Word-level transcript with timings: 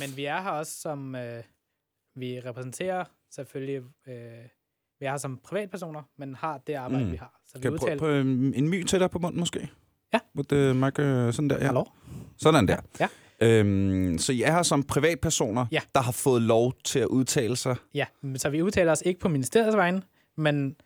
Men 0.00 0.16
vi 0.16 0.24
er 0.24 0.40
her 0.42 0.50
også 0.50 0.72
som... 0.80 1.14
Øh, 1.14 1.42
vi 2.16 2.40
repræsenterer 2.40 3.04
selvfølgelig... 3.34 3.76
Øh, 4.08 4.14
vi 5.00 5.06
er 5.06 5.10
her 5.10 5.16
som 5.16 5.40
privatpersoner, 5.44 6.02
men 6.18 6.34
har 6.34 6.58
det 6.66 6.74
arbejde, 6.74 7.04
Mm. 7.04 7.12
vi 7.12 7.16
har. 7.16 7.40
Så 7.46 7.58
vi 7.58 7.62
Kan 7.62 7.70
prøve 7.78 7.92
udtaler... 7.92 7.98
på 7.98 8.08
en, 8.28 8.54
en 8.54 8.68
my 8.68 8.84
tættere 8.84 9.08
på 9.08 9.18
munden, 9.18 9.40
måske? 9.40 9.70
Ja. 10.12 10.18
Would 10.36 10.46
the 10.48 10.74
mic, 10.74 10.98
øh, 10.98 11.32
sådan 11.32 11.50
der, 11.50 11.58
ja. 11.58 11.64
Hallo? 11.64 11.84
Sådan 12.38 12.68
der. 12.68 12.76
Ja. 13.00 13.08
Øhm, 13.42 14.18
så 14.18 14.32
I 14.32 14.42
er 14.42 14.52
her 14.52 14.62
som 14.62 14.82
privatpersoner, 14.82 15.66
Ja. 15.72 15.80
der 15.94 16.00
har 16.00 16.12
fået 16.12 16.42
lov 16.42 16.72
til 16.84 16.98
at 16.98 17.06
udtale 17.06 17.56
sig. 17.56 17.76
Ja, 17.94 18.06
så 18.36 18.50
vi 18.50 18.62
udtaler 18.62 18.92
os 18.92 19.02
ikke 19.06 19.20
på 19.20 19.28
ministeriets 19.28 19.76
vegne, 19.76 20.02
men... 20.36 20.76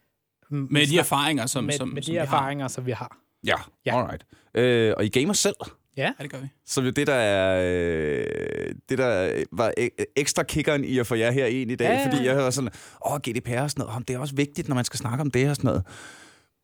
Med 0.50 0.86
de 0.86 0.98
erfaringer, 0.98 1.46
som, 1.46 1.64
med, 1.64 1.72
som, 1.74 1.88
med 1.88 2.02
som 2.02 2.06
de 2.06 2.12
vi 2.12 2.16
erfaringer, 2.18 2.68
som 2.68 2.86
vi 2.86 2.90
har. 2.92 3.18
Ja, 3.46 3.54
Ja. 3.86 3.98
alright. 4.00 4.26
Øh, 4.54 4.94
og 4.96 5.04
I 5.04 5.08
gamer 5.08 5.32
selv, 5.32 5.54
Ja. 5.96 6.02
Ja, 6.02 6.22
det 6.22 6.30
gør 6.30 6.38
vi. 6.38 6.46
som 6.66 6.84
jo 6.84 6.90
det, 6.90 7.06
der 7.06 7.14
er 7.14 7.60
øh, 7.64 8.74
det, 8.88 8.98
der 8.98 9.42
var 9.52 9.72
ek- 9.80 10.04
ekstra 10.16 10.42
kickeren 10.42 10.84
i 10.84 10.98
at 10.98 11.06
få 11.06 11.14
jer 11.14 11.30
her 11.30 11.46
ind 11.46 11.70
i 11.70 11.74
dag, 11.74 11.84
Ja, 11.88 11.92
ja, 11.92 12.06
fordi 12.12 12.26
jeg 12.26 12.36
var 12.36 12.50
sådan, 12.50 12.70
åh, 13.06 13.16
GDPR 13.18 13.60
og 13.60 13.70
sådan 13.70 13.80
noget, 13.84 13.96
oh, 13.96 14.02
det 14.08 14.14
er 14.14 14.18
også 14.18 14.34
vigtigt, 14.34 14.68
når 14.68 14.74
man 14.74 14.84
skal 14.84 14.98
snakke 14.98 15.20
om 15.20 15.30
det 15.30 15.50
og 15.50 15.56
sådan 15.56 15.68
noget. 15.68 15.82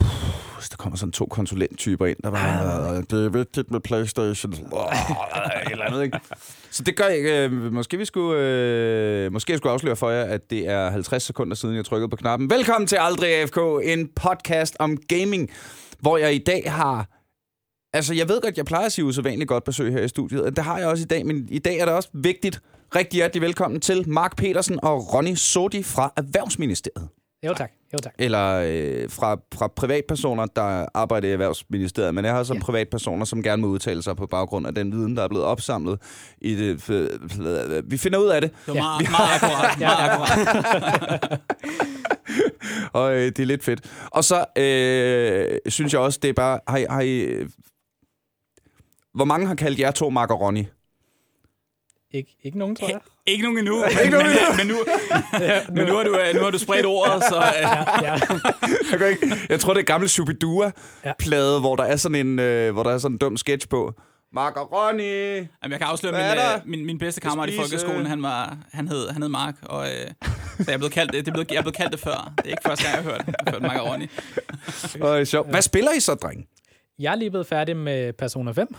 Puh, 0.00 0.10
så 0.60 0.68
der 0.70 0.76
kommer 0.76 0.96
sådan 0.96 1.12
to 1.12 1.26
konsulenttyper 1.26 2.06
ind, 2.06 2.16
der 2.24 2.30
var, 2.30 2.90
"Øh, 2.92 2.96
det 3.10 3.24
er 3.24 3.28
vigtigt 3.28 3.70
med 3.70 3.80
Playstation. 3.80 4.52
Oh, 4.72 4.92
eller 5.70 5.84
andet, 5.84 6.02
ikke? 6.04 6.18
Så 6.70 6.82
det 6.82 6.96
gør 6.96 7.04
jeg 7.04 7.16
ikke. 7.16 7.44
Øh, 7.44 7.72
Måske 7.72 7.96
vi 7.98 8.04
skulle, 8.04 8.40
øh, 8.42 9.32
måske 9.32 9.52
jeg 9.52 9.58
skulle 9.58 9.72
afsløre 9.72 9.96
for 9.96 10.10
jer, 10.10 10.24
at 10.24 10.50
det 10.50 10.68
er 10.68 10.90
50 10.90 11.22
sekunder 11.22 11.54
siden, 11.56 11.76
jeg 11.76 11.84
trykkede 11.84 12.08
på 12.08 12.16
knappen. 12.16 12.50
Velkommen 12.50 12.86
til 12.88 12.96
Aldrig 13.00 13.34
AFK, 13.34 13.58
en 13.82 14.08
podcast 14.16 14.76
om 14.78 14.96
gaming, 15.08 15.50
hvor 16.00 16.16
jeg 16.18 16.34
i 16.34 16.38
dag 16.38 16.72
har 16.72 17.19
Altså, 17.92 18.14
jeg 18.14 18.28
ved 18.28 18.40
godt, 18.40 18.56
jeg 18.56 18.64
plejer 18.64 18.86
at 18.86 18.92
sige 18.92 19.04
usædvanligt 19.04 19.48
godt 19.48 19.64
besøg 19.64 19.92
her 19.92 20.02
i 20.02 20.08
studiet, 20.08 20.42
og 20.42 20.56
det 20.56 20.64
har 20.64 20.78
jeg 20.78 20.86
også 20.88 21.02
i 21.02 21.06
dag, 21.06 21.26
men 21.26 21.48
i 21.50 21.58
dag 21.58 21.78
er 21.78 21.84
det 21.84 21.94
også 21.94 22.08
vigtigt. 22.14 22.60
Rigtig 22.96 23.16
hjertelig 23.16 23.42
velkommen 23.42 23.80
til 23.80 24.08
Mark 24.08 24.36
Petersen 24.36 24.78
og 24.82 25.14
Ronny 25.14 25.34
Sodi 25.34 25.82
fra 25.82 26.12
Erhvervsministeriet. 26.16 27.08
jo 27.46 27.54
tak. 27.54 27.70
Jo 27.92 27.98
tak. 28.02 28.12
Eller 28.18 28.62
øh, 28.66 29.10
fra, 29.10 29.36
fra 29.54 29.68
privatpersoner, 29.76 30.46
der 30.46 30.86
arbejder 30.94 31.28
i 31.28 31.32
Erhvervsministeriet, 31.32 32.14
men 32.14 32.24
jeg 32.24 32.34
har 32.34 32.42
som 32.42 32.56
Ja. 32.56 32.62
privatpersoner, 32.62 33.24
som 33.24 33.42
gerne 33.42 33.62
må 33.62 33.68
udtale 33.68 34.02
sig 34.02 34.16
på 34.16 34.26
baggrund 34.26 34.66
af 34.66 34.74
den 34.74 34.92
viden, 34.92 35.16
der 35.16 35.22
er 35.22 35.28
blevet 35.28 35.44
opsamlet. 35.46 35.98
I 36.40 36.54
det, 36.54 36.88
vi 37.90 37.96
finder 37.98 38.18
ud 38.18 38.28
af 38.28 38.40
det, 38.40 38.50
Det 38.66 38.74
var 38.74 38.74
Ja. 38.74 38.80
meget, 38.82 39.10
meget 39.10 39.30
akkurat. 39.42 39.78
Meget 39.78 40.10
akkurat. 40.10 41.40
og 42.92 43.12
øh, 43.16 43.22
det 43.26 43.38
er 43.38 43.44
lidt 43.46 43.64
fedt. 43.64 43.80
Og 44.10 44.24
så 44.24 44.44
øh, 44.58 45.58
synes 45.72 45.92
jeg 45.92 46.00
også, 46.00 46.18
det 46.22 46.28
er 46.28 46.32
bare... 46.34 46.60
Har 46.68 46.76
I, 46.78 46.86
har 46.90 47.00
I, 47.00 47.26
hvor 49.14 49.24
mange 49.24 49.46
har 49.46 49.54
kaldt 49.54 49.78
jer 49.78 49.90
to 49.90 50.10
Mark 50.10 50.30
og 50.30 50.40
Ronny? 50.40 50.64
Ikke, 52.12 52.36
ikke 52.42 52.58
nogen, 52.58 52.76
tror 52.76 52.88
jeg. 52.88 53.00
Ikke 53.26 53.42
nogen 53.42 53.58
endnu, 53.58 53.76
men, 54.02 54.10
men, 54.12 54.22
men, 54.56 54.66
nu, 54.66 54.74
men 55.74 55.86
nu, 55.86 55.94
har 55.96 56.02
du, 56.04 56.18
øh, 56.18 56.34
nu 56.34 56.40
har 56.42 56.50
du 56.50 56.58
spredt 56.58 56.86
ordet, 56.96 57.22
så... 57.24 57.36
Øh, 57.36 57.62
Ja, 58.02 58.12
Jeg, 58.92 58.98
kan 58.98 59.08
ikke, 59.08 59.36
jeg 59.48 59.60
tror, 59.60 59.74
det 59.74 59.80
er 59.80 59.84
gammel 59.84 60.08
Shubidua-plade, 60.08 61.52
ja. 61.54 61.60
hvor 61.60 61.76
der 61.76 61.84
er 61.84 61.96
sådan 61.96 62.26
en, 62.26 62.38
øh, 62.38 62.72
hvor 62.72 62.82
der 62.82 62.90
er 62.90 62.98
sådan 62.98 63.14
en 63.14 63.18
dum 63.18 63.36
sketch 63.36 63.68
på. 63.68 63.92
Mark 64.32 64.56
og 64.56 64.72
Ronny! 64.72 65.36
Jamen, 65.36 65.70
jeg 65.70 65.78
kan 65.78 65.86
afsløre, 65.86 66.12
min, 66.12 66.22
øh, 66.22 66.70
min, 66.70 66.86
min 66.86 66.98
bedste 66.98 67.20
kammerat 67.20 67.48
i 67.48 67.52
Spise. 67.52 67.62
folkeskolen, 67.62 68.06
han, 68.06 68.22
var, 68.22 68.56
han, 68.72 68.88
hed, 68.88 69.08
han 69.08 69.22
hed 69.22 69.28
Mark, 69.28 69.54
og 69.62 69.86
øh, 69.86 70.06
så 70.58 70.64
jeg 70.66 70.74
er 70.74 70.78
blevet 70.78 70.92
kaldt, 70.92 71.12
det 71.12 71.28
er 71.28 71.32
blevet, 71.32 71.50
jeg 71.50 71.56
er 71.58 71.62
blevet 71.62 71.76
kaldt 71.76 71.92
det 71.92 72.00
før. 72.00 72.32
Det 72.36 72.44
er 72.46 72.50
ikke 72.50 72.62
første 72.66 72.84
gang, 72.84 72.96
jeg 72.96 73.02
har 73.04 73.10
hørt, 73.10 73.26
jeg 73.26 73.34
har 73.46 73.52
hørt 73.52 73.62
Mark 73.62 73.80
og 73.80 73.86
Ronny. 73.92 74.08
Hvad 75.50 75.62
spiller 75.62 75.92
I 75.92 76.00
så, 76.00 76.14
dreng? 76.14 76.46
Jeg 76.98 77.10
er 77.12 77.16
lige 77.16 77.30
blevet 77.30 77.46
færdig 77.46 77.76
med 77.76 78.12
Persona 78.12 78.52
5, 78.52 78.74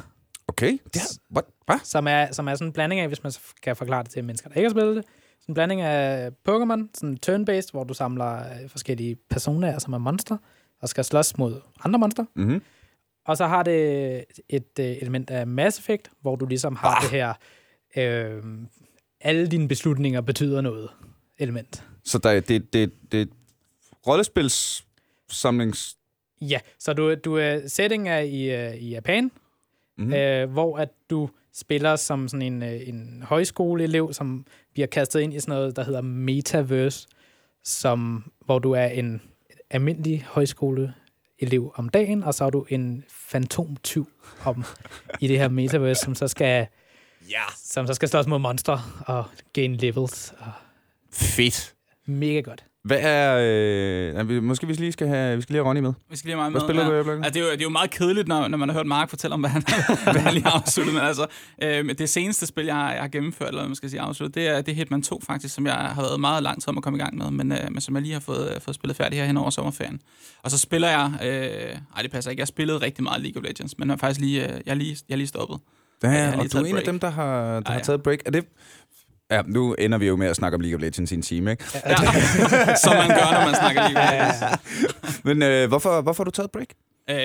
Okay. 0.51 0.77
Det 0.93 0.95
er, 0.95 1.17
what? 1.35 1.45
Hvad? 1.65 1.75
som 1.83 2.07
er, 2.07 2.31
som 2.31 2.47
er 2.47 2.55
sådan 2.55 2.67
en 2.67 2.73
blanding 2.73 3.01
af, 3.01 3.07
hvis 3.07 3.23
man 3.23 3.31
kan 3.63 3.75
forklare 3.75 4.03
det 4.03 4.11
til 4.11 4.23
mennesker, 4.23 4.49
der 4.49 4.55
ikke 4.55 4.69
har 4.69 4.71
spillet 4.71 4.95
det. 4.95 5.05
Sådan 5.39 5.51
en 5.51 5.53
blanding 5.53 5.81
af 5.81 6.29
Pokémon, 6.49 6.89
sådan 6.93 7.17
turn-based, 7.25 7.71
hvor 7.71 7.83
du 7.83 7.93
samler 7.93 8.37
øh, 8.37 8.69
forskellige 8.69 9.15
personer, 9.29 9.79
som 9.79 9.93
er 9.93 9.97
monster, 9.97 10.37
og 10.81 10.89
skal 10.89 11.03
slås 11.03 11.37
mod 11.37 11.61
andre 11.83 11.99
monster. 11.99 12.25
Mm-hmm. 12.35 12.61
Og 13.25 13.37
så 13.37 13.47
har 13.47 13.63
det 13.63 14.25
et 14.49 14.79
øh, 14.79 14.85
element 14.85 15.29
af 15.29 15.47
Mass 15.47 15.79
Effect, 15.79 16.11
hvor 16.21 16.35
du 16.35 16.45
ligesom 16.45 16.75
har 16.75 16.89
Ah. 16.95 17.01
det 17.01 17.11
her, 17.11 17.33
øh, 17.97 18.43
alle 19.21 19.47
dine 19.47 19.67
beslutninger 19.67 20.21
betyder 20.21 20.61
noget 20.61 20.89
element. 21.37 21.83
Så 22.03 22.17
der, 22.17 22.39
det, 22.39 22.73
det, 22.73 22.91
det 23.11 23.17
er 23.17 23.21
et 23.21 23.29
rollespilssamlings... 24.07 25.97
Ja, 26.41 26.59
så 26.79 26.93
du, 26.93 27.15
du 27.15 27.35
er 27.35 27.67
setting 27.67 28.09
er 28.09 28.19
i, 28.19 28.67
øh, 28.67 28.75
i 28.75 28.89
Japan. 28.89 29.31
Mm. 29.97 30.13
øh, 30.13 30.51
hvor 30.51 30.77
at 30.77 30.89
du 31.09 31.29
spiller 31.53 31.95
som 31.95 32.27
sådan 32.27 32.41
en, 32.41 32.63
øh, 32.63 32.87
en 32.87 33.23
højskoleelev, 33.27 34.13
som 34.13 34.45
bliver 34.73 34.87
kastet 34.87 35.19
ind 35.19 35.33
i 35.33 35.39
sådan 35.39 35.55
noget, 35.55 35.75
der 35.75 35.83
hedder 35.83 36.01
Metaverse, 36.01 37.07
som, 37.63 38.31
hvor 38.45 38.59
du 38.59 38.71
er 38.71 38.85
en 38.85 39.21
almindelig 39.69 40.25
højskoleelev 40.29 41.73
om 41.75 41.89
dagen, 41.89 42.23
og 42.23 42.33
så 42.33 42.45
er 42.45 42.49
du 42.49 42.65
en 42.69 43.03
fantomtyv 43.09 44.09
om 44.45 44.63
i 45.19 45.27
det 45.27 45.39
her 45.39 45.49
Metaverse, 45.49 46.01
som 46.01 46.15
så 46.15 46.27
skal, 46.27 46.67
Ja. 47.29 47.41
som 47.57 47.87
så 47.87 47.93
skal 47.93 48.09
slås 48.09 48.27
mod 48.27 48.39
monster 48.39 49.03
og 49.07 49.25
gain 49.53 49.75
levels. 49.75 50.33
Og 50.39 50.51
Fedt. 51.13 51.73
mega 52.05 52.39
godt. 52.39 52.65
Hvad 52.83 52.97
er... 53.01 54.17
Øh, 54.19 54.29
vi- 54.29 54.39
måske 54.39 54.67
vi 54.67 54.73
lige 54.73 54.91
skal 54.91 55.07
have, 55.07 55.35
vi 55.35 55.41
skal 55.41 55.53
lige 55.53 55.59
have 55.63 55.67
Ronny 55.69 55.79
med. 55.79 55.93
Vi 56.09 56.15
skal 56.17 56.27
lige 56.27 56.37
have 56.37 56.51
mig 56.51 56.51
Hvad 56.51 56.61
med. 56.61 56.67
spiller 56.67 56.81
ja. 56.81 56.87
du 56.87 56.93
i 56.93 56.95
øjeblikket? 56.95 57.25
Altså, 57.25 57.33
det, 57.39 57.39
er 57.45 57.45
jo, 57.45 57.51
det 57.51 57.59
er 57.59 57.63
jo 57.63 57.69
meget 57.69 57.89
kedeligt, 57.91 58.27
når, 58.27 58.47
når 58.47 58.57
man 58.57 58.69
har 58.69 58.73
hørt 58.75 58.85
Mark 58.87 59.09
fortælle 59.09 59.33
om, 59.33 59.39
hvad 59.39 59.49
han, 59.49 59.63
hvad 60.11 60.21
han 60.21 60.33
lige 60.33 60.43
har 60.43 60.51
afsluttet. 60.61 60.93
Men 60.95 61.03
altså, 61.03 61.25
øh, 61.63 61.89
det 61.97 62.09
seneste 62.09 62.45
spil, 62.45 62.65
jeg 62.65 62.75
har, 62.75 62.91
jeg 62.91 63.01
har 63.01 63.07
gennemført, 63.07 63.47
eller 63.47 63.61
hvad 63.61 63.69
man 63.69 63.75
skal 63.75 63.89
sige 63.89 64.01
afsluttet, 64.01 64.35
det 64.35 64.47
er, 64.47 64.61
det 64.61 64.71
er 64.71 64.75
Hitman 64.75 65.01
2 65.01 65.21
faktisk, 65.27 65.55
som 65.55 65.65
jeg 65.65 65.73
har 65.75 66.01
været 66.01 66.19
meget 66.19 66.43
lang 66.43 66.61
tid 66.61 66.69
om 66.69 66.77
at 66.77 66.83
komme 66.83 66.97
i 66.97 67.01
gang 67.01 67.17
med, 67.17 67.31
men, 67.31 67.51
øh, 67.51 67.57
men 67.71 67.81
som 67.81 67.95
jeg 67.95 68.01
lige 68.01 68.13
har 68.13 68.19
fået, 68.19 68.51
øh, 68.55 68.61
fået 68.61 68.75
spillet 68.75 68.97
færdigt 68.97 69.19
her 69.19 69.25
hen 69.27 69.37
over 69.37 69.49
sommerferien. 69.49 70.01
Og 70.43 70.51
så 70.51 70.57
spiller 70.57 70.89
jeg... 70.89 71.11
Øh, 71.23 71.77
ej, 71.95 72.01
det 72.01 72.11
passer 72.11 72.31
ikke. 72.31 72.41
Jeg 72.41 72.47
spillede 72.47 72.77
rigtig 72.77 73.03
meget 73.03 73.21
League 73.21 73.41
of 73.41 73.47
Legends, 73.47 73.77
men 73.77 73.87
jeg 73.87 73.91
har 73.93 73.97
faktisk 73.97 74.19
lige, 74.21 74.43
øh, 74.43 74.61
jeg 74.65 74.71
er 74.71 74.75
lige, 74.75 74.97
jeg 75.09 75.15
er 75.15 75.17
lige 75.17 75.27
stoppet. 75.27 75.59
Ja, 76.03 76.09
jeg 76.09 76.25
har 76.25 76.31
og 76.31 76.37
du 76.37 76.43
er 76.43 76.47
taget 76.47 76.69
en 76.69 76.77
af 76.77 76.83
dem, 76.83 76.99
der 76.99 77.09
har, 77.09 77.45
der 77.45 77.57
Ah, 77.57 77.63
har 77.67 77.73
ja. 77.73 77.79
taget 77.79 77.97
et 77.97 78.03
break. 78.03 78.19
Er 78.25 78.31
det... 78.31 78.45
Ja, 79.31 79.41
nu 79.47 79.73
ender 79.73 79.97
vi 79.97 80.07
jo 80.07 80.15
med 80.15 80.27
at 80.27 80.35
snakke 80.35 80.55
om 80.55 80.61
League 80.61 80.75
of 80.75 80.81
Legends 80.81 81.11
i 81.11 81.15
en 81.15 81.21
time, 81.21 81.51
ikke? 81.51 81.63
Ja. 81.73 81.95
som 82.83 82.95
man 82.95 83.07
gør, 83.07 83.31
når 83.31 83.45
man 83.45 83.55
snakker 83.55 83.81
League 83.89 84.03
of 84.03 84.11
Legends. 84.11 85.23
Men 85.23 85.41
øh, 85.43 85.67
hvorfor, 85.67 86.01
hvorfor 86.01 86.23
har 86.23 86.25
du 86.25 86.31
taget 86.31 86.47
et 86.47 86.51
break? 86.51 86.67
Øh, 87.09 87.15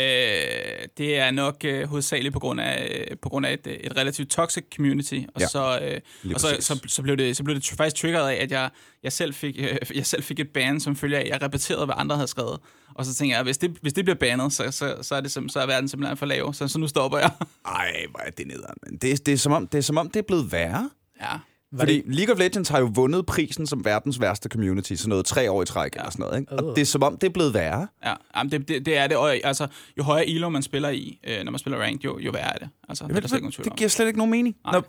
det 0.98 1.18
er 1.18 1.30
nok 1.30 1.56
øh, 1.64 1.88
hovedsageligt 1.88 2.32
på 2.32 2.38
grund 2.38 2.60
af, 2.60 3.06
øh, 3.10 3.16
på 3.22 3.28
grund 3.28 3.46
af 3.46 3.52
et, 3.52 3.66
et 3.86 3.96
relativt 3.96 4.30
toxic 4.30 4.64
community, 4.76 5.20
og, 5.34 5.40
Ja, 5.40 5.46
så, 5.46 5.78
øh, 5.82 6.00
og 6.34 6.40
så, 6.40 6.56
så, 6.60 6.80
så, 6.86 7.02
blev 7.02 7.16
det, 7.16 7.36
så 7.36 7.44
blev 7.44 7.56
det 7.56 7.74
faktisk 7.76 8.02
triggeret 8.02 8.30
af, 8.30 8.42
at 8.42 8.50
jeg, 8.50 8.70
jeg, 9.02 9.12
selv 9.12 9.34
fik, 9.34 9.56
øh, 9.58 9.76
jeg 9.98 10.06
selv 10.06 10.22
fik 10.22 10.40
et 10.40 10.48
ban, 10.54 10.80
som 10.80 10.96
følger 10.96 11.18
af, 11.18 11.22
at 11.22 11.28
jeg 11.28 11.42
repeterede, 11.42 11.84
hvad 11.84 11.94
andre 11.98 12.16
havde 12.16 12.28
skrevet. 12.28 12.60
Og 12.94 13.04
så 13.04 13.14
tænker 13.14 13.36
jeg, 13.36 13.44
hvis 13.44 13.58
det, 13.58 13.76
hvis 13.82 13.92
det 13.92 14.04
bliver 14.04 14.18
banet, 14.18 14.52
så, 14.52 14.70
så, 14.70 14.96
så, 15.02 15.14
er 15.14 15.20
det, 15.20 15.36
sim- 15.36 15.48
så 15.48 15.60
er 15.60 15.66
verden 15.66 15.88
simpelthen 15.88 16.16
for 16.16 16.26
lav, 16.26 16.52
så, 16.54 16.68
så 16.68 16.78
nu 16.78 16.88
stopper 16.88 17.18
jeg. 17.18 17.30
Ej, 17.66 18.04
hvor 18.10 18.20
er 18.20 18.30
det 18.30 18.46
nederen. 18.46 18.74
Men 18.86 18.96
det, 18.96 19.26
det, 19.26 19.34
er 19.34 19.38
som 19.38 19.52
om, 19.52 19.66
det 19.66 19.78
er 19.78 19.82
som 19.82 19.96
om, 19.98 20.10
det 20.10 20.18
er 20.18 20.24
blevet 20.26 20.52
værre. 20.52 20.90
ja. 21.20 21.38
Var 21.72 21.78
Fordi 21.78 21.96
det, 21.96 22.14
League 22.14 22.34
of 22.34 22.38
Legends 22.38 22.68
har 22.68 22.78
jo 22.78 22.90
vundet 22.94 23.26
prisen 23.26 23.66
som 23.66 23.84
verdens 23.84 24.20
værste 24.20 24.48
community, 24.48 24.94
sådan 24.94 25.08
noget 25.08 25.26
tre 25.26 25.50
år 25.50 25.62
i 25.62 25.66
træk 25.66 25.94
ja. 25.94 26.00
eller 26.00 26.10
sådan 26.10 26.22
noget. 26.26 26.40
Ikke? 26.40 26.52
Og 26.52 26.76
det 26.76 26.82
er 26.82 26.86
som 26.86 27.02
om, 27.02 27.18
det 27.18 27.26
er 27.26 27.30
blevet 27.30 27.54
værre. 27.54 27.88
Ja, 28.04 28.14
jamen 28.36 28.52
det, 28.52 28.68
det, 28.68 28.86
det 28.86 28.96
er 28.96 29.06
det. 29.06 29.16
Og, 29.16 29.36
altså, 29.44 29.66
jo 29.98 30.02
højere 30.02 30.28
elo 30.28 30.48
man 30.48 30.62
spiller 30.62 30.88
i, 30.88 31.20
øh, 31.26 31.44
når 31.44 31.52
man 31.52 31.58
spiller 31.58 31.78
ranked, 31.78 32.04
jo, 32.04 32.18
jo 32.18 32.30
værre 32.30 32.54
er 32.54 32.58
det. 32.58 32.68
Altså, 32.88 33.04
det 33.06 33.16
er 33.16 33.20
der 33.20 33.48
det 33.48 33.66
om. 33.70 33.76
giver 33.76 33.88
slet 33.88 34.06
ikke 34.06 34.18
nogen 34.18 34.30
mening. 34.30 34.56
Nej. 34.64 34.72
Nå. 34.72 34.82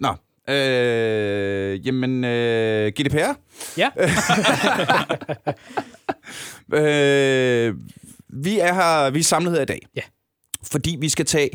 Nå. 0.00 0.54
Øh, 0.54 1.86
jamen, 1.86 2.24
øh, 2.24 2.92
GDPR? 2.92 3.32
ja, 3.76 3.90
Øh, 6.72 7.74
vi 8.28 8.58
er 8.58 8.74
her, 8.74 9.10
vi 9.10 9.18
er 9.18 9.22
samlet 9.22 9.52
her 9.52 9.62
i 9.62 9.64
dag. 9.64 9.86
Ja. 9.96 10.00
Fordi 10.72 10.96
vi 11.00 11.08
skal 11.08 11.26
tage 11.26 11.50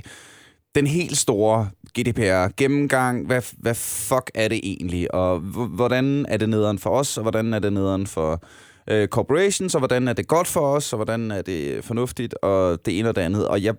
den 0.75 0.87
helt 0.87 1.17
store 1.17 1.69
GDPR-gennemgang. 1.99 3.25
Hvad, 3.25 3.41
hvad 3.57 3.75
fuck 3.75 4.31
er 4.35 4.47
det 4.47 4.59
egentlig? 4.63 5.13
Og 5.13 5.39
hvordan 5.39 6.25
er 6.29 6.37
det 6.37 6.49
nederen 6.49 6.79
for 6.79 6.89
os, 6.89 7.17
og 7.17 7.21
hvordan 7.21 7.53
er 7.53 7.59
det 7.59 7.73
nederen 7.73 8.07
for 8.07 8.43
øh, 8.89 9.07
corporations, 9.07 9.75
og 9.75 9.79
hvordan 9.79 10.07
er 10.07 10.13
det 10.13 10.27
godt 10.27 10.47
for 10.47 10.59
os, 10.75 10.93
og 10.93 10.97
hvordan 10.97 11.31
er 11.31 11.41
det 11.41 11.83
fornuftigt, 11.83 12.33
og 12.33 12.85
det 12.85 12.99
ene 12.99 13.09
og 13.09 13.15
det 13.15 13.21
andet. 13.21 13.47
Og 13.47 13.63
jeg, 13.63 13.75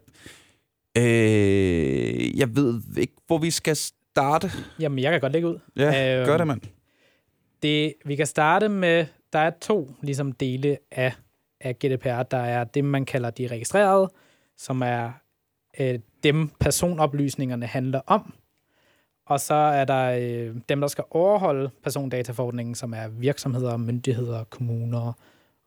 øh, 0.98 2.38
jeg 2.38 2.56
ved 2.56 2.80
ikke, 2.98 3.14
hvor 3.26 3.38
vi 3.38 3.50
skal 3.50 3.76
starte. 3.76 4.50
jamen 4.80 4.98
jeg 4.98 5.12
kan 5.12 5.20
godt 5.20 5.32
lægge 5.32 5.48
ud. 5.48 5.58
Ja, 5.76 6.18
Øhm, 6.18 6.26
gør 6.26 6.36
det, 6.36 6.46
mand. 6.46 6.60
Det, 7.62 7.94
vi 8.04 8.16
kan 8.16 8.26
starte 8.26 8.68
med, 8.68 9.06
der 9.32 9.38
er 9.38 9.50
to 9.60 9.94
ligesom, 10.02 10.32
dele 10.32 10.78
af, 10.90 11.12
af 11.60 11.78
GDPR. 11.78 12.22
Der 12.22 12.38
er 12.38 12.64
det, 12.64 12.84
man 12.84 13.04
kalder 13.04 13.30
de 13.30 13.46
registrerede, 13.46 14.10
som 14.56 14.82
er 14.82 15.10
øh, 15.80 15.98
dem, 16.22 16.48
personoplysningerne 16.60 17.66
handler 17.66 18.00
om. 18.06 18.34
Og 19.26 19.40
så 19.40 19.54
er 19.54 19.84
der 19.84 20.10
øh, 20.50 20.56
dem, 20.68 20.80
der 20.80 20.88
skal 20.88 21.04
overholde 21.10 21.70
persondataforordningen, 21.82 22.74
som 22.74 22.94
er 22.94 23.08
virksomheder, 23.08 23.76
myndigheder, 23.76 24.44
kommuner 24.44 25.12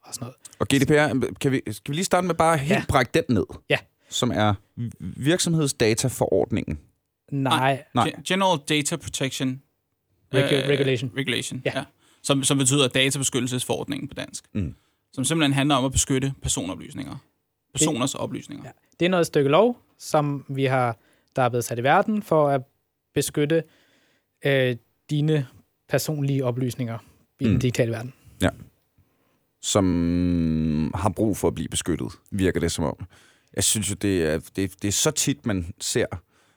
og 0.03 0.13
sådan 0.13 0.25
noget. 0.25 0.35
Og 0.59 0.67
GDPR, 0.67 1.33
kan 1.41 1.51
vi, 1.51 1.61
skal 1.71 1.91
vi 1.91 1.95
lige 1.95 2.05
starte 2.05 2.27
med 2.27 2.35
bare 2.35 2.57
helt 2.57 2.71
Ja. 2.71 2.83
brække 2.89 3.11
den 3.13 3.23
ned? 3.29 3.45
Ja. 3.69 3.77
Som 4.09 4.31
er 4.35 4.53
virksomhedsdataforordningen. 4.99 6.79
Nej, 7.31 7.83
Nej. 7.93 8.05
Gen- 8.09 8.23
General 8.23 8.59
Data 8.69 8.95
Protection 8.95 9.61
Regu- 10.35 10.37
regulation. 10.69 11.11
regulation, 11.17 11.61
Ja. 11.65 11.71
ja. 11.75 11.83
Som, 12.23 12.43
som 12.43 12.57
betyder 12.57 12.87
databeskyttelsesforordningen 12.87 14.07
på 14.07 14.13
dansk. 14.13 14.45
Mm. 14.53 14.75
Som 15.13 15.23
simpelthen 15.23 15.53
handler 15.53 15.75
om 15.75 15.85
at 15.85 15.91
beskytte 15.91 16.33
personoplysninger. 16.41 17.15
Personers 17.73 18.15
oplysninger. 18.15 18.65
Ja. 18.65 18.71
Det 18.99 19.05
er 19.05 19.09
noget 19.09 19.25
stykke 19.27 19.49
lov, 19.49 19.77
som 20.09 20.45
vi 20.49 20.65
har, 20.65 20.97
der 21.35 21.41
er 21.41 21.49
blevet 21.49 21.65
sat 21.65 21.79
i 21.79 21.83
verden 21.83 22.23
for 22.23 22.49
at 22.49 22.61
beskytte 23.13 23.63
øh, 24.45 24.75
dine 25.09 25.47
personlige 25.89 26.45
oplysninger 26.45 26.97
i 27.39 27.45
mm. 27.45 27.51
den 27.51 27.59
digitale 27.59 27.91
verden. 27.91 28.13
som 29.61 30.91
har 30.95 31.09
brug 31.09 31.37
for 31.37 31.47
at 31.47 31.55
blive 31.55 31.69
beskyttet, 31.69 32.07
virker 32.31 32.59
det 32.59 32.71
som 32.71 32.85
om. 32.85 33.05
Jeg 33.55 33.63
synes 33.63 33.89
jo, 33.89 33.95
det 33.95 34.23
er, 34.25 34.39
det, 34.55 34.81
det 34.81 34.87
er 34.87 34.91
så 34.91 35.11
tit, 35.11 35.45
man 35.45 35.73
ser, 35.81 36.05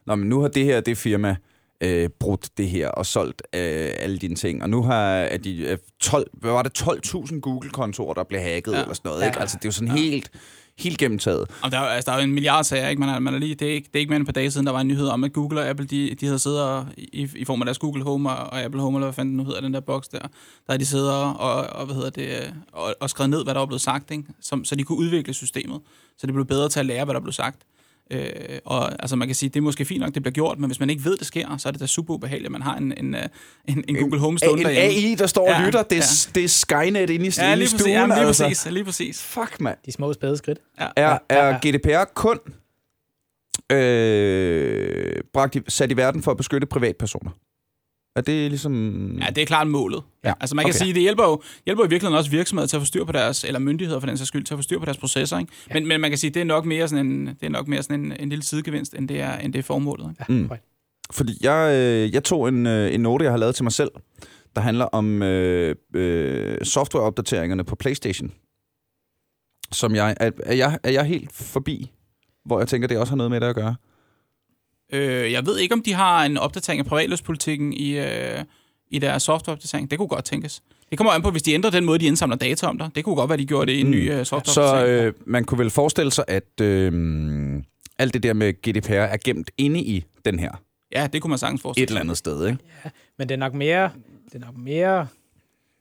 Nå, 0.06 0.14
men 0.14 0.28
nu 0.28 0.40
har 0.40 0.48
det 0.48 0.64
her, 0.64 0.80
det 0.80 0.98
firma, 0.98 1.36
øh, 1.80 2.08
brudt 2.20 2.48
det 2.56 2.68
her 2.68 2.88
og 2.88 3.06
solgt 3.06 3.42
øh, 3.54 3.90
alle 3.98 4.18
dine 4.18 4.34
ting, 4.34 4.62
og 4.62 4.70
nu 4.70 4.82
har 4.82 5.02
er 5.16 5.36
de, 5.36 5.58
øh, 5.58 5.78
12, 6.00 6.30
hvad 6.32 6.50
var 6.50 6.62
det, 6.62 6.82
12.000 6.82 7.40
Google-kontorer, 7.40 8.14
der 8.14 8.24
blev 8.24 8.40
hacket 8.40 8.72
ja. 8.72 8.76
Ja. 8.76 8.82
eller 8.82 8.94
sådan 8.94 9.08
noget, 9.08 9.20
Ja, 9.20 9.26
ikke? 9.26 9.36
ja. 9.36 9.40
Altså, 9.40 9.56
det 9.56 9.64
er 9.64 9.68
jo 9.68 9.72
sådan 9.72 9.88
ja. 9.88 9.94
helt, 9.94 10.30
helt 10.78 10.98
gennemtaget. 10.98 11.50
Og 11.62 11.70
der, 11.70 11.78
er, 11.78 11.82
altså, 11.82 12.10
der 12.10 12.16
er 12.16 12.20
jo 12.20 12.24
en 12.24 12.34
milliard 12.34 12.64
sager, 12.64 12.88
ikke? 12.88 13.00
Man 13.00 13.08
er, 13.08 13.18
man 13.18 13.34
er 13.34 13.38
lige, 13.38 13.54
det, 13.54 13.68
er 13.68 13.72
ikke, 13.72 13.86
det 13.86 13.96
er 13.96 14.00
ikke 14.00 14.10
mere 14.10 14.16
end 14.16 14.22
et 14.22 14.26
par 14.26 14.32
dage 14.32 14.50
siden, 14.50 14.66
der 14.66 14.72
var 14.72 14.80
en 14.80 14.88
nyhed 14.88 15.08
om, 15.08 15.24
at 15.24 15.32
Google 15.32 15.60
og 15.60 15.68
Apple, 15.68 15.86
de, 15.86 16.14
de 16.14 16.26
havde 16.26 16.38
siddet 16.38 16.62
og, 16.62 16.86
i, 16.96 17.28
i 17.36 17.44
form 17.44 17.62
af 17.62 17.66
deres 17.66 17.78
Google 17.78 18.04
Home 18.04 18.30
og, 18.30 18.36
og 18.36 18.62
Apple 18.62 18.80
Home, 18.80 18.98
eller 18.98 19.06
hvad 19.06 19.14
fanden 19.14 19.36
nu 19.36 19.44
hedder 19.44 19.60
den 19.60 19.74
der 19.74 19.80
boks 19.80 20.08
der, 20.08 20.18
der 20.18 20.72
har 20.72 20.76
de 20.76 20.86
siddet 20.86 21.12
og, 21.12 21.36
og, 21.38 21.66
og, 21.66 21.86
hvad 21.86 21.94
hedder 21.94 22.10
det, 22.10 22.54
og, 22.72 22.94
og 23.00 23.10
skrevet 23.10 23.30
ned, 23.30 23.44
hvad 23.44 23.54
der 23.54 23.60
var 23.60 23.66
blevet 23.66 23.80
sagt, 23.80 24.10
ikke? 24.10 24.24
Som, 24.40 24.64
så 24.64 24.74
de 24.76 24.82
kunne 24.82 24.98
udvikle 24.98 25.34
systemet, 25.34 25.80
så 26.18 26.26
det 26.26 26.34
blev 26.34 26.46
bedre 26.46 26.68
til 26.68 26.80
at 26.80 26.86
lære, 26.86 27.04
hvad 27.04 27.14
der 27.14 27.20
blev 27.20 27.32
sagt. 27.32 27.62
Øh, 28.10 28.30
og 28.64 28.92
altså 29.02 29.16
man 29.16 29.28
kan 29.28 29.34
sige, 29.34 29.48
det 29.48 29.56
er 29.56 29.62
måske 29.62 29.84
fint 29.84 30.00
nok, 30.00 30.14
det 30.14 30.22
bliver 30.22 30.32
gjort, 30.32 30.58
men 30.58 30.70
hvis 30.70 30.80
man 30.80 30.90
ikke 30.90 31.04
ved, 31.04 31.16
det 31.16 31.26
sker, 31.26 31.56
så 31.56 31.68
er 31.68 31.72
det 31.72 31.80
da 31.80 31.86
super 31.86 32.14
ubehageligt, 32.14 32.46
at 32.46 32.52
man 32.52 32.62
har 32.62 32.76
en, 32.76 32.92
en, 32.98 33.14
øh, 33.14 33.22
en, 33.68 33.84
en 33.88 33.96
Google 33.96 34.18
Home 34.18 34.38
stående 34.38 34.60
En 34.62 34.66
derhjemme. 34.66 35.08
AI, 35.08 35.14
der 35.14 35.26
står 35.26 35.42
og 35.54 35.60
Ja, 35.60 35.66
lytter, 35.66 35.82
det 35.82 35.98
er, 35.98 36.26
ja. 36.28 36.32
det 36.34 36.44
er 36.44 36.48
Skynet 36.48 37.10
inde 37.10 37.26
i, 37.26 37.30
Ja, 37.38 37.54
lige 37.54 37.68
stuen. 37.68 37.78
præcis. 37.78 37.86
Ja, 37.88 38.06
lige 38.06 38.26
altså. 38.26 38.44
præcis. 38.44 38.72
Lige 38.72 38.84
præcis. 38.84 39.22
Fuck, 39.22 39.60
mand. 39.60 39.78
De 39.86 39.92
små 39.92 40.12
spæde 40.12 40.36
skridt. 40.36 40.58
Ja. 40.80 40.86
Er, 40.96 41.10
Ja, 41.10 41.16
er 41.28 41.46
ja, 41.46 41.58
GDPR 41.70 42.04
kun 42.14 42.38
øh, 43.72 45.12
bragt 45.32 45.54
i, 45.56 45.60
sat 45.68 45.90
i 45.92 45.96
verden 45.96 46.22
for 46.22 46.30
at 46.30 46.36
beskytte 46.36 46.66
privatpersoner? 46.66 47.30
Er 48.16 48.20
det 48.20 48.50
ligesom... 48.50 49.18
Ja, 49.22 49.26
det 49.26 49.38
er 49.42 49.46
klart 49.46 49.66
målet. 49.66 50.02
Ja, 50.24 50.28
Ja. 50.28 50.34
Altså 50.40 50.56
man 50.56 50.64
kan 50.64 50.70
okay. 50.70 50.78
sige, 50.78 50.94
det 50.94 51.02
hjælper 51.02 51.24
jo, 51.24 51.42
hjælper 51.66 51.84
i 51.84 51.88
virkeligheden 51.88 52.18
også 52.18 52.30
virksomheder 52.30 52.66
til 52.66 52.76
at 52.76 52.80
få 52.80 52.86
styr 52.86 53.04
på 53.04 53.12
deres, 53.12 53.44
eller 53.44 53.58
myndigheder 53.60 54.00
for 54.00 54.06
den 54.06 54.18
sags 54.18 54.28
skyld, 54.28 54.44
til 54.44 54.54
at 54.54 54.58
få 54.58 54.62
styr 54.62 54.78
på 54.78 54.84
deres 54.84 54.96
processer. 54.98 55.38
Ikke? 55.38 55.52
Ja. 55.68 55.74
Men, 55.74 55.86
men 55.88 56.00
man 56.00 56.10
kan 56.10 56.18
sige, 56.18 56.30
det 56.30 56.40
er 56.40 56.44
nok 56.44 56.64
mere 56.64 56.88
sådan 56.88 57.06
en, 57.06 57.26
det 57.26 57.42
er 57.42 57.48
nok 57.48 57.68
mere 57.68 57.82
sådan 57.82 58.04
en, 58.04 58.12
en 58.20 58.28
lille 58.28 58.42
sidegevinst, 58.44 58.94
end 58.94 59.08
det 59.08 59.20
er, 59.20 59.38
end 59.38 59.52
det 59.52 59.58
er 59.58 59.62
formålet. 59.62 60.10
Ikke? 60.10 60.24
Ja, 60.28 60.34
Mm. 60.34 60.40
mm. 60.40 60.50
Fordi 61.10 61.38
jeg, 61.42 61.74
øh, 61.74 62.14
jeg 62.14 62.24
tog 62.24 62.48
en, 62.48 62.66
øh, 62.66 62.94
en 62.94 63.00
note, 63.00 63.24
jeg 63.24 63.32
har 63.32 63.38
lavet 63.38 63.54
til 63.54 63.64
mig 63.64 63.72
selv, 63.72 63.90
der 64.56 64.62
handler 64.62 64.84
om 64.84 65.22
øh, 65.22 65.74
øh, 65.94 66.58
softwareopdateringerne 66.64 67.64
på 67.64 67.74
PlayStation. 67.76 68.32
Som 69.72 69.94
jeg, 69.94 70.16
er, 70.20 70.30
er, 70.44 70.54
jeg, 70.54 70.78
er 70.82 70.90
jeg 70.90 71.04
helt 71.04 71.32
forbi, 71.32 71.90
hvor 72.44 72.58
jeg 72.58 72.68
tænker, 72.68 72.88
det 72.88 72.98
også 72.98 73.10
har 73.10 73.16
noget 73.16 73.30
med 73.30 73.40
det 73.40 73.46
at 73.46 73.54
gøre. 73.54 73.74
Øh, 74.92 75.32
jeg 75.32 75.46
ved 75.46 75.58
ikke, 75.58 75.72
om 75.74 75.82
de 75.82 75.92
har 75.92 76.24
en 76.24 76.36
opdatering 76.38 76.78
af 76.80 76.86
privatløspolitikken 76.86 77.72
i, 77.72 77.98
øh, 77.98 78.44
i 78.90 78.98
deres 78.98 79.22
softwareopdatering. 79.22 79.90
Det 79.90 79.98
kunne 79.98 80.08
godt 80.08 80.24
tænkes. 80.24 80.62
Det 80.90 80.98
kommer 80.98 81.12
an 81.12 81.22
på, 81.22 81.30
hvis 81.30 81.42
de 81.42 81.52
ændrer 81.52 81.70
den 81.70 81.84
måde, 81.84 81.98
de 81.98 82.06
indsamler 82.06 82.36
data 82.36 82.66
om 82.66 82.78
dig. 82.78 82.90
Det 82.94 83.04
kunne 83.04 83.14
godt 83.16 83.28
være, 83.28 83.38
de 83.38 83.46
gjorde 83.46 83.66
det 83.72 83.78
i 83.78 83.80
en 83.80 83.86
Mm. 83.86 83.90
ny 83.92 84.12
øh, 84.12 84.18
Så 84.18 84.24
softwareopdatering. 84.24 85.06
øh, 85.06 85.12
man 85.26 85.44
kunne 85.44 85.58
vel 85.58 85.70
forestille 85.70 86.12
sig, 86.12 86.24
at 86.28 86.60
øh, 86.60 87.62
alt 87.98 88.14
det 88.14 88.22
der 88.22 88.32
med 88.32 88.52
GDPR 88.52 88.92
er 88.92 89.16
gemt 89.24 89.50
inde 89.58 89.80
i 89.80 90.04
den 90.24 90.38
her 90.38 90.50
ja, 90.92 91.06
det 91.12 91.22
kunne 91.22 91.28
man 91.28 91.38
sagtens 91.38 91.62
forestille 91.62 91.84
et 91.84 91.88
eller 91.90 92.00
andet 92.00 92.16
sted, 92.16 92.46
ikke? 92.48 92.58
Men 93.18 93.28
det 93.28 93.34
er 93.34 93.38
nok 93.38 93.54
mere, 93.54 93.90
det 94.32 94.34
er 94.42 94.46
nok 94.46 94.56
mere 94.56 95.06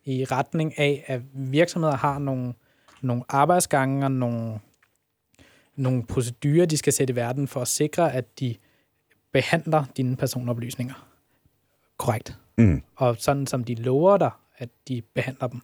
i 0.05 0.25
retning 0.25 0.79
af, 0.79 1.03
at 1.07 1.21
virksomheder 1.33 1.95
har 1.95 2.19
nogle, 2.19 2.53
nogle 3.01 3.23
arbejdsgange 3.29 4.05
og 4.05 4.11
nogle, 4.11 4.59
nogle 5.75 6.03
procedurer, 6.05 6.65
de 6.65 6.77
skal 6.77 6.93
sætte 6.93 7.11
i 7.11 7.15
verden 7.15 7.47
for 7.47 7.61
at 7.61 7.67
sikre, 7.67 8.13
at 8.13 8.39
de 8.39 8.55
behandler 9.35 9.85
dine 9.97 10.15
personoplysninger 10.15 11.07
korrekt. 11.97 12.37
Mm. 12.57 12.83
Og 12.95 13.15
sådan 13.19 13.47
som 13.47 13.63
de 13.63 13.75
lover 13.75 14.17
dig, 14.17 14.31
at 14.57 14.69
de 14.87 15.01
behandler 15.01 15.47
dem. 15.47 15.61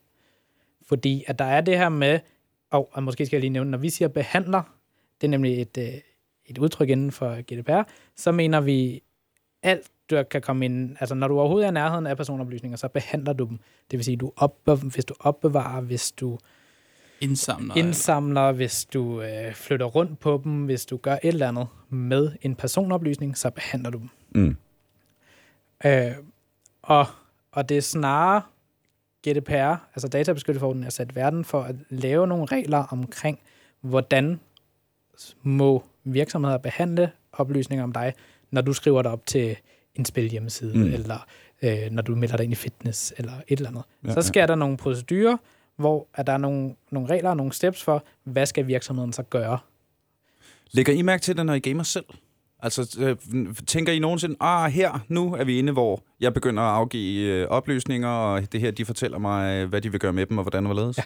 Fordi 0.88 1.24
at 1.28 1.40
der 1.40 1.46
er 1.46 1.62
det 1.62 1.78
her 1.78 1.90
med, 1.90 2.20
og, 2.70 2.90
og 2.92 3.04
måske 3.04 3.26
skal 3.26 3.38
jeg 3.38 3.42
lige 3.42 3.50
nævne, 3.50 3.72
når 3.72 3.78
vi 3.78 3.90
siger 3.90 4.08
behandler, 4.08 4.64
det 5.22 5.28
er 5.28 5.32
nemlig 5.32 5.62
et, 5.62 5.78
øh, 5.78 5.94
et 6.46 6.58
udtryk 6.58 6.90
inden 6.90 7.12
for 7.12 7.42
GDPR, 7.42 7.90
så 8.16 8.32
mener 8.32 8.62
vi 8.62 9.04
alt, 9.64 9.92
der 10.10 10.24
kan 10.24 10.42
komme 10.42 10.66
ind, 10.66 10.98
altså 11.00 11.16
når 11.16 11.28
du 11.28 11.40
overhovedet 11.40 11.66
er 11.66 11.72
i 11.72 11.74
nærheden 11.74 12.08
af 12.08 12.18
personoplysninger, 12.18 12.78
så 12.78 12.88
behandler 12.88 13.34
du 13.34 13.46
dem. 13.46 13.60
Det 13.92 13.98
vil 13.98 14.06
sige, 14.06 14.18
du 14.18 14.32
opbe, 14.36 14.76
hvis 14.76 15.06
du 15.06 15.14
opbevarer, 15.20 15.82
hvis 15.82 16.12
du 16.12 16.38
Indsamler. 17.22 17.76
indsamler, 17.78 18.52
hvis 18.52 18.86
du 18.86 19.22
øh, 19.22 19.54
flytter 19.54 19.86
rundt 19.86 20.20
på 20.20 20.42
dem, 20.44 20.66
hvis 20.66 20.86
du 20.86 20.98
gør 20.98 21.14
et 21.14 21.20
eller 21.24 21.48
andet 21.48 21.68
med 21.90 22.32
en 22.42 22.56
personoplysning, 22.56 23.38
så 23.38 23.50
behandler 23.50 23.90
du 23.90 23.98
dem. 23.98 24.10
Mm. 24.36 24.56
Øh, 25.86 26.12
og, 26.82 27.06
og 27.52 27.70
det 27.70 27.78
er 27.78 27.82
snarere 27.82 28.42
GDPR, 29.28 29.76
altså 29.96 30.08
databeskyttelsesforordningen, 30.08 30.86
er 30.88 30.92
sat 30.92 31.16
verden 31.16 31.46
for 31.46 31.62
at 31.62 31.76
lave 31.90 32.28
nogle 32.28 32.46
regler 32.46 32.78
omkring, 32.78 33.40
hvordan 33.82 34.40
må 35.44 35.84
virksomheder 36.04 36.58
behandle 36.58 37.12
oplysninger 37.32 37.84
om 37.84 37.92
dig, 37.94 38.14
når 38.52 38.62
du 38.62 38.74
skriver 38.74 39.02
dig 39.02 39.12
op 39.12 39.26
til 39.26 39.58
en 39.96 40.06
spilhjemmeside, 40.06 40.78
Mm. 40.78 40.84
eller 40.94 41.26
øh, 41.62 41.78
når 41.92 42.02
du 42.02 42.16
melder 42.16 42.38
dig 42.38 42.44
ind 42.44 42.54
i 42.54 42.56
fitness, 42.56 43.14
eller 43.18 43.34
et 43.48 43.58
eller 43.58 43.70
andet. 43.70 43.84
Ja, 44.06 44.14
så 44.14 44.22
sker 44.22 44.42
ja. 44.42 44.48
der 44.48 44.56
nogle 44.56 44.78
procedurer, 44.78 45.38
hvor 45.78 46.08
er 46.14 46.24
der 46.24 46.34
er 46.34 46.38
nogle, 46.38 46.76
nogle 46.92 47.10
regler 47.10 47.30
og 47.30 47.38
nogle 47.38 47.54
steps 47.54 47.84
for, 47.84 48.04
hvad 48.24 48.46
skal 48.46 48.68
virksomheden 48.68 49.14
så 49.14 49.24
gøre? 49.24 49.60
Lægger 50.72 50.94
I 50.94 51.02
mærke 51.02 51.22
til 51.22 51.38
det, 51.38 51.46
når 51.46 51.54
I 51.54 51.60
gamer 51.60 51.84
selv? 51.84 52.06
Altså, 52.64 52.98
øh, 53.00 53.46
tænker 53.68 53.94
I 53.94 54.00
nogensinde, 54.00 54.36
ah, 54.40 54.72
her, 54.72 55.00
nu 55.08 55.34
er 55.34 55.44
vi 55.44 55.60
inde, 55.60 55.74
hvor 55.74 56.02
jeg 56.20 56.34
begynder 56.34 56.64
at 56.64 56.76
afgive 56.76 57.28
øh, 57.32 57.48
oplysninger, 57.48 58.10
og 58.10 58.52
det 58.52 58.60
her, 58.62 58.72
de 58.72 58.86
fortæller 58.86 59.18
mig, 59.18 59.62
øh, 59.64 59.70
hvad 59.70 59.82
de 59.82 59.92
vil 59.92 60.00
gøre 60.00 60.14
med 60.14 60.26
dem, 60.26 60.38
og 60.38 60.44
hvordan 60.44 60.66
og 60.66 60.74
hvorledes? 60.74 60.98
Ja. 60.98 61.04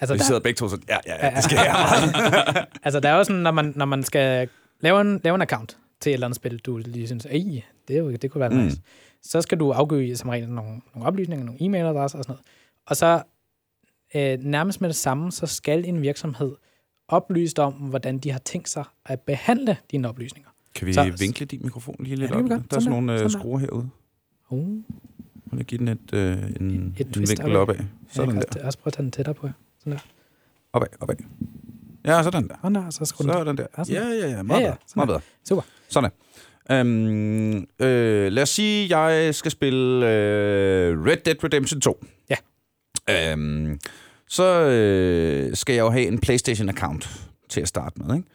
Altså, 0.00 0.14
Vi 0.14 0.18
der, 0.18 0.24
sidder 0.24 0.40
begge 0.40 0.56
to 0.56 0.68
sådan, 0.68 0.84
ja, 0.88 0.96
ja, 1.06 1.26
ja, 1.26 1.34
det 1.34 1.44
skal 1.44 1.56
jeg. 1.56 2.66
altså 2.84 3.00
der 3.00 3.08
er 3.08 3.16
jo 3.16 3.24
sådan, 3.24 3.42
når 3.42 3.50
man, 3.50 3.72
når 3.76 3.84
man 3.84 4.02
skal 4.02 4.48
lave 4.80 5.00
en, 5.00 5.20
lave 5.24 5.34
en 5.34 5.42
account 5.42 5.76
til 6.00 6.10
et 6.10 6.14
eller 6.14 6.26
andet 6.26 6.36
spil, 6.36 6.58
du 6.58 6.76
lige 6.76 7.06
synes, 7.06 7.26
Ej, 7.26 7.62
det, 7.88 7.98
jo, 7.98 8.12
det 8.12 8.30
kunne 8.30 8.40
være 8.40 8.50
Mm. 8.50 8.56
nice. 8.56 8.80
Så 9.22 9.42
skal 9.42 9.60
du 9.60 9.70
afgive 9.70 10.16
som 10.16 10.30
regel 10.30 10.48
nogle, 10.48 10.80
nogle 10.94 11.08
oplysninger, 11.08 11.44
nogle 11.46 11.60
e-mailadresser 11.60 12.18
og 12.18 12.24
sådan 12.24 12.24
noget. 12.28 12.40
Og 12.86 12.96
så 12.96 13.22
øh, 14.16 14.38
nærmest 14.44 14.80
med 14.80 14.88
det 14.88 14.96
samme, 14.96 15.32
så 15.32 15.46
skal 15.46 15.84
en 15.84 16.02
virksomhed 16.02 16.52
oplyse 17.08 17.58
om, 17.58 17.72
hvordan 17.72 18.18
de 18.18 18.30
har 18.30 18.38
tænkt 18.38 18.68
sig 18.68 18.84
at 19.06 19.20
behandle 19.20 19.76
dine 19.90 20.08
oplysninger. 20.08 20.50
Kan 20.74 20.86
vi 20.86 20.92
Så- 20.92 21.14
vinkle 21.18 21.46
din 21.46 21.60
mikrofon 21.64 21.96
lige 22.00 22.16
lidt 22.16 22.30
Ja, 22.30 22.36
op? 22.36 22.48
Der 22.48 22.56
er 22.56 22.60
sådan 22.80 22.90
nogle 22.90 23.08
der. 23.08 23.14
øh, 23.14 23.20
der. 23.22 23.28
skruer 23.28 23.58
herude. 23.58 23.88
Uh, 24.50 24.68
Må 25.52 25.56
jeg 25.58 25.64
give 25.64 25.78
den 25.78 25.88
et, 25.88 26.12
øh, 26.12 26.32
en, 26.60 26.94
Et 26.98 27.16
en 27.16 27.28
vinkel 27.28 27.56
opad. 27.56 27.74
jeg 27.74 27.84
Sådan 28.10 28.32
kan 28.34 28.42
der. 28.52 28.66
også, 28.66 28.78
prøve 28.78 28.88
at 28.90 28.92
tage 28.92 29.02
den 29.04 29.10
tættere 29.12 29.34
på. 29.34 29.48
Sådan 29.78 29.92
der. 29.92 29.98
Opad, 30.72 30.88
opad. 31.00 31.16
Ja, 32.04 32.22
sådan 32.22 32.48
der. 32.48 32.54
Og 32.62 32.74
der, 32.74 32.90
så 32.90 33.04
skru. 33.04 33.24
Sådan 33.24 33.56
der. 33.56 33.66
Ja, 33.78 33.84
sådan 33.84 34.02
Ja, 34.02 34.08
der. 34.10 34.26
ja, 34.28 34.36
ja. 34.36 34.42
Meget 34.42 34.60
Ja, 34.60 34.64
ja, 34.66 34.70
bedre. 34.70 34.78
sådan 34.86 34.98
Meget 35.00 35.08
der. 35.08 35.14
bedre. 35.14 35.20
Super. 35.48 35.62
Sådan. 35.88 36.10
Øhm, 36.70 37.56
øh, 37.58 38.32
lad 38.32 38.42
os 38.42 38.48
sige, 38.48 38.98
jeg 38.98 39.34
skal 39.34 39.50
spille 39.50 40.06
øh, 40.10 41.04
Red 41.04 41.16
Dead 41.16 41.44
Redemption 41.44 41.80
2. 41.80 42.04
Ja. 42.30 42.36
Øhm, 43.32 43.78
så 44.28 44.60
øh, 44.60 45.56
skal 45.56 45.72
jeg 45.74 45.80
jo 45.82 45.90
have 45.90 46.06
en 46.06 46.18
PlayStation-account 46.26 47.08
til 47.48 47.60
at 47.60 47.68
starte 47.68 48.02
med. 48.02 48.16
Ikke? 48.16 48.28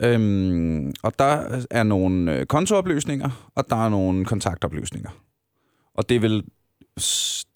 Ja. 0.00 0.08
Øhm, 0.14 0.92
og 1.02 1.18
der 1.18 1.64
er 1.70 1.82
nogle 1.82 2.36
øh, 2.38 2.46
kontooplysninger, 2.46 3.50
og 3.54 3.64
der 3.70 3.84
er 3.84 3.88
nogle 3.88 4.24
kontaktoplysninger. 4.24 5.10
Og 5.94 6.08
det 6.08 6.14
er 6.16 6.20
vel 6.20 6.44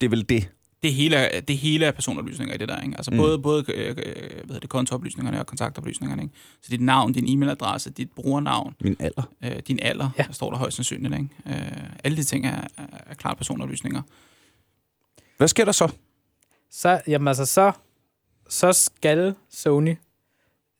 det, 0.01 0.05
er 0.05 0.09
vel 0.09 0.29
det. 0.29 0.49
det 0.83 0.93
hele, 0.93 1.15
er, 1.15 1.41
det 1.41 1.57
hele 1.57 1.85
er 1.85 1.91
personoplysninger 1.91 2.55
i 2.55 2.57
det 2.57 2.69
der, 2.69 2.81
ikke? 2.81 2.97
Altså 2.97 3.11
Mm. 3.11 3.17
både, 3.17 3.39
både 3.39 3.65
øh, 3.73 3.87
øh, 3.89 3.95
hvad 3.95 4.03
hedder 4.45 4.59
det, 4.59 4.69
kontooplysningerne 4.69 5.39
og 5.39 5.47
kontaktoplysningerne, 5.47 6.21
ikke? 6.23 6.33
Så 6.61 6.67
dit 6.71 6.81
navn, 6.81 7.13
din 7.13 7.27
e-mailadresse, 7.43 7.89
dit 7.89 8.11
brugernavn, 8.15 8.73
Min 8.81 8.95
alder. 8.99 9.23
øh, 9.43 9.51
din 9.67 9.79
alder, 9.81 10.09
Ja. 10.17 10.23
ja. 10.23 10.27
der 10.27 10.33
står 10.33 10.49
der 10.49 10.57
højst 10.57 10.75
sandsynligt, 10.75 11.13
ikke? 11.13 11.29
Øh, 11.47 11.89
alle 12.03 12.17
de 12.17 12.23
ting 12.23 12.45
er, 12.45 12.61
er, 12.77 12.83
er 13.07 13.13
klart 13.13 13.37
personoplysninger. 13.37 14.01
Hvad 15.37 15.47
sker 15.47 15.65
der 15.65 15.71
så? 15.71 15.91
Så, 16.71 17.01
jamen 17.07 17.27
altså, 17.27 17.45
så, 17.45 17.71
så 18.49 18.73
skal 18.73 19.35
Sony 19.49 19.95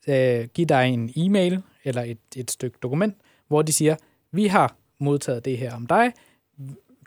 øh, 0.08 0.48
give 0.54 0.68
dig 0.68 0.90
en 0.90 1.12
e-mail 1.16 1.62
eller 1.84 2.02
et, 2.02 2.18
et 2.36 2.52
stykke 2.52 2.78
dokument, 2.82 3.16
hvor 3.48 3.62
de 3.62 3.74
siger, 3.74 3.96
vi 4.32 4.48
har 4.48 4.76
modtaget 5.00 5.46
det 5.46 5.58
her 5.58 5.76
om 5.76 5.88
dig, 5.88 6.14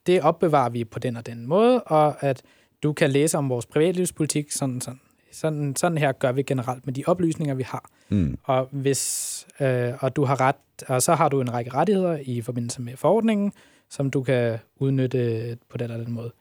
det 0.06 0.22
opbevarer 0.22 0.68
vi 0.70 0.84
på 0.84 0.98
den 0.98 1.16
og 1.16 1.26
den 1.26 1.46
måde, 1.46 1.82
og 1.82 2.22
at 2.22 2.42
du 2.82 2.92
kan 2.92 3.10
læse 3.10 3.38
om 3.38 3.48
vores 3.48 3.66
privatlivspolitik, 3.66 4.52
sådan, 4.52 4.80
sådan, 4.80 5.00
sådan, 5.32 5.76
sådan 5.76 5.98
her 5.98 6.12
gør 6.12 6.32
vi 6.32 6.42
generelt 6.42 6.86
med 6.86 6.94
de 6.94 7.04
oplysninger, 7.06 7.54
vi 7.54 7.62
har. 7.62 7.90
Mm. 8.08 8.38
Og 8.42 8.68
hvis 8.70 9.46
øh, 9.60 9.92
og 10.00 10.16
du 10.16 10.24
har 10.24 10.40
ret, 10.40 10.56
og 10.88 11.02
så 11.02 11.14
har 11.14 11.28
du 11.28 11.40
en 11.40 11.52
række 11.52 11.74
rettigheder 11.74 12.18
i 12.22 12.40
forbindelse 12.40 12.82
med 12.82 12.96
forordningen, 12.96 13.52
som 13.90 14.10
du 14.10 14.22
kan 14.22 14.58
udnytte 14.76 15.58
på 15.68 15.78
den 15.78 15.90
eller 15.90 16.04
den 16.04 16.14
måde. 16.14 16.32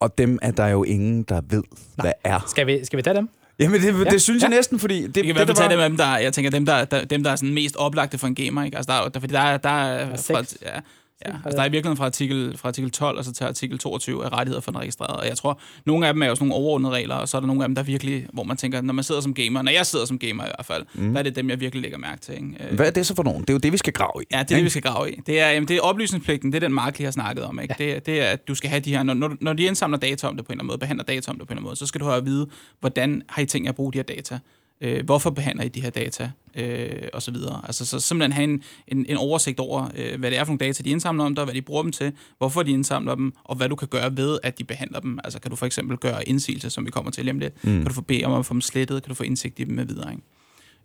Og 0.00 0.18
dem 0.18 0.38
er 0.42 0.50
der 0.50 0.66
jo 0.66 0.84
ingen, 0.84 1.22
der 1.22 1.40
ved, 1.50 1.62
Nej. 1.96 2.04
hvad 2.04 2.12
er. 2.24 2.44
Skal 2.48 2.66
vi, 2.66 2.84
skal 2.84 2.96
vi 2.96 3.02
tage 3.02 3.16
dem? 3.16 3.28
Jamen, 3.58 3.80
det, 3.80 3.94
det 3.94 4.12
Ja, 4.12 4.18
synes 4.18 4.42
jeg 4.42 4.50
ja. 4.50 4.56
næsten, 4.56 4.78
fordi... 4.78 5.02
Det, 5.02 5.14
Det 5.14 5.24
kan 5.24 5.24
det, 5.24 5.34
være, 5.34 5.46
vi 5.46 5.48
der 5.48 5.54
tager 5.54 5.76
var- 5.76 5.82
dem 5.82 5.90
dem, 5.90 5.96
der, 5.96 6.16
jeg 6.18 6.32
tænker, 6.32 6.50
dem, 6.50 6.66
der, 6.66 6.84
der, 6.84 7.04
dem, 7.04 7.22
der 7.24 7.30
er 7.30 7.36
sådan 7.36 7.54
mest 7.54 7.76
oplagte 7.76 8.18
for 8.18 8.26
en 8.26 8.34
gamer, 8.34 8.64
ikke? 8.64 8.76
Altså, 8.76 8.92
der, 8.92 8.98
er 9.00 9.08
der, 9.08 9.20
fordi 9.20 9.32
der 9.32 9.40
er, 9.40 9.56
der 9.56 9.68
er, 9.68 10.06
er 10.12 10.16
seks. 10.16 10.56
ja, 10.62 10.80
ja, 11.26 11.30
altså, 11.44 11.56
der 11.56 11.62
er 11.62 11.68
i 11.68 11.70
virkeligheden 11.70 11.96
fra 11.96 12.04
artikel, 12.04 12.58
fra 12.58 12.68
artikel 12.68 12.90
12 12.90 13.18
og 13.18 13.24
så 13.24 13.32
til 13.32 13.44
artikel 13.44 13.78
22 13.78 14.24
af 14.24 14.32
rettigheder 14.32 14.60
for 14.60 14.70
den 14.70 14.80
registrerede. 14.80 15.16
Og 15.20 15.26
jeg 15.28 15.36
tror, 15.36 15.60
nogle 15.86 16.06
af 16.06 16.14
dem 16.14 16.22
er 16.22 16.26
jo 16.26 16.34
sådan 16.34 16.48
nogle 16.48 16.64
overordnede 16.64 16.92
regler, 16.92 17.14
og 17.14 17.28
så 17.28 17.36
er 17.36 17.40
der 17.40 17.46
nogle 17.46 17.62
af 17.62 17.68
dem, 17.68 17.74
der 17.74 17.82
virkelig, 17.82 18.26
hvor 18.32 18.42
man 18.44 18.56
tænker, 18.56 18.80
når 18.80 18.92
man 18.92 19.04
sidder 19.04 19.20
som 19.20 19.34
gamer, 19.34 19.62
når 19.62 19.72
jeg 19.72 19.86
sidder 19.86 20.04
som 20.04 20.18
gamer 20.18 20.44
i 20.44 20.48
hvert 20.56 20.66
fald, 20.66 20.84
mm. 20.94 21.12
der 21.12 21.18
er 21.18 21.22
det 21.22 21.36
dem, 21.36 21.50
jeg 21.50 21.60
virkelig 21.60 21.82
lægger 21.82 21.98
mærke 21.98 22.20
til. 22.20 22.34
Ikke? 22.34 22.56
Øh, 22.70 22.74
Hvad 22.76 22.86
er 22.86 22.90
det 22.90 23.06
så 23.06 23.14
for 23.14 23.22
nogen? 23.22 23.40
Det 23.40 23.50
er 23.50 23.54
jo 23.54 23.58
det, 23.58 23.72
vi 23.72 23.78
skal 23.78 23.92
grave 23.92 24.22
i. 24.22 24.26
Ja, 24.32 24.36
det 24.36 24.40
er 24.42 24.44
det, 24.46 24.54
ikke? 24.56 24.64
vi 24.64 24.70
skal 24.70 24.82
grave 24.82 25.12
i. 25.12 25.20
Det 25.26 25.40
er, 25.40 25.50
jamen, 25.50 25.68
det 25.68 25.76
er 25.76 25.80
oplysningspligten, 25.80 26.52
det 26.52 26.56
er 26.56 26.60
den 26.68 26.74
Mark 26.74 26.98
lige 26.98 27.04
har 27.04 27.12
snakket 27.12 27.44
om. 27.44 27.60
Ikke? 27.60 27.74
Ja. 27.78 27.84
Det, 27.84 27.96
er- 27.96 28.00
det 28.00 28.20
er, 28.22 28.26
at 28.26 28.48
du 28.48 28.54
skal 28.54 28.70
have 28.70 28.80
de 28.80 28.90
her, 28.96 29.02
når, 29.02 29.14
når, 29.14 29.36
når 29.40 29.52
de 29.52 29.62
indsamler 29.64 29.98
data 29.98 30.26
om 30.26 30.36
det 30.36 30.44
på 30.46 30.52
en 30.52 30.54
eller 30.54 30.60
anden 30.62 30.66
måde, 30.66 30.78
behandler 30.78 31.04
data 31.04 31.30
om 31.30 31.38
det 31.38 31.48
på 31.48 31.52
en 31.52 31.56
eller 31.56 31.60
anden 31.60 31.68
måde, 31.68 31.76
så 31.76 31.86
skal 31.86 32.00
du 32.00 32.04
have 32.04 32.16
at 32.16 32.26
vide, 32.26 32.46
hvordan 32.80 33.22
har 33.28 33.42
I 33.42 33.46
tænkt 33.46 33.64
jer 33.64 33.70
at 33.72 33.76
bruge 33.76 33.92
de 33.92 33.98
her 33.98 34.02
data? 34.02 34.38
Øh, 34.80 35.04
hvorfor 35.04 35.30
behandler 35.30 35.64
I 35.64 35.68
de 35.68 35.80
her 35.80 35.90
data? 35.90 36.30
Øh, 36.56 37.08
og 37.12 37.22
så 37.22 37.30
videre. 37.30 37.60
Altså 37.64 37.86
så 37.86 38.00
simpelthen 38.00 38.32
have 38.32 38.44
en, 38.44 38.62
en, 38.88 39.06
en 39.08 39.16
oversigt 39.16 39.60
over, 39.60 39.88
øh, 39.96 40.18
hvad 40.20 40.30
det 40.30 40.38
er 40.38 40.44
for 40.44 40.50
nogle 40.52 40.66
data, 40.66 40.82
de 40.82 40.90
indsamler 40.90 41.24
om 41.24 41.34
dig, 41.34 41.44
hvad 41.44 41.54
de 41.54 41.62
bruger 41.62 41.82
dem 41.82 41.92
til, 41.92 42.12
hvorfor 42.38 42.62
de 42.62 42.70
indsamler 42.70 43.14
dem, 43.14 43.32
og 43.44 43.56
hvad 43.56 43.68
du 43.68 43.76
kan 43.76 43.88
gøre 43.88 44.16
ved, 44.16 44.38
at 44.42 44.58
de 44.58 44.64
behandler 44.64 45.00
dem. 45.00 45.18
Altså 45.24 45.40
kan 45.40 45.50
du 45.50 45.56
for 45.56 45.66
eksempel 45.66 45.96
gøre 45.96 46.28
indsigelse, 46.28 46.70
som 46.70 46.86
vi 46.86 46.90
kommer 46.90 47.10
til 47.10 47.24
lige 47.24 47.38
lidt. 47.38 47.64
Mm. 47.64 47.70
Kan 47.70 47.84
du 47.84 47.92
få 47.92 48.02
bede 48.02 48.24
om 48.24 48.32
at 48.32 48.46
få 48.46 48.54
dem 48.54 48.60
slettet? 48.60 49.02
Kan 49.02 49.08
du 49.08 49.14
få 49.14 49.22
indsigt 49.22 49.58
i 49.58 49.64
dem 49.64 49.74
med 49.74 49.84
videre? 49.84 50.12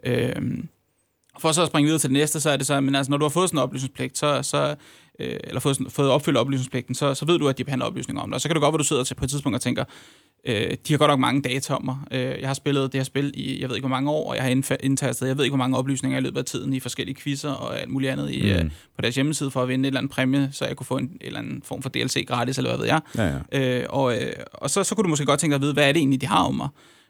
Ikke? 0.05 0.35
Øh, 0.35 0.63
for 1.39 1.51
så 1.51 1.61
at 1.61 1.67
springe 1.67 1.85
videre 1.85 1.99
til 1.99 2.09
det 2.09 2.17
næste, 2.17 2.39
så 2.39 2.49
er 2.49 2.57
det 2.57 2.67
så, 2.67 2.81
men 2.81 2.95
altså, 2.95 3.09
når 3.09 3.17
du 3.17 3.25
har 3.25 3.29
fået 3.29 3.49
sådan 3.49 3.57
en 3.57 3.63
oplysningspligt, 3.63 4.17
så, 4.17 4.43
så, 4.43 4.75
øh, 5.19 5.39
eller 5.43 5.59
fået, 5.59 5.75
sådan, 5.75 5.91
fået 5.91 6.09
opfyldt 6.09 6.37
oplysningspligten, 6.37 6.95
så, 6.95 7.13
så 7.13 7.25
ved 7.25 7.39
du, 7.39 7.47
at 7.47 7.57
de 7.57 7.63
behandler 7.63 7.85
oplysninger 7.85 8.21
om 8.21 8.29
dig. 8.29 8.35
Og 8.35 8.41
så 8.41 8.49
kan 8.49 8.55
det 8.55 8.61
godt 8.61 8.73
være, 8.73 8.77
du 8.77 8.83
sidder 8.83 9.03
til 9.03 9.15
på 9.15 9.25
et 9.25 9.29
tidspunkt 9.29 9.55
og 9.55 9.61
tænker, 9.61 9.83
øh, 10.45 10.71
de 10.87 10.93
har 10.93 10.97
godt 10.97 11.09
nok 11.11 11.19
mange 11.19 11.41
data 11.41 11.73
om 11.73 11.85
mig. 11.85 11.97
Øh, 12.11 12.19
jeg 12.39 12.49
har 12.49 12.53
spillet 12.53 12.91
det 12.93 12.99
her 12.99 13.03
spil 13.03 13.31
i, 13.33 13.61
jeg 13.61 13.69
ved 13.69 13.75
ikke 13.75 13.87
hvor 13.87 13.95
mange 13.95 14.11
år, 14.11 14.29
og 14.29 14.35
jeg 14.35 14.43
har 14.43 14.77
indtastet, 14.83 15.27
jeg 15.27 15.37
ved 15.37 15.43
ikke 15.45 15.51
hvor 15.51 15.57
mange 15.63 15.77
oplysninger 15.77 16.17
i 16.17 16.21
løbet 16.21 16.37
af 16.39 16.45
tiden 16.45 16.73
i 16.73 16.79
forskellige 16.79 17.15
quizzer 17.15 17.49
og 17.51 17.79
alt 17.81 17.89
muligt 17.89 18.11
andet 18.11 18.31
i, 18.31 18.41
Mm. 18.41 18.47
øh, 18.49 18.65
på 18.95 19.01
deres 19.01 19.15
hjemmeside 19.15 19.51
for 19.51 19.61
at 19.61 19.67
vinde 19.67 19.83
et 19.83 19.87
eller 19.87 19.99
andet 19.99 20.11
præmie, 20.11 20.49
så 20.51 20.65
jeg 20.65 20.75
kunne 20.75 20.85
få 20.85 20.97
en, 20.97 21.03
en 21.05 21.17
eller 21.21 21.39
anden 21.39 21.61
form 21.65 21.81
for 21.81 21.89
DLC 21.89 22.25
gratis, 22.27 22.57
eller 22.57 22.69
hvad 22.71 22.77
ved 22.79 22.87
jeg. 22.87 23.01
Ja, 23.17 23.39
ja. 23.53 23.79
Øh, 23.79 23.85
og 23.89 24.15
øh, 24.21 24.31
og 24.53 24.69
så, 24.69 24.83
så 24.83 24.95
kunne 24.95 25.03
du 25.03 25.09
måske 25.09 25.25
godt 25.25 25.39
tænke 25.39 25.51
dig 25.53 25.55
at 25.55 25.61
vide, 25.61 25.73
hvad 25.73 25.87
er 25.87 25.91
det 25.91 25.99
egentlig, 25.99 26.21
de 26.21 26.25
har 26.27 26.43
om 26.43 26.55
mig? 26.55 26.67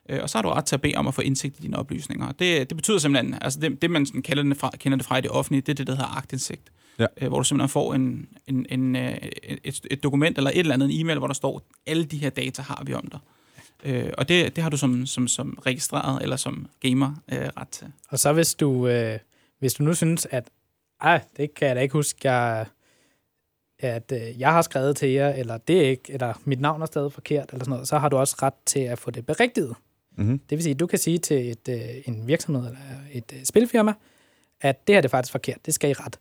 Øh, 0.10 0.20
og 0.24 0.30
så 0.30 0.38
har 0.38 0.42
du 0.42 0.50
ret 0.50 0.66
til 0.66 0.76
at 0.76 0.82
bede 0.82 0.94
om 0.96 1.08
at 1.08 1.14
få 1.14 1.22
indsigt 1.22 1.60
i 1.60 1.62
dine 1.62 1.78
oplysninger. 1.78 2.32
Det, 2.32 2.70
det 2.70 2.78
betyder 2.78 2.98
simpelthen, 2.98 3.36
altså 3.42 3.60
det, 3.60 3.82
det 3.82 3.92
man 3.92 4.06
sådan 4.06 4.22
kalder 4.22 4.44
det 4.44 4.58
fra, 4.58 4.72
kender 4.80 4.98
det 4.98 5.06
fra 5.06 5.18
i 5.18 5.22
det 5.22 5.32
offentlige, 5.32 5.62
det 5.62 5.70
er 5.70 5.76
det, 5.76 5.88
der 5.88 5.94
hedder 5.94 6.18
agtindsigt. 6.18 6.62
Ja. 7.00 7.06
Øh, 7.22 7.28
hvor 7.28 7.38
du 7.38 7.44
simpelthen 7.44 7.70
får 7.70 7.94
en, 7.94 8.28
en, 8.48 8.66
en, 8.70 8.96
øh, 8.96 9.18
et, 9.64 9.88
et 9.92 10.04
dokument 10.04 10.38
eller 10.38 10.52
et 10.52 10.60
eller 10.60 10.74
andet 10.74 10.92
en 10.92 11.02
e-mail, 11.02 11.18
hvor 11.18 11.28
der 11.28 11.34
står, 11.34 11.62
alle 11.86 12.06
de 12.06 12.18
her 12.18 12.30
data 12.30 12.62
har 12.62 12.84
vi 12.86 12.94
om 12.94 13.08
dig. 13.08 13.20
Øh, 13.84 14.14
og 14.18 14.30
det, 14.30 14.56
det 14.56 14.64
har 14.64 14.70
du 14.70 14.78
som, 14.78 15.06
som, 15.06 15.28
som 15.28 15.60
registreret 15.66 16.24
eller 16.24 16.36
som 16.36 16.68
gamer 16.80 17.16
øh, 17.32 17.50
ret 17.58 17.68
til. 17.68 17.88
Og 18.10 18.20
så 18.20 18.34
hvis 18.34 18.56
du, 18.56 18.88
øh, 18.88 19.20
hvis 19.60 19.74
du 19.74 19.84
nu 19.84 19.94
synes, 19.94 20.28
at 20.32 20.50
ej, 21.02 21.22
det 21.38 21.54
kan 21.54 21.68
jeg 21.68 21.76
da 21.76 21.82
ikke 21.82 21.94
huske, 21.94 22.32
jeg, 22.32 22.66
at 23.80 24.12
øh, 24.12 24.40
jeg 24.40 24.52
har 24.52 24.62
skrevet 24.62 24.98
til 24.98 25.10
jer, 25.10 25.30
eller 25.30 25.58
det 25.58 25.78
er 25.78 25.90
ikke, 25.90 26.14
eller 26.14 26.34
mit 26.46 26.62
navn 26.62 26.82
er 26.82 26.86
stadig 26.86 27.12
forkert, 27.12 27.50
eller 27.50 27.66
sådan 27.66 27.72
noget, 27.72 27.88
så 27.88 27.98
har 27.98 28.10
du 28.10 28.18
også 28.18 28.36
ret 28.42 28.54
til 28.66 28.80
at 28.80 29.00
få 29.00 29.12
det 29.12 29.26
berigtiget. 29.26 29.76
Mm-hmm. 30.18 30.40
Det 30.40 30.58
vil 30.58 30.64
sige, 30.64 30.74
at 30.74 30.80
du 30.80 30.88
kan 30.88 31.00
sige 31.00 31.18
til 31.18 31.52
et, 31.52 31.70
øh, 31.70 31.80
en 32.06 32.28
virksomhed 32.28 32.66
eller 32.66 32.80
et 33.12 33.34
øh, 33.34 33.44
spilfirma, 33.44 33.94
at 34.62 34.88
det 34.88 34.96
her 34.96 35.02
det 35.02 35.08
er 35.08 35.12
faktisk 35.12 35.32
forkert, 35.32 35.66
det 35.66 35.74
skal 35.74 35.90
I 35.90 35.94
ret 35.94 36.20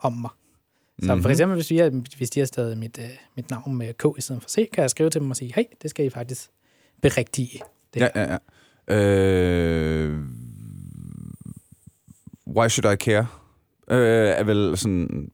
om 0.00 0.12
mig. 0.12 0.30
Så 0.30 1.04
mm-hmm. 1.06 1.22
for 1.22 1.28
Mhm. 1.28 1.30
eksempel, 1.30 1.54
hvis, 1.56 1.70
vi 1.70 1.80
hvis 2.16 2.30
de 2.30 2.40
har 2.40 2.46
stadig 2.46 2.78
mit, 2.78 2.98
øh, 2.98 3.04
mit 3.36 3.50
navn 3.50 3.76
med 3.76 3.94
K 3.94 4.18
i 4.18 4.20
stedet 4.20 4.42
for 4.42 4.48
C, 4.50 4.70
kan 4.70 4.82
jeg 4.82 4.90
skrive 4.90 5.10
til 5.10 5.20
dem 5.20 5.30
og 5.30 5.36
sige, 5.36 5.52
hey, 5.56 5.62
det 5.82 5.90
skal 5.90 6.06
I 6.06 6.10
faktisk 6.10 6.48
berigtige. 7.02 7.60
Det 7.94 8.00
Ja, 8.00 8.08
ja, 8.14 8.36
ja. 8.88 8.94
Øh, 8.96 10.18
why 12.56 12.68
should 12.68 12.92
I 12.92 12.96
care? 12.96 13.26
Øh, 13.90 14.28
er 14.28 14.44
vel 14.44 14.76
sådan... 14.78 15.30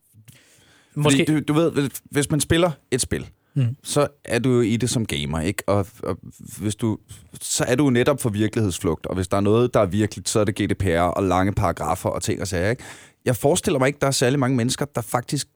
Måske, 0.94 1.24
Fordi, 1.28 1.40
du, 1.40 1.40
du 1.48 1.52
ved, 1.60 1.90
hvis 2.04 2.30
man 2.30 2.40
spiller 2.40 2.70
et 2.90 3.00
spil, 3.00 3.30
Mm. 3.56 3.76
så 3.82 4.08
er 4.24 4.38
du 4.38 4.50
jo 4.54 4.60
i 4.60 4.76
det 4.76 4.90
som 4.90 5.06
gamer, 5.06 5.40
ikke? 5.40 5.62
Og, 5.66 5.86
og 6.02 6.18
hvis 6.58 6.76
du, 6.76 6.98
så 7.40 7.64
er 7.68 7.74
du 7.76 7.90
netop 7.90 8.20
for 8.20 8.30
virkelighedsflugt, 8.30 9.06
og 9.06 9.14
hvis 9.14 9.28
der 9.28 9.36
er 9.36 9.40
noget, 9.40 9.74
der 9.74 9.80
er 9.80 9.86
virkeligt, 9.86 10.28
så 10.28 10.40
er 10.40 10.44
det 10.44 10.54
GDPR 10.54 10.98
og 11.00 11.22
lange 11.22 11.52
paragrafer 11.52 12.08
og 12.10 12.22
ting 12.22 12.40
og 12.40 12.48
sager, 12.48 12.70
ikke? 12.70 12.82
Jeg 13.24 13.36
forestiller 13.36 13.78
mig 13.78 13.86
ikke, 13.86 13.98
der 14.00 14.06
er 14.06 14.10
særlig 14.10 14.38
mange 14.38 14.56
mennesker, 14.56 14.84
der 14.84 15.00
faktisk 15.00 15.48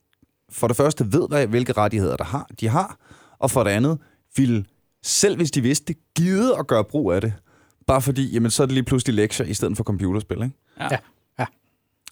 for 0.50 0.68
det 0.68 0.76
første 0.76 1.12
ved, 1.12 1.28
hvad, 1.28 1.46
hvilke 1.46 1.72
rettigheder 1.72 2.16
der 2.16 2.24
har, 2.24 2.46
de 2.60 2.68
har, 2.68 2.98
og 3.38 3.50
for 3.50 3.64
det 3.64 3.70
andet 3.70 3.98
vil, 4.36 4.66
selv 5.02 5.36
hvis 5.36 5.50
de 5.50 5.60
vidste 5.60 5.84
det, 5.86 5.96
gide 6.16 6.58
at 6.58 6.66
gøre 6.66 6.84
brug 6.84 7.12
af 7.12 7.20
det. 7.20 7.32
Bare 7.86 8.02
fordi, 8.02 8.32
jamen, 8.32 8.50
så 8.50 8.62
er 8.62 8.66
det 8.66 8.74
lige 8.74 8.84
pludselig 8.84 9.14
lektier 9.14 9.46
i 9.46 9.54
stedet 9.54 9.76
for 9.76 9.84
computerspil, 9.84 10.36
ikke? 10.42 10.56
Ja. 10.80 10.88
Ja. 11.38 11.46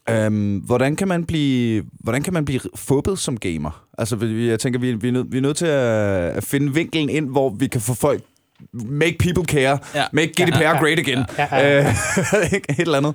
Ja. 0.08 0.26
Øhm, 0.26 0.58
hvordan, 0.58 0.96
kan 0.96 1.08
man 1.08 1.26
blive, 1.26 1.84
hvordan 2.00 2.22
kan 2.22 2.32
man 2.32 2.44
blive 2.44 2.60
fubbet 2.74 3.18
som 3.18 3.36
gamer? 3.38 3.86
Altså, 3.98 4.16
vi- 4.16 4.48
jeg 4.48 4.60
tænker, 4.60 4.80
vi, 4.80 4.92
vi, 4.94 5.08
er, 5.08 5.12
nødt, 5.12 5.32
vi 5.32 5.36
er 5.36 5.42
nødt 5.42 5.56
til 5.56 5.66
at, 5.66 6.30
at 6.36 6.44
finde 6.44 6.74
vinkelen 6.74 7.08
ind, 7.08 7.28
hvor 7.30 7.50
vi 7.50 7.66
kan 7.66 7.80
få 7.80 7.94
folk... 7.94 8.22
Make 8.72 9.18
people 9.18 9.44
care. 9.44 9.78
Ja. 9.94 10.04
Make 10.12 10.28
GDPR 10.28 10.60
Ja, 10.60 10.70
ja, 10.70 10.78
great 10.78 10.98
again. 10.98 11.24
Ja, 11.38 11.56
ja, 11.56 11.78
ja. 11.78 11.86
Øh? 11.86 11.94
Et 12.52 12.78
eller 12.78 12.98
andet. 12.98 13.14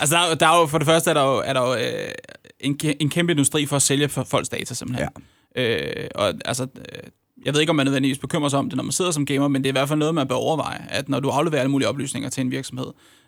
Altså, 0.00 0.16
der, 0.16 0.30
er 0.30 0.34
der 0.34 0.46
er 0.46 0.60
jo, 0.60 0.66
for 0.66 0.78
det 0.78 0.86
første 0.86 1.10
er 1.10 1.14
der 1.14 1.24
jo, 1.24 1.42
er 1.44 1.52
der 1.52 1.68
jo 1.68 1.74
øh, 1.74 2.12
en, 2.60 2.80
en 3.00 3.10
kæmpe 3.10 3.32
industri 3.32 3.66
for 3.66 3.76
at 3.76 3.82
sælge 3.82 4.08
for 4.08 4.24
folks 4.24 4.48
data, 4.48 4.74
simpelthen. 4.74 5.08
Ja. 5.56 5.62
Øh, 5.62 6.08
og 6.14 6.34
altså, 6.44 6.62
øh, 6.62 7.02
jeg 7.44 7.54
ved 7.54 7.60
ikke, 7.60 7.70
om 7.70 7.76
man 7.76 7.86
nødvendigvis 7.86 8.18
bekymrer 8.18 8.48
sig 8.48 8.58
om 8.58 8.68
det, 8.68 8.76
når 8.76 8.84
man 8.84 8.92
sidder 8.92 9.10
som 9.10 9.26
gamer, 9.26 9.48
men 9.48 9.62
det 9.62 9.68
er 9.68 9.72
i 9.72 9.78
hvert 9.78 9.88
fald 9.88 9.98
noget, 9.98 10.14
man 10.14 10.28
bør 10.28 10.34
overveje, 10.34 10.86
at 10.88 11.08
når 11.08 11.20
du 11.20 11.28
afleverer 11.28 11.60
alle 11.60 11.70
mulige 11.70 11.88
oplysninger 11.88 12.30
til 12.30 12.40
en 12.40 12.50
virksomhed, 12.50 12.86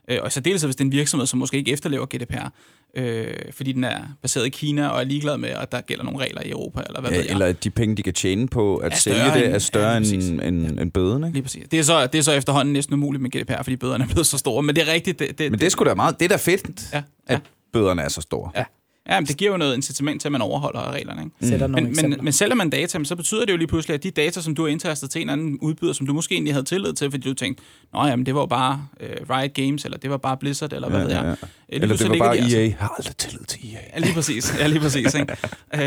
øh, 0.08 0.18
og 0.22 0.26
i 0.26 0.30
særdeleshed, 0.30 0.66
hvis 0.66 0.76
det 0.76 0.84
er 0.84 0.86
en 0.86 0.92
virksomhed, 0.92 1.26
som 1.26 1.38
måske 1.38 1.56
ikke 1.56 1.72
efterlever 1.72 2.06
GDPR, 2.06 2.48
øh, 2.96 3.34
fordi 3.52 3.72
den 3.72 3.84
er 3.84 3.96
baseret 4.22 4.46
i 4.46 4.48
Kina 4.48 4.88
og 4.88 5.00
er 5.00 5.04
ligeglad 5.04 5.38
med, 5.38 5.48
at 5.48 5.72
der 5.72 5.80
gælder 5.80 6.04
nogle 6.04 6.18
regler 6.24 6.42
i 6.42 6.50
Europa, 6.50 6.82
eller 6.86 7.00
hvad 7.00 7.10
Ja, 7.10 7.16
ved 7.16 7.24
jeg. 7.24 7.32
eller 7.32 7.46
at 7.46 7.64
de 7.64 7.70
penge, 7.70 7.96
de 7.96 8.02
kan 8.02 8.12
tjene 8.14 8.48
på 8.48 8.76
at 8.76 8.98
sælge 8.98 9.24
det, 9.24 9.44
end- 9.46 9.54
er 9.54 9.58
større 9.58 9.90
ja, 9.90 9.96
end, 9.96 10.06
end, 10.06 10.40
end, 10.40 10.80
end 10.80 10.92
bøden, 10.92 11.24
ikke? 11.24 11.32
Lige 11.34 11.42
præcis. 11.42 11.64
Det 11.70 11.78
er, 11.78 11.82
så, 11.82 12.06
det 12.06 12.18
er 12.18 12.22
så 12.22 12.32
efterhånden 12.32 12.72
næsten 12.72 12.94
umuligt 12.94 13.22
med 13.22 13.30
GDPR, 13.30 13.62
fordi 13.62 13.76
bøderne 13.76 14.04
er 14.04 14.08
blevet 14.08 14.26
så 14.26 14.38
store. 14.38 14.62
Men 14.62 14.76
det 14.76 14.88
er 14.88 14.92
rigtigt. 14.92 15.18
Det, 15.18 15.38
det, 15.38 15.50
Men 15.50 15.60
det 15.60 15.66
er 15.66 15.70
sgu 15.70 15.84
da 15.84 15.94
meget... 15.94 16.18
Det 16.20 16.24
er 16.24 16.28
da 16.28 16.36
fedt, 16.36 16.80
Ja, 16.92 17.02
ja. 17.30 17.34
at 17.34 17.40
bøderne 17.72 18.02
er 18.02 18.08
så 18.08 18.20
store. 18.20 18.50
Ja. 18.56 18.64
Ja, 19.08 19.20
men 19.20 19.26
det 19.26 19.36
giver 19.36 19.50
jo 19.50 19.56
noget 19.56 19.76
incitament 19.76 20.20
til, 20.20 20.28
at 20.28 20.32
man 20.32 20.42
overholder 20.42 20.90
reglerne. 20.92 21.22
Ikke? 21.42 21.56
Nogle 21.58 21.68
Men, 21.74 21.84
men, 21.84 21.90
eksempler. 21.92 22.22
men 22.22 22.32
sælger 22.32 22.54
man 22.54 22.70
data, 22.70 23.04
så 23.04 23.16
betyder 23.16 23.44
det 23.44 23.52
jo 23.52 23.56
lige 23.56 23.68
pludselig, 23.68 23.94
at 23.94 24.02
de 24.02 24.10
data, 24.10 24.40
som 24.40 24.54
du 24.54 24.62
har 24.62 24.68
indtastet 24.68 25.10
til 25.10 25.22
en 25.22 25.28
anden 25.28 25.58
udbyder, 25.62 25.92
som 25.92 26.06
du 26.06 26.12
måske 26.12 26.34
egentlig 26.34 26.54
havde 26.54 26.64
tillid 26.66 26.92
til, 26.92 27.10
fordi 27.10 27.28
du 27.28 27.34
tænkte, 27.34 27.62
nå 27.92 28.04
jamen, 28.06 28.26
det 28.26 28.34
var 28.34 28.40
jo 28.40 28.46
bare 28.46 28.86
uh, 29.00 29.36
Riot 29.36 29.54
Games, 29.54 29.84
eller 29.84 29.98
det 29.98 30.10
var 30.10 30.16
bare 30.16 30.36
Blizzard, 30.36 30.72
eller 30.72 30.88
hvad 30.88 30.98
Ja, 31.00 31.04
ved 31.06 31.12
jeg. 31.14 31.22
ja, 31.22 31.28
ja. 31.28 31.32
Øh, 31.32 31.36
lige 31.70 31.82
Eller 31.82 31.96
det 31.96 32.08
var 32.10 32.16
bare 32.18 32.36
de 32.36 32.40
altså- 32.42 32.56
EA. 32.58 32.62
Jeg 32.64 32.76
har 32.78 32.94
aldrig 32.98 33.16
tillid 33.16 33.44
til 33.44 33.60
EA. 33.74 33.78
Ja, 33.94 33.98
lige 33.98 34.14
præcis. 34.14 34.54
Ja, 34.58 34.66
lige 34.66 34.80
præcis 34.80 35.14
ikke? 35.14 35.32
øh, 35.74 35.80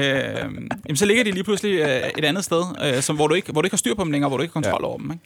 jamen, 0.88 0.96
så 0.96 1.06
ligger 1.06 1.24
de 1.24 1.32
lige 1.32 1.44
pludselig 1.44 1.80
øh, 1.80 2.02
et 2.18 2.26
andet 2.26 2.44
sted, 2.44 2.64
øh, 2.96 3.02
som, 3.02 3.16
hvor, 3.16 3.28
du 3.28 3.34
ikke, 3.36 3.52
hvor 3.52 3.62
du 3.62 3.66
ikke 3.66 3.74
har 3.74 3.78
styr 3.78 3.94
på 3.96 4.04
dem 4.04 4.12
længere, 4.12 4.30
hvor 4.30 4.38
du 4.38 4.42
ikke 4.44 4.54
har 4.54 4.62
kontrol 4.62 4.82
ja. 4.84 4.88
over 4.88 4.98
dem. 4.98 5.12
Ikke? 5.12 5.24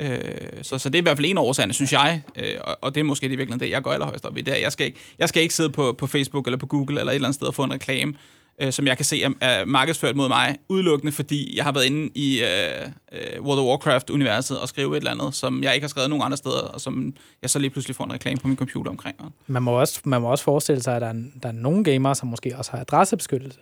Øh, 0.00 0.62
så, 0.62 0.78
så 0.78 0.88
det 0.88 0.94
er 0.94 1.02
i 1.02 1.02
hvert 1.02 1.16
fald 1.16 1.30
en 1.30 1.38
af 1.38 1.42
årsagerne, 1.42 1.72
synes 1.72 1.92
jeg, 1.92 2.22
øh, 2.36 2.54
og, 2.60 2.78
og 2.80 2.94
det 2.94 3.00
er 3.00 3.04
måske 3.04 3.26
i 3.26 3.28
virkeligheden 3.28 3.60
det, 3.60 3.70
jeg 3.70 3.82
går 3.82 3.92
allerhøjst 3.92 4.24
op 4.24 4.36
i. 4.36 4.40
Det 4.40 4.54
er, 4.54 4.58
jeg, 4.58 4.72
skal 4.72 4.86
ikke, 4.86 4.98
jeg 5.18 5.28
skal 5.28 5.42
ikke 5.42 5.54
sidde 5.54 5.70
på, 5.70 5.92
på 5.92 6.06
Facebook 6.06 6.46
eller 6.46 6.58
på 6.58 6.66
Google 6.66 7.00
eller 7.00 7.12
et 7.12 7.14
eller 7.14 7.28
andet 7.28 7.34
sted 7.34 7.46
og 7.46 7.54
få 7.54 7.64
en 7.64 7.72
reklame, 7.72 8.14
øh, 8.60 8.72
som 8.72 8.86
jeg 8.86 8.96
kan 8.96 9.04
se 9.04 9.22
er, 9.22 9.30
er 9.40 9.64
markedsført 9.64 10.16
mod 10.16 10.28
mig, 10.28 10.56
udelukkende 10.68 11.12
fordi 11.12 11.56
jeg 11.56 11.64
har 11.64 11.72
været 11.72 11.84
inde 11.84 12.10
i 12.14 12.42
øh, 12.42 12.88
øh 13.12 13.42
World 13.42 13.60
of 13.60 13.66
Warcraft-universet 13.66 14.58
og 14.58 14.68
skrive 14.68 14.96
et 14.96 14.96
eller 14.96 15.10
andet, 15.10 15.34
som 15.34 15.62
jeg 15.62 15.74
ikke 15.74 15.84
har 15.84 15.88
skrevet 15.88 16.10
nogen 16.10 16.24
andre 16.24 16.36
steder, 16.36 16.60
og 16.60 16.80
som 16.80 17.14
jeg 17.42 17.50
så 17.50 17.58
lige 17.58 17.70
pludselig 17.70 17.96
får 17.96 18.04
en 18.04 18.12
reklame 18.12 18.36
på 18.36 18.48
min 18.48 18.56
computer 18.56 18.90
omkring. 18.90 19.16
Man 19.46 19.62
må 19.62 19.80
også, 19.80 20.00
man 20.04 20.20
må 20.20 20.30
også 20.30 20.44
forestille 20.44 20.82
sig, 20.82 20.96
at 20.96 21.02
der 21.02 21.08
er, 21.08 21.14
der 21.42 21.48
er 21.48 21.52
nogle 21.52 21.84
gamere, 21.84 22.14
som 22.14 22.28
måske 22.28 22.56
også 22.58 22.70
har 22.70 22.78
adressebeskyttelse. 22.78 23.58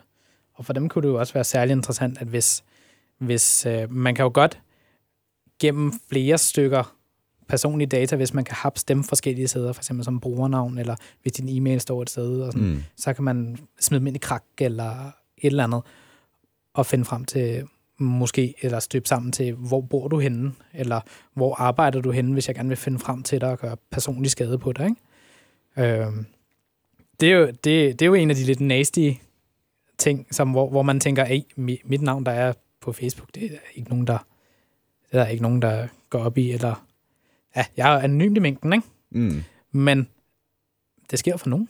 Og 0.55 0.65
for 0.65 0.73
dem 0.73 0.89
kunne 0.89 1.03
det 1.03 1.09
jo 1.09 1.19
også 1.19 1.33
være 1.33 1.45
særlig 1.45 1.73
interessant, 1.73 2.19
at 2.21 2.27
hvis, 2.27 2.65
hvis 3.19 3.67
øh, 3.67 3.93
man 3.93 4.15
kan 4.15 4.23
jo 4.23 4.31
godt 4.35 4.59
gennem 5.61 5.93
flere 6.13 6.39
stykker 6.39 6.97
personlige 7.49 7.89
data, 7.89 8.17
hvis 8.17 8.35
man 8.35 8.45
kan 8.45 8.55
hapse 8.55 8.85
dem 8.89 9.05
forskellige 9.05 9.49
steder, 9.49 9.73
for 9.73 9.81
eksempel 9.81 10.05
som 10.05 10.21
brugernavn, 10.21 10.79
eller 10.79 10.97
hvis 11.23 11.33
din 11.33 11.49
e-mail 11.49 11.81
står 11.81 12.03
et 12.03 12.11
sted, 12.11 12.41
og 12.41 12.53
sådan, 12.53 12.69
Mm. 12.69 12.83
så 12.97 13.13
kan 13.13 13.25
man 13.25 13.59
smide 13.81 13.99
dem 13.99 14.07
ind 14.07 14.17
i 14.17 14.19
krak 14.19 14.45
eller 14.59 15.07
et 15.39 15.47
eller 15.47 15.65
andet, 15.65 15.83
og 16.75 16.87
finde 16.87 17.05
frem 17.05 17.25
til 17.25 17.65
måske, 17.99 18.55
eller 18.63 18.81
støbe 18.81 19.09
sammen 19.09 19.33
til, 19.33 19.55
hvor 19.55 19.81
bor 19.81 20.09
du 20.09 20.19
henne, 20.19 20.53
eller 20.75 21.01
hvor 21.35 21.55
arbejder 21.55 22.01
du 22.01 22.11
henne, 22.11 22.33
hvis 22.33 22.49
jeg 22.49 22.55
gerne 22.57 22.69
vil 22.69 22.77
finde 22.77 22.99
frem 22.99 23.23
til 23.23 23.41
dig 23.41 23.51
og 23.51 23.59
gøre 23.59 23.77
personlig 23.91 24.31
skade 24.31 24.59
på 24.59 24.73
dig. 24.73 24.89
Ikke? 25.77 26.03
Øhm, 26.03 26.27
det, 27.21 27.33
er 27.33 27.37
jo, 27.37 27.47
det, 27.47 27.65
det 27.65 28.03
er 28.03 28.07
jo 28.07 28.15
en 28.15 28.31
af 28.31 28.37
de 28.37 28.45
lidt 28.45 28.61
nasty 28.61 29.11
ting, 29.99 30.27
som, 30.35 30.51
hvor, 30.51 30.71
hvor 30.71 30.83
man 30.83 31.01
tænker, 31.01 31.25
at 31.25 31.43
mit 31.57 32.03
navn, 32.03 32.27
der 32.27 32.33
er 32.33 32.53
på 32.81 32.93
Facebook, 32.93 33.29
det 33.35 33.45
er 33.45 33.59
ikke 33.75 33.91
nogen, 33.91 34.07
der, 34.07 34.19
det 35.13 35.19
er 35.19 35.25
der 35.25 35.31
ikke 35.31 35.43
nogen, 35.43 35.63
der 35.63 35.87
går 36.11 36.25
op 36.25 36.39
i, 36.39 36.51
eller 36.51 36.85
ja, 37.57 37.65
jeg 37.77 37.95
er 37.95 37.99
anonym 37.99 38.37
i 38.37 38.39
mængden, 38.39 38.73
ikke? 38.73 38.87
Mm. 39.11 39.43
Men 39.73 40.09
det 41.11 41.19
sker 41.19 41.37
for 41.37 41.49
nogen. 41.49 41.69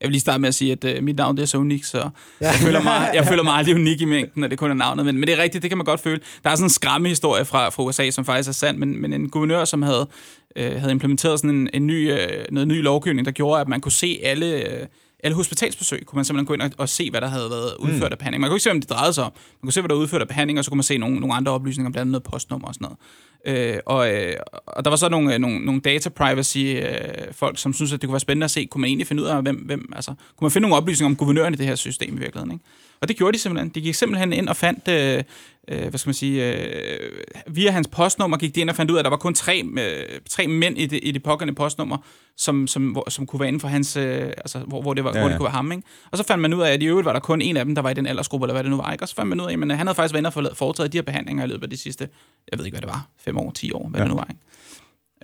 Jeg 0.00 0.06
vil 0.06 0.12
lige 0.12 0.20
starte 0.20 0.40
med 0.40 0.48
at 0.48 0.54
sige, 0.54 0.72
at 0.72 0.98
uh, 0.98 1.04
mit 1.04 1.16
navn 1.16 1.36
det 1.36 1.42
er 1.42 1.46
så 1.46 1.58
unikt, 1.58 1.86
så 1.86 1.98
ja. 1.98 2.10
jeg, 2.40 2.54
føler 2.54 2.82
mig, 2.82 3.10
jeg 3.14 3.26
føler 3.26 3.42
mig 3.42 3.52
aldrig 3.52 3.74
unik 3.74 4.00
i 4.00 4.04
mængden, 4.04 4.40
når 4.40 4.48
det 4.48 4.58
kun 4.58 4.70
er 4.70 4.74
navnet. 4.74 5.06
Men, 5.06 5.14
men 5.14 5.26
det 5.26 5.38
er 5.38 5.42
rigtigt, 5.42 5.62
det 5.62 5.70
kan 5.70 5.78
man 5.78 5.84
godt 5.84 6.00
føle. 6.00 6.20
Der 6.44 6.50
er 6.50 6.54
sådan 6.54 6.66
en 6.66 6.70
skræmme 6.70 7.08
historie 7.08 7.44
fra, 7.44 7.68
fra 7.68 7.82
USA, 7.82 8.10
som 8.10 8.24
faktisk 8.24 8.48
er 8.48 8.52
sand, 8.52 8.78
men, 8.78 9.00
men 9.00 9.12
en 9.12 9.30
guvernør, 9.30 9.64
som 9.64 9.82
havde, 9.82 10.08
øh, 10.56 10.72
havde 10.72 10.92
implementeret 10.92 11.40
sådan 11.40 11.56
en, 11.56 11.70
en 11.74 11.86
ny, 11.86 12.12
øh, 12.12 12.44
noget 12.50 12.68
ny 12.68 12.82
lovgivning, 12.82 13.24
der 13.24 13.32
gjorde, 13.32 13.60
at 13.60 13.68
man 13.68 13.80
kunne 13.80 13.92
se 13.92 14.20
alle... 14.22 14.46
Øh, 14.46 14.86
alle 15.22 15.34
hospitalsbesøg 15.34 16.06
kunne 16.06 16.16
man 16.16 16.24
simpelthen 16.24 16.46
gå 16.46 16.54
ind 16.54 16.62
og, 16.62 16.70
og 16.78 16.88
se, 16.88 17.10
hvad 17.10 17.20
der 17.20 17.26
havde 17.26 17.50
været 17.50 17.74
udført 17.78 18.10
mm. 18.10 18.12
af 18.12 18.18
behandling. 18.18 18.40
Man 18.40 18.50
kunne 18.50 18.56
ikke 18.56 18.62
se, 18.62 18.70
om 18.70 18.80
det 18.80 18.90
drejede 18.90 19.12
sig 19.12 19.24
om. 19.24 19.32
Man 19.34 19.66
kunne 19.66 19.72
se, 19.72 19.80
hvad 19.80 19.88
der 19.88 19.94
var 19.94 20.02
udført 20.02 20.20
af 20.20 20.28
behandling, 20.28 20.58
og 20.58 20.64
så 20.64 20.70
kunne 20.70 20.76
man 20.76 20.82
se 20.82 20.98
nogle, 20.98 21.20
nogle 21.20 21.34
andre 21.34 21.52
oplysninger, 21.52 21.90
blandt 21.90 22.00
andet 22.00 22.12
noget 22.12 22.22
postnummer 22.22 22.68
og 22.68 22.74
sådan 22.74 22.84
noget. 22.84 22.98
Øh, 23.46 23.78
og, 23.86 24.14
øh, 24.14 24.36
og 24.66 24.84
der 24.84 24.90
var 24.90 24.96
så 24.96 25.08
nogle, 25.08 25.38
nogle, 25.38 25.64
nogle 25.64 25.80
data 25.80 26.08
privacy 26.08 26.58
øh, 26.58 26.84
folk, 27.32 27.58
som 27.58 27.72
synes 27.72 27.92
at 27.92 28.02
det 28.02 28.08
kunne 28.08 28.14
være 28.14 28.20
spændende 28.20 28.44
at 28.44 28.50
se, 28.50 28.66
kunne 28.66 28.80
man 28.80 28.88
egentlig 28.88 29.06
finde 29.06 29.22
ud 29.22 29.28
af, 29.28 29.42
hvem, 29.42 29.56
hvem 29.56 29.92
altså, 29.96 30.10
kunne 30.10 30.44
man 30.44 30.50
finde 30.50 30.68
nogle 30.68 30.76
oplysninger 30.76 31.10
om 31.10 31.16
guvernøren 31.16 31.54
i 31.54 31.56
det 31.56 31.66
her 31.66 31.74
system 31.74 32.16
i 32.16 32.18
virkeligheden. 32.18 32.52
Ikke? 32.52 32.64
Og 33.00 33.08
det 33.08 33.16
gjorde 33.16 33.32
de 33.32 33.38
simpelthen. 33.38 33.68
De 33.68 33.80
gik 33.80 33.94
simpelthen 33.94 34.32
ind 34.32 34.48
og 34.48 34.56
fandt, 34.56 34.88
øh, 34.88 35.22
øh, 35.68 35.88
hvad 35.88 35.98
skal 35.98 36.08
man 36.08 36.14
sige, 36.14 36.54
øh, 36.54 37.10
via 37.46 37.70
hans 37.70 37.88
postnummer 37.88 38.36
gik 38.36 38.54
de 38.54 38.60
ind 38.60 38.70
og 38.70 38.76
fandt 38.76 38.90
ud 38.90 38.96
af, 38.96 39.00
at 39.00 39.04
der 39.04 39.10
var 39.10 39.16
kun 39.16 39.34
tre, 39.34 39.64
øh, 39.78 40.20
tre 40.30 40.46
mænd 40.46 40.78
i 40.78 40.86
det, 40.86 41.00
i 41.02 41.10
det 41.10 41.22
pågældende 41.22 41.56
postnummer, 41.56 41.96
som, 42.36 42.66
som, 42.66 42.88
hvor, 42.88 43.10
som 43.10 43.26
kunne 43.26 43.40
være 43.40 43.48
inden 43.48 43.60
for 43.60 43.68
hans, 43.68 43.96
øh, 43.96 44.26
altså 44.26 44.58
hvor, 44.58 44.82
hvor, 44.82 44.94
det 44.94 45.04
var, 45.04 45.10
ja, 45.10 45.16
ja. 45.16 45.22
hvor 45.22 45.28
det 45.28 45.38
kunne 45.38 45.44
være 45.44 45.52
ham. 45.52 45.72
Ikke? 45.72 45.84
Og 46.10 46.18
så 46.18 46.24
fandt 46.24 46.42
man 46.42 46.54
ud 46.54 46.62
af, 46.62 46.72
at 46.72 46.82
i 46.82 46.86
øvrigt 46.86 47.04
var 47.04 47.12
der 47.12 47.20
kun 47.20 47.42
en 47.42 47.56
af 47.56 47.64
dem, 47.64 47.74
der 47.74 47.82
var 47.82 47.90
i 47.90 47.94
den 47.94 48.06
aldersgruppe, 48.06 48.44
eller 48.44 48.54
hvad 48.54 48.62
det 48.62 48.70
nu 48.70 48.76
var. 48.76 48.92
Ikke? 48.92 49.04
Og 49.04 49.08
så 49.08 49.14
fandt 49.14 49.28
man 49.28 49.40
ud 49.40 49.46
af, 49.46 49.52
at 49.52 49.58
han 49.58 49.86
havde 49.86 49.94
faktisk 49.94 50.14
været 50.14 50.36
inde 50.36 50.50
og 50.50 50.56
foretaget 50.56 50.92
de 50.92 50.98
her 50.98 51.02
behandlinger 51.02 51.44
i 51.44 51.48
løbet 51.48 51.62
af 51.62 51.70
de 51.70 51.76
sidste, 51.76 52.08
jeg 52.50 52.58
ved 52.58 52.66
ikke, 52.66 52.74
hvad 52.74 52.82
det 52.82 52.88
var, 52.88 53.08
fem 53.30 53.38
år, 53.38 53.50
ti 53.50 53.72
år, 53.72 53.88
hvad 53.88 54.00
ja. 54.00 54.04
det 54.04 54.10
nu 54.10 54.16
var. 54.16 54.28
Ikke? 54.30 54.40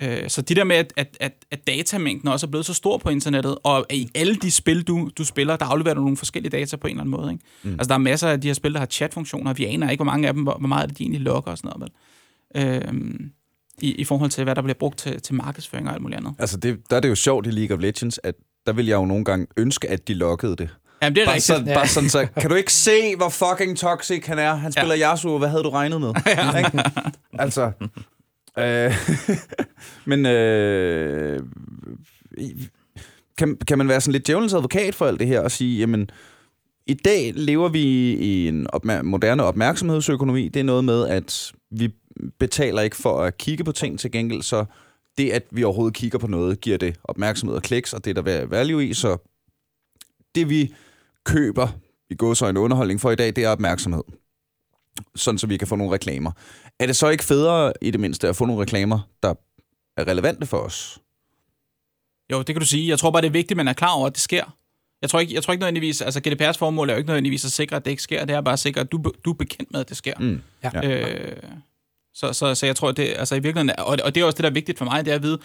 Øh, 0.02 0.30
så 0.30 0.42
det 0.42 0.56
der 0.56 0.64
med, 0.64 0.76
at, 0.76 0.92
at, 0.96 1.16
at, 1.20 1.32
at 1.50 1.66
datamængden 1.66 2.28
også 2.28 2.46
er 2.46 2.50
blevet 2.50 2.66
så 2.66 2.74
stor 2.74 2.98
på 2.98 3.08
internettet, 3.08 3.58
og 3.64 3.86
i 3.90 4.10
alle 4.14 4.34
de 4.34 4.50
spil, 4.50 4.82
du, 4.82 5.10
du 5.18 5.24
spiller, 5.24 5.56
der 5.56 5.64
afleverer 5.64 5.94
du 5.94 6.00
nogle 6.00 6.16
forskellige 6.16 6.50
data 6.50 6.76
på 6.76 6.86
en 6.86 6.90
eller 6.90 7.00
anden 7.00 7.20
måde. 7.20 7.32
Ikke? 7.32 7.44
Mm. 7.62 7.70
Altså, 7.70 7.88
der 7.88 7.94
er 7.94 7.98
masser 7.98 8.28
af 8.28 8.40
de 8.40 8.48
her 8.48 8.54
spil, 8.54 8.72
der 8.72 8.78
har 8.78 8.86
chatfunktioner, 8.86 9.50
og 9.50 9.58
vi 9.58 9.64
aner 9.64 9.90
ikke, 9.90 10.04
hvor 10.04 10.12
mange 10.12 10.28
af 10.28 10.34
dem, 10.34 10.42
hvor, 10.42 10.58
meget 10.58 10.82
af 10.82 10.88
det, 10.88 10.98
de 10.98 11.02
egentlig 11.02 11.20
logger 11.20 11.50
og 11.50 11.58
sådan 11.58 11.72
noget. 11.76 11.92
Vel? 12.54 12.88
Øhm, 12.88 13.30
i, 13.80 13.94
I 13.94 14.04
forhold 14.04 14.30
til, 14.30 14.44
hvad 14.44 14.54
der 14.54 14.62
bliver 14.62 14.74
brugt 14.74 14.98
til, 14.98 15.20
til 15.20 15.34
markedsføring 15.34 15.88
og 15.88 15.94
alt 15.94 16.02
muligt 16.02 16.18
andet. 16.18 16.34
Altså, 16.38 16.56
det, 16.56 16.90
der 16.90 16.96
er 16.96 17.00
det 17.00 17.08
jo 17.08 17.14
sjovt 17.14 17.46
i 17.46 17.50
League 17.50 17.76
of 17.76 17.82
Legends, 17.82 18.20
at 18.22 18.34
der 18.66 18.72
vil 18.72 18.86
jeg 18.86 18.96
jo 18.96 19.04
nogle 19.04 19.24
gange 19.24 19.46
ønske, 19.56 19.90
at 19.90 20.08
de 20.08 20.14
loggede 20.14 20.56
det. 20.56 20.68
Jamen, 21.02 21.14
det 21.16 21.22
er 21.22 21.26
bare 21.26 21.34
rigtigt. 21.34 21.44
Sådan, 21.46 21.66
ja. 21.66 21.74
Bare 21.74 21.88
sådan, 21.88 22.08
så 22.10 22.26
kan 22.40 22.50
du 22.50 22.56
ikke 22.56 22.72
se, 22.72 23.16
hvor 23.16 23.28
fucking 23.28 23.78
toxic 23.78 24.26
han 24.26 24.38
er? 24.38 24.54
Han 24.54 24.72
spiller 24.72 24.94
ja. 24.94 25.12
Yasuo, 25.12 25.38
hvad 25.38 25.48
havde 25.48 25.62
du 25.62 25.70
regnet 25.70 26.00
med? 26.00 26.12
ja. 26.26 26.58
Ikke? 26.58 26.82
Altså, 27.38 27.72
Øh, 28.58 28.92
men 30.10 30.26
øh, 30.26 31.40
kan, 33.38 33.56
kan 33.68 33.78
man 33.78 33.88
være 33.88 34.00
sådan 34.00 34.12
lidt 34.12 34.26
djævelens 34.26 34.54
advokat 34.54 34.94
for 34.94 35.06
alt 35.06 35.20
det 35.20 35.28
her 35.28 35.40
og 35.40 35.50
sige, 35.50 35.78
jamen, 35.78 36.10
i 36.86 36.94
dag 36.94 37.32
lever 37.34 37.68
vi 37.68 37.82
i 38.12 38.48
en 38.48 38.66
opmær- 38.72 39.02
moderne 39.02 39.42
opmærksomhedsøkonomi. 39.42 40.48
Det 40.48 40.60
er 40.60 40.64
noget 40.64 40.84
med, 40.84 41.06
at 41.08 41.52
vi 41.70 41.88
betaler 42.38 42.82
ikke 42.82 42.96
for 42.96 43.20
at 43.22 43.38
kigge 43.38 43.64
på 43.64 43.72
ting 43.72 44.00
til 44.00 44.10
gengæld, 44.10 44.42
så 44.42 44.64
det, 45.18 45.30
at 45.30 45.42
vi 45.50 45.64
overhovedet 45.64 45.94
kigger 45.96 46.18
på 46.18 46.26
noget, 46.26 46.60
giver 46.60 46.78
det 46.78 46.96
opmærksomhed 47.04 47.56
og 47.56 47.62
kliks, 47.62 47.92
og 47.92 48.04
det, 48.04 48.16
der 48.16 48.22
er 48.26 48.46
value 48.46 48.86
i, 48.86 48.94
så 48.94 49.16
det, 50.34 50.50
vi 50.50 50.74
køber 51.26 51.68
i 52.10 52.14
en 52.48 52.56
underholdning 52.56 53.00
for 53.00 53.10
i 53.10 53.16
dag, 53.16 53.36
det 53.36 53.44
er 53.44 53.48
opmærksomhed. 53.48 54.02
Sådan, 55.16 55.38
så 55.38 55.46
vi 55.46 55.56
kan 55.56 55.68
få 55.68 55.76
nogle 55.76 55.94
reklamer. 55.94 56.32
Er 56.80 56.86
det 56.86 56.96
så 56.96 57.08
ikke 57.08 57.24
federe 57.24 57.72
i 57.82 57.90
det 57.90 58.00
mindste 58.00 58.28
at 58.28 58.36
få 58.36 58.44
nogle 58.44 58.62
reklamer, 58.62 58.98
der 59.22 59.34
er 59.96 60.08
relevante 60.08 60.46
for 60.46 60.58
os? 60.58 60.98
Jo, 62.32 62.38
det 62.38 62.46
kan 62.46 62.60
du 62.60 62.66
sige. 62.66 62.88
Jeg 62.88 62.98
tror 62.98 63.10
bare, 63.10 63.22
det 63.22 63.28
er 63.28 63.32
vigtigt, 63.32 63.50
at 63.50 63.56
man 63.56 63.68
er 63.68 63.72
klar 63.72 63.92
over, 63.92 64.06
at 64.06 64.12
det 64.12 64.20
sker. 64.20 64.56
Jeg 65.02 65.10
tror 65.10 65.20
ikke, 65.20 65.34
jeg 65.34 65.42
tror 65.42 65.52
ikke 65.52 65.60
nødvendigvis, 65.60 66.00
altså 66.00 66.20
GDPR's 66.26 66.58
formål 66.58 66.88
er 66.88 66.94
jo 66.94 66.98
ikke 66.98 67.08
nødvendigvis 67.08 67.44
at 67.44 67.52
sikre, 67.52 67.76
at 67.76 67.84
det 67.84 67.90
ikke 67.90 68.02
sker. 68.02 68.24
Det 68.24 68.34
er 68.34 68.40
bare 68.40 68.52
at 68.52 68.58
sikre, 68.58 68.80
at 68.80 68.92
du, 68.92 69.12
du 69.24 69.30
er 69.30 69.34
bekendt 69.34 69.72
med, 69.72 69.80
at 69.80 69.88
det 69.88 69.96
sker. 69.96 70.14
Mm. 70.18 70.40
Ja. 70.62 70.88
Øh, 70.88 71.36
så, 72.14 72.32
så, 72.32 72.54
så 72.54 72.66
jeg 72.66 72.76
tror, 72.76 72.92
det, 72.92 73.14
altså 73.16 73.34
i 73.34 73.38
virkeligheden, 73.38 73.78
og, 73.78 73.98
og 74.04 74.14
det 74.14 74.20
er 74.20 74.24
også 74.24 74.36
det, 74.36 74.42
der 74.42 74.50
er 74.50 74.54
vigtigt 74.54 74.78
for 74.78 74.84
mig, 74.84 75.04
det 75.04 75.10
er 75.10 75.14
at 75.14 75.22
vide, 75.22 75.38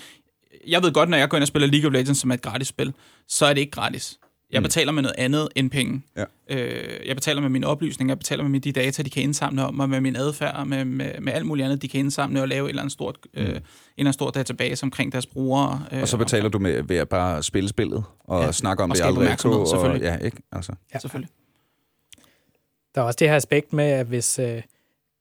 jeg 0.68 0.84
ved 0.84 0.92
godt, 0.92 1.10
når 1.10 1.18
jeg 1.18 1.30
går 1.30 1.38
ind 1.38 1.44
og 1.44 1.48
spiller 1.48 1.68
League 1.68 1.88
of 1.88 1.94
Legends, 1.94 2.20
som 2.20 2.30
er 2.30 2.34
et 2.34 2.42
gratis 2.42 2.68
spil, 2.68 2.94
så 3.28 3.46
er 3.46 3.54
det 3.54 3.62
ikke 3.62 3.72
gratis. 3.72 4.20
Jeg 4.52 4.60
mm. 4.60 4.64
betaler 4.64 4.92
med 4.92 5.02
noget 5.02 5.16
andet 5.18 5.50
end 5.56 5.72
penge. 5.72 6.02
Ja. 6.18 6.24
Øh, 6.50 7.08
jeg 7.08 7.16
betaler 7.16 7.42
med 7.42 7.50
mine 7.50 7.68
oplysninger, 7.68 8.12
jeg 8.12 8.18
betaler 8.18 8.48
med 8.48 8.60
de 8.60 8.72
data, 8.72 9.04
de 9.04 9.10
kan 9.10 9.24
indsamle 9.24 9.66
om, 9.66 9.80
og 9.80 9.90
med 9.90 10.02
min 10.02 10.16
adfærd, 10.16 10.68
med, 10.68 10.86
med, 10.86 11.20
med 11.22 11.34
alt 11.34 11.46
muligt 11.46 11.66
andet, 11.66 11.82
de 11.82 11.88
kan 11.88 12.00
indsamle 12.00 12.42
og 12.42 12.48
lave 12.48 12.66
et 12.66 12.70
eller 12.70 12.82
andet 12.82 12.94
stort, 12.94 13.18
mm. 13.34 13.40
øh, 13.40 13.46
en 13.46 13.50
eller 13.50 13.62
anden 13.98 14.14
stor 14.14 14.32
database 14.32 14.84
omkring 14.84 15.12
deres 15.12 15.26
brugere. 15.26 15.86
Øh, 15.92 16.02
og 16.02 16.08
så 16.08 16.18
betaler 16.18 16.46
og, 16.46 16.54
du 16.54 16.60
med 16.60 16.84
ved 16.84 16.98
at 16.98 17.10
bare 17.10 17.44
spille 17.44 17.70
spillet 17.70 18.04
og 18.20 18.44
ja, 18.44 18.52
snakke 18.52 18.84
om 18.84 18.92
og 18.92 18.98
det 18.98 19.04
aldrig 19.04 19.38
to. 19.38 19.66
Selvfølgelig. 19.66 20.12
Og, 20.12 20.20
ja, 20.20 20.26
ikke? 20.26 20.38
Altså. 20.52 20.72
Ja. 20.94 21.00
Selvfølgelig. 21.00 21.30
Der 22.96 23.02
er 23.02 23.06
også 23.06 23.18
det 23.20 23.30
her 23.30 23.36
aspekt 23.36 23.74
med, 23.74 23.86
at 23.86 24.06
hvis, 24.06 24.40
øh, 24.40 24.62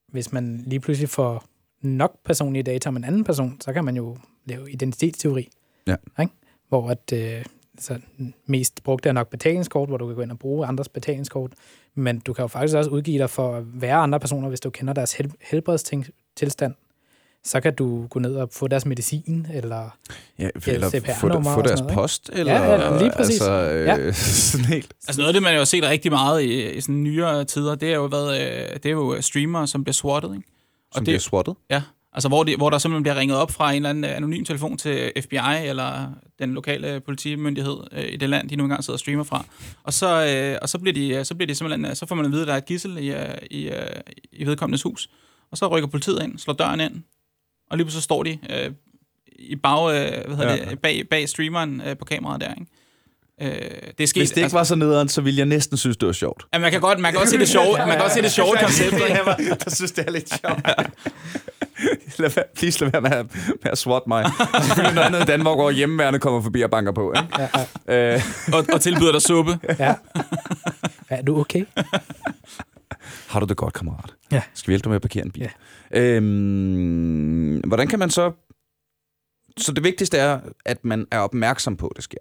hvis 0.08 0.32
man 0.32 0.64
lige 0.66 0.80
pludselig 0.80 1.08
får 1.08 1.44
nok 1.82 2.24
personlige 2.24 2.62
data 2.62 2.88
om 2.88 2.96
en 2.96 3.04
anden 3.04 3.24
person, 3.24 3.60
så 3.60 3.72
kan 3.72 3.84
man 3.84 3.96
jo 3.96 4.18
lave 4.46 4.70
identitetsteori. 4.70 5.48
Ja. 5.86 5.96
Ikke? 6.20 6.32
Hvor 6.68 6.90
at, 6.90 7.12
øh, 7.12 7.44
så 7.78 7.98
mest 8.46 8.84
brugt 8.84 9.06
er 9.06 9.12
nok 9.12 9.28
betalingskort, 9.30 9.88
hvor 9.88 9.96
du 9.96 10.06
kan 10.06 10.16
gå 10.16 10.22
ind 10.22 10.30
og 10.30 10.38
bruge 10.38 10.66
andres 10.66 10.88
betalingskort, 10.88 11.52
men 11.94 12.18
du 12.18 12.32
kan 12.32 12.42
jo 12.42 12.46
faktisk 12.46 12.76
også 12.76 12.90
udgive 12.90 13.18
dig 13.18 13.30
for 13.30 13.56
at 13.56 13.62
være 13.82 13.96
andre 13.96 14.20
personer, 14.20 14.48
hvis 14.48 14.60
du 14.60 14.70
kender 14.70 14.92
deres 14.94 15.12
hel- 15.12 15.32
helbredstilstand. 15.40 16.74
Så 17.44 17.60
kan 17.60 17.74
du 17.74 18.06
gå 18.06 18.18
ned 18.18 18.36
og 18.36 18.48
få 18.52 18.68
deres 18.68 18.86
medicin, 18.86 19.46
eller, 19.52 19.96
ja, 20.38 20.48
eller 20.66 20.90
få, 21.20 21.42
få 21.54 21.62
deres 21.62 21.82
post, 21.92 22.30
eller 22.32 22.52
ja, 22.52 22.92
ja, 22.92 22.98
lige 22.98 23.12
præcis. 23.16 23.40
Altså, 23.40 23.70
øh, 23.70 23.86
ja. 23.86 24.12
sådan 24.52 24.66
helt. 24.66 24.94
Altså 25.08 25.20
noget 25.20 25.28
af 25.28 25.32
det, 25.34 25.42
man 25.42 25.52
jo 25.52 25.58
har 25.58 25.64
set 25.64 25.84
rigtig 25.84 26.12
meget 26.12 26.42
i, 26.42 26.70
i 26.70 26.80
sådan 26.80 27.02
nyere 27.02 27.44
tider, 27.44 27.74
det 27.74 27.90
er 27.90 27.94
jo, 27.94 28.04
været, 28.04 28.40
øh, 28.40 28.74
det 28.74 28.86
er 28.86 28.90
jo 28.90 29.22
streamere, 29.22 29.66
som 29.66 29.84
bliver 29.84 29.92
swattet. 29.92 30.28
Ikke? 30.34 30.48
Og 30.90 30.94
som 30.94 31.04
det, 31.04 31.10
bliver 31.12 31.18
swattet? 31.18 31.54
Ja, 31.70 31.82
Altså, 32.12 32.28
hvor, 32.28 32.44
de, 32.44 32.56
hvor 32.56 32.70
der 32.70 32.78
simpelthen 32.78 33.02
bliver 33.02 33.16
ringet 33.16 33.36
op 33.36 33.50
fra 33.50 33.70
en 33.70 33.76
eller 33.76 33.90
anden 33.90 34.04
anonym 34.04 34.44
telefon 34.44 34.78
til 34.78 35.12
FBI 35.22 35.66
eller 35.68 36.12
den 36.38 36.54
lokale 36.54 37.00
politimyndighed 37.00 37.76
øh, 37.92 38.04
i 38.12 38.16
det 38.16 38.28
land, 38.28 38.48
de 38.48 38.56
nu 38.56 38.64
engang 38.64 38.84
sidder 38.84 38.96
og 38.96 39.00
streamer 39.00 39.24
fra. 39.24 39.44
Og 39.82 39.92
så, 39.92 40.26
øh, 40.26 40.58
og 40.62 40.68
så, 40.68 40.78
bliver 40.78 40.94
de, 40.94 41.24
så 41.24 41.34
bliver 41.34 41.46
de 41.46 41.54
simpelthen, 41.54 41.96
så 41.96 42.06
får 42.06 42.14
man 42.14 42.24
at 42.24 42.32
vide, 42.32 42.42
at 42.42 42.48
der 42.48 42.54
er 42.54 42.58
et 42.58 42.66
gissel 42.66 42.98
i, 42.98 43.12
øh, 43.12 43.34
i, 43.50 43.68
øh, 43.68 44.00
i 44.32 44.46
vedkommendes 44.46 44.82
hus. 44.82 45.10
Og 45.50 45.58
så 45.58 45.66
rykker 45.66 45.88
politiet 45.88 46.22
ind, 46.22 46.38
slår 46.38 46.54
døren 46.54 46.80
ind, 46.80 47.02
og 47.70 47.78
lige 47.78 47.90
så 47.90 48.00
står 48.00 48.22
de 48.22 48.38
øh, 48.50 48.70
i 49.38 49.56
bag, 49.56 49.88
øh, 49.88 50.26
hvad 50.26 50.36
hedder 50.36 50.54
ja. 50.54 50.70
det, 50.70 50.78
bag, 50.78 51.08
bag 51.10 51.28
streameren 51.28 51.82
øh, 51.86 51.96
på 51.96 52.04
kameraet 52.04 52.40
der, 52.40 52.54
ikke? 52.54 52.66
Øh, 53.42 53.48
det 53.98 54.02
er 54.02 54.06
sket, 54.06 54.20
Hvis 54.20 54.30
det 54.30 54.36
ikke 54.36 54.44
altså, 54.44 54.56
var 54.56 54.64
så 54.64 54.74
nederen, 54.74 55.08
så 55.08 55.20
ville 55.20 55.38
jeg 55.38 55.46
næsten 55.46 55.76
synes, 55.76 55.96
det 55.96 56.06
var 56.06 56.12
sjovt. 56.12 56.46
Ja, 56.54 56.58
man 56.58 56.70
kan 56.70 56.80
godt, 56.80 56.98
man 56.98 57.12
kan 57.12 57.18
godt 57.18 57.28
se 57.28 57.38
det 57.38 57.48
sjovt. 57.48 57.78
Man 57.78 57.88
kan 57.88 57.98
godt 57.98 58.12
se 58.12 58.22
det 58.22 58.32
sjovt 58.32 58.58
koncept. 58.64 58.92
Jeg 59.66 59.72
synes, 59.72 59.92
det 59.92 60.06
er 60.06 60.10
lidt 60.10 60.40
sjovt. 60.40 60.60
lad 62.18 62.30
være, 62.30 62.44
please 62.56 62.80
lad 62.80 62.90
være 62.90 63.00
med 63.00 63.10
at, 63.12 63.26
med 63.62 63.72
at 63.72 63.78
swat 63.78 64.02
mig. 64.06 64.24
Selvfølgelig 64.64 64.94
noget 64.94 65.06
andet 65.06 65.22
i 65.22 65.24
Danmark, 65.24 65.56
hvor 65.56 65.70
hjemmeværende 65.70 66.18
kommer 66.18 66.42
forbi 66.42 66.62
og 66.62 66.70
banker 66.70 66.92
på. 66.92 67.12
Ikke? 67.12 67.28
Ja, 67.38 67.48
ja. 67.88 68.14
Øh. 68.14 68.20
og, 68.54 68.64
og 68.72 68.80
tilbyder 68.80 69.12
dig 69.12 69.22
suppe. 69.22 69.58
Ja. 69.78 69.94
Er 71.08 71.22
du 71.22 71.40
okay? 71.40 71.64
Har 73.28 73.40
du 73.40 73.46
det 73.46 73.56
godt, 73.56 73.74
kammerat? 73.74 74.14
Ja. 74.32 74.42
Skal 74.54 74.68
vi 74.68 74.72
hjælpe 74.72 74.84
dig 74.84 74.90
med 74.90 74.96
at 74.96 75.02
parkere 75.02 75.24
en 75.24 75.30
bil? 75.30 75.50
Ja. 75.90 76.00
Øhm, 76.00 77.60
hvordan 77.66 77.88
kan 77.88 77.98
man 77.98 78.10
så... 78.10 78.32
Så 79.56 79.72
det 79.72 79.84
vigtigste 79.84 80.18
er, 80.18 80.40
at 80.64 80.84
man 80.84 81.06
er 81.10 81.18
opmærksom 81.18 81.76
på, 81.76 81.86
at 81.86 81.96
det 81.96 82.04
sker. 82.04 82.18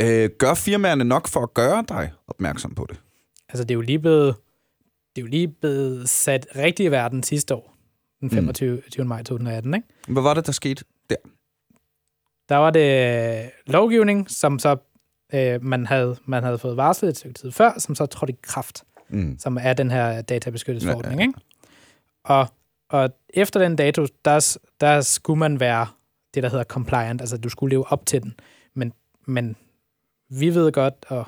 Øh, 0.00 0.30
gør 0.38 0.54
firmaerne 0.54 1.04
nok 1.04 1.28
for 1.28 1.40
at 1.40 1.54
gøre 1.54 1.84
dig 1.88 2.12
opmærksom 2.28 2.74
på 2.74 2.86
det? 2.90 3.00
Altså, 3.48 3.64
det 3.64 3.70
er 3.70 3.74
jo 3.74 3.80
lige 3.80 3.98
blevet, 3.98 4.36
det 5.16 5.22
er 5.22 5.26
jo 5.26 5.30
lige 5.30 5.48
blevet 5.48 6.08
sat 6.08 6.46
rigtig 6.56 6.86
i 6.86 6.90
verden 6.90 7.22
sidste 7.22 7.54
år 7.54 7.71
den 8.22 8.30
25. 8.30 8.80
Mm. 8.98 9.06
maj 9.06 9.18
2018. 9.18 9.74
Ikke? 9.74 9.86
Hvad 10.08 10.22
var 10.22 10.34
det, 10.34 10.46
der 10.46 10.52
skete 10.52 10.84
der? 11.10 11.16
Der 12.48 12.56
var 12.56 12.70
det 12.70 13.50
lovgivning, 13.66 14.30
som 14.30 14.58
så 14.58 14.76
øh, 15.34 15.64
man, 15.64 15.86
havde, 15.86 16.16
man 16.24 16.42
havde 16.42 16.58
fået 16.58 16.76
varslet 16.76 17.08
et 17.08 17.16
stykke 17.16 17.34
tid 17.34 17.50
før, 17.50 17.78
som 17.78 17.94
så 17.94 18.06
trådte 18.06 18.32
i 18.32 18.36
kraft, 18.42 18.84
mm. 19.08 19.36
som 19.38 19.58
er 19.60 19.72
den 19.72 19.90
her 19.90 20.22
databeskyttelsesforordning. 20.22 21.20
Ja, 21.20 21.24
ja. 21.24 21.28
Ikke? 21.28 21.40
Og, 22.24 22.46
og 22.88 23.10
efter 23.28 23.60
den 23.60 23.76
dato, 23.76 24.06
der, 24.24 24.58
der 24.80 25.00
skulle 25.00 25.38
man 25.38 25.60
være 25.60 25.86
det, 26.34 26.42
der 26.42 26.48
hedder 26.48 26.64
compliant, 26.64 27.20
altså 27.20 27.36
du 27.36 27.48
skulle 27.48 27.70
leve 27.70 27.92
op 27.92 28.06
til 28.06 28.22
den. 28.22 28.34
Men, 28.74 28.92
men 29.26 29.56
vi 30.28 30.54
ved 30.54 30.72
godt, 30.72 30.94
og 31.08 31.26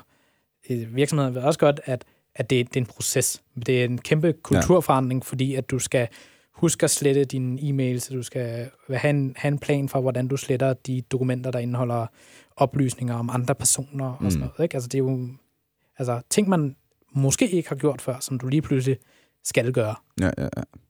virksomheden 0.69 1.35
ved 1.35 1.41
også 1.41 1.59
godt, 1.59 1.79
at, 1.85 2.05
at 2.35 2.49
det, 2.49 2.67
det 2.67 2.77
er 2.77 2.81
en 2.81 2.85
proces. 2.85 3.43
Det 3.65 3.81
er 3.81 3.85
en 3.85 3.97
kæmpe 3.97 4.33
kulturforandring, 4.33 5.23
ja. 5.23 5.29
fordi 5.29 5.55
at 5.55 5.71
du 5.71 5.79
skal 5.79 6.07
husk 6.55 6.83
at 6.83 6.89
slette 6.91 7.25
dine 7.25 7.59
e-mails, 7.61 8.13
du 8.13 8.23
skal 8.23 8.69
have 8.89 9.09
en, 9.09 9.33
have 9.37 9.51
en 9.51 9.59
plan 9.59 9.89
for, 9.89 10.01
hvordan 10.01 10.27
du 10.27 10.37
sletter 10.37 10.73
de 10.73 11.01
dokumenter, 11.01 11.51
der 11.51 11.59
indeholder 11.59 12.05
oplysninger 12.57 13.15
om 13.15 13.29
andre 13.29 13.55
personer 13.55 14.05
og 14.05 14.23
mm. 14.23 14.31
sådan 14.31 14.47
noget. 14.47 14.63
Ikke? 14.63 14.75
Altså, 14.75 14.87
det 14.87 14.95
er 14.97 15.03
jo 15.03 15.27
altså, 15.97 16.21
ting, 16.29 16.49
man 16.49 16.75
måske 17.13 17.49
ikke 17.51 17.69
har 17.69 17.75
gjort 17.75 18.01
før, 18.01 18.15
som 18.19 18.39
du 18.39 18.47
lige 18.47 18.61
pludselig 18.61 18.97
skal 19.43 19.71
gøre. 19.71 19.95
Ja, 20.21 20.25
ja, 20.37 20.43
ja. 20.43 20.47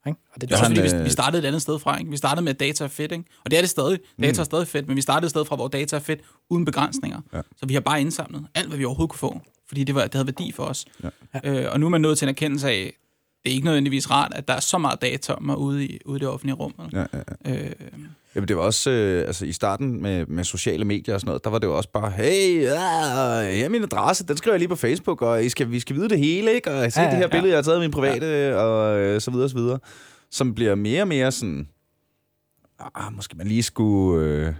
Ikke? 0.08 0.20
Og 0.34 0.42
det 0.42 0.50
Det 0.50 0.52
er 0.52 0.56
er 0.58 0.60
også 0.60 0.76
fordi, 0.76 0.96
vi, 0.96 1.00
øh, 1.00 1.06
vi 1.06 1.10
startede 1.10 1.44
et 1.44 1.48
andet 1.48 1.62
sted 1.62 1.80
fra. 1.80 1.98
Ikke? 2.00 2.12
Vi 2.12 2.18
startede 2.18 2.44
med, 2.44 2.54
at 2.54 2.60
data 2.60 2.84
er 2.84 2.88
fedt, 2.88 3.12
ikke? 3.12 3.24
Og 3.46 3.52
det 3.52 3.58
er 3.58 3.62
det 3.62 3.70
stadig. 3.70 4.00
Data 4.22 4.34
Mm. 4.38 4.40
er 4.40 4.44
stadig 4.44 4.68
fedt, 4.68 4.88
men 4.88 4.96
vi 4.96 5.02
startede 5.02 5.26
et 5.26 5.30
sted 5.30 5.46
fra, 5.46 5.56
hvor 5.56 5.68
data 5.68 5.96
er 5.96 6.00
fedt, 6.00 6.20
uden 6.50 6.66
begrænsninger. 6.66 7.22
Ja. 7.34 7.42
Så 7.58 7.66
vi 7.66 7.74
har 7.74 7.82
bare 7.82 8.02
indsamlet 8.02 8.48
alt, 8.56 8.68
hvad 8.68 8.78
vi 8.78 8.86
overhovedet 8.86 9.10
kunne 9.12 9.20
få, 9.20 9.42
fordi 9.68 9.84
det, 9.84 9.96
var, 9.96 10.02
det 10.04 10.14
havde 10.14 10.28
værdi 10.28 10.52
for 10.52 10.64
os. 10.64 10.86
Ja. 11.04 11.10
Øh, 11.44 11.72
og 11.72 11.80
nu 11.80 11.86
er 11.86 11.90
man 11.90 12.02
nået 12.02 12.18
til 12.18 12.26
en 12.26 12.30
erkendelse 12.30 12.70
af, 12.70 12.94
det 13.46 13.52
er 13.52 13.56
ikke 13.56 13.66
nødvendigvis 13.66 14.12
rart, 14.12 14.32
at 14.36 14.48
der 14.48 14.54
er 14.54 14.60
så 14.60 14.78
meget 14.78 15.02
data 15.02 15.34
om 15.34 15.44
mig 15.44 15.58
ude 15.58 15.86
i, 15.86 16.00
ude 16.06 16.18
i 16.18 16.20
det 16.20 16.28
offentlige 16.28 16.56
rum. 16.56 16.74
ja, 16.94 17.06
ja, 17.14 17.20
ja. 17.46 17.66
Øh, 17.66 17.72
Jamen, 18.36 18.48
det 18.48 18.56
var 18.58 18.62
også, 18.64 18.90
øh, 18.92 19.28
altså 19.28 19.46
i 19.46 19.52
starten 19.52 20.02
med, 20.02 20.26
med 20.26 20.44
sociale 20.44 20.86
medier 20.86 21.16
og 21.16 21.22
sådan 21.22 21.28
noget, 21.30 21.44
der 21.44 21.50
var 21.50 21.60
det 21.60 21.68
jo 21.68 21.78
også 21.78 21.90
bare, 21.92 22.12
hey, 22.12 22.62
ja, 22.62 22.78
her 23.52 23.66
er 23.66 23.70
min 23.70 23.84
adresse, 23.84 24.26
den 24.26 24.38
skriver 24.38 24.54
jeg 24.54 24.60
lige 24.60 24.70
på 24.70 24.76
Facebook, 24.76 25.22
og 25.22 25.46
I 25.46 25.50
skal, 25.50 25.72
vi 25.72 25.80
skal 25.80 25.96
vide 25.96 26.10
det 26.10 26.20
hele, 26.20 26.54
ikke? 26.54 26.72
Og 26.72 26.92
se 26.92 27.00
Ja, 27.02 27.06
ja, 27.06 27.12
det 27.12 27.18
her 27.18 27.26
ja. 27.26 27.32
billede, 27.32 27.50
jeg 27.50 27.58
har 27.58 27.62
taget 27.64 27.76
af 27.76 27.82
min 27.82 27.92
private, 27.92 28.26
ja. 28.26 28.56
og 28.56 29.00
øh, 29.00 29.22
så 29.22 29.32
videre, 29.32 29.50
så 29.50 29.56
videre. 29.56 29.80
Som 30.32 30.56
bliver 30.56 30.76
mere 30.76 31.02
og 31.02 31.08
mere 31.08 31.32
sådan, 31.32 31.68
ah, 32.96 33.14
måske 33.14 33.38
man 33.38 33.48
lige 33.48 33.64
skulle, 33.64 34.26
øh, 34.28 34.54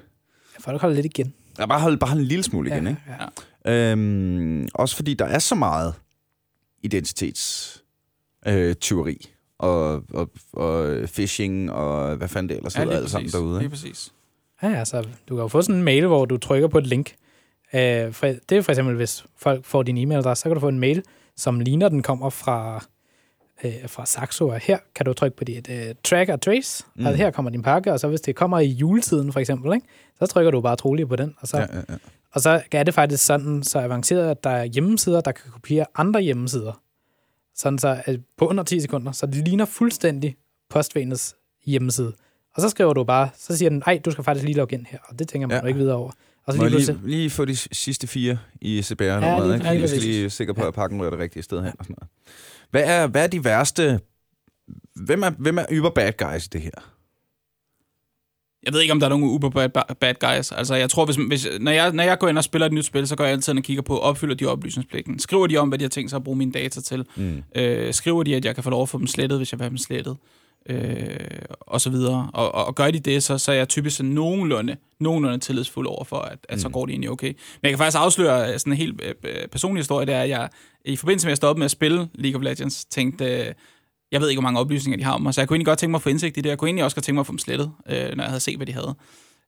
Folk 0.60 0.82
holder 0.82 0.96
lidt 0.96 1.06
igen. 1.06 1.34
ja, 1.60 1.66
bare, 1.66 1.80
holde, 1.80 1.98
bare 1.98 2.10
holde 2.10 2.22
en 2.22 2.28
lille 2.28 2.44
smule 2.44 2.70
igen, 2.70 2.84
ja, 2.84 2.90
ikke? 2.90 3.02
Ja. 3.66 3.92
Øhm, 3.92 4.68
også 4.74 4.96
fordi 4.96 5.14
der 5.14 5.26
er 5.26 5.40
så 5.40 5.56
meget 5.56 5.94
identitets 6.84 7.84
øh, 8.48 8.76
tyveri 8.76 9.30
og, 9.60 10.04
og, 10.14 10.30
og 10.54 10.98
phishing 11.14 11.72
og 11.72 12.16
hvad 12.16 12.28
fanden 12.28 12.50
det 12.50 12.58
ellers 12.58 12.76
ja, 12.76 12.80
hedder 12.80 12.94
lige 12.94 13.02
alt 13.02 13.12
sammen 13.12 13.32
derude. 13.32 13.54
Lige 13.54 13.64
Ikke? 13.64 13.70
præcis. 13.70 14.12
Ja, 14.64 14.74
altså, 14.74 15.02
du 15.30 15.36
kan 15.36 15.42
jo 15.42 15.48
få 15.48 15.62
sådan 15.62 15.76
en 15.76 15.84
mail, 15.84 16.08
hvor 16.08 16.26
du 16.26 16.38
trykker 16.38 16.68
på 16.68 16.78
et 16.78 16.88
link. 16.88 17.16
Øh, 17.74 18.14
for, 18.14 18.28
det 18.50 18.58
er 18.58 18.62
for 18.62 18.72
eksempel, 18.72 18.96
hvis 18.96 19.26
folk 19.38 19.66
får 19.66 19.84
din 19.84 19.98
e-mailadresse, 19.98 20.42
så 20.42 20.44
kan 20.50 20.54
du 20.54 20.60
få 20.60 20.68
en 20.68 20.80
mail, 20.80 21.04
som 21.38 21.60
ligner, 21.60 21.90
den 21.90 22.02
kommer 22.04 22.30
fra, 22.30 22.86
øh, 23.64 23.74
fra 23.88 24.06
Saxo, 24.06 24.48
og 24.48 24.60
her 24.60 24.78
kan 24.96 25.06
du 25.06 25.14
trykke 25.14 25.38
på 25.38 25.44
dit 25.44 25.70
øh, 25.70 25.96
track 26.04 26.30
og 26.30 26.42
trace, 26.42 26.86
mm. 26.96 27.06
Og 27.06 27.16
her 27.16 27.32
kommer 27.32 27.52
din 27.52 27.62
pakke, 27.62 27.94
og 27.94 28.00
så 28.00 28.08
hvis 28.08 28.22
det 28.22 28.36
kommer 28.36 28.60
i 28.60 28.68
juletiden 28.68 29.34
for 29.34 29.40
eksempel, 29.40 29.74
ikke, 29.74 29.88
så 30.20 30.26
trykker 30.26 30.52
du 30.52 30.62
bare 30.62 30.76
troligt 30.76 31.10
på 31.10 31.16
den, 31.16 31.36
og 31.40 31.48
så, 31.48 31.58
Ja, 31.58 31.64
ja. 31.64 31.76
ja, 31.76 31.84
ja. 31.90 31.96
og 32.32 32.42
så 32.42 32.62
er 32.72 32.84
det 32.84 32.94
faktisk 32.94 33.26
sådan 33.26 33.64
så 33.64 33.80
avanceret, 33.80 34.30
at 34.30 34.44
der 34.44 34.50
er 34.50 34.64
hjemmesider, 34.64 35.22
der 35.22 35.32
kan 35.32 35.52
kopiere 35.52 35.86
andre 35.96 36.22
hjemmesider. 36.22 36.82
Sådan 37.56 37.80
så 37.80 38.02
at 38.06 38.20
på 38.38 38.48
under 38.48 38.64
10 38.64 38.80
sekunder, 38.80 39.12
så 39.12 39.26
det 39.26 39.36
ligner 39.48 39.66
fuldstændig 39.66 40.36
postvæsenets 40.70 41.36
hjemmeside. 41.66 42.14
Og 42.56 42.62
så 42.62 42.70
skriver 42.70 42.94
du 42.94 43.04
bare, 43.04 43.30
så 43.38 43.58
siger 43.58 43.70
den, 43.70 43.84
ej, 43.86 44.02
du 44.06 44.12
skal 44.12 44.24
faktisk 44.24 44.46
lige 44.46 44.56
logge 44.58 44.76
ind 44.76 44.86
her, 44.86 45.00
og 45.08 45.20
det 45.20 45.28
tænker 45.28 45.48
man 45.48 45.58
Ja. 45.58 45.62
jo 45.62 45.68
ikke 45.68 45.80
videre 45.80 45.96
over. 45.96 46.12
Og 46.46 46.54
så 46.54 46.60
Må 46.60 46.68
lige 46.68 46.80
lige, 46.80 47.00
lige 47.04 47.30
få 47.30 47.46
de 47.46 47.56
sidste 47.56 48.08
fire 48.08 48.38
i 48.62 48.82
CBR 48.82 49.04
Ja, 49.04 49.54
ikke? 49.54 49.68
Jeg 49.68 49.90
skal 49.90 50.02
lige 50.02 50.30
sikre 50.30 50.54
på, 50.54 50.64
at 50.64 50.74
pakken 50.74 51.02
rører 51.02 51.10
det 51.10 51.20
rigtige 51.20 51.44
sted 51.44 51.58
hen 51.58 51.74
og 51.80 51.86
sådan 51.86 51.96
noget. 52.00 52.10
Hvad 52.72 52.84
er, 53.04 53.08
hvad 53.08 53.24
er 53.24 53.28
de 53.28 53.44
værste... 53.44 54.00
Hvem 54.96 55.24
er, 55.24 55.30
hvem 55.30 55.58
er 55.58 55.66
yber 55.72 55.90
bad 55.90 56.12
guys 56.18 56.46
i 56.46 56.50
det 56.50 56.62
her? 56.62 56.95
Jeg 58.66 58.74
ved 58.74 58.82
ikke, 58.82 58.92
om 58.92 59.00
der 59.00 59.08
er 59.08 59.10
nogen 59.10 59.26
uber 59.26 59.50
bad, 59.50 59.70
bad 60.00 60.14
guys. 60.20 60.52
Altså, 60.52 60.76
jeg 60.76 60.90
tror, 60.90 61.06
hvis, 61.06 61.16
hvis, 61.16 61.48
når, 61.60 61.72
jeg, 61.72 61.92
når 61.92 62.04
jeg 62.04 62.20
går 62.20 62.28
ind 62.28 62.38
og 62.38 62.44
spiller 62.44 62.66
et 62.66 62.74
nyt 62.74 62.86
spil, 62.86 63.08
så 63.08 63.16
går 63.16 63.24
jeg 63.24 63.34
altid 63.34 63.54
ind 63.54 63.60
og 63.60 63.64
kigger 63.64 63.82
på, 63.84 64.00
opfylder 64.00 64.36
de 64.36 64.46
oplysningspligten? 64.46 65.20
Skriver 65.20 65.48
de 65.48 65.58
om, 65.58 65.68
hvad 65.68 65.80
de 65.80 65.84
har 65.84 65.90
tænkt 65.90 66.10
sig 66.10 66.18
at 66.18 66.24
bruge 66.24 66.38
mine 66.38 66.52
data 66.52 66.82
til? 66.82 67.06
Mm. 67.16 67.44
Øh, 67.56 67.94
skriver 67.94 68.24
de, 68.24 68.36
at 68.36 68.46
jeg 68.46 68.56
kan 68.56 68.64
få 68.64 68.70
lov 68.70 68.82
at 68.82 68.90
få 68.90 68.98
dem 68.98 69.08
slettet, 69.08 69.40
hvis 69.40 69.52
jeg 69.52 69.60
vil 69.60 69.64
have 69.64 69.70
dem 69.70 69.78
slettet? 69.78 70.18
Øh, 70.70 71.18
og 71.62 71.82
så 71.82 71.90
videre. 71.90 72.30
Og, 72.34 72.56
og, 72.56 72.66
og 72.66 72.76
gør 72.76 72.92
de 72.92 73.00
det, 73.00 73.24
så, 73.24 73.38
så 73.38 73.52
er 73.52 73.56
jeg 73.56 73.70
typisk 73.70 73.98
sådan 73.98 74.12
nogenlunde, 74.12 74.76
nogenlunde 75.00 75.38
tillidsfuld 75.40 75.88
over 75.88 76.04
for, 76.04 76.18
at, 76.18 76.38
at 76.50 76.62
så 76.62 76.68
Mm. 76.68 76.72
går 76.74 76.86
det 76.86 76.92
egentlig 76.92 77.10
okay. 77.10 77.28
Men 77.28 77.36
jeg 77.64 77.72
kan 77.72 77.78
faktisk 77.78 77.98
afsløre 78.00 78.54
øh, 78.54 78.60
sådan 78.60 78.74
en 78.74 78.78
helt 78.78 79.02
øh, 79.24 79.48
personlig 79.52 79.80
historie, 79.80 80.06
det 80.06 80.16
er, 80.16 80.22
at 80.22 80.30
jeg 80.30 80.50
i 80.86 80.96
forbindelse 80.96 81.28
med 81.28 81.32
at 81.32 81.38
stoppe 81.38 81.60
med 81.60 81.66
at 81.66 81.72
spille 81.72 82.08
League 82.16 82.40
of 82.40 82.44
Legends, 82.44 82.86
tænkte, 82.86 83.26
øh, 83.26 83.46
jeg 84.16 84.22
ved 84.22 84.30
ikke, 84.30 84.40
hvor 84.40 84.48
mange 84.48 84.60
oplysninger 84.60 84.98
de 84.98 85.04
har 85.04 85.14
om 85.14 85.22
mig, 85.22 85.34
så 85.34 85.42
jeg 85.42 85.48
kunne 85.48 85.56
egentlig 85.56 85.66
godt 85.66 85.80
tænke 85.80 85.92
mig 85.92 85.98
at 85.98 86.02
få 86.02 86.10
indsigt 86.10 86.38
i 86.38 86.42
det. 86.42 86.50
Jeg 86.50 86.58
kunne 86.58 86.68
egentlig 86.68 86.84
også 86.84 86.96
godt 86.96 87.04
tænke 87.06 87.16
mig 87.16 87.20
at 87.20 87.28
få 87.28 87.32
dem 87.32 87.40
slettet, 87.40 87.72
øh, 87.90 88.16
når 88.16 88.24
jeg 88.24 88.30
havde 88.30 88.40
set, 88.40 88.56
hvad 88.58 88.68
de 88.68 88.74
havde. 88.74 88.96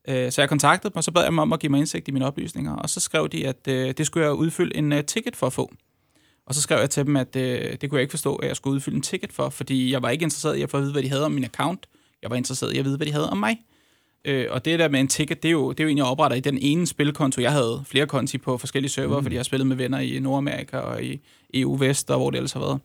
Øh, 0.10 0.32
så 0.32 0.42
jeg 0.42 0.50
kontaktede 0.50 0.94
dem, 0.94 0.98
og 0.98 1.04
så 1.04 1.12
bad 1.12 1.22
jeg 1.22 1.32
dem 1.32 1.40
om 1.40 1.54
at 1.54 1.60
give 1.60 1.70
mig 1.70 1.78
indsigt 1.78 2.08
i 2.08 2.12
mine 2.12 2.26
oplysninger, 2.26 2.76
og 2.76 2.90
så 2.90 3.00
skrev 3.00 3.30
de, 3.30 3.48
at 3.48 3.68
øh, 3.68 3.94
det 3.98 4.06
skulle 4.06 4.26
jeg 4.26 4.34
udfylde 4.34 4.78
en 4.78 4.94
øh, 4.94 5.04
ticket 5.04 5.36
for 5.36 5.48
at 5.48 5.54
få. 5.54 5.72
Og 6.46 6.56
så 6.56 6.62
skrev 6.62 6.80
jeg 6.80 6.90
til 6.90 7.06
dem, 7.06 7.16
at 7.16 7.36
øh, 7.36 7.78
det 7.82 7.90
kunne 7.90 7.98
jeg 7.98 8.02
ikke 8.02 8.12
forstå, 8.12 8.36
at 8.36 8.48
jeg 8.48 8.56
skulle 8.56 8.76
udfylde 8.76 8.96
en 8.96 9.02
ticket 9.02 9.34
for, 9.34 9.50
fordi 9.50 9.92
jeg 9.92 10.02
var 10.02 10.10
ikke 10.10 10.24
interesseret 10.24 10.56
i 10.56 10.62
at 10.62 10.70
få 10.70 10.78
at 10.78 10.84
vide, 10.84 10.92
hvad 10.92 11.04
de 11.04 11.10
havde 11.10 11.26
om 11.26 11.32
min 11.32 11.44
account. 11.44 11.88
Jeg 12.22 12.30
var 12.30 12.36
interesseret 12.36 12.74
i 12.74 12.78
at 12.78 12.86
vide, 12.86 12.98
hvad 12.98 13.08
de 13.08 13.12
havde 13.12 13.30
om 13.30 13.38
mig. 13.38 13.58
Øh, 14.26 14.48
og 14.50 14.66
det 14.66 14.80
der 14.80 14.90
med 14.90 15.00
en 15.00 15.08
ticket, 15.08 15.44
det 15.44 15.50
er, 15.50 15.54
jo, 15.54 15.72
det 15.72 15.80
er 15.80 15.84
jo 15.84 15.88
egentlig, 15.88 16.02
jeg 16.02 16.12
opretter 16.12 16.38
i 16.38 16.40
den 16.40 16.58
ene 16.58 16.88
spilkonto. 16.88 17.42
Jeg 17.42 17.52
havde 17.52 17.84
flere 17.86 18.08
konti 18.08 18.38
på 18.38 18.58
forskellige 18.58 18.92
server, 18.92 19.18
mm. 19.18 19.24
fordi 19.24 19.36
jeg 19.36 19.40
har 19.40 19.44
spillet 19.44 19.68
med 19.68 19.76
venner 19.76 20.00
i 20.00 20.20
Nordamerika 20.20 20.78
og 20.78 21.04
i 21.04 21.22
EU 21.54 21.76
Vest, 21.76 22.12
og 22.12 22.18
hvor 22.18 22.30
det 22.30 22.38
ellers 22.38 22.54
har 22.54 22.60
været. 22.60 22.80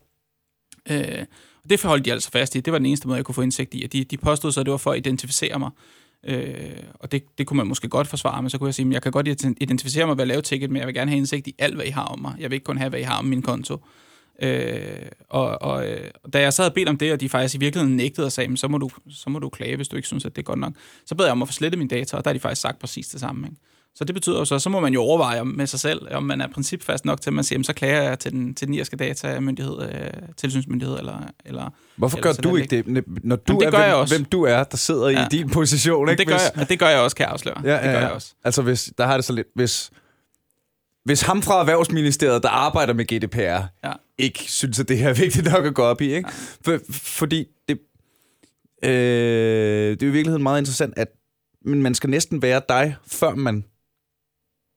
Øh, 0.90 1.27
og 1.64 1.70
det 1.70 1.81
forholdt 1.81 2.05
de 2.05 2.12
altså 2.12 2.31
fast 2.31 2.55
i. 2.55 2.61
Det 2.61 2.72
var 2.72 2.79
den 2.79 2.87
eneste 2.87 3.09
måde, 3.09 3.16
jeg 3.16 3.25
kunne 3.25 3.35
få 3.35 3.42
indsigt 3.42 3.75
i. 3.75 3.87
De, 3.87 4.05
de 4.05 4.16
påstod 4.16 4.53
så, 4.53 4.61
at 4.61 4.66
det 4.66 4.70
var 4.70 4.79
for 4.79 4.92
at 4.92 4.98
identificere 4.98 5.59
mig. 5.59 5.70
Øh, 6.25 6.55
og 6.94 7.12
det, 7.12 7.38
det 7.38 7.46
kunne 7.46 7.57
man 7.57 7.66
måske 7.66 7.88
godt 7.88 8.09
forsvare, 8.09 8.42
men 8.42 8.51
så 8.51 8.59
kunne 8.59 8.66
jeg 8.66 8.75
sige, 8.75 8.87
at 8.87 8.92
jeg 8.92 9.03
kan 9.03 9.12
godt 9.12 9.29
identificere 9.61 10.07
mig 10.07 10.16
ved 10.16 10.22
at 10.22 10.29
lave 10.29 10.42
ticket, 10.42 10.70
men 10.70 10.79
jeg 10.81 10.87
vil 10.87 10.94
gerne 10.94 11.11
have 11.11 11.18
indsigt 11.18 11.46
i 11.46 11.55
alt, 11.59 11.75
hvad 11.75 11.85
I 11.85 11.90
har 11.90 12.05
om 12.05 12.18
mig. 12.18 12.35
Jeg 12.38 12.51
vil 12.51 12.57
ikke 12.57 12.64
kun 12.64 12.79
have, 12.79 12.88
hvad 12.88 13.01
I 13.01 13.03
har 13.03 13.18
om 13.18 13.25
min 13.25 13.42
konto. 13.42 13.85
Øh, 14.42 15.07
og, 15.29 15.62
og 15.62 15.88
øh, 15.88 16.11
da 16.33 16.40
jeg 16.40 16.53
sad 16.53 16.66
og 16.66 16.75
bedt 16.75 16.88
om 16.88 16.96
det, 16.96 17.12
og 17.12 17.20
de 17.20 17.29
faktisk 17.29 17.55
i 17.55 17.59
virkeligheden 17.59 17.96
nægtede 17.96 18.27
og 18.27 18.33
sagde, 18.33 18.48
"Men 18.48 18.57
så 18.57 18.68
må, 18.68 18.79
du, 18.79 18.90
så 19.11 19.31
må 19.31 19.38
du 19.38 19.48
klage, 19.48 19.77
hvis 19.77 19.88
du 19.88 19.96
ikke 19.96 20.09
synes, 20.09 20.25
at 20.25 20.37
det 20.37 20.42
er 20.42 20.44
godt 20.44 20.59
nok, 20.59 20.72
så 21.07 21.14
bad 21.14 21.27
jeg 21.27 21.33
om 21.33 21.42
at 21.42 21.48
få 21.48 21.53
slettet 21.53 21.79
mine 21.79 21.88
data, 21.88 22.16
og 22.16 22.25
der 22.25 22.31
har 22.31 22.35
de 22.35 22.40
faktisk 22.40 22.62
sagt 22.62 22.79
præcis 22.79 23.09
det 23.09 23.20
samme. 23.20 23.46
Ikke? 23.46 23.57
Så 23.95 24.05
det 24.05 24.15
betyder 24.15 24.39
jo 24.39 24.45
så, 24.45 24.59
så 24.59 24.71
må 24.71 24.81
man 24.81 24.93
jo 24.93 25.01
overveje 25.03 25.45
med 25.45 25.67
sig 25.67 25.81
selv, 25.81 26.15
om 26.15 26.23
man 26.23 26.41
er 26.41 26.49
principfast 26.49 27.05
nok 27.05 27.21
til, 27.21 27.31
at 27.31 27.35
man 27.35 27.45
siger, 27.45 27.55
"Jamen, 27.57 27.65
så 27.65 27.73
klager 27.73 28.03
jeg 28.03 28.19
til 28.19 28.33
den, 28.33 28.55
til 28.55 28.67
den 28.67 28.75
irske 28.75 28.97
datamyndighed, 28.97 29.83
øh, 29.83 30.11
tilsynsmyndighed, 30.37 30.99
eller, 30.99 31.19
eller 31.45 31.71
Hvorfor 31.97 32.19
Ellers 32.19 32.37
gør 32.37 32.43
du 32.51 32.57
ikke- 32.57 32.83
det, 32.83 32.87
når 33.25 33.37
du 33.37 33.43
Jamen, 33.53 33.73
det 33.73 33.79
er, 33.79 33.83
jeg 33.83 33.91
hvem, 33.91 34.01
også. 34.01 34.15
hvem 34.17 34.25
du 34.25 34.43
er, 34.43 34.65
der 34.65 34.77
sidder 34.77 35.09
i 35.09 35.13
Ja. 35.13 35.27
din 35.31 35.51
position? 35.51 36.09
Ikke? 36.09 36.19
det, 36.19 36.27
gør 36.27 36.35
Hvis- 36.35 36.51
jeg, 36.61 36.69
det 36.69 36.79
gør 36.79 36.89
jeg 36.89 37.01
også, 37.01 37.17
kan 37.17 37.25
jeg 37.25 37.33
afsløre. 37.33 37.61
Ja, 37.65 37.73
det 37.73 37.81
gør 37.83 37.89
ja, 37.91 37.99
jeg 37.99 38.03
ja. 38.03 38.09
også. 38.09 38.35
Altså, 38.45 38.63
hvis, 38.63 38.93
der 38.99 39.07
har 39.07 39.17
det 39.17 39.25
så 39.25 39.33
lidt... 39.33 39.47
Hvis, 39.55 39.91
hvis 41.05 41.23
ham 41.23 41.43
fra 41.43 41.61
Erhvervsministeriet, 41.61 42.43
der 42.43 42.49
arbejder 42.49 42.93
med 42.95 43.05
GDPR, 43.05 43.41
Ja. 43.85 43.93
ikke 44.19 44.39
synes, 44.39 44.81
at 44.81 44.89
det 44.89 44.99
her 44.99 45.09
er 45.09 45.15
vigtigt 45.15 45.53
nok 45.53 45.65
at 45.67 45.75
gå 45.75 45.83
op 45.83 46.01
i, 46.01 46.15
ikke? 46.15 46.29
For, 46.65 46.79
fordi 46.93 47.47
det, 47.69 47.79
øh, 48.85 48.91
det 48.91 50.03
er 50.03 50.07
jo 50.07 50.09
i 50.09 50.13
virkeligheden 50.13 50.43
meget 50.43 50.61
interessant, 50.61 50.95
at 50.97 51.09
men 51.65 51.83
man 51.83 51.95
skal 51.95 52.11
næsten 52.11 52.43
være 52.43 52.61
dig, 52.69 52.97
før 53.07 53.35
man 53.35 53.65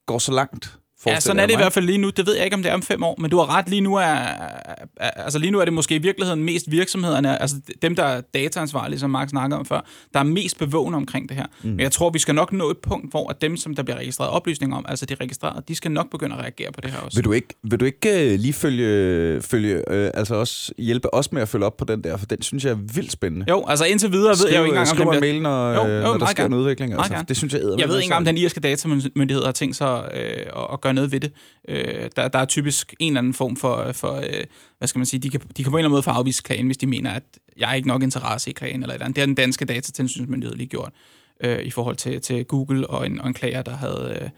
går 0.06 0.18
så 0.18 0.32
langt. 0.32 0.78
Ja, 1.06 1.20
sådan 1.20 1.40
er 1.42 1.46
det 1.46 1.52
i 1.52 1.56
hvert 1.56 1.72
fald 1.72 1.84
lige 1.84 1.98
nu. 1.98 2.10
Det 2.10 2.26
ved 2.26 2.34
jeg 2.34 2.44
ikke, 2.44 2.56
om 2.56 2.62
det 2.62 2.70
er 2.70 2.74
om 2.74 2.82
fem 2.82 3.02
år, 3.02 3.16
men 3.18 3.30
du 3.30 3.38
har 3.38 3.56
ret. 3.58 3.68
Lige 3.68 3.80
nu 3.80 3.94
er, 3.94 4.02
er, 4.02 5.10
altså 5.16 5.38
lige 5.38 5.50
nu 5.50 5.60
er 5.60 5.64
det 5.64 5.74
måske 5.74 5.94
i 5.94 5.98
virkeligheden 5.98 6.44
mest 6.44 6.70
virksomhederne, 6.70 7.42
altså 7.42 7.56
dem, 7.82 7.96
der 7.96 8.02
er 8.02 8.20
dataansvarlige, 8.20 8.98
som 8.98 9.10
Mark 9.10 9.28
snakkede 9.28 9.58
om 9.58 9.66
før, 9.66 9.80
der 10.14 10.20
er 10.20 10.24
mest 10.24 10.58
bevågne 10.58 10.96
omkring 10.96 11.28
det 11.28 11.36
her. 11.36 11.46
Mm. 11.62 11.70
Men 11.70 11.80
jeg 11.80 11.92
tror, 11.92 12.10
vi 12.10 12.18
skal 12.18 12.34
nok 12.34 12.52
nå 12.52 12.70
et 12.70 12.78
punkt, 12.78 13.10
hvor 13.10 13.30
at 13.30 13.42
dem, 13.42 13.56
som 13.56 13.74
der 13.74 13.82
bliver 13.82 13.98
registreret 13.98 14.30
oplysninger 14.30 14.76
om, 14.76 14.84
altså 14.88 15.06
de 15.06 15.14
registrerede, 15.14 15.62
de 15.68 15.74
skal 15.74 15.90
nok 15.90 16.10
begynde 16.10 16.36
at 16.36 16.42
reagere 16.42 16.72
på 16.72 16.80
det 16.80 16.90
her 16.90 16.98
også. 16.98 17.18
Vil 17.18 17.24
du 17.24 17.32
ikke, 17.32 17.48
vil 17.62 17.80
du 17.80 17.84
ikke 17.84 18.32
uh, 18.34 18.40
lige 18.40 18.52
følge, 18.52 19.42
følge 19.42 19.90
øh, 19.90 20.10
altså 20.14 20.34
også 20.34 20.72
hjælpe 20.78 21.14
os 21.14 21.32
med 21.32 21.42
at 21.42 21.48
følge 21.48 21.66
op 21.66 21.76
på 21.76 21.84
den 21.84 22.04
der, 22.04 22.16
for 22.16 22.26
den 22.26 22.42
synes 22.42 22.64
jeg 22.64 22.70
er 22.70 22.78
vildt 22.94 23.12
spændende. 23.12 23.46
Jo, 23.48 23.64
altså 23.68 23.84
indtil 23.84 24.12
videre 24.12 24.34
ved 24.42 24.50
jeg 24.50 24.58
jo 24.58 24.64
ikke 24.64 24.68
engang, 24.68 24.90
om 24.90 24.96
skriv 24.96 25.06
den 25.06 25.14
en 25.14 25.20
bliver... 25.20 25.32
mail, 25.32 25.42
når, 25.42 25.72
Jo, 25.72 25.86
jo, 25.86 25.96
jo, 25.96 26.02
når 26.02 26.18
der 26.18 26.26
sker 26.26 26.42
gerne. 26.42 26.54
en 26.56 26.60
udvikling. 26.60 26.92
Altså. 26.92 27.24
Det 27.28 27.36
synes 27.36 27.52
jeg 27.52 27.62
æder 27.62 27.76
Jeg 27.78 27.88
ved 27.88 27.96
ikke 27.96 28.04
engang, 28.04 28.18
om 28.18 28.24
den 28.24 28.36
irske 28.36 28.60
datamyndighed 28.60 29.44
har 29.44 29.52
tænkt 29.52 29.76
sig 29.76 30.08
øh, 30.14 30.72
at 30.72 30.80
gøre 30.80 30.94
noget 30.96 31.12
ved 31.12 31.20
det. 31.20 31.32
Øh, 31.68 32.10
der, 32.16 32.28
der 32.28 32.38
er 32.38 32.44
typisk 32.44 32.94
en 32.98 33.12
eller 33.12 33.20
anden 33.20 33.34
form 33.34 33.56
for, 33.56 33.92
for 33.92 34.14
øh, 34.14 34.44
hvad 34.78 34.88
skal 34.88 34.98
man 34.98 35.06
sige, 35.06 35.20
de 35.20 35.30
kan, 35.30 35.40
de 35.56 35.64
kan 35.64 35.70
på 35.70 35.76
en 35.76 35.80
eller 35.80 35.88
anden 35.88 35.90
måde 35.90 36.02
få 36.02 36.10
afvist 36.10 36.44
klagen, 36.44 36.66
hvis 36.66 36.76
de 36.76 36.86
mener, 36.86 37.10
at 37.10 37.22
jeg 37.56 37.70
er 37.70 37.74
ikke 37.74 37.88
nok 37.88 38.02
interesse 38.02 38.50
i 38.50 38.52
klagen 38.52 38.82
eller 38.82 38.94
eller 38.94 39.04
andet. 39.04 39.16
Det 39.16 39.22
har 39.22 39.26
den 39.26 39.34
danske 39.34 39.64
datatilsynsmyndighed 39.64 40.56
lige 40.56 40.66
gjort 40.66 40.92
øh, 41.40 41.62
i 41.62 41.70
forhold 41.70 41.96
til, 41.96 42.20
til 42.20 42.44
Google 42.44 42.86
og 42.90 43.06
en, 43.06 43.20
og 43.20 43.28
en 43.28 43.34
klager, 43.34 43.62
der 43.62 43.76
havde, 43.76 44.30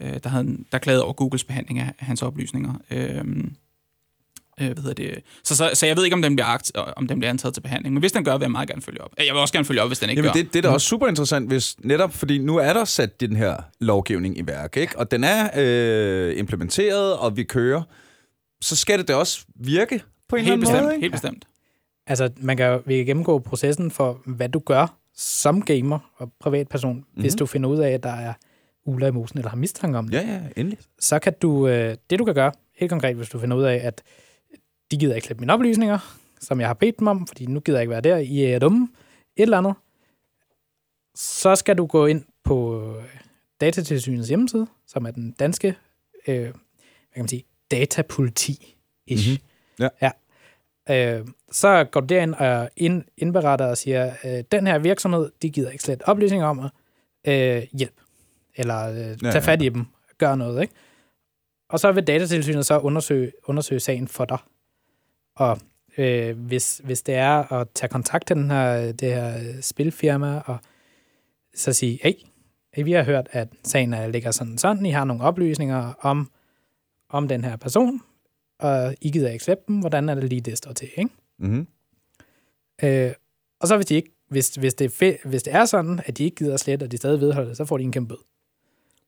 øh, 0.00 0.12
øh 0.12 0.20
der 0.24 0.28
havde 0.30 0.58
der 0.72 0.78
klagede 0.78 1.04
over 1.04 1.12
Googles 1.12 1.44
behandling 1.44 1.78
af 1.78 1.94
hans 1.98 2.22
oplysninger. 2.22 2.74
Øh, 2.90 3.24
øh, 4.60 4.66
hvad 4.66 4.82
hedder 4.82 4.94
det? 4.94 5.22
Så, 5.44 5.56
så, 5.56 5.70
så 5.74 5.86
jeg 5.86 5.96
ved 5.96 6.04
ikke, 6.04 6.14
om 6.14 6.22
den, 6.22 6.36
bliver 6.36 6.46
akt, 6.46 6.72
om 6.74 7.06
den 7.06 7.18
bliver 7.18 7.30
antaget 7.30 7.54
til 7.54 7.60
behandling. 7.60 7.94
Men 7.94 8.00
hvis 8.00 8.12
den 8.12 8.24
gør, 8.24 8.32
vil 8.32 8.44
jeg 8.44 8.50
meget 8.50 8.68
gerne 8.68 8.82
følge 8.82 9.00
op. 9.00 9.10
Jeg 9.18 9.26
vil 9.34 9.40
også 9.40 9.54
gerne 9.54 9.64
følge 9.64 9.82
op, 9.82 9.88
hvis 9.88 9.98
den 9.98 10.10
ikke 10.10 10.20
Jamen, 10.20 10.34
gør. 10.34 10.42
det, 10.42 10.52
det 10.52 10.58
er 10.58 10.68
da 10.68 10.74
også 10.74 10.86
super 10.86 11.08
interessant, 11.08 11.48
hvis 11.48 11.76
netop, 11.78 12.12
fordi 12.12 12.38
nu 12.38 12.56
er 12.56 12.72
der 12.72 12.84
sat 12.84 13.20
den 13.20 13.36
her 13.36 13.56
lovgivning 13.80 14.38
i 14.38 14.46
værk, 14.46 14.76
ikke? 14.76 14.98
og 14.98 15.10
den 15.10 15.24
er 15.24 15.48
øh, 15.56 16.38
implementeret, 16.38 17.16
og 17.16 17.36
vi 17.36 17.42
kører, 17.42 17.82
så 18.60 18.76
skal 18.76 18.98
det 18.98 19.08
da 19.08 19.14
også 19.14 19.44
virke 19.56 20.02
på 20.28 20.36
en 20.36 20.44
Helt 20.44 20.52
eller 20.52 20.52
anden 20.52 20.60
bestemt, 20.60 20.82
måde. 20.82 20.94
Ikke? 20.94 21.04
helt 21.04 21.12
bestemt. 21.12 21.44
Altså, 22.06 22.30
man 22.36 22.56
kan 22.56 22.80
vi 22.86 22.96
kan 22.96 23.06
gennemgå 23.06 23.38
processen 23.38 23.90
for, 23.90 24.20
hvad 24.26 24.48
du 24.48 24.58
gør 24.58 24.96
som 25.16 25.62
gamer 25.62 25.98
og 26.16 26.32
privatperson, 26.40 26.96
mm-hmm. 26.96 27.20
hvis 27.20 27.34
du 27.34 27.46
finder 27.46 27.68
ud 27.68 27.78
af, 27.78 27.90
at 27.90 28.02
der 28.02 28.12
er 28.12 28.32
uler 28.84 29.06
i 29.06 29.10
mosen, 29.10 29.38
eller 29.38 29.50
har 29.50 29.56
mistanke 29.56 29.98
om 29.98 30.08
det. 30.08 30.14
Ja, 30.14 30.32
ja, 30.32 30.40
endelig. 30.56 30.78
Så 30.98 31.18
kan 31.18 31.32
du, 31.42 31.68
øh, 31.68 31.96
det 32.10 32.18
du 32.18 32.24
kan 32.24 32.34
gøre, 32.34 32.52
helt 32.76 32.90
konkret, 32.90 33.16
hvis 33.16 33.28
du 33.28 33.38
finder 33.38 33.56
ud 33.56 33.62
af, 33.62 33.80
at 33.84 34.02
de 34.90 34.96
gider 34.96 35.14
ikke 35.14 35.26
klippe 35.26 35.40
mine 35.40 35.52
oplysninger, 35.52 35.98
som 36.40 36.60
jeg 36.60 36.68
har 36.68 36.74
bedt 36.74 36.98
dem 36.98 37.06
om, 37.06 37.26
fordi 37.26 37.46
nu 37.46 37.60
gider 37.60 37.78
jeg 37.78 37.82
ikke 37.82 37.90
være 37.90 38.00
der, 38.00 38.16
I 38.16 38.44
er 38.44 38.58
dumme, 38.58 38.88
et 39.36 39.42
eller 39.42 39.58
andet, 39.58 39.74
så 41.14 41.54
skal 41.56 41.78
du 41.78 41.86
gå 41.86 42.06
ind 42.06 42.24
på 42.44 42.84
øh, 42.96 43.04
Datatilsynets 43.60 44.28
hjemmeside, 44.28 44.66
som 44.86 45.06
er 45.06 45.10
den 45.10 45.32
danske, 45.32 45.76
øh, 46.28 46.42
hvad 46.42 46.52
kan 47.14 47.22
man 47.22 47.28
sige, 47.28 47.44
datapoliti-ish. 47.74 49.30
Mhm. 49.30 49.38
Ja. 49.78 49.88
ja. 50.02 50.10
Øh, 51.18 51.26
så 51.52 51.84
går 51.84 52.00
du 52.00 52.06
derind 52.06 52.34
og 52.34 52.70
ind, 52.76 53.04
indberetter 53.16 53.66
og 53.66 53.78
siger, 53.78 54.12
øh, 54.24 54.44
den 54.52 54.66
her 54.66 54.78
virksomhed, 54.78 55.30
de 55.42 55.50
gider 55.50 55.70
ikke 55.70 55.84
slet 55.84 56.02
oplysninger 56.02 56.46
om 56.46 56.56
mig. 56.56 56.70
Øh, 57.26 57.62
hjælp. 57.72 58.00
Eller 58.56 58.88
øh, 58.90 58.96
Ja, 58.96 59.14
tag 59.14 59.34
ja. 59.34 59.38
fat 59.38 59.62
i 59.62 59.68
dem. 59.68 59.86
Gør 60.18 60.34
noget, 60.34 60.62
ikke? 60.62 60.74
Og 61.68 61.80
så 61.80 61.92
vil 61.92 62.06
datatilsynet 62.06 62.66
så 62.66 62.78
undersøge, 62.78 63.32
undersøge 63.44 63.80
sagen 63.80 64.08
for 64.08 64.24
dig. 64.24 64.38
Og 65.36 65.58
øh, 65.98 66.38
hvis, 66.38 66.80
hvis 66.84 67.02
det 67.02 67.14
er 67.14 67.52
at 67.52 67.68
tage 67.74 67.90
kontakt 67.90 68.26
til 68.26 68.36
den 68.36 68.50
her, 68.50 68.92
det 68.92 69.14
her 69.14 69.60
spilfirma 69.60 70.42
og 70.46 70.58
så 71.54 71.72
sige, 71.72 71.98
hey, 72.02 72.12
hey, 72.74 72.84
vi 72.84 72.92
har 72.92 73.02
hørt, 73.02 73.28
at 73.32 73.48
sagen 73.64 73.94
er, 73.94 74.08
ligger 74.08 74.30
sådan 74.30 74.58
sådan, 74.58 74.86
I 74.86 74.90
har 74.90 75.04
nogle 75.04 75.22
oplysninger 75.22 75.92
om, 76.00 76.30
om 77.08 77.28
den 77.28 77.44
her 77.44 77.56
person, 77.56 78.00
og 78.58 78.94
I 79.00 79.10
gider 79.10 79.30
ikke 79.30 79.44
slippe 79.44 79.64
dem, 79.68 79.80
hvordan 79.80 80.08
er 80.08 80.14
det 80.14 80.24
lige, 80.24 80.40
det 80.40 80.58
står 80.58 80.72
til, 80.72 80.88
ikke? 80.96 81.10
Mm-hmm. 81.38 81.66
Øh, 82.82 83.12
og 83.60 83.68
så 83.68 83.76
hvis, 83.76 83.86
de 83.86 83.94
ikke, 83.94 84.12
hvis, 84.28 84.54
hvis, 84.54 84.74
det 84.74 84.84
er 84.84 84.88
fe- 84.88 85.28
hvis 85.28 85.42
det 85.42 85.54
er 85.54 85.64
sådan, 85.64 86.00
at 86.06 86.18
de 86.18 86.24
ikke 86.24 86.36
gider 86.36 86.56
slet, 86.56 86.82
og 86.82 86.92
de 86.92 86.96
stadig 86.96 87.20
vedholder 87.20 87.48
det, 87.48 87.56
så 87.56 87.64
får 87.64 87.78
de 87.78 87.84
en 87.84 87.92
kæmpe 87.92 88.08
bøde. 88.08 88.20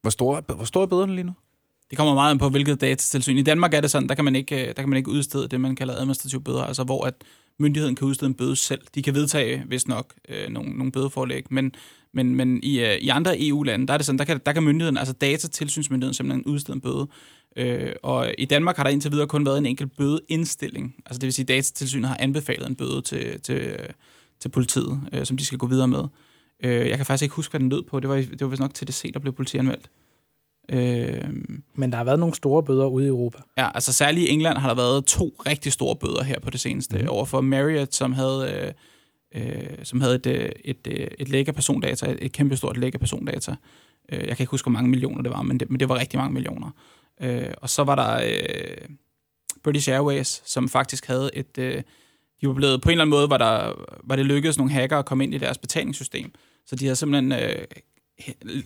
Hvor 0.00 0.10
stor, 0.10 0.40
hvor 0.40 0.64
stor 0.64 0.82
er 0.82 0.86
bøderne 0.86 1.14
lige 1.14 1.24
nu? 1.24 1.32
Det 1.92 1.96
kommer 1.96 2.14
meget 2.14 2.30
an 2.30 2.38
på, 2.38 2.48
hvilket 2.48 2.80
datatilsyn. 2.80 3.36
I 3.36 3.42
Danmark 3.42 3.74
er 3.74 3.80
det 3.80 3.90
sådan, 3.90 4.08
der 4.08 4.14
kan 4.14 4.24
man 4.24 4.36
ikke, 4.36 4.60
øh, 4.60 4.66
der 4.66 4.72
kan 4.72 4.88
man 4.88 4.96
ikke 4.96 5.10
udstede 5.10 5.48
det, 5.48 5.60
man 5.60 5.76
kalder 5.76 5.94
administrative 5.94 6.40
bøder, 6.40 6.62
altså 6.62 6.84
hvor 6.84 7.04
at 7.04 7.14
myndigheden 7.58 7.94
kan 7.94 8.06
udstede 8.06 8.28
en 8.28 8.34
bøde 8.34 8.56
selv. 8.56 8.80
De 8.94 9.02
kan 9.02 9.14
vedtage, 9.14 9.62
hvis 9.66 9.88
nok, 9.88 10.14
øh, 10.28 10.48
nogle, 10.48 10.70
nogle 10.70 10.92
bødeforlæg, 10.92 11.44
men, 11.50 11.74
men, 12.14 12.34
men 12.34 12.60
i, 12.62 12.80
øh, 12.80 12.94
i 12.94 13.08
andre 13.08 13.48
EU-lande, 13.48 13.86
der 13.86 13.92
er 13.92 13.98
det 13.98 14.06
sådan, 14.06 14.18
der 14.18 14.24
kan, 14.24 14.40
der 14.46 14.52
kan 14.52 14.62
myndigheden, 14.62 14.96
altså 14.96 15.12
datatilsynsmyndigheden, 15.12 16.14
simpelthen 16.14 16.44
udstede 16.44 16.76
en 16.76 16.80
bøde. 16.80 17.08
Øh, 17.56 17.92
og 18.02 18.34
i 18.38 18.44
Danmark 18.44 18.76
har 18.76 18.84
der 18.84 18.90
indtil 18.90 19.12
videre 19.12 19.26
kun 19.26 19.46
været 19.46 19.58
en 19.58 19.66
enkelt 19.66 19.96
bødeindstilling. 19.96 20.94
Altså 21.06 21.18
det 21.18 21.26
vil 21.26 21.32
sige, 21.32 21.44
at 21.44 21.48
datatilsynet 21.48 22.08
har 22.08 22.16
anbefalet 22.20 22.68
en 22.68 22.76
bøde 22.76 23.02
til, 23.02 23.40
til, 23.40 23.76
til 24.40 24.48
politiet, 24.48 25.00
øh, 25.12 25.26
som 25.26 25.36
de 25.36 25.44
skal 25.44 25.58
gå 25.58 25.66
videre 25.66 25.88
med. 25.88 26.04
Øh, 26.64 26.88
jeg 26.88 26.96
kan 26.96 27.06
faktisk 27.06 27.22
ikke 27.22 27.34
huske, 27.34 27.52
hvad 27.52 27.60
den 27.60 27.68
lød 27.68 27.82
på. 27.82 28.00
Det 28.00 28.08
var, 28.08 28.16
det 28.16 28.40
var 28.40 28.46
vist 28.46 28.60
nok 28.60 28.74
til 28.74 28.86
det 28.86 28.94
TDC, 28.94 29.12
der 29.12 29.20
blev 29.20 29.32
politianmeldt. 29.32 29.90
Øh, 30.68 31.24
Men 31.74 31.90
der 31.90 31.96
har 31.96 32.04
været 32.04 32.18
nogle 32.18 32.34
store 32.34 32.62
bøder 32.62 32.86
ude 32.86 33.04
i 33.04 33.08
Europa. 33.08 33.38
Ja, 33.58 33.70
altså 33.74 33.92
særligt 33.92 34.28
i 34.28 34.32
England 34.32 34.58
har 34.58 34.68
der 34.68 34.74
været 34.74 35.04
to 35.04 35.34
rigtig 35.46 35.72
store 35.72 35.96
bøder 35.96 36.22
her 36.22 36.40
på 36.40 36.50
det 36.50 36.60
seneste. 36.60 36.98
Mm. 36.98 37.08
Overfor 37.08 37.40
Marriott, 37.40 37.94
som 37.94 38.12
havde, 38.12 38.74
øh, 39.34 39.42
øh, 39.42 39.84
som 39.84 40.00
havde 40.00 40.14
et, 40.14 40.26
øh, 40.26 40.50
et, 40.64 40.86
øh, 40.86 41.06
et 41.18 41.28
læk 41.28 41.48
af 41.48 41.54
persondata, 41.54 42.10
et, 42.10 42.18
et 42.20 42.32
kæmpestort 42.32 42.76
læk 42.76 42.94
af 42.94 43.00
persondata. 43.00 43.54
Jeg 44.12 44.20
kan 44.20 44.40
ikke 44.40 44.50
huske, 44.50 44.64
hvor 44.64 44.72
mange 44.72 44.90
millioner 44.90 45.22
det 45.22 45.32
var, 45.32 45.42
men 45.42 45.60
det, 45.60 45.70
men 45.70 45.80
det 45.80 45.88
var 45.88 45.98
rigtig 46.00 46.18
mange 46.18 46.34
millioner. 46.34 46.70
Øh, 47.20 47.50
og 47.56 47.70
så 47.70 47.84
var 47.84 47.94
der 47.94 48.20
øh, 48.24 48.88
British 49.64 49.90
Airways, 49.90 50.42
som 50.44 50.68
faktisk 50.68 51.06
havde 51.06 51.30
et... 51.34 51.58
Øh, 51.58 51.82
de 52.40 52.48
var 52.48 52.54
blevet, 52.54 52.82
på 52.82 52.88
en 52.88 52.92
eller 52.92 53.04
anden 53.04 53.10
måde 53.10 53.30
var, 53.30 53.38
der, 53.38 53.72
var 54.04 54.16
det 54.16 54.26
lykkedes 54.26 54.58
nogle 54.58 54.72
hacker 54.72 54.98
at 54.98 55.04
komme 55.04 55.24
ind 55.24 55.34
i 55.34 55.38
deres 55.38 55.58
betalingssystem. 55.58 56.32
Så 56.66 56.76
de 56.76 56.84
havde 56.84 56.96
simpelthen 56.96 57.32
øh, 57.32 57.64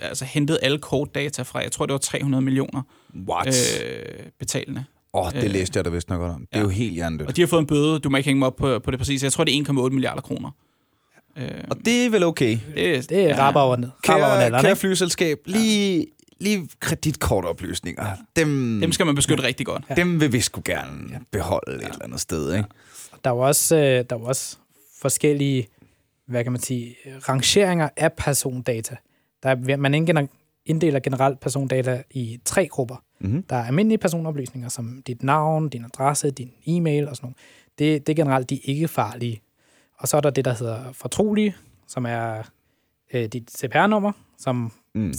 altså 0.01 0.25
hentet 0.25 0.59
alle 0.62 0.79
kortdata 0.79 1.42
fra, 1.42 1.59
jeg 1.59 1.73
tror 1.73 1.87
det 1.87 1.92
var 1.92 1.99
300 1.99 2.45
millioner 2.45 2.83
What? 3.29 3.83
øh, 3.85 4.27
betalende. 4.38 4.85
Åh, 5.14 5.27
oh, 5.27 5.33
det 5.33 5.45
øh, 5.45 5.51
læste 5.51 5.77
jeg 5.77 5.85
da 5.85 5.90
vist 5.90 6.09
nok 6.09 6.19
godt 6.21 6.33
om. 6.33 6.40
Det 6.40 6.49
er 6.53 6.59
ja. 6.59 6.62
jo 6.62 6.69
helt 6.69 6.95
hjernedødt. 6.95 7.29
Og 7.29 7.37
de 7.37 7.42
har 7.42 7.47
fået 7.47 7.61
en 7.61 7.66
bøde, 7.66 7.99
du 7.99 8.11
må 8.11 8.16
ikke 8.16 8.29
hænge 8.29 8.38
mig 8.38 8.47
op 8.47 8.57
på, 8.57 8.79
på 8.79 8.90
det 8.90 8.99
præcis. 8.99 9.23
Jeg 9.23 9.33
tror, 9.33 9.45
det 9.45 9.57
er 9.59 9.64
1,8 9.64 9.73
milliarder 9.90 10.21
kroner. 10.21 10.51
Øh, 11.37 11.49
Og 11.71 11.77
det 11.85 12.07
er 12.07 12.11
vel 12.11 12.23
okay. 12.25 12.59
det, 12.75 13.11
Det 13.11 13.25
er 13.25 13.29
ja. 13.29 13.61
over 13.64 13.77
Kære, 14.62 14.77
flyselskab, 14.77 15.38
lige, 15.47 16.07
lige 16.40 16.69
kreditkortoplysninger. 16.81 18.07
Dem, 18.37 18.79
Dem 18.81 18.92
skal 18.92 19.07
man 19.07 19.14
beskytte 19.14 19.45
rigtig 19.45 19.66
godt. 19.66 19.85
dem 19.97 20.21
vil 20.21 20.33
vi 20.33 20.40
sgu 20.40 20.62
gerne 20.64 21.21
beholde 21.33 21.77
et 21.77 21.83
eller 21.83 22.05
andet 22.05 22.21
sted, 22.21 22.55
ikke? 22.55 22.69
Der 23.25 23.31
er 23.31 23.35
jo 23.35 23.40
også, 23.40 23.77
øh, 23.77 23.83
der 23.83 24.16
er 24.16 24.21
jo 24.21 24.25
også 24.25 24.57
forskellige, 25.01 25.69
hvad 26.27 26.42
kan 26.42 26.53
man 26.53 26.61
sige, 26.61 26.97
rangeringer 27.29 27.88
af 27.97 28.12
persondata. 28.12 28.97
Der 29.46 29.72
er, 29.72 29.76
man 29.76 29.94
indgener- 29.94 30.26
inddeler 30.66 31.00
generelt 31.00 31.40
persondata 31.40 32.02
i 32.11 32.40
tre 32.44 32.68
grupper. 32.68 33.02
Mhm. 33.20 33.42
Der 33.42 33.56
er 33.56 33.64
almindelige 33.64 33.98
personoplysninger, 33.98 34.68
som 34.68 35.02
dit 35.06 35.22
navn, 35.22 35.68
din 35.68 35.85
adresse, 35.85 36.30
din 36.30 36.50
e-mail 36.66 37.09
og 37.09 37.16
sådan 37.16 37.26
noget. 37.26 37.37
Det, 37.78 38.06
det 38.06 38.12
er 38.12 38.16
generelt 38.24 38.50
de 38.50 38.56
ikke 38.56 38.88
farlige. 38.88 39.40
Og 39.98 40.09
så 40.09 40.16
er 40.16 40.20
der 40.20 40.30
det, 40.30 40.44
der 40.44 40.54
hedder 40.54 40.92
fortrolige, 40.92 41.56
som 41.87 42.06
er 42.06 42.42
øh, 43.14 43.24
dit 43.24 43.50
CPR-nummer, 43.59 44.12
som 44.38 44.72
Mm. 44.94 45.12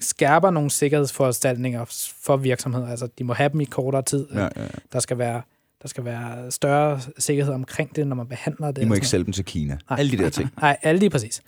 skærper 0.00 0.50
nogle 0.50 0.70
sikkerhedsforanstaltninger 0.70 1.84
for 2.24 2.36
virksomheder. 2.36 2.86
Altså, 2.88 3.06
de 3.18 3.24
må 3.24 3.32
have 3.32 3.48
dem 3.48 3.60
i 3.60 3.64
kortere 3.64 4.02
tid. 4.02 4.26
Ja, 4.34 4.40
ja. 4.40 4.48
ja. 4.56 4.68
Der 4.92 5.00
skal 5.00 5.18
være 5.18 5.42
der 5.82 5.88
skal 5.88 6.04
være 6.04 6.50
større 6.50 7.00
sikkerhed 7.18 7.54
omkring 7.54 7.96
det, 7.96 8.06
når 8.06 8.16
man 8.16 8.26
behandler 8.28 8.70
det. 8.70 8.82
I 8.82 8.84
må 8.84 8.94
ikke 8.94 9.08
sælge 9.08 9.24
dem 9.24 9.32
til 9.32 9.44
Kina. 9.44 9.78
Nej. 9.90 9.98
Alle 9.98 10.12
de 10.18 10.22
der 10.22 10.30
ting. 10.30 10.50
Nej, 10.60 10.76
alle 10.82 10.98
lige 10.98 11.10
præcis. 11.10 11.42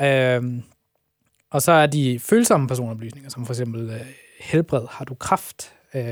Ja. 0.00 0.36
Øhm, 0.36 0.62
og 1.52 1.62
så 1.62 1.72
er 1.72 1.86
de 1.86 2.18
følsomme 2.18 2.68
personoplysninger, 2.68 3.30
som 3.30 3.46
for 3.46 3.52
eksempel 3.52 3.90
øh, 3.90 4.00
helbred. 4.40 4.86
Har 4.90 5.04
du 5.04 5.14
kraft? 5.14 5.72
Øh, 5.94 6.04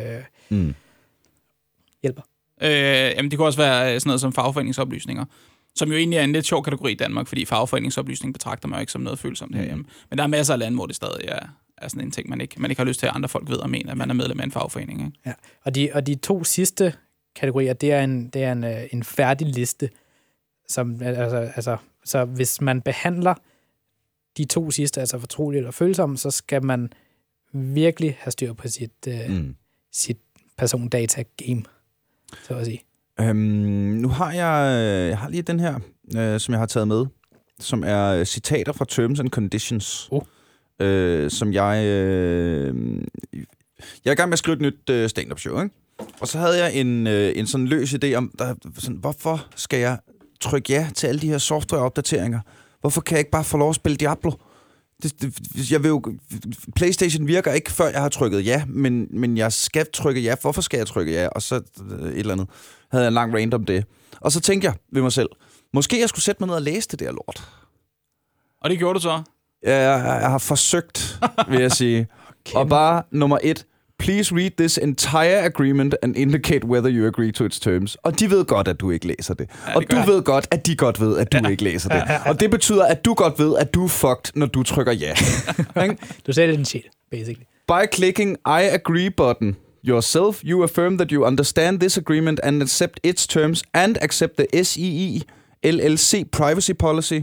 Mm. 0.49 0.75
hjælper. 2.03 2.23
Øh, 2.63 2.71
jamen, 2.71 3.31
det 3.31 3.39
kunne 3.39 3.49
også 3.49 3.59
være 3.59 3.95
øh, 3.95 4.01
sådan 4.01 4.09
noget 4.09 4.21
som 4.21 4.33
fagforeningsoplysninger, 4.33 5.25
som 5.75 5.89
jo 5.91 5.97
egentlig 5.97 6.17
er 6.17 6.25
en 6.25 6.33
lidt 6.33 6.47
sjov 6.47 6.65
kategori 6.65 6.93
i 6.93 6.95
Danmark, 6.95 7.27
fordi 7.27 7.45
fagforeningsoplysning 7.45 8.33
betragter 8.35 8.69
man 8.69 8.77
jo 8.77 8.81
ikke 8.81 8.93
som 8.93 9.01
noget 9.01 9.19
følsomt 9.19 9.57
herhjemme. 9.57 9.85
Men 10.11 10.19
der 10.19 10.25
er 10.25 10.29
masser 10.29 10.53
af 10.55 10.59
lande, 10.59 10.77
hvor 10.77 10.87
det 10.87 10.97
stadig 10.97 11.25
er, 11.29 11.47
er 11.79 11.89
sådan 11.89 12.05
en 12.05 12.11
ting, 12.11 12.29
man 12.29 12.41
ikke, 12.41 12.61
man 12.63 12.71
ikke 12.71 12.81
har 12.81 12.87
lyst 12.87 13.01
til, 13.01 13.07
at 13.07 13.13
andre 13.15 13.29
folk 13.29 13.49
ved 13.49 13.57
og 13.57 13.71
mener, 13.71 13.91
at 13.93 13.97
man 13.99 14.11
er 14.11 14.15
medlem 14.15 14.41
af 14.41 14.45
en 14.45 14.51
fagforening. 14.53 15.01
Ikke? 15.01 15.13
Ja. 15.27 15.33
Og, 15.63 15.75
de, 15.75 15.91
og 15.95 16.07
de 16.07 16.15
to 16.15 16.45
sidste 16.45 16.95
kategorier, 17.37 17.73
det 17.73 17.93
er 17.93 18.01
en, 18.05 18.29
det 18.29 18.45
er 18.45 18.53
en, 18.53 18.65
øh, 18.65 18.83
en 18.93 19.05
færdig 19.05 19.47
liste. 19.47 19.89
Som, 20.69 21.03
altså, 21.03 21.37
altså, 21.37 21.77
så 22.05 22.25
hvis 22.25 22.61
man 22.61 22.83
behandler 22.83 23.35
de 24.37 24.45
to 24.45 24.71
sidste, 24.71 25.01
altså 25.01 25.19
fortrolige 25.19 25.59
eller 25.59 25.71
følsomme, 25.71 26.19
så 26.19 26.31
skal 26.31 26.65
man 26.65 26.93
virkelig 27.53 28.17
have 28.21 28.31
styr 28.33 28.53
på 28.53 28.69
sit, 28.69 28.93
øh, 29.09 29.15
Mm. 29.31 29.55
sit 29.93 30.19
persondata-game, 30.59 31.63
så 32.49 32.55
at 32.55 32.67
sige. 32.67 32.83
Øhm, 33.21 33.37
nu 33.37 34.09
har 34.09 34.33
jeg, 34.33 34.77
øh, 34.89 35.09
jeg 35.09 35.19
har 35.19 35.29
lige 35.29 35.43
den 35.43 35.61
her, 35.61 35.75
øh, 36.17 36.41
som 36.41 36.53
jeg 36.53 36.59
har 36.59 36.67
taget 36.67 36.89
med, 36.89 37.07
som 37.59 37.83
er 37.87 38.25
citater 38.25 38.73
fra 38.73 38.85
Terms 38.89 39.21
and 39.21 39.29
Conditions, 39.29 40.09
Oh. 40.11 40.23
øh, 40.81 41.31
som 41.31 41.53
jeg... 41.53 41.85
Øh, 41.87 42.75
jeg 44.05 44.11
er 44.11 44.13
i 44.13 44.15
gang 44.15 44.29
med 44.29 44.33
at 44.33 44.39
skrive 44.39 44.55
et 44.55 44.61
nyt 44.63 44.91
øh, 44.91 45.09
stand-up 45.09 45.39
show, 45.41 45.63
ikke? 45.63 45.75
Og 46.21 46.29
så 46.29 46.39
havde 46.39 46.65
jeg 46.65 46.75
en, 46.75 47.07
øh, 47.07 47.33
en 47.37 47.47
sådan 47.47 47.67
løs 47.67 47.95
idé 47.95 48.15
om, 48.15 48.33
der, 48.39 48.55
sådan, 48.79 48.97
hvorfor 48.97 49.47
skal 49.57 49.79
jeg 49.81 49.99
trykke 50.41 50.73
ja 50.73 50.89
til 50.95 51.07
alle 51.07 51.21
de 51.21 51.29
her 51.29 51.39
softwareopdateringer? 51.39 52.41
Hvorfor 52.81 53.01
kan 53.01 53.15
jeg 53.15 53.19
ikke 53.19 53.31
bare 53.31 53.45
få 53.45 53.57
lov 53.57 53.69
at 53.69 53.75
spille 53.75 53.97
Diablo? 53.97 54.33
Det, 55.03 55.23
det, 55.23 55.71
jeg 55.71 55.83
vil 55.83 55.89
jo, 55.89 56.03
PlayStation 56.77 57.27
virker 57.27 57.53
ikke, 57.53 57.73
før 57.73 57.89
jeg 57.89 58.01
har 58.01 58.09
trykket 58.09 58.47
ja, 58.47 58.65
men, 58.69 59.09
men 59.11 59.37
jeg 59.37 59.53
skal 59.53 59.87
trykke 59.93 60.21
ja. 60.21 60.35
Hvorfor 60.41 60.61
skal 60.63 60.79
jeg 60.79 60.87
trykke 60.87 61.13
ja? 61.13 61.29
Og 61.29 61.43
så 61.43 61.55
øh, 61.91 62.09
et 62.09 62.19
eller 62.19 62.33
andet. 62.33 62.49
Havde 62.91 63.05
jeg 63.05 63.09
en 63.09 63.15
lang 63.15 63.35
rant 63.35 63.55
om 63.55 63.65
det. 63.65 63.85
Og 64.21 64.33
så 64.33 64.41
tænkte 64.41 64.67
jeg 64.67 64.75
ved 64.93 65.03
mig 65.03 65.13
selv, 65.13 65.29
måske 65.73 66.01
jeg 66.01 66.09
skulle 66.09 66.23
sætte 66.23 66.43
mig 66.43 66.47
ned 66.47 66.55
og 66.55 66.63
læse 66.63 66.89
det 66.89 66.99
der 66.99 67.13
lort. 67.13 67.49
Og 68.61 68.71
det 68.71 68.79
gjorde 68.79 68.95
du 68.95 69.01
så. 69.01 69.23
Jeg, 69.63 69.73
jeg, 69.73 70.19
jeg 70.23 70.31
har 70.31 70.39
forsøgt, 70.39 71.21
vil 71.49 71.61
jeg 71.61 71.73
sige. 71.73 72.09
og 72.55 72.69
bare 72.69 73.03
nummer 73.11 73.39
et. 73.43 73.67
Please 74.01 74.35
read 74.35 74.51
this 74.59 74.79
entire 74.79 75.45
agreement 75.45 75.95
and 76.03 76.17
indicate 76.17 76.65
whether 76.65 76.91
you 76.91 77.07
agree 77.07 77.33
to 77.33 77.45
its 77.45 77.61
terms. 77.61 77.97
Og 78.03 78.21
de 78.21 78.31
ved 78.31 78.45
godt, 78.45 78.69
at 78.69 78.81
du 78.81 78.91
ikke 78.91 79.07
læser 79.07 79.35
det. 79.35 79.49
Ja, 79.67 79.69
det 79.69 79.77
og 79.77 79.91
du 79.91 79.97
jeg. 79.97 80.07
ved 80.07 80.23
godt, 80.23 80.47
at 80.51 80.67
de 80.67 80.77
godt 80.77 81.01
ved, 81.01 81.19
at 81.19 81.33
du 81.33 81.49
ikke 81.49 81.65
læser 81.65 81.89
det. 81.89 82.03
Og 82.27 82.41
det 82.41 82.51
betyder, 82.51 82.87
at 82.87 83.05
du 83.05 83.15
godt 83.15 83.39
ved, 83.39 83.57
at 83.59 83.75
du 83.75 83.85
er 83.85 83.89
fucked, 83.89 84.33
når 84.35 84.47
du 84.47 84.63
trykker 84.63 84.93
ja. 84.93 85.15
Du 86.27 86.33
sælger 86.33 86.57
din 86.57 86.65
sjæl, 86.65 86.83
basically. 87.11 87.45
By 87.69 87.95
clicking 87.95 88.31
I 88.47 88.63
agree 88.73 89.11
button 89.11 89.57
yourself, 89.89 90.43
you 90.45 90.63
affirm 90.65 90.99
that 90.99 91.11
you 91.11 91.25
understand 91.25 91.81
this 91.81 91.99
agreement 91.99 92.41
and 92.43 92.63
accept 92.63 93.01
its 93.05 93.27
terms 93.27 93.63
and 93.75 93.97
accept 94.03 94.33
the 94.39 94.65
SEE 94.65 95.23
LLC 95.67 96.31
privacy 96.33 96.73
policy, 96.79 97.21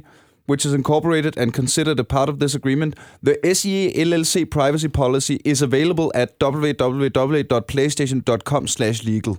which 0.49 0.65
is 0.65 0.73
incorporated 0.73 1.37
and 1.37 1.51
considered 1.51 1.99
a 1.99 2.03
part 2.03 2.29
of 2.29 2.39
this 2.39 2.55
agreement. 2.55 2.95
The 3.25 3.53
SEE 3.53 4.03
LLC 4.05 4.45
privacy 4.45 4.87
policy 4.87 5.37
is 5.45 5.61
available 5.61 6.11
at 6.15 6.29
www.playstation.com/legal. 6.43 9.35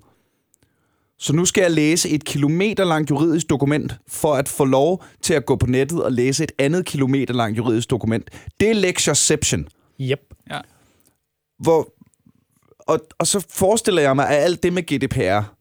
Så 1.20 1.32
nu 1.32 1.44
skal 1.44 1.62
jeg 1.62 1.70
læse 1.70 2.08
et 2.08 2.24
kilometer 2.24 2.84
langt 2.84 3.10
juridisk 3.10 3.50
dokument 3.50 3.96
for 4.08 4.34
at 4.34 4.48
få 4.48 4.64
lov 4.64 5.04
til 5.22 5.34
at 5.34 5.46
gå 5.46 5.56
på 5.56 5.66
nettet 5.66 6.04
og 6.04 6.12
læse 6.12 6.44
et 6.44 6.52
andet 6.58 6.86
kilometer 6.86 7.34
langt 7.34 7.58
juridisk 7.58 7.90
dokument. 7.90 8.30
Det 8.60 8.70
er 8.70 8.74
lectureception 8.74 9.68
Yep. 10.00 10.34
Ja. 10.50 10.60
hvor, 11.58 11.92
og, 12.78 13.00
og 13.18 13.26
så 13.26 13.46
forestiller 13.50 14.02
jeg 14.02 14.16
mig, 14.16 14.28
at 14.28 14.44
alt 14.44 14.62
det 14.62 14.72
med 14.72 14.82
GDPR 14.82 15.54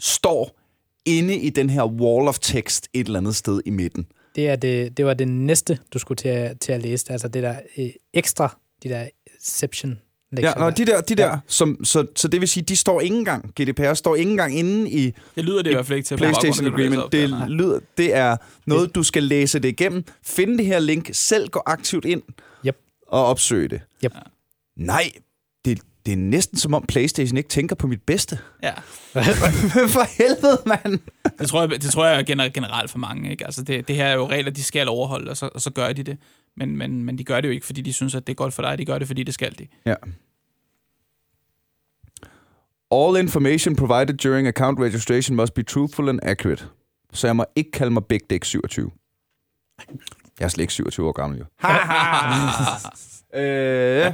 står 0.00 0.60
inde 1.04 1.36
i 1.36 1.50
den 1.50 1.70
her 1.70 1.84
wall 1.84 2.28
of 2.28 2.38
text 2.38 2.88
et 2.92 3.06
eller 3.06 3.18
andet 3.18 3.36
sted 3.36 3.60
i 3.66 3.70
midten. 3.70 4.06
Det, 4.34 4.48
er 4.48 4.56
det, 4.56 4.96
det 4.96 5.06
var 5.06 5.14
det 5.14 5.28
næste, 5.28 5.78
du 5.92 5.98
skulle 5.98 6.16
til 6.16 6.28
at, 6.28 6.60
til 6.60 6.72
at 6.72 6.82
læse. 6.82 7.12
Altså 7.12 7.28
det 7.28 7.42
der 7.42 7.56
øh, 7.78 7.90
ekstra, 8.14 8.58
de 8.82 8.88
der 8.88 9.08
exception 9.36 9.98
Ja, 10.42 10.52
nå, 10.54 10.70
de 10.70 10.84
der, 10.84 11.00
de 11.00 11.14
der 11.14 11.26
ja. 11.26 11.36
som, 11.46 11.84
så, 11.84 12.06
så 12.16 12.28
det 12.28 12.40
vil 12.40 12.48
sige, 12.48 12.64
de 12.64 12.76
står 12.76 13.00
ikke 13.00 13.16
engang, 13.16 13.52
GDPR 13.60 13.94
står 13.94 14.16
ikke 14.16 14.30
engang 14.30 14.58
inde 14.58 14.90
i 14.90 15.14
Det 15.34 15.44
lyder 15.44 15.62
det 15.62 15.70
i 15.70 15.74
hvert 15.74 15.86
fald 15.86 15.96
ikke 15.96 16.06
til. 16.06 16.16
PlayStation 16.16 16.66
Agreement. 16.66 16.92
Det, 16.92 17.04
op 17.04 17.12
der, 17.12 17.28
nej. 17.38 17.48
lyder, 17.48 17.80
det 17.98 18.14
er 18.14 18.36
noget, 18.66 18.94
du 18.94 19.02
skal 19.02 19.22
læse 19.22 19.58
det 19.58 19.68
igennem, 19.68 20.04
finde 20.22 20.58
det 20.58 20.66
her 20.66 20.78
link, 20.78 21.08
selv 21.12 21.48
gå 21.48 21.62
aktivt 21.66 22.04
ind 22.04 22.22
Yep. 22.66 22.76
og 23.08 23.26
opsøge 23.26 23.68
det. 23.68 23.80
Yep. 24.04 24.12
Nej, 24.76 25.10
det, 25.64 25.80
det 26.06 26.12
er 26.12 26.16
næsten 26.16 26.58
som 26.58 26.74
om 26.74 26.84
PlayStation 26.88 27.36
ikke 27.36 27.48
tænker 27.48 27.76
på 27.76 27.86
mit 27.86 28.02
bedste. 28.02 28.38
Ja. 28.62 28.72
For 29.94 30.22
helvede, 30.22 30.62
mand! 30.66 31.00
Det 31.38 31.48
tror 31.48 31.60
jeg, 31.60 31.70
det 31.70 31.90
tror 31.90 32.06
jeg 32.06 32.18
er 32.20 32.22
gener- 32.22 32.48
generelt 32.48 32.90
for 32.90 32.98
mange. 32.98 33.30
Ikke? 33.30 33.44
Altså 33.44 33.62
det, 33.62 33.88
det 33.88 33.96
her 33.96 34.06
er 34.06 34.14
jo 34.14 34.28
regler, 34.28 34.50
de 34.50 34.62
skal 34.62 34.88
overholde, 34.88 35.30
og 35.30 35.36
så, 35.36 35.50
og 35.54 35.60
så 35.60 35.70
gør 35.70 35.92
de 35.92 36.02
det. 36.02 36.18
Men, 36.56 36.76
men, 36.76 37.04
men 37.04 37.18
de 37.18 37.24
gør 37.24 37.40
det 37.40 37.48
jo 37.48 37.52
ikke, 37.52 37.66
fordi 37.66 37.80
de 37.80 37.92
synes, 37.92 38.14
at 38.14 38.26
det 38.26 38.32
er 38.32 38.34
godt 38.34 38.54
for 38.54 38.62
dig. 38.62 38.78
De 38.78 38.84
gør 38.84 38.98
det, 38.98 39.06
fordi 39.06 39.22
det 39.22 39.34
skal 39.34 39.58
de. 39.58 39.66
Ja. 39.86 39.94
All 42.90 43.16
information 43.16 43.76
provided 43.76 44.14
during 44.16 44.48
account 44.48 44.80
registration 44.80 45.36
must 45.36 45.54
be 45.54 45.62
truthful 45.62 46.08
and 46.08 46.20
accurate. 46.22 46.64
Så 47.12 47.26
jeg 47.26 47.36
må 47.36 47.44
ikke 47.56 47.70
kalde 47.70 47.90
mig 47.90 48.04
Big 48.04 48.20
Dick 48.30 48.44
27. 48.44 48.90
Jeg 50.40 50.44
er 50.44 50.48
slet 50.48 50.62
ikke 50.62 50.72
27 50.72 51.08
år 51.08 51.12
gammel, 51.12 51.38
jo. 51.38 51.44
øh. 53.40 54.12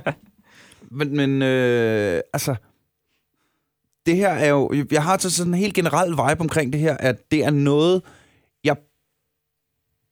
Men, 0.91 1.17
men 1.17 1.43
øh, 1.43 2.21
altså, 2.33 2.55
det 4.07 4.17
her 4.17 4.29
er 4.29 4.49
jo, 4.49 4.85
jeg 4.91 5.03
har 5.03 5.19
så 5.19 5.31
sådan 5.31 5.55
en 5.55 5.59
helt 5.59 5.75
generel 5.75 6.11
vibe 6.11 6.41
omkring 6.41 6.73
det 6.73 6.81
her, 6.81 6.97
at 6.97 7.31
det 7.31 7.45
er 7.45 7.51
noget, 7.51 8.03
jeg 8.65 8.77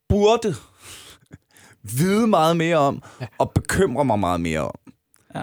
burde 0.08 0.54
vide 1.82 2.26
meget 2.26 2.56
mere 2.56 2.76
om, 2.76 3.02
ja. 3.20 3.26
og 3.38 3.52
bekymre 3.54 4.04
mig 4.04 4.18
meget 4.18 4.40
mere 4.40 4.60
om. 4.60 4.78
Ja. 5.34 5.42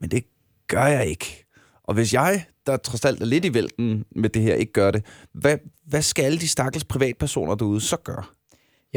Men 0.00 0.10
det 0.10 0.24
gør 0.66 0.86
jeg 0.86 1.06
ikke. 1.06 1.44
Og 1.82 1.94
hvis 1.94 2.14
jeg, 2.14 2.46
der 2.66 2.76
trods 2.76 3.04
alt 3.04 3.20
er 3.20 3.26
lidt 3.26 3.44
i 3.44 3.54
vælten 3.54 4.04
med 4.10 4.30
det 4.30 4.42
her, 4.42 4.54
ikke 4.54 4.72
gør 4.72 4.90
det, 4.90 5.04
hvad, 5.32 5.58
hvad 5.84 6.02
skal 6.02 6.22
alle 6.22 6.38
de 6.38 6.48
stakkels 6.48 6.84
privatpersoner 6.84 7.54
derude 7.54 7.80
så 7.80 7.96
gøre? 7.96 8.24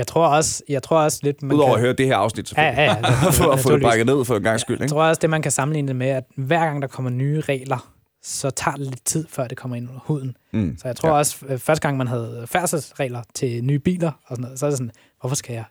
Jeg 0.02 0.08
tror 0.08 0.28
også, 0.28 0.64
jeg 0.70 0.84
tror 0.84 1.00
også 1.00 1.20
lidt, 1.24 1.44
man 1.44 1.56
Udover 1.58 1.70
kan... 1.72 1.76
at 1.76 1.82
høre 1.82 1.94
det 1.94 2.06
her 2.06 2.16
afsnit, 2.18 2.52
Ja, 2.58 2.76
selvfølgelig. 2.76 3.10
ja, 3.10 3.26
ja. 3.26 3.32
for 3.44 3.52
at 3.52 3.60
få 3.60 3.72
det 3.74 3.82
brækket 3.82 4.06
ned 4.06 4.26
for 4.26 4.36
en 4.38 4.44
gang 4.44 4.60
skyld. 4.60 4.78
Jeg 4.78 4.84
Ikke? 4.84 4.92
tror 4.94 5.04
også, 5.04 5.20
det 5.20 5.30
man 5.30 5.42
kan 5.42 5.52
sammenligne 5.52 5.88
det 5.88 5.96
med, 5.96 6.08
at 6.08 6.24
hver 6.38 6.60
gang 6.60 6.82
der 6.82 6.88
kommer 6.88 7.12
nye 7.12 7.42
regler, 7.42 7.92
så 8.24 8.50
tager 8.50 8.76
det 8.78 8.86
lidt 8.88 9.06
tid, 9.06 9.26
før 9.30 9.48
det 9.48 9.58
kommer 9.58 9.78
ind 9.78 9.90
under 9.90 10.02
huden. 10.06 10.38
Mm. 10.54 10.76
Så 10.78 10.88
jeg 10.88 10.96
tror 10.96 11.10
Ja. 11.10 11.14
ja. 11.14 11.20
også, 11.20 11.46
øh, 11.48 11.60
første 11.60 11.82
gang 11.88 11.98
man 11.98 12.08
havde 12.08 12.44
færdselsregler 12.48 13.22
til 13.34 13.64
nye 13.64 13.80
biler, 13.80 14.12
og 14.26 14.36
sådan 14.36 14.42
noget, 14.44 14.60
så 14.60 14.66
er 14.66 14.70
det 14.70 14.78
sådan, 14.78 14.92
hvorfor 15.20 15.36
skal 15.36 15.54
jeg, 15.54 15.64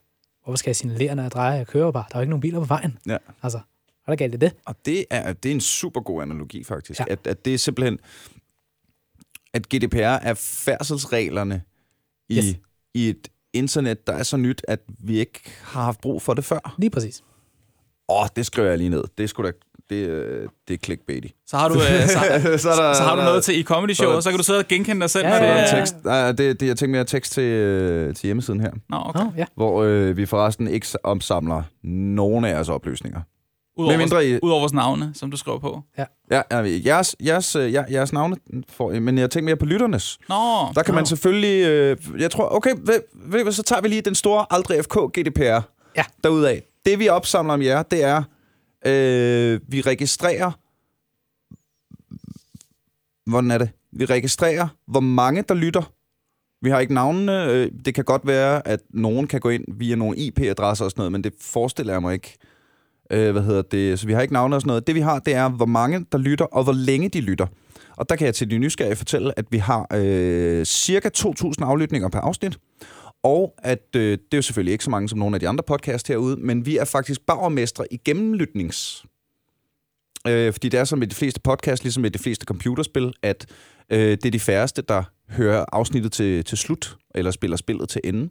hvorfor 0.45 0.57
skal 0.57 0.69
jeg 0.71 0.77
signalere, 0.77 1.15
når 1.15 1.23
jeg 1.23 1.33
drejer? 1.33 1.57
Jeg 1.57 1.67
kører 1.67 1.91
bare. 1.91 2.05
Der 2.09 2.15
er 2.17 2.21
jo 2.21 2.23
ikke 2.23 2.31
nogen 2.31 2.41
biler 2.41 2.59
på 2.61 2.67
vejen. 2.67 2.99
Ja. 3.09 3.17
Altså, 3.43 3.59
er 4.07 4.13
der 4.13 4.17
galt 4.17 4.35
i 4.35 4.37
det? 4.37 4.53
Og 4.67 4.75
det 4.87 5.05
er, 5.11 5.33
det 5.33 5.49
er 5.51 5.55
en 5.55 5.61
super 5.61 6.01
god 6.01 6.23
analogi, 6.23 6.65
faktisk. 6.65 7.01
Ja. 7.01 7.05
Ja. 7.09 7.13
At, 7.13 7.27
at 7.27 7.45
det 7.45 7.55
er 7.55 7.59
simpelthen, 7.59 7.99
at 9.55 9.69
GDPR 9.69 9.97
er 9.99 10.35
færdselsreglerne 10.35 11.63
i. 12.29 12.37
Yes. 12.39 12.45
i 12.95 13.09
et 13.09 13.29
internet, 13.53 14.07
der 14.07 14.13
er 14.13 14.23
så 14.23 14.37
nyt, 14.37 14.63
at 14.69 14.81
vi 14.99 15.19
ikke 15.19 15.41
har 15.63 15.83
haft 15.83 16.01
brug 16.01 16.23
for 16.23 16.35
det 16.35 16.45
før. 16.45 16.75
Lige 16.79 16.91
præcis. 16.91 17.23
Åh, 18.09 18.27
det 18.37 18.47
skriver 18.47 18.69
jeg 18.69 18.79
lige 18.79 18.91
ned. 18.91 19.05
Det 19.19 19.25
er 19.25 19.29
sgu 19.29 19.43
da, 19.43 19.53
det, 19.91 19.97
øh, 19.97 20.49
det 20.69 20.75
er 20.75 20.79
clickbaity. 20.85 21.27
Så 21.47 21.57
har 21.57 21.69
du, 21.69 21.75
øh, 21.75 21.81
så, 22.09 22.59
så, 22.59 22.71
er 22.71 22.77
der, 22.77 22.95
så 22.95 23.03
har 23.03 23.17
du 23.17 23.23
noget 23.23 23.45
til 23.45 23.61
i 23.61 23.63
comedy 23.63 23.93
show, 23.93 24.15
så 24.15 24.21
så 24.21 24.31
kan 24.31 24.39
du 24.39 24.45
sidde 24.45 24.59
og 24.59 24.69
genkende 24.69 25.01
dig 25.01 25.11
selv. 25.11 25.27
Ja, 25.27 25.31
når 25.31 25.39
Så 25.39 25.43
det 25.45 25.49
der 25.49 25.61
ja, 25.61 25.75
ja. 25.75 25.79
tekst. 25.79 26.05
Nej, 26.05 26.33
det, 26.33 26.61
det, 26.61 26.67
jeg 26.67 26.77
tænkte 26.77 26.93
mere 26.93 27.05
tekst 27.05 27.33
til, 27.33 27.43
øh, 27.43 28.15
til 28.15 28.27
hjemmesiden 28.27 28.61
her, 28.61 28.71
Nå, 28.89 28.97
okay. 29.05 29.25
Nå, 29.25 29.33
ja. 29.37 29.45
hvor 29.55 29.83
øh, 29.83 30.17
vi 30.17 30.27
forresten 30.27 30.69
ikke 30.69 30.87
omsamler 31.05 31.63
nogen 31.85 32.45
af 32.45 32.51
jeres 32.51 32.69
oplysninger. 32.69 33.21
Udover, 33.81 33.97
mindre 33.99 34.27
I- 34.29 34.39
udover 34.43 34.61
vores 34.61 34.73
navne, 34.73 35.11
som 35.15 35.31
du 35.31 35.37
skriver 35.37 35.59
på. 35.59 35.83
Ja, 35.99 36.05
ja, 36.31 36.43
jeres, 36.87 37.17
jeres, 37.25 37.57
øh, 37.57 37.73
jer- 37.73 37.93
jeres 37.93 38.13
navne, 38.13 38.37
får, 38.69 39.01
men 39.01 39.19
jeg 39.19 39.31
tænker 39.31 39.45
mere 39.45 39.57
på 39.57 39.65
lytternes. 39.67 40.19
Nå, 40.29 40.35
Der 40.75 40.83
kan 40.83 40.95
man 40.95 41.03
Nå. 41.03 41.07
selvfølgelig... 41.07 41.67
Øh, 41.67 41.97
jeg 42.19 42.31
tror, 42.31 42.55
okay, 42.57 42.71
ved, 42.85 43.01
ved, 43.15 43.53
så 43.53 43.63
tager 43.63 43.83
vi 43.83 43.89
lige 43.89 44.01
den 44.03 44.15
store 44.15 44.47
aldrig 44.51 44.85
FK 44.85 44.95
GDPR 45.19 45.61
Ja. 45.97 46.05
derudaf. 46.25 46.63
Det 46.87 46.99
vi 46.99 47.09
opsamler 47.09 47.55
om 47.55 47.63
jer, 47.63 47.83
det 47.83 48.05
er, 48.05 48.23
øh, 48.87 49.61
vi 49.69 49.81
registrerer... 49.81 50.51
Hvordan 53.31 53.51
er 53.51 53.59
det? 53.59 53.71
Vi 53.93 54.05
registrerer, 54.05 54.69
hvor 54.87 55.01
mange 55.01 55.43
der 55.49 55.55
lytter. 55.55 55.93
Vi 56.63 56.71
har 56.71 56.81
ikke 56.81 56.95
navnene. 56.95 57.45
Øh, 57.45 57.71
det 57.85 57.95
kan 57.95 58.05
godt 58.05 58.27
være, 58.27 58.69
at 58.69 58.81
nogen 58.91 59.27
kan 59.27 59.41
gå 59.41 59.49
ind 59.49 59.65
via 59.69 59.95
nogle 59.97 60.17
IP-adresser 60.17 60.85
og 60.85 60.91
sådan 60.91 61.01
noget, 61.01 61.13
men 61.13 61.25
det 61.25 61.33
forestiller 61.41 61.93
jeg 61.93 62.03
mig 62.03 62.15
ikke. 62.15 62.37
Øh, 63.11 63.33
hvad 63.33 63.43
hedder 63.43 63.63
det? 63.63 63.99
Så 63.99 64.07
vi 64.07 64.13
har 64.13 64.21
ikke 64.21 64.35
navne 64.35 64.57
og 64.57 64.61
sådan 64.61 64.69
noget. 64.69 64.87
Det 64.87 64.95
vi 64.95 65.01
har, 65.01 65.19
det 65.19 65.35
er, 65.35 65.49
hvor 65.49 65.67
mange 65.67 66.07
der 66.13 66.19
lytter, 66.19 66.45
og 66.45 66.65
hvor 66.65 66.73
længe 66.73 67.09
de 67.09 67.21
lytter. 67.21 67.47
Og 67.97 68.09
der 68.09 68.17
kan 68.17 68.27
jeg 68.27 68.35
til 68.35 68.51
de 68.51 68.59
nysgerrige 68.59 68.97
fortælle, 68.97 69.39
at 69.39 69.45
vi 69.51 69.59
har 69.59 69.87
øh, 69.95 70.65
cirka 70.65 71.11
2.000 71.17 71.53
aflytninger 71.61 72.09
per 72.09 72.21
afsnit. 72.21 72.59
Og 73.23 73.55
at 73.59 73.87
øh, 73.97 74.03
det 74.03 74.33
er 74.33 74.37
jo 74.37 74.43
selvfølgelig 74.43 74.73
ikke 74.73 74.85
så 74.85 74.91
mange 74.91 75.09
som 75.09 75.19
nogle 75.19 75.37
af 75.37 75.41
de 75.41 75.49
andre 75.49 75.65
podcasts 75.67 76.09
herude, 76.09 76.37
men 76.37 76.67
vi 76.67 76.77
er 76.77 76.85
faktisk 76.85 77.21
bagermestre 77.27 77.85
i 77.91 77.97
gennemlytnings. 77.97 79.05
Øh, 80.29 80.53
fordi 80.53 80.69
det 80.69 80.81
er 80.81 80.85
som 80.85 80.99
med 80.99 81.07
de 81.07 81.15
fleste 81.15 81.41
podcasts, 81.41 81.85
ligesom 81.85 82.01
med 82.01 82.11
de 82.11 82.19
fleste 82.19 82.45
computerspil, 82.45 83.13
at 83.23 83.47
øh, 83.91 83.99
det 84.11 84.27
er 84.27 84.31
de 84.31 84.41
færreste, 84.41 84.83
der 84.83 85.03
hører 85.29 85.65
afsnittet 85.73 86.13
til, 86.13 86.45
til 86.45 86.59
slut, 86.59 86.97
eller 87.15 87.31
spiller 87.31 87.57
spillet 87.57 87.89
til 87.89 88.01
ende. 88.05 88.29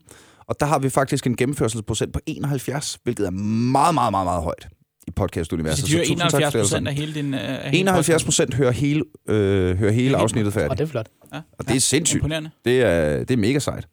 Og 0.50 0.56
der 0.60 0.66
har 0.66 0.80
vi 0.80 0.90
faktisk 0.90 1.28
en 1.28 1.36
gennemførelsesprocent 1.36 2.14
på 2.14 2.20
71, 2.26 3.00
hvilket 3.04 3.26
er 3.26 3.32
meget, 3.32 3.94
meget, 3.94 4.12
meget, 4.12 4.26
meget 4.26 4.44
højt 4.44 4.68
i 5.08 5.12
podcastuniverset. 5.12 5.80
så 5.80 5.88
de 5.88 5.92
hører 5.92 6.04
tusind 6.04 6.20
tak 6.20 6.42
71 6.42 6.52
til 6.52 6.58
jer 6.58 6.62
alle 6.62 6.64
procent 6.64 6.88
af 6.88 6.94
hele 6.94 7.14
din... 7.14 7.34
Øh, 7.34 7.66
af 7.66 7.72
hele 7.72 7.80
71 7.80 8.24
procent 8.24 8.54
hører 8.54 8.72
hele, 8.72 9.04
øh, 9.30 9.78
hører 9.78 9.92
hele 9.92 10.18
afsnittet 10.18 10.48
Og 10.48 10.54
færdigt. 10.54 10.78
det 10.78 10.86
er 10.86 10.90
flot. 10.90 11.10
Ja. 11.34 11.42
Og 11.60 11.68
det 11.68 11.76
er 11.76 11.80
sindssygt. 11.80 12.18
Imponerende. 12.18 12.50
Det 12.66 12.82
er, 12.82 13.18
det 13.18 13.32
er 13.32 13.38
mega 13.38 13.60
sejt. 13.60 13.88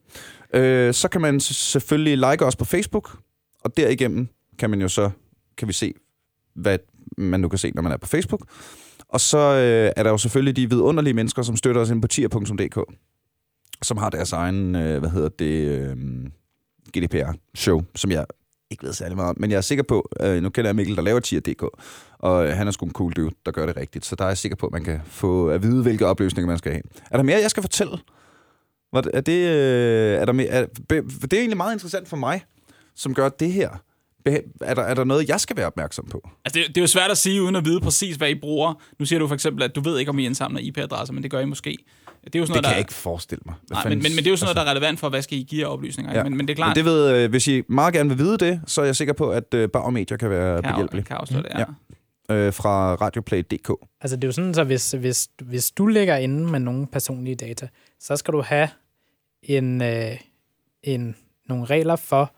Øh, 0.54 0.94
så 0.94 1.08
kan 1.08 1.20
man 1.20 1.40
selvfølgelig 1.40 2.30
like 2.30 2.44
os 2.44 2.56
på 2.56 2.64
Facebook, 2.64 3.18
og 3.64 3.76
derigennem 3.76 4.28
kan 4.58 4.70
man 4.70 4.80
jo 4.80 4.88
så, 4.88 5.10
kan 5.58 5.68
vi 5.68 5.72
se, 5.72 5.92
hvad 6.54 6.78
man 7.18 7.40
nu 7.40 7.48
kan 7.48 7.58
se, 7.58 7.70
når 7.74 7.82
man 7.82 7.92
er 7.92 7.96
på 7.96 8.06
Facebook. 8.06 8.40
Og 9.08 9.20
så 9.20 9.38
øh, 9.38 9.92
er 9.96 10.02
der 10.02 10.10
jo 10.10 10.18
selvfølgelig 10.18 10.56
de 10.56 10.70
vidunderlige 10.70 11.14
mennesker, 11.14 11.42
som 11.42 11.56
støtter 11.56 11.80
os 11.80 11.90
ind 11.90 12.02
på 12.02 12.08
tier.dk, 12.08 12.78
som 13.82 13.96
har 13.96 14.10
deres 14.10 14.32
egen, 14.32 14.74
øh, 14.74 14.98
hvad 15.00 15.10
hedder 15.10 15.28
det, 15.28 15.68
øh, 15.68 15.96
GDPR-show, 16.98 17.82
som 17.94 18.10
jeg 18.10 18.24
ikke 18.70 18.86
ved 18.86 18.92
særlig 18.92 19.16
meget 19.16 19.30
om, 19.30 19.36
men 19.38 19.50
jeg 19.50 19.56
er 19.56 19.60
sikker 19.60 19.84
på, 19.84 20.10
øh, 20.20 20.42
nu 20.42 20.48
kender 20.48 20.68
jeg 20.68 20.76
Mikkel, 20.76 20.96
der 20.96 21.02
laver 21.02 21.20
tier.dk, 21.20 21.62
og 22.18 22.46
øh, 22.46 22.56
han 22.56 22.66
er 22.66 22.70
sgu 22.70 22.86
en 22.86 22.92
cool 22.92 23.12
dude, 23.12 23.34
der 23.46 23.52
gør 23.52 23.66
det 23.66 23.76
rigtigt, 23.76 24.04
så 24.04 24.16
der 24.16 24.24
er 24.24 24.28
jeg 24.28 24.38
sikker 24.38 24.56
på, 24.56 24.66
at 24.66 24.72
man 24.72 24.84
kan 24.84 25.00
få 25.06 25.48
at 25.48 25.62
vide, 25.62 25.82
hvilke 25.82 26.06
opløsninger 26.06 26.46
man 26.46 26.58
skal 26.58 26.72
have. 26.72 26.82
Er 27.10 27.16
der 27.16 27.24
mere, 27.24 27.40
jeg 27.40 27.50
skal 27.50 27.62
fortælle? 27.62 27.98
Var 28.92 29.00
det, 29.00 29.10
er 29.14 29.20
det, 29.20 29.46
øh, 29.46 30.20
er 30.20 30.24
der 30.24 30.32
mere, 30.32 30.46
er, 30.46 30.66
det 30.90 31.32
er 31.32 31.38
egentlig 31.38 31.56
meget 31.56 31.74
interessant 31.74 32.08
for 32.08 32.16
mig, 32.16 32.44
som 32.94 33.14
gør 33.14 33.28
det 33.28 33.52
her. 33.52 33.70
Er 34.60 34.74
der, 34.74 34.82
er 34.82 34.94
der 34.94 35.04
noget, 35.04 35.28
jeg 35.28 35.40
skal 35.40 35.56
være 35.56 35.66
opmærksom 35.66 36.06
på? 36.10 36.28
Altså, 36.44 36.58
det, 36.58 36.68
det 36.68 36.76
er 36.76 36.80
jo 36.80 36.86
svært 36.86 37.10
at 37.10 37.18
sige, 37.18 37.42
uden 37.42 37.56
at 37.56 37.64
vide 37.64 37.80
præcis, 37.80 38.16
hvad 38.16 38.30
I 38.30 38.34
bruger. 38.34 38.74
Nu 38.98 39.06
siger 39.06 39.18
du 39.18 39.26
for 39.26 39.34
eksempel, 39.34 39.62
at 39.62 39.74
du 39.74 39.80
ved 39.80 39.98
ikke, 39.98 40.08
om 40.08 40.18
I 40.18 40.26
indsamler 40.26 40.60
IP-adresser, 40.60 41.14
men 41.14 41.22
det 41.22 41.30
gør 41.30 41.40
I 41.40 41.44
måske. 41.44 41.78
Det 42.26 42.34
er 42.34 42.38
jo 42.38 42.46
sådan 42.46 42.54
Det 42.54 42.62
noget, 42.62 42.64
kan 42.64 42.70
der... 42.70 42.70
jeg 42.70 42.78
ikke 42.78 42.94
forestille 42.94 43.42
mig. 43.46 43.54
Hvad 43.66 43.76
Nej, 43.76 43.88
men, 43.88 43.98
men, 43.98 44.02
men 44.02 44.16
det 44.16 44.26
er 44.26 44.30
jo 44.30 44.36
sådan 44.36 44.46
noget, 44.54 44.56
der 44.56 44.62
er 44.72 44.76
relevant 44.76 45.00
for, 45.00 45.08
hvad 45.08 45.22
skal 45.22 45.38
I 45.38 45.42
give 45.42 45.66
af 45.66 45.70
oplysninger. 45.72 46.14
Ja. 46.14 46.24
Men, 46.24 46.36
men 46.36 46.48
det 46.48 46.52
er 46.52 46.56
klart, 46.56 46.68
Men 46.68 46.84
det 46.84 46.84
ved, 46.84 47.12
øh, 47.24 47.30
hvis 47.30 47.48
I 47.48 47.62
meget 47.68 47.94
gerne 47.94 48.08
vil 48.08 48.18
vide 48.18 48.38
det, 48.38 48.60
så 48.66 48.80
er 48.80 48.84
jeg 48.84 48.96
sikker 48.96 49.14
på, 49.14 49.30
at 49.30 49.54
øh, 49.54 49.68
Bauer 49.70 49.90
Media 49.90 50.16
kan 50.16 50.30
være 50.30 50.62
kan, 50.62 50.72
behjælpelig 50.72 51.04
kan 51.04 51.16
afsløre 51.16 51.42
det, 51.42 51.50
ja. 51.54 51.64
Ja. 52.28 52.34
øh, 52.34 52.52
fra 52.52 52.94
radioplay.dk. 52.94 53.70
Altså 54.00 54.16
det 54.16 54.24
er 54.24 54.28
jo 54.28 54.32
sådan, 54.32 54.54
så 54.54 54.64
hvis, 54.64 54.92
hvis, 54.92 55.28
hvis 55.42 55.70
du 55.70 55.86
ligger 55.86 56.16
inde 56.16 56.50
med 56.50 56.60
nogle 56.60 56.86
personlige 56.86 57.34
data, 57.36 57.68
så 58.00 58.16
skal 58.16 58.32
du 58.32 58.40
have 58.40 58.68
en, 59.42 59.82
øh, 59.82 60.16
en, 60.82 61.16
nogle 61.48 61.64
regler 61.64 61.96
for, 61.96 62.32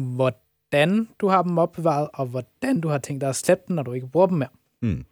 hvordan 0.00 1.08
du 1.20 1.28
har 1.28 1.42
dem 1.42 1.58
opbevaret, 1.58 2.08
og 2.14 2.26
hvordan 2.26 2.80
du 2.80 2.88
har 2.88 2.98
tænkt 2.98 3.20
dig 3.20 3.28
at 3.28 3.36
slette 3.36 3.64
dem, 3.68 3.76
når 3.76 3.82
du 3.82 3.92
ikke 3.92 4.06
bruger 4.06 4.26
dem 4.26 4.38
mere. 4.38 4.48
Mm. 4.82 5.04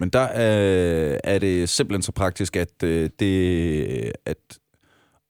Men 0.00 0.08
der 0.08 0.22
øh, 0.22 1.18
er 1.24 1.38
det 1.38 1.68
simpelthen 1.68 2.02
så 2.02 2.12
praktisk, 2.12 2.56
at 2.56 2.82
øh, 2.84 3.10
det 3.18 4.12
at 4.26 4.58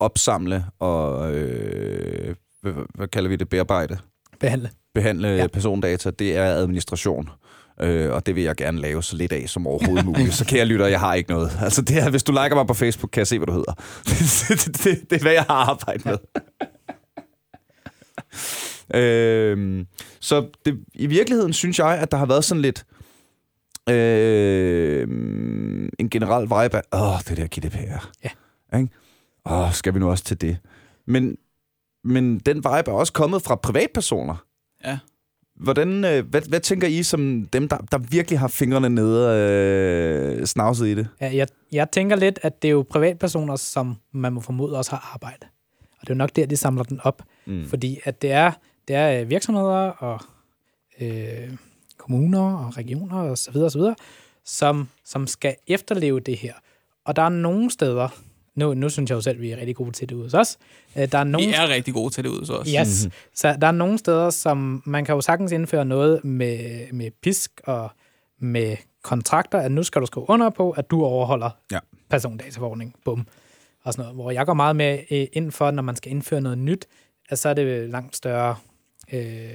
opsamle 0.00 0.64
og, 0.78 1.34
øh, 1.34 2.34
hvad, 2.62 2.72
hvad 2.94 3.08
kalder 3.08 3.28
vi 3.28 3.36
det, 3.36 3.48
bearbejde, 3.48 3.98
Behandle. 4.40 4.70
behandle 4.94 5.28
ja. 5.28 5.46
Persondata, 5.46 6.10
det 6.10 6.36
er 6.36 6.44
administration. 6.44 7.28
Øh, 7.80 8.12
og 8.12 8.26
det 8.26 8.36
vil 8.36 8.44
jeg 8.44 8.56
gerne 8.56 8.80
lave 8.80 9.02
så 9.02 9.16
lidt 9.16 9.32
af 9.32 9.48
som 9.48 9.66
overhovedet 9.66 10.06
muligt. 10.06 10.34
Så 10.34 10.44
kære 10.44 10.64
lytter, 10.64 10.86
jeg 10.86 11.00
har 11.00 11.14
ikke 11.14 11.30
noget. 11.30 11.52
Altså 11.60 11.82
det 11.82 11.98
er, 11.98 12.10
hvis 12.10 12.22
du 12.22 12.32
liker 12.32 12.54
mig 12.54 12.66
på 12.66 12.74
Facebook, 12.74 13.10
kan 13.10 13.20
jeg 13.20 13.26
se, 13.26 13.38
hvad 13.38 13.46
du 13.46 13.52
hedder. 13.52 13.72
det, 14.04 14.66
det, 14.84 15.10
det 15.10 15.16
er, 15.16 15.22
hvad 15.22 15.32
jeg 15.32 15.42
har 15.42 15.70
arbejdet 15.70 16.06
med. 16.06 16.18
øhm, 19.00 19.86
så 20.20 20.48
det, 20.64 20.78
i 20.94 21.06
virkeligheden 21.06 21.52
synes 21.52 21.78
jeg, 21.78 21.98
at 21.98 22.10
der 22.10 22.16
har 22.16 22.26
været 22.26 22.44
sådan 22.44 22.62
lidt 22.62 22.84
øh, 23.88 25.08
en 25.98 26.10
generel 26.10 26.42
vibe 26.42 26.76
af, 26.76 26.82
åh, 26.92 27.18
det 27.28 27.36
der 27.36 27.46
GDPR. 27.46 28.10
Ja. 28.24 28.30
Ikke? 28.78 28.92
Åh, 29.46 29.72
skal 29.72 29.94
vi 29.94 29.98
nu 29.98 30.10
også 30.10 30.24
til 30.24 30.40
det? 30.40 30.58
Men, 31.06 31.36
men 32.04 32.38
den 32.38 32.56
vibe 32.56 32.66
er 32.66 32.92
også 32.92 33.12
kommet 33.12 33.42
fra 33.42 33.54
privatpersoner. 33.54 34.44
Ja. 34.84 34.98
Hvordan, 35.56 36.04
øh, 36.04 36.26
hvad, 36.26 36.42
hvad 36.48 36.60
tænker 36.60 36.88
I 36.88 37.02
som 37.02 37.46
dem, 37.52 37.68
der, 37.68 37.76
der 37.76 37.98
virkelig 37.98 38.38
har 38.38 38.48
fingrene 38.48 38.88
nede 38.88 39.36
øh, 40.40 40.46
snavset 40.46 40.86
i 40.86 40.94
det? 40.94 41.08
Ja, 41.20 41.36
jeg, 41.36 41.48
jeg 41.72 41.90
tænker 41.90 42.16
lidt, 42.16 42.38
at 42.42 42.62
det 42.62 42.68
er 42.68 42.72
jo 42.72 42.86
privatpersoner, 42.90 43.56
som 43.56 43.96
man 44.12 44.32
må 44.32 44.40
formode 44.40 44.78
også 44.78 44.90
har 44.90 45.10
arbejde. 45.14 45.46
Og 45.80 46.00
det 46.00 46.10
er 46.10 46.14
jo 46.14 46.18
nok 46.18 46.36
der, 46.36 46.46
de 46.46 46.56
samler 46.56 46.82
den 46.82 47.00
op. 47.02 47.22
Mm. 47.46 47.66
Fordi 47.66 48.00
at 48.04 48.22
det 48.22 48.32
er, 48.32 48.52
det 48.88 48.96
er 48.96 49.20
øh, 49.20 49.30
virksomheder 49.30 49.88
og 49.88 50.20
øh, 51.00 51.50
kommuner 52.00 52.56
og 52.66 52.76
regioner 52.76 53.16
og 53.16 53.38
så 53.38 53.50
videre, 53.50 53.66
og 53.66 53.72
så 53.72 53.78
videre, 53.78 53.94
som, 54.44 54.88
som 55.04 55.26
skal 55.26 55.56
efterleve 55.66 56.20
det 56.20 56.36
her. 56.36 56.52
Og 57.04 57.16
der 57.16 57.22
er 57.22 57.28
nogle 57.28 57.70
steder, 57.70 58.08
nu, 58.54 58.74
nu 58.74 58.88
synes 58.88 59.10
jeg 59.10 59.16
jo 59.16 59.20
selv, 59.20 59.36
at 59.36 59.42
vi 59.42 59.50
er 59.50 59.56
rigtig 59.56 59.76
gode 59.76 59.90
til 59.92 60.08
det 60.08 60.14
ude 60.14 60.22
hos 60.24 60.34
os. 60.34 60.58
Øh, 60.96 61.12
Der 61.12 61.18
er 61.18 61.24
nogle 61.24 61.46
Vi 61.46 61.52
er 61.52 61.68
rigtig 61.68 61.94
gode 61.94 62.14
til 62.14 62.24
det 62.24 62.30
ud 62.30 62.46
så 62.46 62.52
også. 62.52 62.76
Yes. 62.80 63.04
Mm-hmm. 63.04 63.12
Så 63.34 63.56
der 63.60 63.66
er 63.66 63.72
nogle 63.72 63.98
steder, 63.98 64.30
som 64.30 64.82
man 64.86 65.04
kan 65.04 65.14
jo 65.14 65.20
sagtens 65.20 65.52
indføre 65.52 65.84
noget 65.84 66.24
med, 66.24 66.86
med 66.92 67.10
pisk 67.22 67.60
og 67.64 67.90
med 68.38 68.76
kontrakter, 69.02 69.58
at 69.58 69.72
nu 69.72 69.82
skal 69.82 70.00
du 70.00 70.06
skrive 70.06 70.30
under 70.30 70.50
på, 70.50 70.70
at 70.70 70.90
du 70.90 71.04
overholder 71.04 71.50
Ja. 71.72 71.78
persondataforordning. 72.10 72.94
Bum. 73.04 73.26
Og 73.82 73.92
sådan 73.92 74.02
noget. 74.02 74.14
Hvor 74.16 74.30
jeg 74.30 74.46
går 74.46 74.54
meget 74.54 74.76
med 74.76 74.98
øh, 75.10 75.26
ind 75.32 75.52
for, 75.52 75.70
når 75.70 75.82
man 75.82 75.96
skal 75.96 76.10
indføre 76.12 76.40
noget 76.40 76.58
nyt, 76.58 76.86
at 77.28 77.38
så 77.38 77.48
er 77.48 77.54
det 77.54 77.90
langt 77.90 78.16
større 78.16 78.56
øh, 79.12 79.50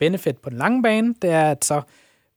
benefit 0.00 0.38
på 0.38 0.50
den 0.50 0.58
lange 0.58 0.82
bane, 0.82 1.14
det 1.22 1.30
er, 1.30 1.50
at 1.50 1.64
så 1.64 1.82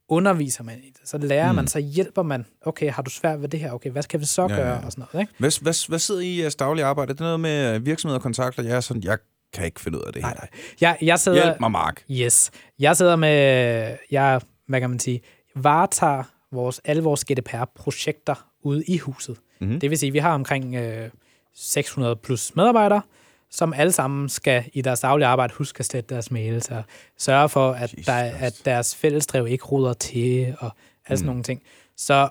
underviser 0.10 0.64
man 0.64 0.78
i 0.84 0.90
det. 0.90 1.10
Så 1.10 1.18
lærer 1.18 1.52
mm. 1.52 1.56
man, 1.56 1.68
så 1.68 1.80
hjælper 1.80 2.24
man. 2.24 2.46
Okay, 2.62 2.92
har 2.92 3.02
du 3.02 3.10
svært 3.10 3.42
ved 3.42 3.50
det 3.50 3.60
her? 3.60 3.72
Okay, 3.72 3.92
hvad 3.92 4.02
skal 4.02 4.20
vi 4.20 4.26
så 4.26 4.42
Ja, 4.42 4.48
gøre? 4.48 4.68
ja, 4.68 4.74
ja. 4.80 4.86
Og 4.86 4.92
sådan 4.92 5.06
noget, 5.14 5.24
ikke? 5.24 5.34
Hvad, 5.40 5.62
hvad, 5.62 5.88
hvad 5.90 6.00
sidder 6.00 6.22
I 6.22 6.26
i 6.26 6.42
jeres 6.42 6.56
daglige 6.56 6.86
arbejde? 6.86 7.10
Er 7.10 7.14
det 7.14 7.20
noget 7.20 7.40
med 7.40 7.76
øh, 7.76 7.86
virksomheder 7.86 8.20
og 8.20 8.24
kontakter? 8.24 8.64
Jeg 8.64 8.76
er 8.76 8.80
sådan, 8.80 9.04
jeg 9.04 9.18
kan 9.54 9.66
ikke 9.66 9.82
finde 9.82 9.98
ud 9.98 10.04
af 10.04 10.14
det 10.14 10.24
her. 10.26 10.34
Nej, 10.34 10.48
Jeg, 10.82 10.98
jeg 11.02 11.20
sidder, 11.20 11.44
Hjælp 11.44 11.60
mig, 11.60 11.72
Mark. 11.72 12.04
Yes. 12.12 12.52
Jeg 12.80 12.98
sidder 12.98 13.16
med, 13.16 13.98
jeg, 14.12 14.42
hvad 14.68 14.80
kan 14.80 14.90
man 14.90 15.00
sige, 15.00 15.22
varetager 15.56 16.24
vores, 16.52 16.82
alle 16.86 17.04
vores 17.04 17.26
GDPR-projekter 17.26 18.46
ude 18.64 18.84
i 18.88 18.98
huset. 18.98 19.38
Mm-hmm. 19.62 19.80
Det 19.80 19.90
vil 19.90 19.98
sige, 19.98 20.08
at 20.08 20.14
vi 20.14 20.20
har 20.20 20.34
omkring 20.34 20.76
øh, 20.76 21.10
600 21.56 22.16
plus 22.16 22.56
medarbejdere, 22.56 23.02
som 23.52 23.74
alle 23.74 23.92
sammen 23.92 24.30
skal 24.30 24.64
i 24.74 24.82
deres 24.82 25.00
daglige 25.00 25.28
arbejde 25.28 25.54
huske 25.54 25.80
at 25.80 25.86
slette 25.86 26.14
deres 26.14 26.32
mails 26.32 26.70
og 26.70 26.84
sørge 27.18 27.50
for, 27.50 27.72
at, 27.72 27.94
Jesus 27.94 28.06
der, 28.06 28.14
at 28.14 28.62
deres 28.66 28.96
fællesdrev 28.96 29.48
ikke 29.48 29.66
ruder 29.66 29.94
til 29.94 30.56
og 30.60 30.72
alle 31.08 31.18
sådan 31.18 31.26
nogle 31.26 31.44
ting. 31.44 31.62
Så 31.98 32.30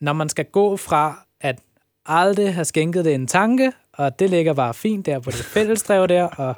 når 0.00 0.12
man 0.12 0.28
skal 0.28 0.44
gå 0.44 0.76
fra 0.76 1.26
at 1.40 1.58
aldrig 2.06 2.54
have 2.54 2.64
skænket 2.64 3.04
det 3.04 3.14
en 3.14 3.26
tanke, 3.26 3.72
og 3.92 4.18
det 4.18 4.30
ligger 4.30 4.54
bare 4.54 4.74
fint 4.74 5.06
der 5.06 5.18
på 5.18 5.30
det 5.30 5.44
fællesdrev 5.44 6.08
der, 6.08 6.24
og 6.24 6.56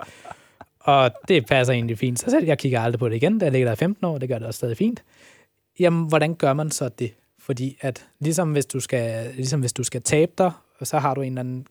og 0.87 1.11
det 1.29 1.47
passer 1.47 1.75
egentlig 1.75 1.99
fint 1.99 2.19
sig 2.19 2.31
selv. 2.31 2.47
Jeg 2.47 2.59
kigger 2.59 2.81
aldrig 2.81 2.99
på 2.99 3.09
det 3.09 3.17
igen. 3.17 3.41
Der 3.41 3.51
ligger 3.51 3.69
der 3.69 3.73
i 3.73 3.77
15 3.77 4.05
år, 4.05 4.19
det 4.19 4.29
gør 4.29 4.39
det 4.39 4.47
også 4.47 4.59
stadig 4.59 4.77
fint. 4.77 5.05
Jamen, 5.79 6.09
hvordan 6.09 6.35
gør 6.35 6.53
man 6.53 6.71
så 6.71 6.89
det? 6.89 7.15
Fordi 7.39 7.79
at 7.81 8.07
ligesom 8.21 8.53
hvis 8.53 8.67
du 8.67 8.81
skal, 8.81 9.35
ligesom 9.35 9.61
hvis 9.61 9.73
du 9.73 9.85
skal 9.85 10.03
tabe 10.03 10.33
dig, 10.39 10.53
så 10.83 10.99
har 10.99 11.15
du 11.15 11.21
en 11.21 11.33
eller 11.33 11.41
anden 11.41 11.67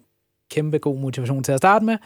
kæmpe 0.56 0.78
god 0.78 1.00
motivation 1.00 1.44
til 1.44 1.52
at 1.52 1.58
starte 1.58 1.86
med, 1.86 1.98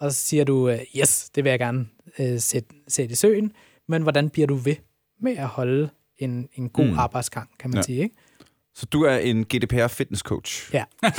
og 0.00 0.12
så 0.12 0.18
siger 0.18 0.44
du, 0.44 0.68
øh, 0.68 0.78
yes, 1.00 1.30
det 1.34 1.44
vil 1.44 1.50
jeg 1.50 1.58
gerne 1.58 1.86
øh, 2.18 2.40
sætte, 2.40 2.68
sætte 2.88 3.12
i 3.12 3.16
søen, 3.16 3.52
men 3.88 4.02
hvordan 4.02 4.30
bliver 4.30 4.46
du 4.46 4.54
ved 4.54 4.76
med 5.22 5.36
at 5.36 5.46
holde 5.46 5.88
en, 6.18 6.48
en 6.54 6.68
god 6.68 6.84
Mm. 6.86 6.98
arbejdsgang, 6.98 7.48
kan 7.60 7.70
man 7.70 7.76
Ja. 7.78 7.82
sige, 7.82 8.02
ikke? 8.02 8.16
Så 8.76 8.86
du 8.86 9.02
er 9.02 9.16
en 9.16 9.44
GDPR 9.44 9.86
fitness 9.86 10.20
coach. 10.22 10.70
Ja. 10.74 10.84
ja. 11.02 11.10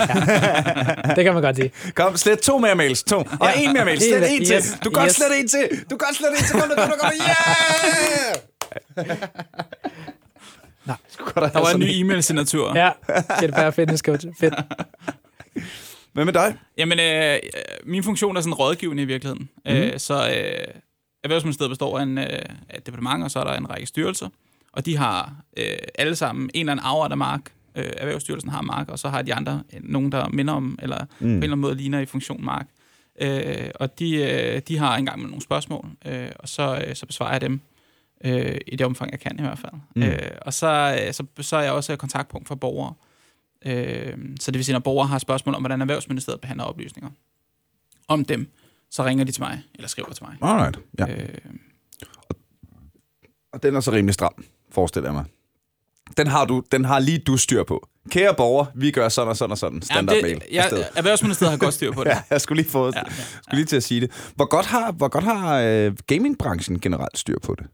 det 1.15 1.23
kan 1.23 1.33
man 1.33 1.41
godt 1.43 1.55
sige. 1.55 1.71
Kom, 1.95 2.17
slet 2.17 2.39
to 2.39 2.57
mere 2.57 2.75
mails. 2.75 3.03
To. 3.03 3.17
Og 3.17 3.27
Ja. 3.41 3.61
en 3.61 3.73
mere 3.73 3.85
mail. 3.85 4.01
Slet 4.01 4.29
Helt- 4.29 4.41
en 4.41 4.47
til. 4.47 4.55
yes, 4.55 4.77
Du 4.83 4.89
kan 4.89 5.05
yes. 5.05 5.11
slet 5.15 5.39
en 5.39 5.47
til. 5.47 5.69
Du 5.89 5.97
kan 5.97 6.07
slet 6.13 6.29
en 6.31 6.37
til. 6.45 6.59
Kom 6.59 6.69
nu, 6.69 6.75
kom 6.75 6.89
nu, 6.89 6.95
kom. 7.01 7.11
Yeah! 7.21 8.35
Nej. 10.85 10.97
Der 11.35 11.59
var 11.59 11.71
en 11.73 11.79
ny 11.79 11.85
e-mail-signatur. 11.89 12.77
Ja, 12.77 12.89
GDPR 13.41 13.69
Fitness 13.69 14.03
Coach. 14.03 14.25
Fedt. 14.39 14.53
Hvad 16.15 16.25
med 16.25 16.33
dig? 16.33 16.57
Jamen, 16.77 16.99
øh, 16.99 17.39
min 17.83 18.03
funktion 18.03 18.37
er 18.37 18.41
sådan 18.41 18.53
rådgivende 18.53 19.03
i 19.03 19.05
virkeligheden. 19.05 19.49
Mm. 19.65 19.71
Øh, 19.71 19.99
så 19.99 20.13
øh, 20.13 20.81
Erhvervsministeriet 21.23 21.69
består 21.69 21.99
af, 21.99 22.03
en, 22.03 22.17
øh, 22.17 22.25
af 22.69 22.77
et 22.77 22.85
departement, 22.85 23.23
og 23.23 23.31
så 23.31 23.39
er 23.39 23.43
der 23.43 23.53
en 23.53 23.69
række 23.69 23.85
styrelser. 23.85 24.29
Og 24.71 24.85
de 24.85 24.97
har 24.97 25.35
øh, 25.57 25.77
alle 25.95 26.15
sammen 26.15 26.49
en 26.53 26.59
eller 26.59 26.71
anden 26.71 26.85
afret 26.85 27.11
af 27.11 27.17
mark. 27.17 27.51
Øh, 27.75 27.91
Erhvervsstyrelsen 27.97 28.49
har 28.49 28.61
mark, 28.61 28.89
og 28.89 28.99
så 28.99 29.09
har 29.09 29.21
de 29.21 29.33
andre 29.33 29.63
øh, 29.73 29.79
nogen, 29.83 30.11
der 30.11 30.27
minder 30.27 30.53
om, 30.53 30.79
eller 30.81 31.01
mm. 31.03 31.07
på 31.19 31.23
en 31.25 31.29
eller 31.29 31.43
anden 31.43 31.59
måde 31.59 31.75
ligner 31.75 31.99
i 31.99 32.05
funktion 32.05 32.45
mark. 32.45 32.67
Øh, 33.21 33.69
og 33.75 33.99
de, 33.99 34.15
øh, 34.15 34.61
de 34.67 34.77
har 34.77 34.97
engang 34.97 35.19
med 35.19 35.29
nogle 35.29 35.41
spørgsmål, 35.41 35.87
øh, 36.05 36.29
og 36.39 36.49
så, 36.49 36.83
øh, 36.87 36.95
så 36.95 37.05
besvarer 37.05 37.31
jeg 37.31 37.41
dem 37.41 37.61
øh, 38.25 38.57
i 38.67 38.75
det 38.75 38.85
omfang, 38.85 39.11
jeg 39.11 39.19
kan 39.19 39.39
i 39.39 39.41
hvert 39.41 39.59
fald. 39.59 39.73
Mm. 39.95 40.03
Øh, 40.03 40.31
og 40.41 40.53
så, 40.53 41.01
øh, 41.07 41.13
så, 41.13 41.25
så 41.41 41.55
er 41.57 41.61
jeg 41.61 41.71
også 41.71 41.95
kontaktpunkt 41.95 42.47
for 42.47 42.55
borgere. 42.55 42.93
Øh, 43.65 44.17
så 44.39 44.51
det 44.51 44.57
vil 44.57 44.65
sige, 44.65 44.73
når 44.73 44.79
borgere 44.79 45.07
har 45.07 45.19
spørgsmål 45.19 45.55
om, 45.55 45.61
hvordan 45.61 45.81
Erhvervsministeriet 45.81 46.41
behandler 46.41 46.63
oplysninger 46.65 47.09
om 48.07 48.25
dem, 48.25 48.51
så 48.91 49.05
ringer 49.05 49.23
de 49.25 49.31
til 49.31 49.41
mig, 49.41 49.63
eller 49.75 49.87
skriver 49.87 50.09
til 50.13 50.25
mig. 50.25 50.49
Alright. 50.49 50.79
Ja. 50.99 51.05
Øh, 51.23 51.29
Og 53.53 53.63
den 53.63 53.75
er 53.75 53.79
så 53.79 53.91
rimelig 53.91 54.13
stram, 54.13 54.45
forestiller 54.71 55.09
jeg 55.09 55.13
mig. 55.13 55.25
Den 56.17 56.27
har, 56.27 56.45
du, 56.45 56.63
den 56.71 56.85
har 56.85 56.99
lige 56.99 57.17
du 57.19 57.37
styr 57.37 57.63
på. 57.63 57.87
Kære 58.09 58.33
borger, 58.35 58.65
vi 58.75 58.91
gør 58.91 59.09
sådan 59.09 59.29
og 59.29 59.37
sådan 59.37 59.51
og 59.51 59.57
sådan. 59.57 59.81
Standard 59.81 60.21
mail. 60.21 60.41
ja, 60.51 60.61
afsted. 60.63 60.83
Erhvervsministeriet 60.95 61.51
har 61.51 61.57
godt 61.57 61.73
styr 61.73 61.91
på 61.91 62.03
det. 62.03 62.09
Ja, 62.09 62.21
jeg 62.29 62.41
skulle 62.41 62.61
lige, 62.61 62.71
få, 62.71 62.85
ja, 62.85 62.91
Ja, 62.95 62.99
ja, 62.99 63.11
ja, 63.17 63.23
skulle 63.41 63.55
lige 63.55 63.65
til 63.65 63.75
at 63.75 63.83
sige 63.83 64.01
det. 64.01 64.31
Hvor 64.35 64.45
godt 64.45 64.65
har, 64.65 64.91
hvor 64.91 65.07
godt 65.07 65.23
har 65.23 65.59
øh, 65.61 65.93
gamingbranchen 66.07 66.79
generelt 66.79 67.17
styr 67.17 67.39
på 67.39 67.55
det? 67.55 67.67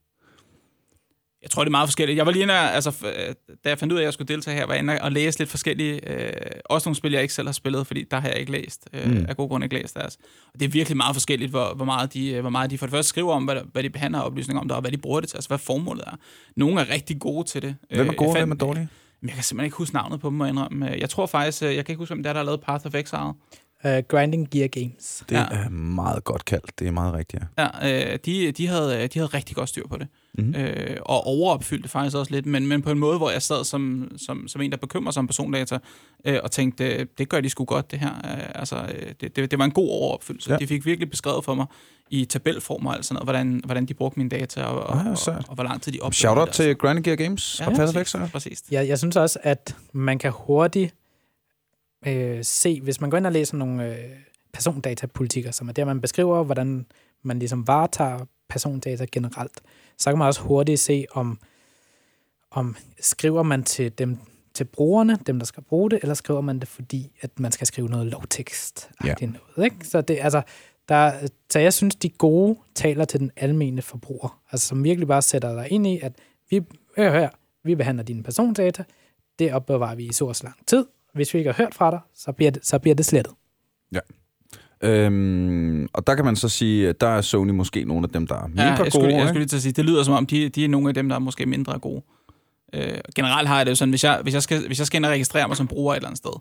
Jeg 1.44 1.52
tror, 1.52 1.64
det 1.64 1.70
er 1.70 1.72
meget 1.72 1.88
forskelligt. 1.88 2.18
Jeg 2.18 2.26
var 2.26 2.32
lige 2.32 2.42
inde, 2.42 2.54
altså, 2.54 3.06
øh, 3.06 3.36
da 3.64 3.70
jeg 3.70 3.80
fandt 3.80 3.94
ud 3.94 3.98
af, 3.98 4.02
at 4.02 4.06
jeg 4.06 4.14
skulle 4.14 4.28
deltage 4.28 4.58
her, 4.58 4.66
var 4.66 4.74
jeg 4.74 4.82
inde 4.82 5.02
og 5.02 5.12
læse 5.12 5.40
lidt 5.40 5.50
forskellige, 5.50 6.10
øh, 6.10 6.32
også 6.66 6.90
nogle 6.90 6.96
spil, 6.96 7.12
jeg 7.12 7.22
ikke 7.22 7.34
selv 7.34 7.48
har 7.48 7.54
spillet, 7.54 7.88
fordi 7.88 8.04
der 8.12 8.20
har 8.20 8.30
jeg 8.30 8.38
ikke 8.38 8.52
læst, 8.52 8.90
øh, 8.94 9.12
mm. 9.12 9.26
af 9.30 9.38
gode 9.38 9.50
grunde 9.50 9.66
ikke 9.66 9.76
læst 9.76 9.96
deres. 9.96 10.18
Og 10.54 10.60
det 10.60 10.66
er 10.66 10.70
virkelig 10.70 10.98
meget 10.98 11.16
forskelligt, 11.16 11.52
hvor, 11.52 11.74
hvor, 11.74 11.86
meget 11.86 12.14
de, 12.14 12.32
øh, 12.32 12.42
hvor 12.42 12.50
meget 12.50 12.72
de 12.72 12.78
for 12.78 12.86
det 12.86 12.94
første 12.94 13.10
skriver 13.10 13.34
om, 13.34 13.44
hvad, 13.44 13.56
hvad 13.72 13.84
de 13.84 13.90
behandler 13.90 14.20
oplysninger 14.20 14.62
om 14.62 14.68
der, 14.68 14.76
og 14.76 14.82
hvad 14.82 14.92
de 14.92 14.98
bruger 14.98 15.20
det 15.20 15.30
til, 15.30 15.38
altså 15.38 15.48
hvad 15.48 15.58
formålet 15.58 16.04
er. 16.08 16.16
Nogle 16.56 16.82
er 16.82 16.90
rigtig 16.90 17.20
gode 17.20 17.48
til 17.48 17.62
det. 17.62 17.76
Hvem 17.90 18.08
er 18.08 18.12
Øh, 18.12 18.18
gode, 18.18 18.30
og 18.30 18.38
hvem 18.38 18.52
er 18.52 18.56
dårlige? 18.56 18.88
Jeg 19.24 19.32
kan 19.32 19.44
simpelthen 19.44 19.66
ikke 19.66 19.78
huske 19.78 19.96
navnet 19.96 20.20
på 20.20 20.30
dem, 20.30 20.38
må 20.38 20.44
jeg 20.46 20.52
indrømme. 20.52 20.86
Jeg 20.86 21.10
tror 21.10 21.26
faktisk, 21.26 21.62
jeg 21.62 21.86
kan 21.86 21.94
ikke 21.94 21.96
huske, 21.96 22.14
hvem 22.14 22.24
det 22.24 22.30
er, 22.30 22.34
der 22.34 22.40
har 22.40 22.46
lavet 22.46 22.62
Path 22.62 22.86
of 22.86 22.96
Exile. 22.96 23.34
Uh, 23.86 23.92
Grinding 24.08 24.50
Gear 24.50 24.68
Games. 24.68 25.24
Det 25.30 25.36
Ja. 25.36 25.46
er 25.52 25.70
meget 25.70 26.24
godt 26.24 26.46
kaldt. 26.46 26.80
Det 26.80 26.88
er 26.88 26.92
meget 26.92 27.14
rigtigt, 27.14 27.44
ja. 27.58 27.68
Ja, 27.84 28.12
øh, 28.14 28.20
de, 28.26 28.52
de, 28.52 28.68
havde, 28.68 29.08
de 29.08 29.20
havde 29.20 29.28
rigtig 29.34 29.56
godt 29.56 29.70
styr 29.70 29.88
på 29.88 29.98
det. 29.98 30.08
Mhm. 30.34 30.46
Mm-hmm. 30.48 30.62
Øh, 30.62 30.98
og 31.02 31.28
overopfyldte 31.28 31.90
faktisk 31.90 32.18
også 32.18 32.32
lidt, 32.34 32.46
men, 32.46 32.68
men 32.68 32.82
på 32.82 32.92
en 32.92 33.00
måde, 33.00 33.18
hvor 33.18 33.30
jeg 33.30 33.42
sad 33.42 33.64
som, 33.64 34.12
som, 34.18 34.48
som 34.48 34.62
en, 34.62 34.72
der 34.72 34.78
bekymrer 34.78 35.12
sig 35.12 35.20
om 35.20 35.28
persondata, 35.28 35.78
øh, 36.26 36.40
og 36.44 36.52
tænkte, 36.52 36.86
øh, 36.96 37.06
det 37.18 37.30
gør 37.30 37.42
de 37.42 37.50
sgu 37.50 37.66
godt, 37.66 37.92
det 37.92 38.00
her. 38.00 38.10
Øh, 38.16 38.50
altså, 38.56 38.76
øh, 38.76 39.12
det, 39.22 39.36
det, 39.36 39.52
det 39.52 39.60
var 39.60 39.66
en 39.66 39.72
god 39.72 39.90
overopfyldelse. 39.90 40.50
Ja. 40.50 40.54
Ja. 40.54 40.60
De 40.60 40.68
fik 40.68 40.86
virkelig 40.86 41.10
beskrevet 41.10 41.46
for 41.46 41.54
mig 41.56 41.66
i 42.10 42.26
tabelform 42.26 42.86
og 42.86 42.96
alt 42.96 43.06
sådan 43.06 43.16
noget, 43.16 43.26
hvordan, 43.26 43.62
hvordan 43.66 43.86
de 43.86 43.94
brugte 43.94 44.20
mine 44.20 44.30
data, 44.30 44.64
og, 44.64 44.84
og, 44.84 45.00
Ah, 45.00 45.08
og, 45.12 45.18
sejt. 45.18 45.38
og, 45.38 45.44
og 45.48 45.56
hvor 45.56 45.64
lang 45.64 45.82
tid 45.82 45.92
de 45.92 45.98
opbevarede 45.98 46.16
Shout 46.16 46.38
out 46.38 46.48
det, 46.48 46.56
til 46.56 46.76
Grand 46.76 47.04
Gear 47.04 47.16
Games 47.16 47.60
Ja, 47.60 47.66
og 47.68 47.72
Path 47.76 47.90
of 47.90 47.94
præcis, 47.94 48.14
Exile. 48.16 48.30
Præcis. 48.32 48.64
Jeg, 48.72 48.88
jeg 48.88 48.98
synes 49.00 49.16
også, 49.16 49.40
at 49.44 49.76
man 49.94 50.20
kan 50.20 50.32
hurtigt 50.36 50.96
øh, 52.08 52.44
se, 52.44 52.82
hvis 52.82 53.02
man 53.02 53.10
går 53.10 53.18
ind 53.18 53.26
og 53.26 53.32
læser 53.32 53.58
nogle 53.58 53.96
øh, 53.98 54.10
persondatapolitikker, 54.54 55.52
som 55.52 55.70
er 55.70 55.74
der, 55.74 55.86
man 55.86 56.02
beskriver, 56.02 56.44
hvordan 56.44 56.86
man 57.24 57.40
ligesom 57.40 57.68
varetager 57.68 58.26
persondata 58.50 59.06
generelt, 59.12 59.62
så 59.98 60.12
kan 60.12 60.18
man 60.18 60.28
også 60.28 60.42
hurtigt 60.42 60.80
se, 60.80 61.06
om, 61.12 61.40
om 62.52 62.76
skriver 63.00 63.44
man 63.44 63.64
til 63.64 63.92
dem 63.98 64.18
til 64.54 64.64
brugerne, 64.64 65.20
dem 65.28 65.40
der 65.40 65.46
skal 65.46 65.64
bruge 65.64 65.90
det, 65.90 66.00
eller 66.02 66.14
skriver 66.14 66.42
man 66.42 66.60
det, 66.60 66.68
fordi 66.68 67.12
at 67.22 67.40
man 67.40 67.52
skal 67.52 67.68
skrive 67.68 67.88
noget 67.88 68.08
lovtekst 68.08 68.90
Ja. 69.06 69.14
noget, 69.28 69.66
ikke? 69.66 69.88
Så 69.88 70.02
det 70.02 70.18
altså 70.22 70.42
der, 70.90 71.28
så 71.50 71.60
jeg 71.60 71.74
synes, 71.74 71.96
de 71.96 72.10
gode 72.10 72.60
taler 72.76 73.06
til 73.06 73.20
den 73.20 73.32
almene 73.36 73.82
forbruger, 73.82 74.42
altså 74.52 74.68
som 74.68 74.84
virkelig 74.84 75.08
bare 75.08 75.22
sætter 75.22 75.56
dig 75.56 75.72
ind 75.72 75.88
i, 75.88 76.00
at 76.00 76.14
vi, 76.50 76.62
hør 76.98 77.12
her, 77.12 77.30
vi 77.64 77.76
behandler 77.76 78.04
dine 78.04 78.24
persondata, 78.24 78.84
det 79.40 79.54
opbevarer 79.54 79.96
vi 79.96 80.06
i 80.06 80.14
så 80.14 80.26
og 80.26 80.36
så 80.36 80.44
lang 80.44 80.68
tid. 80.68 80.86
Hvis 81.14 81.34
vi 81.34 81.40
ikke 81.40 81.52
har 81.52 81.64
hørt 81.64 81.76
fra 81.76 81.92
dig, 81.92 82.00
så 82.16 82.32
bliver 82.32 82.52
det, 82.52 82.66
så 82.66 82.80
bliver 82.80 82.96
det 82.96 83.06
slettet. 83.06 83.34
Øhm, 84.84 85.88
og 85.94 86.08
der 86.08 86.16
kan 86.16 86.26
man 86.26 86.36
så 86.36 86.50
sige, 86.50 86.90
at 86.90 87.02
der 87.02 87.08
er 87.08 87.22
Sony 87.22 87.52
måske 87.52 87.84
nogle 87.86 88.04
af 88.04 88.10
dem, 88.10 88.28
der 88.28 88.36
er 88.36 88.48
mindre 88.48 88.64
Ja, 88.64 88.70
jeg, 88.70 88.78
gode. 88.78 88.92
skulle, 88.92 89.16
jeg 89.16 89.28
skulle 89.28 89.40
lige 89.40 89.48
til 89.48 89.56
at 89.56 89.62
sige, 89.62 89.72
det 89.72 89.86
lyder 89.86 90.04
som 90.04 90.14
om, 90.14 90.26
de, 90.26 90.50
de 90.50 90.66
er 90.66 90.70
nogle 90.70 90.88
af 90.88 90.94
dem, 90.94 91.10
der 91.10 91.16
er 91.16 91.20
måske 91.20 91.46
mindre 91.46 91.80
gode. 91.80 92.02
Øh, 92.74 92.94
generelt 93.16 93.48
har 93.48 93.58
jeg 93.58 93.66
det 93.66 93.70
jo 93.70 93.76
sådan, 93.76 93.90
hvis 93.90 94.04
jeg, 94.04 94.20
hvis, 94.24 94.34
jeg 94.34 94.44
skal, 94.44 94.68
hvis 94.68 94.80
jeg 94.80 94.88
skal 94.88 94.98
ind 94.98 95.06
og 95.06 95.12
registrere 95.12 95.48
mig 95.48 95.58
som 95.58 95.68
bruger 95.68 95.94
et 95.94 95.98
eller 95.98 96.08
andet 96.08 96.18
sted, 96.18 96.32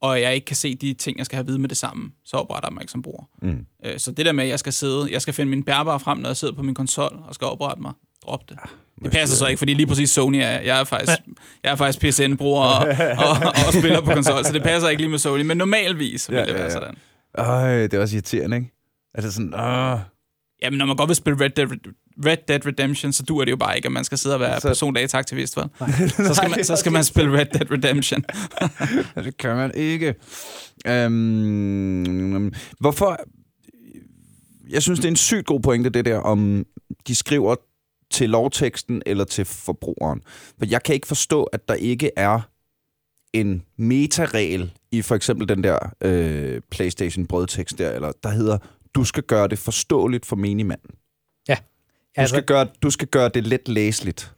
og 0.00 0.20
jeg 0.20 0.34
ikke 0.34 0.44
kan 0.44 0.56
se 0.56 0.74
de 0.74 0.92
ting, 0.94 1.18
jeg 1.18 1.26
skal 1.26 1.36
have 1.36 1.40
at 1.42 1.48
vide 1.48 1.58
med 1.58 1.68
det 1.68 1.76
samme, 1.76 2.10
så 2.24 2.36
opretter 2.36 2.68
jeg 2.68 2.74
mig 2.74 2.82
ikke 2.82 2.92
som 2.92 3.02
bruger. 3.02 3.24
Mm. 3.42 3.66
Øh, 3.84 3.98
så 3.98 4.12
det 4.12 4.26
der 4.26 4.32
med, 4.32 4.44
at 4.44 4.50
jeg 4.50 4.58
skal 4.58 4.72
sidde, 4.72 5.08
jeg 5.12 5.22
skal 5.22 5.34
finde 5.34 5.50
min 5.50 5.62
bærbare 5.62 6.00
frem, 6.00 6.18
når 6.18 6.28
jeg 6.28 6.36
sidder 6.36 6.54
på 6.54 6.62
min 6.62 6.74
konsol 6.74 7.18
og 7.28 7.34
skal 7.34 7.46
oprette 7.46 7.82
mig, 7.82 7.92
drop 8.26 8.40
det. 8.48 8.58
Det 9.02 9.12
passer 9.12 9.36
så 9.36 9.46
ikke, 9.46 9.58
fordi 9.58 9.74
lige 9.74 9.86
præcis 9.86 10.10
Sony 10.10 10.36
er, 10.36 10.40
jeg 10.60 10.80
er 10.80 10.84
faktisk, 10.84 11.18
jeg 11.64 11.72
er 11.72 11.76
faktisk 11.76 11.98
PSN-bruger 12.00 12.62
og, 12.62 12.86
og, 13.18 13.52
og, 13.66 13.72
spiller 13.72 14.00
på 14.00 14.10
konsol, 14.12 14.44
så 14.44 14.52
det 14.52 14.62
passer 14.62 14.88
ikke 14.88 15.02
lige 15.02 15.10
med 15.10 15.18
Sony, 15.18 15.42
men 15.42 15.56
normalvis 15.56 16.30
vil 16.30 16.36
Ja, 16.36 16.42
det 16.42 16.48
ja, 16.48 16.52
være 16.54 16.62
ja. 16.64 16.70
sådan. 16.70 16.94
Øj, 17.34 17.82
det 17.82 17.94
er 17.94 18.00
også 18.00 18.16
irriterende, 18.16 18.56
ikke? 18.56 18.70
Altså 19.14 19.32
sådan, 19.32 19.54
åh, 19.54 19.98
Jamen, 20.62 20.78
når 20.78 20.86
man 20.86 20.96
godt 20.96 21.08
vil 21.08 21.16
spille 21.16 21.44
Red 21.44 21.50
Dead, 21.50 21.68
Red 22.26 22.36
Dead 22.48 22.66
Redemption, 22.66 23.12
så 23.12 23.22
duer 23.22 23.44
det 23.44 23.50
jo 23.52 23.56
bare 23.56 23.76
ikke, 23.76 23.86
at 23.86 23.92
man 23.92 24.04
skal 24.04 24.18
sidde 24.18 24.36
og 24.36 24.40
være 24.40 24.60
Så- 24.60 24.68
persondataaktivist, 24.68 25.56
vel? 25.56 25.64
Så 26.08 26.34
skal, 26.34 26.50
man, 26.56 26.64
så 26.64 26.76
skal 26.76 26.92
man 26.92 27.04
spille 27.04 27.38
Red 27.38 27.46
Dead 27.46 27.70
Redemption. 27.70 28.24
det 29.24 29.36
kan 29.36 29.56
man 29.56 29.70
ikke. 29.74 30.14
Øhm, 30.86 32.52
hvorfor... 32.80 33.20
Jeg 34.70 34.82
synes, 34.82 34.98
det 34.98 35.04
er 35.06 35.10
en 35.10 35.16
sygt 35.16 35.46
god 35.46 35.60
pointe, 35.60 35.90
det 35.90 36.04
der, 36.04 36.18
om 36.18 36.66
de 37.08 37.14
skriver 37.14 37.56
til 38.10 38.30
lovteksten 38.30 39.02
eller 39.06 39.24
til 39.24 39.44
forbrugeren. 39.44 40.22
For 40.58 40.66
jeg 40.66 40.82
kan 40.82 40.94
ikke 40.94 41.06
forstå, 41.06 41.42
at 41.44 41.68
der 41.68 41.74
ikke 41.74 42.10
er 42.16 42.40
en 43.32 43.62
metaregel 43.76 44.72
i 44.90 45.02
for 45.02 45.14
eksempel 45.14 45.48
den 45.48 45.64
der 45.64 45.78
øh, 46.00 46.60
PlayStation 46.70 47.26
brødtekst 47.26 47.78
der, 47.78 47.90
eller 47.90 48.12
der 48.22 48.28
hedder, 48.30 48.58
du 48.94 49.04
skal 49.04 49.22
gøre 49.22 49.48
det 49.48 49.58
forståeligt 49.58 50.26
for 50.26 50.36
menigmanden. 50.36 50.90
Du, 52.16 52.20
Altså, 52.20 52.34
skal 52.34 52.44
gøre, 52.44 52.68
du 52.82 52.90
skal 52.90 53.08
gøre 53.08 53.28
det 53.28 53.46
let 53.46 53.68
læseligt. 53.68 54.34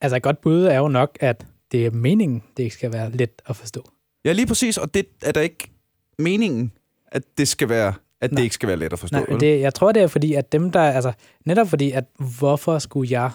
altså 0.00 0.16
et 0.16 0.22
godt 0.22 0.40
bud 0.40 0.62
er 0.64 0.76
jo 0.76 0.88
nok, 0.88 1.18
at 1.20 1.46
det 1.72 1.86
er 1.86 1.90
meningen, 1.90 2.42
det 2.56 2.62
ikke 2.62 2.74
skal 2.74 2.92
være 2.92 3.10
let 3.10 3.42
at 3.46 3.56
forstå. 3.56 3.90
Ja, 4.24 4.32
lige 4.32 4.46
præcis, 4.46 4.78
og 4.78 4.94
det 4.94 5.06
er 5.22 5.32
da 5.32 5.40
ikke 5.40 5.70
meningen, 6.18 6.72
at 7.06 7.22
det 7.38 7.48
skal 7.48 7.68
være, 7.68 7.94
at 8.20 8.32
Nej. 8.32 8.36
det 8.36 8.42
ikke 8.44 8.54
skal 8.54 8.68
være 8.68 8.76
let 8.76 8.92
at 8.92 8.98
forstå. 8.98 9.16
Nej, 9.16 9.26
vel? 9.28 9.40
det, 9.40 9.60
jeg 9.60 9.74
tror, 9.74 9.92
det 9.92 10.02
er 10.02 10.06
fordi, 10.06 10.34
at 10.34 10.52
dem, 10.52 10.70
der... 10.70 10.80
Altså, 10.80 11.12
netop 11.44 11.68
fordi, 11.68 11.90
at 11.90 12.04
hvorfor 12.38 12.78
skulle 12.78 13.10
jeg 13.10 13.30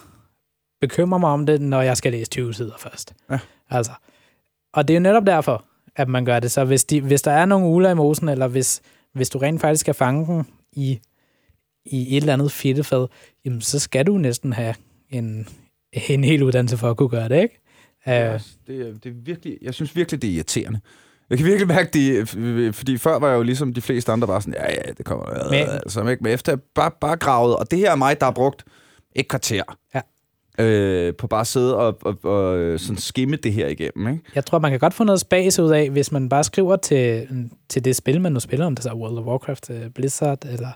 bekymre 0.81 1.19
mig 1.19 1.29
om 1.29 1.45
det, 1.45 1.61
når 1.61 1.81
jeg 1.81 1.97
skal 1.97 2.11
læse 2.11 2.29
20 2.29 2.53
sider 2.53 2.77
først? 2.79 3.13
Ja. 3.31 3.39
Altså, 3.69 3.91
og 4.73 4.87
det 4.87 4.93
er 4.93 4.97
jo 4.97 5.03
netop 5.03 5.25
derfor, 5.25 5.65
at 5.95 6.09
man 6.09 6.25
gør 6.25 6.39
det. 6.39 6.51
Så 6.51 6.65
hvis, 6.65 6.83
de, 6.83 7.01
hvis 7.01 7.21
der 7.21 7.31
er 7.31 7.45
nogle 7.45 7.67
uler 7.67 7.89
i 7.89 7.93
mosen, 7.93 8.29
eller 8.29 8.47
hvis, 8.47 8.81
hvis 9.13 9.29
du 9.29 9.37
rent 9.37 9.61
faktisk 9.61 9.81
skal 9.81 9.93
fange 9.93 10.25
den 10.25 10.47
i, 10.71 10.99
i 11.85 12.17
et 12.17 12.21
eller 12.21 12.33
andet 12.33 12.51
fedtefad, 12.51 13.07
jamen, 13.45 13.61
så 13.61 13.79
skal 13.79 14.07
du 14.07 14.17
næsten 14.17 14.53
have 14.53 14.75
en, 15.09 15.47
en 16.07 16.23
hel 16.23 16.43
uddannelse 16.43 16.77
for 16.77 16.89
at 16.89 16.97
kunne 16.97 17.09
gøre 17.09 17.29
det, 17.29 17.41
ikke? 17.41 17.61
Ja, 18.07 18.33
Uh, 18.33 18.39
det, 18.67 18.87
er, 18.87 18.93
det 18.93 19.05
er 19.05 19.13
virkelig, 19.13 19.57
jeg 19.61 19.73
synes 19.73 19.95
virkelig, 19.95 20.21
det 20.21 20.29
er 20.29 20.33
irriterende. 20.33 20.79
Jeg 21.29 21.37
kan 21.37 21.47
virkelig 21.47 21.67
mærke 21.67 21.89
det, 21.93 22.29
fordi 22.75 22.97
før 22.97 23.19
var 23.19 23.29
jeg 23.29 23.37
jo 23.37 23.43
ligesom 23.43 23.73
de 23.73 23.81
fleste 23.81 24.11
andre 24.11 24.27
bare 24.27 24.41
sådan, 24.41 24.53
ja, 24.53 24.71
ja, 24.71 24.91
det 24.97 25.05
kommer. 25.05 25.25
Men- 25.49 25.69
altså, 25.69 26.07
ikke? 26.07 26.23
Men 26.23 26.33
efter 26.33 26.55
bare, 26.75 26.91
bare 27.01 27.15
gravet, 27.17 27.55
og 27.55 27.71
det 27.71 27.79
her 27.79 27.91
er 27.91 27.95
mig, 27.95 28.19
der 28.19 28.25
har 28.25 28.31
brugt 28.31 28.63
et 29.15 29.27
kvarter 29.27 29.63
Ja. 29.95 30.01
øh, 30.63 31.13
på 31.15 31.27
bare 31.27 31.41
at 31.41 31.47
sidde 31.47 31.77
og, 31.77 31.97
og, 32.01 32.17
og 32.23 32.57
øh, 32.57 32.79
sådan 32.79 32.97
skimme 32.97 33.35
det 33.35 33.53
her 33.53 33.67
igennem. 33.67 34.07
Ikke? 34.07 34.23
Jeg 34.35 34.45
tror, 34.45 34.59
man 34.59 34.71
kan 34.71 34.79
godt 34.79 34.93
få 34.93 35.03
noget 35.03 35.19
spas 35.19 35.59
ud 35.59 35.71
af, 35.71 35.89
hvis 35.89 36.11
man 36.11 36.29
bare 36.29 36.43
skriver 36.43 36.75
til, 36.75 37.27
til 37.69 37.85
det 37.85 37.95
spil, 37.95 38.21
man 38.21 38.31
nu 38.31 38.39
spiller, 38.39 38.65
om 38.65 38.75
det 38.75 38.83
så 38.83 38.89
er 38.89 38.93
World 38.95 39.17
of 39.17 39.25
Warcraft, 39.25 39.69
øh, 39.69 39.89
Blizzard 39.89 40.45
eller, 40.45 40.69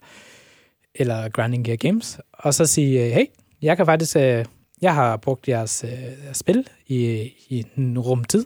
eller 0.95 1.29
Grinding 1.29 1.65
Gear 1.65 1.77
Games, 1.77 2.19
og 2.33 2.53
så 2.53 2.65
sige, 2.65 3.05
øh, 3.05 3.11
hey, 3.11 3.25
jeg 3.61 3.77
kan 3.77 3.85
faktisk, 3.85 4.15
øh, 4.15 4.45
jeg 4.81 4.95
har 4.95 5.17
brugt 5.17 5.47
jeres 5.47 5.83
øh, 5.87 6.33
spil 6.33 6.67
i, 6.87 6.97
i 7.49 7.65
en 7.77 7.99
rum 7.99 8.23
tid. 8.23 8.45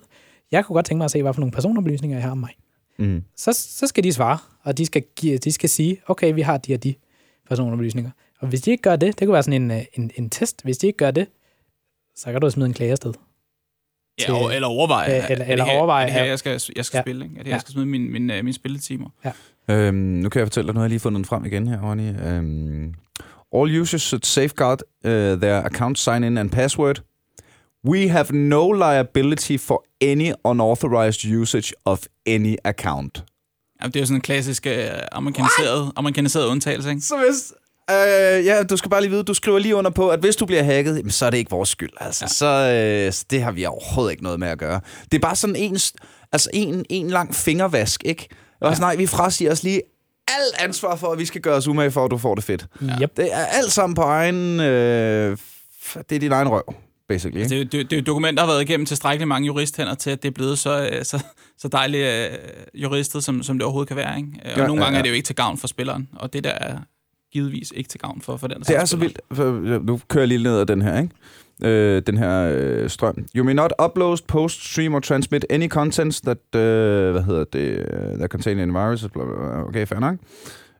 Jeg 0.53 0.65
kunne 0.65 0.73
godt 0.73 0.85
tænke 0.85 0.97
mig 0.97 1.05
at 1.05 1.11
se, 1.11 1.21
hvad 1.21 1.33
for 1.33 1.41
nogle 1.41 1.51
personoplysninger 1.51 2.17
jeg 2.17 2.23
har 2.23 2.31
om 2.31 2.37
mig. 2.37 2.49
Mm. 2.99 3.23
Så, 3.35 3.51
så 3.53 3.87
skal 3.87 4.03
de 4.03 4.13
svare, 4.13 4.37
og 4.63 4.77
de 4.77 4.85
skal, 4.85 5.03
give, 5.15 5.37
de 5.37 5.51
skal 5.51 5.69
sige, 5.69 6.01
okay, 6.07 6.33
vi 6.33 6.41
har 6.41 6.57
de 6.57 6.73
og 6.73 6.83
de 6.83 6.95
personoplysninger. 7.49 8.11
Og 8.39 8.47
hvis 8.47 8.61
de 8.61 8.71
ikke 8.71 8.81
gør 8.81 8.95
det, 8.95 9.19
det 9.19 9.27
kunne 9.27 9.33
være 9.33 9.43
sådan 9.43 9.61
en, 9.61 9.71
øh, 9.71 9.81
en, 9.93 10.11
en 10.15 10.29
test, 10.29 10.63
hvis 10.63 10.77
de 10.77 10.87
ikke 10.87 10.97
gør 10.97 11.11
det, 11.11 11.27
så 12.15 12.31
kan 12.31 12.41
du 12.41 12.49
smide 12.49 12.67
en 12.67 12.73
klage 12.73 12.91
afsted. 12.91 13.13
Ja, 14.19 14.25
Til- 14.25 14.33
og- 14.33 14.55
eller 14.55 14.67
overveje. 14.67 15.09
Øh, 15.09 15.23
er- 15.23 15.27
eller- 15.27 15.45
er 15.45 15.51
eller 15.51 15.65
her- 15.65 15.77
overveje, 15.77 16.05
Er 16.07 16.11
her, 16.11 16.23
ja. 16.23 16.29
jeg 16.29 16.39
skal, 16.39 16.61
jeg 16.75 16.85
skal 16.85 16.97
Ja. 16.97 17.01
spille, 17.03 17.25
ikke? 17.25 17.33
Er 17.35 17.37
det 17.37 17.45
her, 17.47 17.49
Ja. 17.51 17.55
jeg 17.55 17.61
skal 17.61 17.71
smide 17.73 17.85
min, 17.85 18.11
min, 18.11 18.27
min, 18.27 18.45
min 18.45 18.53
spilletimer? 18.53 19.09
Øhm, 19.69 19.95
nu 19.95 20.29
kan 20.29 20.39
jeg 20.39 20.45
fortælle 20.47 20.67
dig, 20.67 20.73
nu 20.73 20.79
har 20.79 20.85
jeg 20.85 20.89
lige 20.89 20.99
fundet 20.99 21.17
den 21.17 21.25
frem 21.25 21.45
igen 21.45 21.67
her, 21.67 21.81
Ronny. 21.89 22.09
Øhm, 22.27 22.93
all 23.55 23.81
users 23.81 24.01
should 24.01 24.23
safeguard 24.23 24.79
uh, 25.05 25.11
their 25.11 25.61
account 25.65 25.99
sign-in 25.99 26.37
and 26.37 26.49
password. 26.49 27.03
We 27.87 28.09
have 28.09 28.25
no 28.31 28.71
liability 28.71 29.57
for 29.57 29.83
any 30.01 30.31
unauthorized 30.43 31.25
usage 31.41 31.73
of 31.85 31.99
any 32.25 32.55
account. 32.63 33.23
Jamen, 33.81 33.93
det 33.93 33.95
er 33.95 34.01
jo 34.01 34.05
sådan 34.05 34.17
en 34.17 34.21
klassisk 34.21 34.67
øh, 34.67 34.87
amerikaniseret, 35.11 35.91
amerikaniseret 35.95 36.47
undtagelse, 36.47 36.89
ikke? 36.89 37.01
Så 37.01 37.17
hvis... 37.17 37.53
Øh, 37.89 38.45
ja, 38.45 38.63
du 38.63 38.77
skal 38.77 38.89
bare 38.89 39.01
lige 39.01 39.11
vide, 39.11 39.23
du 39.23 39.33
skriver 39.33 39.59
lige 39.59 39.75
under 39.75 39.91
på, 39.91 40.09
at 40.09 40.19
hvis 40.19 40.35
du 40.35 40.45
bliver 40.45 40.63
hacket, 40.63 40.97
jamen, 40.97 41.11
så 41.11 41.25
er 41.25 41.29
det 41.29 41.37
ikke 41.37 41.51
vores 41.51 41.69
skyld. 41.69 41.89
Altså, 41.99 42.25
ja. 42.25 42.27
så, 42.27 42.45
øh, 42.45 43.13
så 43.13 43.25
det 43.29 43.43
har 43.43 43.51
vi 43.51 43.65
overhovedet 43.65 44.11
ikke 44.11 44.23
noget 44.23 44.39
med 44.39 44.47
at 44.47 44.57
gøre. 44.57 44.81
Det 45.11 45.17
er 45.17 45.21
bare 45.21 45.35
sådan 45.35 45.55
en, 45.55 45.79
altså 46.31 46.49
en, 46.53 46.85
en 46.89 47.09
lang 47.09 47.35
fingervask, 47.35 48.01
ikke? 48.05 48.27
Og 48.61 48.73
ja. 48.73 48.79
nej, 48.79 48.95
vi 48.95 49.07
frasiger 49.07 49.51
os 49.51 49.63
lige 49.63 49.81
alt 50.27 50.55
ansvar 50.59 50.95
for, 50.95 51.11
at 51.11 51.19
vi 51.19 51.25
skal 51.25 51.41
gøre 51.41 51.55
os 51.55 51.67
umage 51.67 51.91
for, 51.91 52.05
at 52.05 52.11
du 52.11 52.17
får 52.17 52.35
det 52.35 52.43
fedt. 52.43 52.65
Ja. 52.81 53.01
Yep. 53.01 53.17
Det 53.17 53.33
er 53.33 53.45
alt 53.45 53.71
sammen 53.71 53.95
på 53.95 54.01
egen... 54.01 54.59
Øh, 54.59 55.37
det 56.09 56.15
er 56.15 56.19
din 56.19 56.31
egen 56.31 56.47
røv, 56.47 56.73
basically. 57.09 57.41
Altså, 57.41 57.55
det, 57.55 57.71
det, 57.71 57.91
det 57.91 57.97
er 57.97 58.01
dokumenter, 58.01 58.41
der 58.43 58.47
har 58.47 58.53
været 58.53 58.69
igennem 58.69 58.85
tilstrækkeligt 58.85 59.27
mange 59.27 59.45
juristhænder 59.45 59.95
til, 59.95 60.09
at 60.09 60.23
det 60.23 60.27
er 60.27 60.33
blevet 60.33 60.57
så, 60.59 60.89
øh, 60.91 61.05
så, 61.05 61.23
så 61.57 61.67
dejligt 61.67 62.07
øh, 62.07 62.37
juristet, 62.73 63.23
som, 63.23 63.43
som 63.43 63.57
det 63.57 63.63
overhovedet 63.63 63.87
kan 63.87 63.97
være. 63.97 64.17
Ikke? 64.17 64.29
Og 64.45 64.57
Ja, 64.57 64.67
nogle 64.67 64.83
gange 64.83 64.95
ja. 64.95 64.99
er 64.99 65.01
det 65.03 65.09
jo 65.09 65.15
ikke 65.15 65.25
til 65.25 65.35
gavn 65.35 65.57
for 65.57 65.67
spilleren, 65.67 66.09
og 66.15 66.33
det 66.33 66.43
der 66.43 66.49
er 66.51 66.77
givetvis 67.31 67.73
ikke 67.75 67.89
til 67.89 67.99
gavn 67.99 68.21
for, 68.21 68.37
for 68.37 68.47
den, 68.47 68.57
der 68.57 68.63
Det 68.63 68.75
er 68.75 68.85
så 68.85 68.97
vildt. 68.97 69.85
Nu 69.85 69.99
kører 70.07 70.21
jeg 70.21 70.27
lige 70.27 70.43
ned 70.43 70.59
ad 70.59 70.65
den 70.65 70.81
her, 70.81 71.01
ikke? 71.01 71.13
Øh, 71.63 72.01
den 72.07 72.17
her 72.17 72.51
øh, 72.55 72.89
strøm. 72.89 73.25
You 73.35 73.43
may 73.43 73.53
not 73.53 73.71
upload, 73.85 74.17
post, 74.27 74.71
stream 74.71 74.93
or 74.93 74.99
transmit 74.99 75.45
any 75.49 75.67
contents 75.67 76.21
that, 76.21 76.55
øh, 76.55 77.11
hvad 77.11 77.23
hedder 77.23 77.43
det, 77.43 77.59
øh, 77.59 78.17
that 78.17 78.29
contain 78.31 78.59
any 78.59 78.71
viruses, 78.71 79.11
bla, 79.13 79.23
bla, 79.25 79.33
bla. 79.35 79.63
Okay, 79.63 79.87
fair 79.87 79.99
nok. 79.99 80.15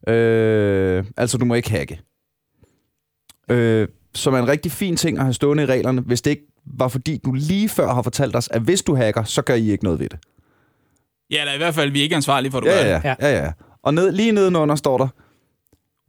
Øh, 0.08 1.06
altså, 1.18 1.38
du 1.38 1.46
må 1.46 1.54
ikke 1.54 1.70
hacke. 1.72 2.02
Øh, 3.52 3.88
som 4.16 4.34
er 4.34 4.40
en 4.40 4.48
rigtig 4.48 4.72
fin 4.72 4.96
ting 4.98 5.18
at 5.18 5.24
have 5.24 5.34
stående 5.34 5.64
i 5.64 5.66
reglerne, 5.66 6.02
hvis 6.02 6.22
det 6.22 6.32
ikke 6.32 6.44
var 6.66 6.88
fordi, 6.88 7.20
du 7.26 7.32
lige 7.34 7.70
før 7.70 7.94
har 7.94 8.02
fortalt 8.02 8.36
os, 8.36 8.48
at 8.52 8.62
hvis 8.62 8.82
du 8.82 8.96
hacker, 8.96 9.24
så 9.24 9.42
gør 9.42 9.54
I 9.54 9.72
ikke 9.72 9.84
noget 9.84 10.00
ved 10.00 10.10
det. 10.10 10.20
Ja, 11.32 11.40
eller 11.40 11.54
i 11.54 11.58
hvert 11.58 11.76
fald, 11.76 11.92
vi 11.92 12.00
er 12.00 12.04
ikke 12.04 12.16
ansvarlige 12.16 12.52
for, 12.52 12.58
at 12.58 12.64
du 12.64 12.68
gør 12.70 12.76
Ja, 12.76 12.96
det. 12.96 13.04
ja, 13.04 13.16
ja. 13.22 13.30
ja, 13.30 13.44
ja. 13.44 13.52
Og 13.84 13.94
ned, 13.94 14.12
lige 14.12 14.32
nedenunder 14.32 14.76
står 14.76 14.98
der, 14.98 15.08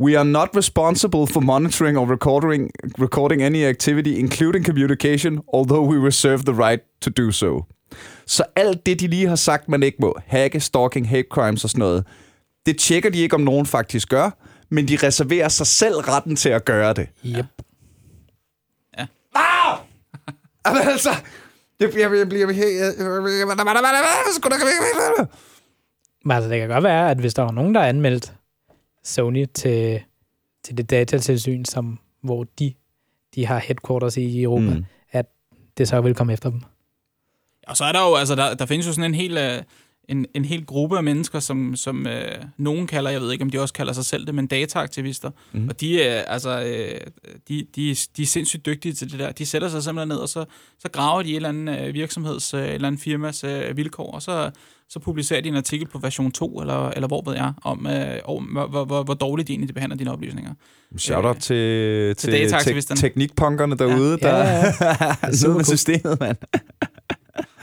We 0.01 0.19
are 0.19 0.25
not 0.25 0.49
responsible 0.57 1.27
for 1.27 1.41
monitoring 1.41 1.99
or 1.99 2.11
recording, 2.13 2.71
recording 3.01 3.43
any 3.43 3.65
activity, 3.65 4.09
including 4.09 4.67
communication, 4.67 5.41
although 5.55 5.89
we 5.89 6.07
reserve 6.07 6.39
the 6.43 6.53
right 6.67 6.83
to 7.01 7.11
do 7.11 7.31
so. 7.31 7.65
Så 8.27 8.45
alt 8.57 8.87
det, 8.87 9.01
de 9.01 9.07
lige 9.07 9.27
har 9.29 9.37
sagt, 9.37 9.69
man 9.69 9.83
ikke 9.83 9.99
må, 10.01 10.17
hacke, 10.27 10.61
stalking, 10.61 11.09
hate 11.09 11.27
crimes 11.31 11.65
og 11.65 11.71
sådan 11.71 11.79
noget, 11.79 12.05
det 12.67 12.79
tjekker 12.79 13.11
de 13.11 13.19
ikke, 13.19 13.35
om 13.35 13.41
nogen 13.41 13.67
faktisk 13.67 14.09
gør, 14.09 14.31
men 14.71 14.89
de 14.89 14.97
reserverer 15.03 15.49
sig 15.49 15.67
selv 15.67 15.95
retten 15.97 16.37
til 16.37 16.49
at 16.49 16.65
gøre 16.65 16.93
det. 16.93 17.07
Yep. 17.27 17.45
Jamen 20.67 20.83
altså, 20.89 21.11
jeg 21.81 21.91
bliver... 21.91 22.15
Jeg 22.15 22.29
bliver... 22.29 22.47
Jeg 22.47 22.55
Men 26.25 26.31
altså, 26.37 26.51
det 26.51 26.61
kan 26.61 26.69
godt 26.69 26.85
være, 26.85 27.11
at 27.11 27.19
hvis 27.19 27.35
der 27.35 27.43
var 27.43 27.51
nogen, 27.51 27.75
der 27.75 27.81
har 27.81 27.89
anmeldt 27.89 28.35
Sony 29.05 29.47
til, 29.55 30.03
til 30.65 30.77
det 30.77 30.91
datatilsyn, 30.91 31.65
som, 31.65 31.99
hvor 32.23 32.45
de, 32.59 32.75
de 33.35 33.47
har 33.47 33.59
headquarters 33.59 34.17
i 34.17 34.43
Europa, 34.43 34.65
Mm. 34.71 34.77
mm. 34.77 34.85
at 35.11 35.27
det 35.79 35.89
så 35.89 36.01
vil 36.01 36.15
komme 36.15 36.33
efter 36.33 36.51
dem. 36.51 36.61
Og 37.67 37.77
så 37.77 37.85
er 37.85 37.93
der 37.93 38.09
jo, 38.09 38.15
altså, 38.15 38.35
der, 38.35 38.55
der 38.55 38.67
findes 38.67 38.87
jo 38.87 38.93
sådan 38.93 39.11
en 39.11 39.15
hel, 39.15 39.39
øh, 39.39 39.63
en, 40.09 40.27
en 40.35 40.45
hel 40.45 40.67
gruppe 40.67 40.97
af 40.97 41.05
mennesker, 41.05 41.41
som, 41.41 41.77
som 41.77 42.07
øh, 42.07 42.45
nogen 42.57 42.87
kalder, 42.87 43.11
jeg 43.11 43.21
ved 43.21 43.33
ikke, 43.33 43.45
om 43.45 43.51
de 43.51 43.61
også 43.61 43.75
kalder 43.75 43.93
sig 43.93 44.05
selv 44.05 44.27
det, 44.27 44.35
men 44.35 44.47
dataaktivister. 44.47 45.31
Mm. 45.53 45.69
Og 45.69 45.81
de, 45.81 45.95
øh, 45.95 46.23
altså, 46.27 46.61
øh, 46.61 47.01
de, 47.49 47.67
de, 47.77 47.97
de 48.17 48.23
er 48.23 48.27
sindssygt 48.27 48.67
dygtige 48.67 48.93
til 48.93 49.11
det 49.11 49.19
der. 49.19 49.33
De 49.33 49.47
sætter 49.47 49.69
sig 49.69 49.83
simpelthen 49.83 50.09
ned, 50.09 50.17
og 50.17 50.29
så, 50.29 50.45
så 50.79 50.89
graver 50.93 51.23
de 51.23 51.31
et 51.31 51.37
eller 51.37 51.49
andet 51.49 51.87
øh, 51.87 51.95
virksomheds, 51.95 52.55
øh, 52.55 52.61
et 52.61 52.75
eller 52.75 52.89
andet 52.89 53.01
firmas 53.01 53.45
øh, 53.45 53.77
vilkår, 53.77 54.11
og 54.11 54.23
så, 54.23 54.51
så 54.89 54.99
publicerer 54.99 55.41
de 55.41 55.49
en 55.49 55.57
artikel 55.57 55.89
på 55.89 55.99
version 55.99 56.33
2, 56.33 56.61
eller, 56.61 56.91
eller 56.91 57.09
hvor 57.09 57.23
ved 57.27 57.35
jeg, 57.35 57.53
om, 57.63 57.87
øh, 57.87 58.19
om 58.25 58.45
hvor, 58.45 58.85
hvor, 58.85 59.03
hvor, 59.03 59.15
dårligt 59.15 59.49
de 59.49 59.53
egentlig 59.53 59.75
behandler 59.75 59.97
dine 59.97 60.13
oplysninger. 60.13 60.55
Shout 60.97 61.25
out 61.25 61.37
til, 61.37 62.17
til, 62.17 62.33
dataaktivisterne. 62.33 63.01
te- 63.01 63.07
teknikpunkerne 63.07 63.77
derude, 63.77 64.19
Ja, 64.23 64.29
der 64.29 64.37
ja, 64.37 64.65
ja. 64.65 65.17
er 65.23 65.37
super 65.37 65.49
nede 65.49 65.57
med 65.57 65.65
systemet, 65.65 66.21
mand. 66.21 66.37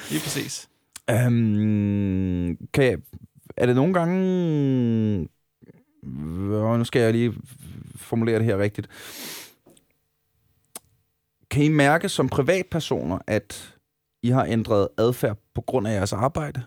Lige 0.09 0.21
præcis. 0.21 0.67
Um, 1.11 2.57
kan 2.73 2.83
jeg, 2.83 2.97
er 3.57 3.65
det 3.65 3.75
nogle 3.75 3.93
gange... 3.93 4.17
Øh, 6.05 6.77
nu 6.77 6.83
skal 6.83 7.01
jeg 7.01 7.11
lige 7.11 7.33
formulere 7.95 8.37
det 8.37 8.45
her 8.45 8.57
rigtigt. 8.57 8.87
Kan 11.51 11.63
I 11.63 11.67
mærke 11.67 12.09
som 12.09 12.29
privatpersoner, 12.29 13.19
at 13.27 13.75
I 14.23 14.29
har 14.29 14.45
ændret 14.45 14.87
adfærd 14.97 15.37
på 15.55 15.61
grund 15.61 15.87
af 15.87 15.93
jeres 15.95 16.13
arbejde? 16.13 16.63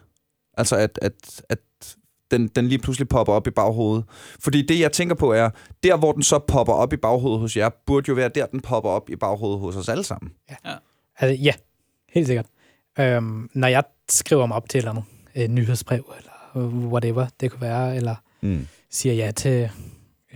Altså 0.57 0.77
at, 0.77 0.99
at, 1.03 1.43
at 1.49 1.59
den, 2.31 2.49
den 2.49 2.69
lige 2.69 2.79
pludselig 2.79 3.09
popper 3.09 3.33
op 3.33 3.47
i 3.47 3.51
baghovedet. 3.51 4.05
Fordi 4.41 4.63
det, 4.63 4.81
jeg 4.81 4.93
tænker 4.93 5.15
på, 5.15 5.33
er, 5.33 5.51
der 5.83 5.97
hvor 5.97 6.13
den 6.13 6.23
så 6.23 6.39
popper 6.39 6.73
op 6.73 6.93
i 6.93 6.97
baghovedet 6.97 7.41
hos 7.41 7.57
jer, 7.57 7.71
burde 7.87 8.09
jo 8.09 8.15
være 8.15 8.29
der, 8.29 8.47
den 8.47 8.61
popper 8.61 8.91
op 8.91 9.11
i 9.11 9.17
baghovedet 9.17 9.61
hos 9.61 9.77
os 9.77 9.89
alle 9.89 10.05
sammen. 10.05 10.33
Altså, 11.19 11.43
ja, 11.43 11.53
helt 12.09 12.27
sikkert. 12.27 12.47
Øhm, 12.99 13.51
når 13.55 13.69
jeg 13.69 13.85
skriver 14.11 14.47
mig 14.47 14.57
op 14.57 14.69
til 14.69 14.79
et 14.79 14.83
eller 14.83 14.91
andet 14.91 15.05
øh, 15.37 15.49
nyhedsbrev, 15.49 16.15
eller 16.19 16.67
whatever 16.67 17.27
det 17.41 17.51
kunne 17.51 17.61
være, 17.61 17.97
eller 17.97 18.15
Mm. 18.41 18.67
siger 18.91 19.15
ja 19.15 19.31
til 19.31 19.71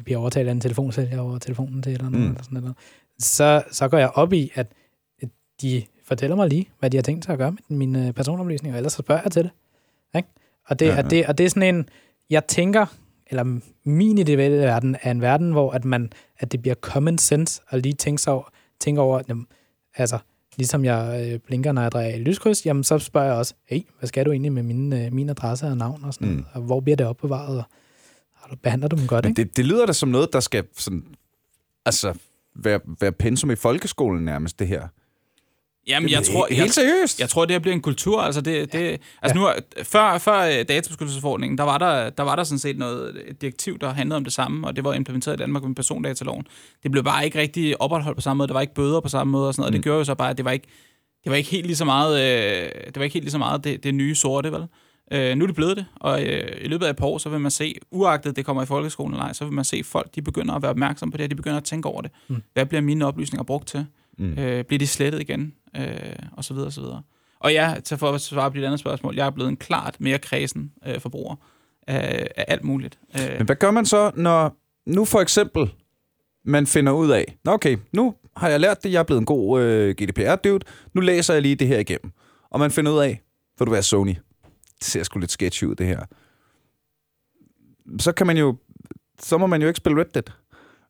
bliver 0.04 0.18
overtalt 0.18 0.48
af 0.48 0.52
en 0.52 0.60
telefonsælger 0.60 1.20
over 1.20 1.38
telefonen 1.38 1.82
til 1.82 1.92
eller 1.92 2.08
noget, 2.10 2.26
Mm. 2.26 2.30
eller 2.30 2.42
sådan 2.42 2.60
noget, 2.60 2.76
så, 3.18 3.62
så 3.70 3.88
går 3.88 3.98
jeg 3.98 4.10
op 4.14 4.32
i, 4.32 4.50
at 4.54 4.72
at 5.22 5.28
de 5.62 5.82
fortæller 6.04 6.36
mig 6.36 6.48
lige, 6.48 6.68
hvad 6.78 6.90
de 6.90 6.96
har 6.96 7.02
tænkt 7.02 7.24
sig 7.24 7.32
at 7.32 7.38
gøre 7.38 7.50
med 7.50 7.76
mine 7.78 8.12
personoplysninger, 8.12 8.76
ellers 8.76 8.92
så 8.92 8.98
spørger 8.98 9.22
jeg 9.24 9.32
til 9.32 9.42
det. 9.44 9.50
Ikke? 10.16 10.28
Og, 10.66 10.78
det, 10.78 10.86
Ja, 10.86 10.90
ja, 10.90 10.96
ja. 10.96 11.02
det, 11.08 11.26
og 11.26 11.38
det 11.38 11.46
er 11.46 11.50
sådan 11.50 11.74
en, 11.74 11.88
jeg 12.30 12.46
tænker, 12.46 12.86
eller 13.26 13.60
min 13.84 14.18
ideelle 14.18 14.58
verden 14.58 14.96
er 15.02 15.10
en 15.10 15.20
verden, 15.20 15.52
hvor 15.52 15.70
at, 15.70 15.84
man, 15.84 16.12
at 16.38 16.52
det 16.52 16.62
bliver 16.62 16.74
common 16.74 17.18
sense 17.18 17.62
at 17.70 17.82
lige 17.82 17.92
tænke, 17.94 18.22
sig 18.22 18.32
over, 18.32 18.50
tænke 18.80 19.00
over, 19.00 19.20
jamen, 19.28 19.46
altså, 19.94 20.18
ligesom 20.58 20.84
jeg 20.84 21.28
øh, 21.32 21.38
blinker, 21.38 21.72
når 21.72 21.82
jeg 21.82 21.92
drejer 21.92 22.14
i 22.14 22.18
lyskryds, 22.22 22.66
jamen 22.66 22.84
så 22.84 22.98
spørger 22.98 23.26
jeg 23.26 23.36
også, 23.36 23.54
hey, 23.66 23.80
hvad 23.98 24.08
skal 24.08 24.26
du 24.26 24.30
egentlig 24.30 24.52
med 24.52 24.62
min, 24.62 24.92
øh, 24.92 25.12
min 25.12 25.28
adresse 25.28 25.66
og 25.66 25.76
navn 25.76 26.04
og 26.04 26.14
sådan 26.14 26.28
Mm. 26.28 26.34
noget, 26.34 26.46
og 26.52 26.60
hvor 26.62 26.80
bliver 26.80 26.96
det 26.96 27.06
opbevaret, 27.06 27.64
og 28.34 28.50
du, 28.50 28.56
behandler 28.62 28.88
du 28.88 28.96
dem 28.96 29.06
godt, 29.06 29.24
Men 29.24 29.30
ikke? 29.30 29.44
det, 29.44 29.56
det 29.56 29.64
lyder 29.64 29.86
da 29.86 29.92
som 29.92 30.08
noget, 30.08 30.28
der 30.32 30.40
skal 30.40 30.64
sådan, 30.76 31.04
altså, 31.86 32.14
være, 32.56 32.80
være 33.00 33.12
pensum 33.12 33.50
i 33.50 33.56
folkeskolen 33.56 34.24
nærmest, 34.24 34.58
det 34.58 34.68
her. 34.68 34.88
Jamen, 35.88 36.10
jeg 36.10 36.22
tror, 36.22 36.46
jeg, 36.50 36.56
Helt 36.56 36.74
seriøst? 36.74 37.20
Jeg 37.20 37.28
tror, 37.28 37.44
det 37.44 37.54
her 37.54 37.58
bliver 37.58 37.74
en 37.74 37.80
kultur. 37.80 38.20
Altså, 38.20 38.40
det, 38.40 38.72
det, 38.72 39.00
altså 39.22 39.38
nu, 39.38 39.48
før, 39.82 40.18
før 40.18 40.40
øh, 40.40 40.64
databeskyttelsesforordningen, 40.68 41.58
der 41.58 41.64
var 41.64 41.78
der, 41.78 42.10
der 42.10 42.22
var 42.22 42.36
der 42.36 42.44
sådan 42.44 42.58
set 42.58 42.78
noget 42.78 43.22
et 43.26 43.40
direktiv, 43.40 43.78
der 43.78 43.92
handlede 43.92 44.16
om 44.16 44.24
det 44.24 44.32
samme, 44.32 44.66
og 44.66 44.76
det 44.76 44.84
var 44.84 44.94
implementeret 44.94 45.34
i 45.34 45.38
Danmark 45.38 45.62
med 45.62 45.74
persondataloven. 45.74 46.46
Det 46.82 46.90
blev 46.90 47.04
bare 47.04 47.24
ikke 47.24 47.38
rigtig 47.38 47.82
opretholdt 47.82 48.16
på 48.16 48.22
samme 48.22 48.38
måde. 48.38 48.48
Der 48.48 48.54
var 48.54 48.60
ikke 48.60 48.74
bøder 48.74 49.00
på 49.00 49.08
samme 49.08 49.30
måde 49.30 49.48
og 49.48 49.54
sådan 49.54 49.62
noget. 49.62 49.72
Mm. 49.72 49.78
Det 49.78 49.84
gjorde 49.84 49.98
jo 49.98 50.04
så 50.04 50.14
bare, 50.14 50.30
at 50.30 50.36
det 50.36 50.44
var 50.44 50.50
ikke, 50.50 50.66
det 51.24 51.30
var 51.30 51.36
ikke 51.36 51.50
helt 51.50 51.66
lige 51.66 51.76
så 51.76 51.84
meget, 51.84 52.20
øh, 52.20 52.70
det 52.86 52.96
var 52.96 53.02
ikke 53.02 53.14
helt 53.14 53.24
lige 53.24 53.32
så 53.32 53.38
meget 53.38 53.64
det, 53.64 53.84
det 53.84 53.94
nye 53.94 54.14
sorte, 54.14 54.52
vel? 54.52 54.66
Øh, 55.12 55.36
nu 55.36 55.44
er 55.44 55.46
det 55.46 55.56
blevet 55.56 55.76
det, 55.76 55.86
og 55.96 56.22
øh, 56.22 56.64
i 56.64 56.68
løbet 56.68 56.86
af 56.86 56.90
et 56.90 56.96
par 56.96 57.06
år, 57.06 57.18
så 57.18 57.28
vil 57.28 57.40
man 57.40 57.50
se, 57.50 57.74
uagtet 57.90 58.36
det 58.36 58.44
kommer 58.44 58.62
i 58.62 58.66
folkeskolen 58.66 59.14
eller 59.14 59.24
ej, 59.24 59.32
så 59.32 59.44
vil 59.44 59.52
man 59.52 59.64
se 59.64 59.84
folk, 59.84 60.14
de 60.14 60.22
begynder 60.22 60.54
at 60.54 60.62
være 60.62 60.70
opmærksomme 60.70 61.12
på 61.12 61.18
det, 61.18 61.30
de 61.30 61.34
begynder 61.34 61.56
at 61.56 61.64
tænke 61.64 61.88
over 61.88 62.02
det. 62.02 62.10
Mm. 62.28 62.42
Hvad 62.52 62.66
bliver 62.66 62.80
mine 62.80 63.06
oplysninger 63.06 63.44
brugt 63.44 63.68
til? 63.68 63.86
Mm. 64.18 64.38
Øh, 64.38 64.64
bliver 64.64 64.78
de 64.78 64.86
slettet 64.86 65.20
igen? 65.20 65.54
Øh, 65.76 65.82
og 66.32 66.44
så 66.44 66.54
videre, 66.54 66.68
og 66.68 66.72
så 66.72 66.80
videre. 66.80 67.02
Og 67.40 67.52
ja, 67.52 67.74
til 67.84 67.96
for 67.96 68.12
at 68.12 68.20
svare 68.20 68.50
på 68.50 68.56
dit 68.56 68.64
andet 68.64 68.80
spørgsmål, 68.80 69.14
jeg 69.14 69.26
er 69.26 69.30
blevet 69.30 69.48
en 69.48 69.56
klart 69.56 69.96
mere 70.00 70.18
kredsen 70.18 70.72
øh, 70.86 71.00
forbruger 71.00 71.36
af, 71.86 72.28
af 72.36 72.44
alt 72.48 72.64
muligt. 72.64 72.98
Øh, 73.14 73.36
Men 73.38 73.46
hvad 73.46 73.56
gør 73.56 73.70
man 73.70 73.86
så, 73.86 74.10
når 74.16 74.56
nu 74.86 75.04
for 75.04 75.20
eksempel 75.20 75.74
man 76.44 76.66
finder 76.66 76.92
ud 76.92 77.10
af, 77.10 77.36
okay, 77.46 77.76
nu 77.92 78.14
har 78.36 78.48
jeg 78.48 78.60
lært 78.60 78.82
det, 78.82 78.92
jeg 78.92 78.98
er 78.98 79.02
blevet 79.02 79.20
en 79.20 79.26
god 79.26 79.60
øh, 79.60 79.94
GDPR-dude, 80.02 80.64
nu 80.94 81.00
læser 81.00 81.34
jeg 81.34 81.42
lige 81.42 81.54
det 81.54 81.66
her 81.66 81.78
igennem. 81.78 82.12
Og 82.50 82.60
man 82.60 82.70
finder 82.70 82.92
ud 82.92 82.98
af, 82.98 83.22
vil 83.58 83.66
du 83.66 83.72
være 83.72 83.82
Sony? 83.82 84.14
Det 84.78 84.86
ser 84.86 85.02
sgu 85.02 85.18
lidt 85.18 85.30
sketchy 85.30 85.64
ud, 85.64 85.74
det 85.74 85.86
her. 85.86 86.00
Så 87.98 88.12
kan 88.12 88.26
man 88.26 88.36
jo, 88.36 88.56
så 89.20 89.38
må 89.38 89.46
man 89.46 89.62
jo 89.62 89.68
ikke 89.68 89.76
spille 89.76 90.00
Red 90.00 90.06
Dead. 90.14 90.22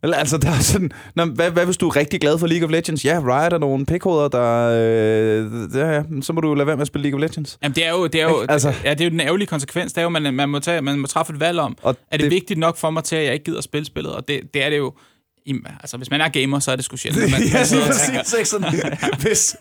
Eller, 0.03 0.16
altså, 0.16 0.38
der 0.38 0.49
er 0.49 0.61
sådan, 0.61 0.90
nå, 1.14 1.24
hvad, 1.24 1.51
hvad 1.51 1.64
hvis 1.64 1.76
du 1.76 1.88
er 1.88 1.96
rigtig 1.96 2.20
glad 2.20 2.38
for 2.38 2.46
League 2.46 2.64
of 2.64 2.70
Legends? 2.70 3.05
Ja, 3.05 3.20
Riot 3.24 3.53
er 3.53 3.59
nogle 3.59 3.86
pikhoveder, 3.86 4.28
der... 4.28 4.68
Øh, 4.68 5.70
ja, 5.74 5.90
ja, 5.92 6.03
så 6.20 6.32
må 6.32 6.40
du 6.40 6.55
lade 6.55 6.66
være 6.66 6.76
med 6.76 6.82
at 6.82 6.86
spille 6.86 7.03
League 7.03 7.18
of 7.18 7.30
Legends. 7.30 7.59
Jamen, 7.62 7.74
det 7.74 7.86
er 7.86 7.90
jo, 7.90 8.07
det 8.07 8.20
er 8.20 8.28
jo, 8.28 8.46
altså, 8.49 8.74
ja, 8.84 8.90
det 8.90 9.01
er 9.01 9.05
jo 9.05 9.11
den 9.11 9.20
ærgerlige 9.20 9.46
konsekvens. 9.46 9.92
Det 9.92 9.99
er 9.99 10.03
jo, 10.03 10.09
man, 10.09 10.34
man, 10.34 10.49
må 10.49 10.59
tage, 10.59 10.82
man 10.82 10.99
må 10.99 11.07
træffe 11.07 11.32
et 11.32 11.40
valg 11.40 11.59
om, 11.59 11.76
Og 11.82 11.96
er 12.11 12.16
det, 12.16 12.24
det 12.24 12.30
vigtigt 12.30 12.61
nok 12.61 12.76
for 12.76 12.90
mig 12.90 13.05
til, 13.05 13.16
at 13.16 13.24
jeg 13.24 13.32
ikke 13.32 13.44
gider 13.44 13.59
at 13.59 13.64
spille 13.64 13.84
spillet? 13.84 14.14
Og 14.14 14.28
det, 14.28 14.40
det 14.55 14.64
er 14.64 14.70
det 14.70 14.78
jo... 14.78 14.92
I, 15.49 15.55
altså, 15.80 15.96
hvis 15.96 16.11
man 16.11 16.20
er 16.20 16.28
gamer, 16.28 16.59
så 16.59 16.72
er 16.72 16.76
det 16.76 16.84
sgu 16.84 16.96
sjældent. 16.96 17.30
Man, 17.32 17.42
ja, 17.42 17.61
og 17.61 17.86
præcis, 17.86 18.32
ikke 18.38 18.49
sådan, 18.49 18.90
hvis, 19.22 19.57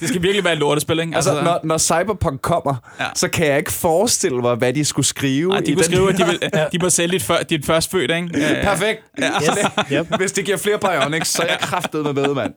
det 0.00 0.08
skal 0.08 0.22
virkelig 0.22 0.44
være 0.44 0.52
et 0.52 0.58
lortespil, 0.58 1.00
ikke? 1.00 1.14
Altså, 1.16 1.42
når, 1.42 1.60
når 1.64 1.78
Cyberpunk 1.78 2.40
kommer, 2.40 2.74
ja. 2.98 3.04
Ja. 3.04 3.10
så 3.14 3.28
kan 3.28 3.46
jeg 3.46 3.58
ikke 3.58 3.72
forestille 3.72 4.40
mig, 4.40 4.54
hvad 4.54 4.72
de 4.72 4.84
skulle 4.84 5.06
skrive. 5.06 5.52
Ej, 5.52 5.58
i 5.58 5.62
de 5.62 5.74
kunne 5.74 5.84
skrive, 5.84 6.08
at 6.12 6.18
de, 6.18 6.24
vil, 6.26 6.40
de 6.72 6.78
må 6.78 6.90
sælge 6.90 7.12
dit, 7.12 7.22
før, 7.22 7.42
dit 7.42 7.66
først 7.66 7.90
født, 7.90 8.10
ikke? 8.10 8.28
Øh, 8.34 8.64
Perfekt. 8.68 9.02
Ja. 9.18 9.30
Yes, 9.40 9.58
yep. 9.92 10.16
Hvis 10.16 10.32
det 10.32 10.44
giver 10.44 10.56
flere 10.56 10.78
bionics, 10.78 11.28
så 11.28 11.42
er 11.42 11.46
jeg 11.46 11.58
kraftet 11.60 12.04
med 12.04 12.12
med, 12.12 12.34
mand. 12.34 12.54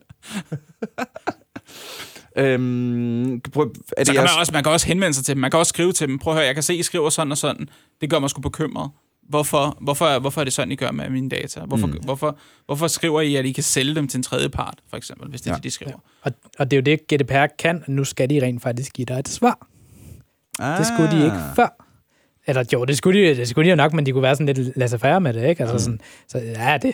øhm, 2.38 3.40
prøv, 3.52 3.62
er 3.64 3.68
det 3.98 4.06
Så 4.06 4.12
kan 4.12 4.14
jeres... 4.22 4.30
man, 4.32 4.40
også, 4.40 4.52
man 4.52 4.62
kan 4.62 4.72
også 4.72 4.86
henvende 4.86 5.14
sig 5.14 5.24
til 5.24 5.34
dem. 5.34 5.40
Man 5.40 5.50
kan 5.50 5.60
også 5.60 5.70
skrive 5.70 5.92
til 5.92 6.08
dem. 6.08 6.18
Prøv 6.18 6.32
at 6.32 6.36
høre, 6.36 6.46
jeg 6.46 6.54
kan 6.54 6.62
se, 6.62 6.74
I 6.74 6.82
skriver 6.82 7.10
sådan 7.10 7.32
og 7.32 7.38
sådan. 7.38 7.68
Det 8.00 8.10
gør 8.10 8.18
mig 8.18 8.30
sgu 8.30 8.40
bekymret. 8.40 8.90
Hvorfor, 9.28 9.76
hvorfor, 9.80 10.18
hvorfor 10.18 10.40
er 10.40 10.44
det 10.44 10.52
sådan, 10.52 10.72
I 10.72 10.76
gør 10.76 10.90
med 10.90 11.10
mine 11.10 11.28
data? 11.28 11.60
Hvorfor, 11.60 11.86
mm. 11.86 11.92
hvorfor, 12.04 12.38
hvorfor 12.66 12.86
skriver 12.86 13.20
I, 13.20 13.36
at 13.36 13.44
I 13.46 13.52
kan 13.52 13.62
sælge 13.62 13.94
dem 13.94 14.08
til 14.08 14.18
en 14.18 14.22
tredje 14.22 14.48
part, 14.48 14.78
for 14.90 14.96
eksempel, 14.96 15.28
hvis 15.30 15.40
det 15.40 15.50
er 15.50 15.52
Ja. 15.52 15.56
det, 15.56 15.64
de 15.64 15.70
skriver? 15.70 15.92
Og, 16.22 16.32
og 16.58 16.70
det 16.70 16.76
er 16.76 16.80
jo 16.80 16.96
det, 16.96 17.20
GDPR 17.22 17.46
kan, 17.58 17.84
nu 17.88 18.04
skal 18.04 18.30
de 18.30 18.42
rent 18.42 18.62
faktisk 18.62 18.92
give 18.92 19.04
dig 19.06 19.18
et 19.18 19.28
svar. 19.28 19.66
ah. 20.58 20.78
Det 20.78 20.86
skulle 20.86 21.10
de 21.10 21.24
ikke 21.24 21.36
før. 21.56 21.82
Eller 22.46 22.64
jo, 22.72 22.84
det 22.84 22.96
skulle, 22.96 23.28
de, 23.30 23.36
det 23.36 23.48
skulle 23.48 23.64
de 23.66 23.70
jo 23.70 23.76
nok, 23.76 23.92
men 23.92 24.06
de 24.06 24.12
kunne 24.12 24.22
være 24.22 24.36
sådan 24.36 24.54
lidt 24.54 24.76
laissez 24.76 25.00
faire 25.00 25.20
med 25.20 25.32
det, 25.34 25.48
ikke? 25.48 25.62
Altså 25.62 25.78
sådan, 25.78 26.00
så 26.28 26.38
ja, 26.38 26.78
det, 26.82 26.92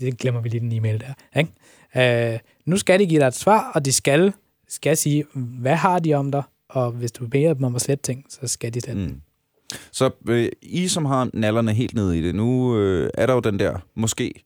det 0.00 0.18
glemmer 0.18 0.40
vi 0.40 0.48
lige 0.48 0.60
den 0.60 0.72
e-mail 0.72 1.00
der, 1.00 1.40
ikke? 1.40 2.32
Øh, 2.34 2.38
nu 2.66 2.76
skal 2.76 3.00
de 3.00 3.06
give 3.06 3.20
dig 3.20 3.26
et 3.26 3.34
svar, 3.34 3.70
og 3.74 3.84
de 3.84 3.92
skal, 3.92 4.32
skal 4.68 4.96
sige, 4.96 5.24
hvad 5.34 5.76
har 5.76 5.98
de 5.98 6.14
om 6.14 6.30
dig? 6.32 6.42
Og 6.68 6.90
hvis 6.92 7.12
du 7.12 7.26
beder 7.28 7.54
dem 7.54 7.64
om 7.64 7.74
at 7.74 7.80
slette 7.80 8.02
ting, 8.02 8.24
så 8.28 8.46
skal 8.46 8.74
de 8.74 8.80
slette 8.80 9.02
mm. 9.02 9.20
Mm. 9.72 9.78
Så 9.92 10.10
øh, 10.28 10.48
I, 10.62 10.88
som 10.88 11.04
har 11.04 11.30
nallerne 11.34 11.74
helt 11.74 11.94
nede 11.94 12.18
i 12.18 12.22
det, 12.22 12.34
nu 12.34 12.76
øh, 12.78 13.10
er 13.14 13.26
der 13.26 13.34
jo 13.34 13.40
den 13.40 13.58
der, 13.58 13.78
måske, 13.94 14.42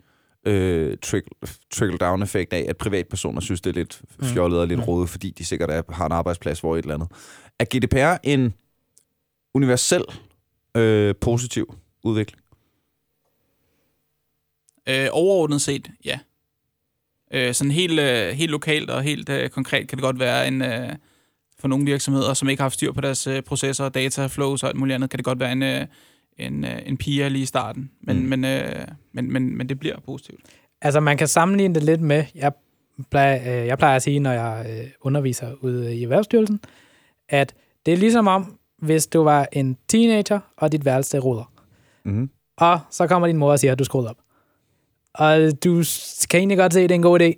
øh, 0.47 0.97
trickle, 1.03 1.49
trickle-down-effekt 1.71 2.53
af, 2.53 2.67
at 2.69 2.77
privatpersoner 2.77 3.41
synes, 3.41 3.61
det 3.61 3.71
er 3.71 3.75
lidt 3.75 4.03
fjollet 4.23 4.61
og 4.61 4.67
lidt 4.67 4.79
Mm. 4.81 4.85
rodet, 4.85 5.09
fordi 5.09 5.31
de 5.31 5.45
sikkert 5.45 5.71
er, 5.71 5.83
har 5.89 6.07
en 6.07 6.13
arbejdsplads, 6.13 6.61
hvor 6.61 6.77
et 6.77 6.83
eller 6.83 6.95
andet. 6.95 7.09
Er 7.59 7.65
GDPR 7.65 8.21
en 8.23 8.55
universel 9.55 10.05
øh, 10.77 11.15
positiv 11.21 11.75
udvikling? 12.05 12.43
Øh, 14.89 15.09
overordnet 15.13 15.61
set, 15.61 15.91
ja. 16.05 16.19
Øh, 17.35 17.55
sådan 17.55 17.71
helt, 17.71 18.01
øh, 18.01 18.29
helt 18.29 18.51
lokalt 18.51 18.91
og 18.91 19.03
helt 19.03 19.29
øh, 19.29 19.49
konkret 19.51 19.89
kan 19.89 19.99
det 19.99 20.03
godt 20.03 20.19
være 20.19 20.49
en... 20.49 20.63
Øh, 20.63 20.93
for 21.59 21.69
nogle 21.69 21.85
virksomheder, 21.85 22.35
som 22.35 22.49
ikke 22.49 22.61
har 22.61 22.65
haft 22.65 22.75
styr 22.75 22.93
på 22.93 23.01
deres 23.01 23.27
øh, 23.27 23.43
processer, 23.43 23.89
data 23.89 24.27
flows 24.27 24.63
og 24.63 24.69
alt 24.69 24.79
muligt 24.79 24.95
andet, 24.95 25.11
kan 25.11 25.19
det 25.19 25.25
godt 25.25 25.41
være 25.41 25.53
en, 25.53 25.63
øh, 25.63 25.87
en, 26.39 26.65
øh, 26.65 26.79
en 26.87 26.97
piger 26.97 27.29
lige 27.29 27.43
i 27.43 27.47
starten. 27.47 27.91
Men, 28.01 28.17
Mm. 28.17 28.23
mm. 28.23 28.29
men, 28.29 28.45
øh, 28.45 28.87
men, 29.13 29.33
men, 29.33 29.57
men 29.57 29.69
det 29.69 29.79
bliver 29.79 29.97
positivt. 30.07 30.41
Altså, 30.83 31.01
man 31.01 31.17
kan 31.17 31.29
sammenligne 31.29 31.75
det 31.75 31.83
lidt 31.83 32.01
med, 32.01 32.25
jeg 32.35 32.53
plejer, 33.11 33.61
øh, 33.61 33.67
jeg 33.67 33.79
plejer 33.79 33.97
at 33.97 34.03
sige, 34.03 34.21
når 34.21 34.33
jeg 34.33 34.67
øh, 34.71 34.87
underviser 35.01 35.53
ude 35.61 35.97
i 35.97 36.03
Erhvervsstyrelsen, 36.03 36.61
at 37.29 37.55
det 37.87 37.93
er 37.95 37.99
ligesom 37.99 38.27
om, 38.27 38.59
hvis 38.79 39.07
du 39.07 39.23
var 39.23 39.49
en 39.53 39.77
teenager, 39.89 40.41
og 40.57 40.73
dit 40.73 40.85
værelse 40.85 41.19
ruder. 41.19 41.53
Mm-hmm. 42.05 42.31
Og 42.57 42.81
så 42.91 43.07
kommer 43.07 43.27
din 43.29 43.37
mor 43.37 43.51
og 43.51 43.59
siger, 43.59 43.73
at 43.73 43.79
du 43.79 43.85
skruede 43.85 44.09
op. 44.11 44.17
Og 45.15 45.39
du 45.65 45.83
kan 46.31 46.39
egentlig 46.41 46.59
godt 46.59 46.73
se, 46.73 46.81
at 46.81 46.89
det 46.89 46.95
er 46.95 46.99
en 46.99 47.03
god 47.03 47.21
idé, 47.21 47.33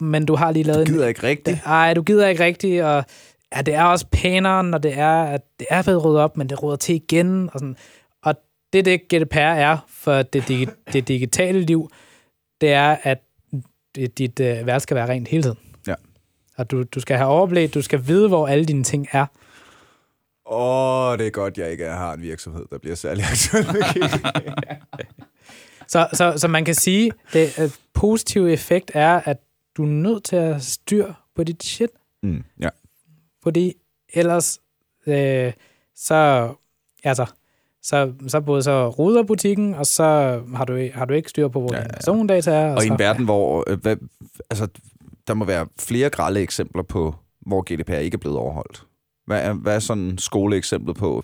men 0.00 0.26
du 0.26 0.34
har 0.34 0.52
lige 0.52 0.62
lavet 0.62 0.78
Det 0.80 0.88
en... 0.88 0.94
gider 0.94 1.08
ikke 1.08 1.22
rigtigt. 1.22 1.58
Ej, 1.66 1.94
du 1.94 2.02
gider 2.02 2.28
ikke 2.28 2.44
rigtigt, 2.44 2.82
og 2.82 3.04
ja, 3.56 3.62
det 3.62 3.74
er 3.74 3.84
også 3.84 4.06
pænere, 4.12 4.64
når 4.64 4.78
det 4.78 4.98
er, 4.98 5.22
at 5.22 5.40
det 5.58 5.66
er 5.70 5.82
blevet 5.82 6.04
ryddet 6.04 6.20
op, 6.20 6.36
men 6.36 6.48
det 6.48 6.62
ruder 6.62 6.76
til 6.76 6.94
igen. 6.94 7.50
Og, 7.52 7.58
sådan. 7.60 7.76
og 8.22 8.34
det 8.72 8.78
er 8.78 8.82
det, 8.82 9.00
GDPR 9.08 9.38
er 9.38 9.78
for 9.88 10.22
det, 10.22 10.50
digi- 10.50 10.82
det 10.92 11.08
digitale 11.08 11.60
liv, 11.60 11.90
det 12.60 12.72
er, 12.72 12.96
at 13.02 13.22
dit, 14.18 14.40
øh, 14.40 14.66
værelse 14.66 14.82
skal 14.82 14.94
være 14.94 15.08
rent 15.08 15.28
hele 15.28 15.42
tiden. 15.42 15.58
Ja. 15.86 15.94
Og 16.56 16.70
du, 16.70 16.82
du 16.82 17.00
skal 17.00 17.16
have 17.16 17.28
overblik, 17.28 17.74
du 17.74 17.82
skal 17.82 18.06
vide, 18.06 18.28
hvor 18.28 18.46
alle 18.48 18.64
dine 18.64 18.84
ting 18.84 19.08
er. 19.12 19.26
Åh, 20.46 21.12
oh, 21.12 21.18
det 21.18 21.26
er 21.26 21.30
godt, 21.30 21.58
jeg 21.58 21.70
ikke 21.70 21.84
har 21.84 22.12
en 22.12 22.22
virksomhed, 22.22 22.66
der 22.70 22.78
bliver 22.78 22.96
særlig 22.96 23.24
aktuel. 23.24 23.66
Så, 25.88 26.08
så, 26.12 26.34
så 26.36 26.48
man 26.48 26.64
kan 26.64 26.74
sige, 26.74 27.12
det 27.32 27.58
at 27.58 27.78
positive 27.94 28.52
effekt 28.52 28.90
er, 28.94 29.20
at 29.24 29.36
du 29.76 29.82
er 29.82 29.88
nødt 29.88 30.24
til 30.24 30.36
at 30.36 30.62
styr 30.62 31.12
på 31.36 31.44
dit 31.44 31.62
shit, 31.62 31.90
mm, 32.22 32.44
ja. 32.60 32.68
Fordi 33.42 33.74
ellers 34.14 34.60
øh, 35.06 35.52
så, 35.94 36.52
altså, 37.04 37.26
så, 37.82 38.12
så 38.28 38.40
både 38.40 38.62
så 38.62 38.88
ruder 38.88 39.22
butikken, 39.22 39.74
og 39.74 39.86
så 39.86 40.04
har 40.54 40.64
du, 40.64 40.88
har 40.94 41.04
du 41.04 41.14
ikke 41.14 41.30
styr 41.30 41.48
på, 41.48 41.60
hvor 41.60 41.72
Ja, 41.72 41.78
ja, 41.78 41.82
ja. 41.82 41.86
dine 41.86 41.94
persondata 41.94 42.50
er. 42.50 42.74
Og 42.74 42.84
i 42.84 42.86
så, 42.86 42.92
en 42.92 42.98
verden, 42.98 43.24
hvor 43.24 43.64
øh, 43.66 43.80
hvad, 43.80 43.96
altså, 44.50 44.68
der 45.26 45.34
må 45.34 45.44
være 45.44 45.66
flere 45.78 46.10
grælde 46.10 46.40
eksempler 46.40 46.82
på, 46.82 47.14
hvor 47.40 47.62
GDPR 47.62 47.92
ikke 47.92 48.14
er 48.14 48.18
blevet 48.18 48.38
overholdt. 48.38 48.86
Hvad 49.26 49.42
er, 49.42 49.52
hvad 49.52 49.74
er 49.74 49.78
sådan 49.78 50.18
skoleeksemplet 50.18 50.96
på, 50.96 51.22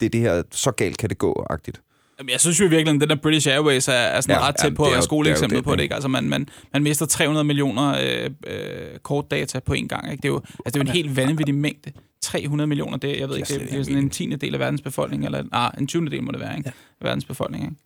det 0.00 0.06
er 0.06 0.10
det 0.10 0.20
her, 0.20 0.42
så 0.50 0.70
galt 0.70 0.98
kan 0.98 1.08
det 1.08 1.18
gå-agtigt? 1.18 1.82
Jeg 2.30 2.40
synes 2.40 2.60
jo 2.60 2.64
virkelig, 2.64 2.94
at 2.94 3.00
den 3.00 3.08
der 3.08 3.16
British 3.16 3.48
Airways 3.48 3.88
er, 3.88 3.92
er 3.92 4.20
sådan 4.20 4.36
Ja, 4.36 4.40
ja, 4.40 4.48
ret 4.48 4.54
ja, 4.62 4.68
tæt 4.68 4.74
på 4.74 4.82
det 4.84 4.88
at 4.88 4.94
være 4.94 5.02
skoleeksemplet 5.02 5.56
det 5.56 5.64
på 5.64 5.76
det. 5.76 5.82
Ikke? 5.82 5.94
Altså, 5.94 6.08
man, 6.08 6.28
man, 6.28 6.48
man 6.72 6.82
mister 6.82 7.06
300 7.06 7.44
millioner 7.44 7.96
øh, 8.02 8.30
øh, 8.46 8.98
kortdata 8.98 9.58
på 9.58 9.72
en 9.72 9.88
gang. 9.88 10.10
Ikke? 10.12 10.22
Det, 10.22 10.28
er 10.28 10.32
jo, 10.32 10.36
altså, 10.36 10.62
det 10.64 10.76
er 10.76 10.80
jo 10.80 10.80
en 10.80 10.88
helt 10.88 11.16
vanvittig 11.16 11.54
mængde. 11.54 11.92
300 12.22 12.66
millioner, 12.66 12.96
det, 12.96 13.20
jeg 13.20 13.28
ved 13.28 13.36
ikke, 13.36 13.54
det, 13.54 13.70
det 13.70 13.78
er 13.78 13.82
sådan 13.82 13.98
en 13.98 14.10
tiende 14.10 14.36
del 14.36 14.54
af 14.54 14.60
verdens 14.60 14.82
befolkning, 14.82 15.24
eller 15.24 15.42
ah, 15.52 15.70
en 15.78 15.86
20. 15.86 16.10
del 16.10 16.22
må 16.22 16.32
det 16.32 16.40
være, 16.40 16.56
ikke? 16.56 16.68
Ja. 16.68 16.72
Af 17.00 17.06
verdens 17.06 17.24
befolkning. 17.24 17.64
Ikke? 17.64 17.76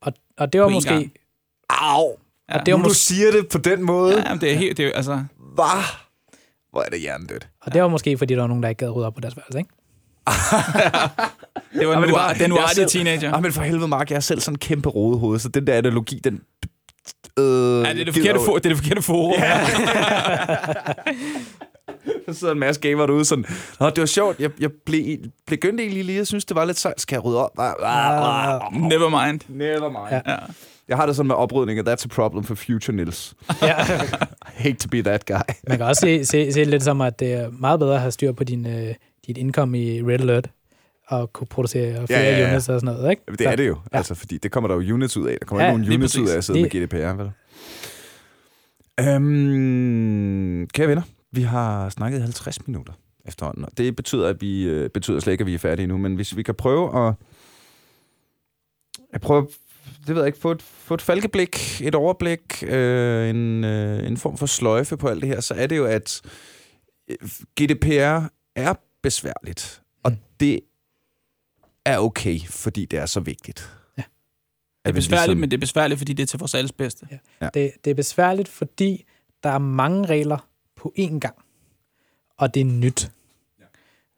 og, 0.00 0.12
og 0.38 0.52
det 0.52 0.60
var 0.60 0.66
på 0.66 0.70
måske... 0.70 0.90
gang. 0.90 1.12
Au! 1.70 2.18
Ja. 2.48 2.58
Og 2.58 2.66
det 2.66 2.74
var 2.74 2.78
Nu 2.78 2.84
du 2.84 2.94
siger 2.94 3.30
det 3.30 3.48
på 3.48 3.58
den 3.58 3.82
måde. 3.82 4.28
Ja, 4.28 4.34
det 4.34 4.52
er 4.52 4.56
helt, 4.56 4.76
det 4.76 4.86
er, 4.86 4.92
altså, 4.92 5.24
Hvad? 5.54 5.84
Hvor 6.70 6.82
er 6.82 6.88
det 6.88 7.00
hjernedødt. 7.00 7.48
og 7.60 7.72
det 7.74 7.82
var 7.82 7.88
måske, 7.88 8.18
fordi 8.18 8.34
der 8.34 8.40
var 8.40 8.46
nogen, 8.46 8.62
der 8.62 8.68
ikke 8.68 8.78
gad 8.78 8.90
rydde 8.90 9.06
op 9.06 9.14
på 9.14 9.20
deres 9.20 9.36
værelse, 9.36 9.58
ikke? 9.58 9.70
Det 11.78 11.88
var 11.88 11.94
men 11.94 12.00
nu, 12.00 12.06
det 12.06 12.12
var- 12.14 12.32
den 12.32 12.52
uartige 12.52 12.86
teenager. 12.86 13.32
Ah, 13.34 13.42
men 13.42 13.52
for 13.52 13.62
helvede, 13.62 13.88
Mark, 13.88 14.10
jeg 14.10 14.16
er 14.16 14.20
selv 14.20 14.40
sådan 14.40 14.54
en 14.54 14.58
kæmpe 14.58 14.88
rodehoved, 14.88 15.38
så 15.38 15.48
den 15.48 15.66
der 15.66 15.74
analogi, 15.74 16.20
den... 16.24 16.40
Øh, 17.38 17.44
Ja, 17.44 17.92
det 17.92 18.00
er 18.00 18.04
det 18.04 18.14
forkerte, 18.14 18.38
for, 18.46 18.54
det 18.54 18.64
er 18.64 18.68
det 18.68 18.76
forkerte 18.78 19.02
forum. 19.02 19.32
Ja. 19.38 19.60
Der 22.26 22.32
sidder 22.32 22.52
en 22.52 22.58
masse 22.60 22.80
gamer 22.80 23.06
derude 23.06 23.24
sådan, 23.24 23.44
Nå, 23.80 23.90
det 23.90 23.98
var 24.00 24.06
sjovt, 24.06 24.40
jeg, 24.40 24.50
jeg 24.60 24.70
blev, 24.86 25.18
begyndte 25.46 25.82
egentlig 25.82 26.04
lige, 26.04 26.18
jeg 26.18 26.26
synes, 26.26 26.44
det 26.44 26.54
var 26.56 26.64
lidt 26.64 26.78
sejt. 26.78 27.00
Skal 27.00 27.16
jeg 27.16 27.24
rydde 27.24 27.44
op? 27.44 27.50
Ah, 27.58 27.72
ah, 27.82 28.54
ah. 28.54 28.60
Never 28.74 29.26
mind. 29.26 29.40
Never 29.48 29.88
mind. 29.88 30.22
Ja. 30.26 30.32
Ja. 30.32 30.36
Jeg 30.88 30.96
har 30.96 31.06
det 31.06 31.16
sådan 31.16 31.26
med 31.28 31.36
oprydning, 31.36 31.78
at 31.78 31.88
that's 31.88 32.04
a 32.04 32.08
problem 32.14 32.44
for 32.44 32.54
future 32.54 32.96
Nils. 32.96 33.34
Ja. 33.62 33.74
Hate 34.62 34.74
to 34.76 34.88
be 34.88 35.02
that 35.02 35.26
guy. 35.26 35.34
Man 35.68 35.76
kan 35.78 35.86
også 35.86 36.00
se, 36.00 36.24
se, 36.24 36.52
se 36.52 36.64
lidt 36.64 36.82
som, 36.82 37.00
at 37.00 37.20
det 37.20 37.32
er 37.32 37.50
meget 37.52 37.80
bedre 37.80 37.94
at 37.94 38.00
have 38.00 38.10
styr 38.12 38.32
på 38.32 38.44
din, 38.44 38.66
øh, 38.66 38.94
dit 39.28 39.38
income 39.38 39.82
i 39.82 40.02
Red 40.02 40.20
Alert, 40.20 40.50
og 41.08 41.32
kunne 41.32 41.46
producere 41.46 42.06
flere 42.06 42.20
ja, 42.20 42.38
ja. 42.38 42.50
units 42.50 42.68
og 42.68 42.80
sådan 42.80 42.94
noget, 42.94 43.10
ikke? 43.10 43.22
Jamen, 43.28 43.38
det 43.38 43.46
er 43.46 43.56
det 43.56 43.68
jo, 43.68 43.78
Ja. 43.92 43.96
altså, 43.98 44.14
fordi 44.14 44.38
det 44.38 44.50
kommer 44.52 44.68
der 44.68 44.74
jo 44.82 44.94
units 44.94 45.16
ud 45.16 45.26
af. 45.28 45.36
Der 45.40 45.46
kommer 45.46 45.64
Ja, 45.64 45.68
ikke 45.70 45.78
nogen 45.78 45.88
lige 45.88 45.98
units 45.98 46.18
ud 46.18 46.28
af 46.28 46.36
at 46.36 46.44
sidde 46.44 46.60
med 46.62 46.70
Det- 46.70 46.88
GDPR, 46.90 47.12
vel? 47.22 47.30
Øhm, 49.00 50.66
kære 50.66 50.88
venner, 50.88 51.02
vi 51.32 51.42
har 51.42 51.88
snakket 51.88 52.18
i 52.18 52.22
50 52.22 52.66
minutter 52.66 52.92
efterhånden, 53.24 53.64
og 53.64 53.70
det 53.78 53.96
betyder, 53.96 54.28
at 54.28 54.40
vi 54.40 54.62
øh, 54.64 54.90
betyder 54.90 55.20
slet 55.20 55.32
ikke, 55.32 55.42
at 55.42 55.46
vi 55.46 55.54
er 55.54 55.58
færdige 55.58 55.86
nu, 55.86 55.98
men 55.98 56.14
hvis 56.14 56.36
vi 56.36 56.42
kan 56.42 56.54
prøve 56.54 57.08
at, 57.08 57.14
at 59.12 59.20
prøve, 59.20 59.48
det 60.06 60.14
ved 60.14 60.16
jeg 60.22 60.26
ikke, 60.26 60.38
få 60.38 60.50
et, 60.50 60.62
få 60.62 60.94
et 60.94 61.02
falkeblik, 61.02 61.80
et 61.84 61.94
overblik, 61.94 62.62
øh, 62.66 63.30
en, 63.30 63.64
øh, 63.64 64.06
en 64.06 64.16
form 64.16 64.36
for 64.38 64.46
sløjfe 64.46 64.96
på 64.96 65.08
alt 65.08 65.20
det 65.22 65.28
her, 65.28 65.40
så 65.40 65.54
er 65.54 65.66
det 65.66 65.76
jo, 65.76 65.84
at 65.84 66.20
øh, 67.10 67.16
GDPR 67.60 68.26
er 68.56 68.74
besværligt, 69.08 69.82
og 70.02 70.10
Mm. 70.10 70.16
det 70.40 70.60
er 71.84 71.98
okay, 71.98 72.40
fordi 72.46 72.84
det 72.84 72.98
er 72.98 73.06
så 73.06 73.20
vigtigt. 73.20 73.70
Ja. 73.98 74.02
Det 74.84 74.90
er 74.90 74.92
besværligt, 74.92 75.38
men 75.38 75.50
det 75.50 75.56
er 75.56 75.60
besværligt, 75.60 75.98
fordi 75.98 76.12
det 76.12 76.22
er 76.22 76.26
til 76.26 76.38
vores 76.38 76.54
alles 76.54 76.72
bedste. 76.72 77.08
Ja. 77.40 77.48
Det, 77.54 77.72
det 77.84 77.90
er 77.90 77.94
besværligt, 77.94 78.48
fordi 78.48 79.04
der 79.42 79.50
er 79.50 79.58
mange 79.58 80.06
regler 80.06 80.48
på 80.76 80.92
én 80.98 81.18
gang, 81.18 81.34
og 82.36 82.54
det 82.54 82.60
er 82.60 82.64
nyt. 82.64 83.10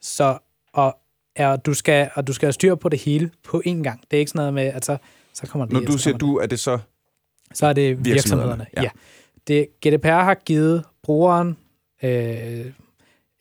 Så 0.00 0.38
og, 0.72 0.98
ja, 1.38 1.52
og 1.52 1.66
du 1.66 1.74
skal, 1.74 2.10
og 2.14 2.26
du 2.26 2.32
skal 2.32 2.46
have 2.46 2.52
styr 2.52 2.74
på 2.74 2.88
det 2.88 2.98
hele 2.98 3.30
på 3.42 3.62
én 3.66 3.82
gang. 3.82 4.00
Det 4.10 4.16
er 4.16 4.18
ikke 4.18 4.30
sådan 4.30 4.38
noget 4.38 4.54
med, 4.54 4.62
at 4.66 4.84
så, 4.84 4.96
så 5.32 5.46
kommer 5.46 5.64
det 5.66 5.72
Når 5.72 5.80
du 5.80 5.92
og 5.92 6.00
siger 6.00 6.18
du, 6.18 6.36
er 6.36 6.46
det 6.46 6.60
så... 6.60 6.78
Så 7.54 7.66
er 7.66 7.72
det 7.72 8.04
virksomhederne, 8.04 8.14
virksomhederne. 8.14 8.66
ja. 8.76 8.82
Ja. 8.82 8.82
ja. 8.82 8.90
Det, 9.46 9.68
GDPR 9.98 10.08
har 10.08 10.34
givet 10.34 10.84
brugeren, 11.02 11.56
øh, 12.02 12.72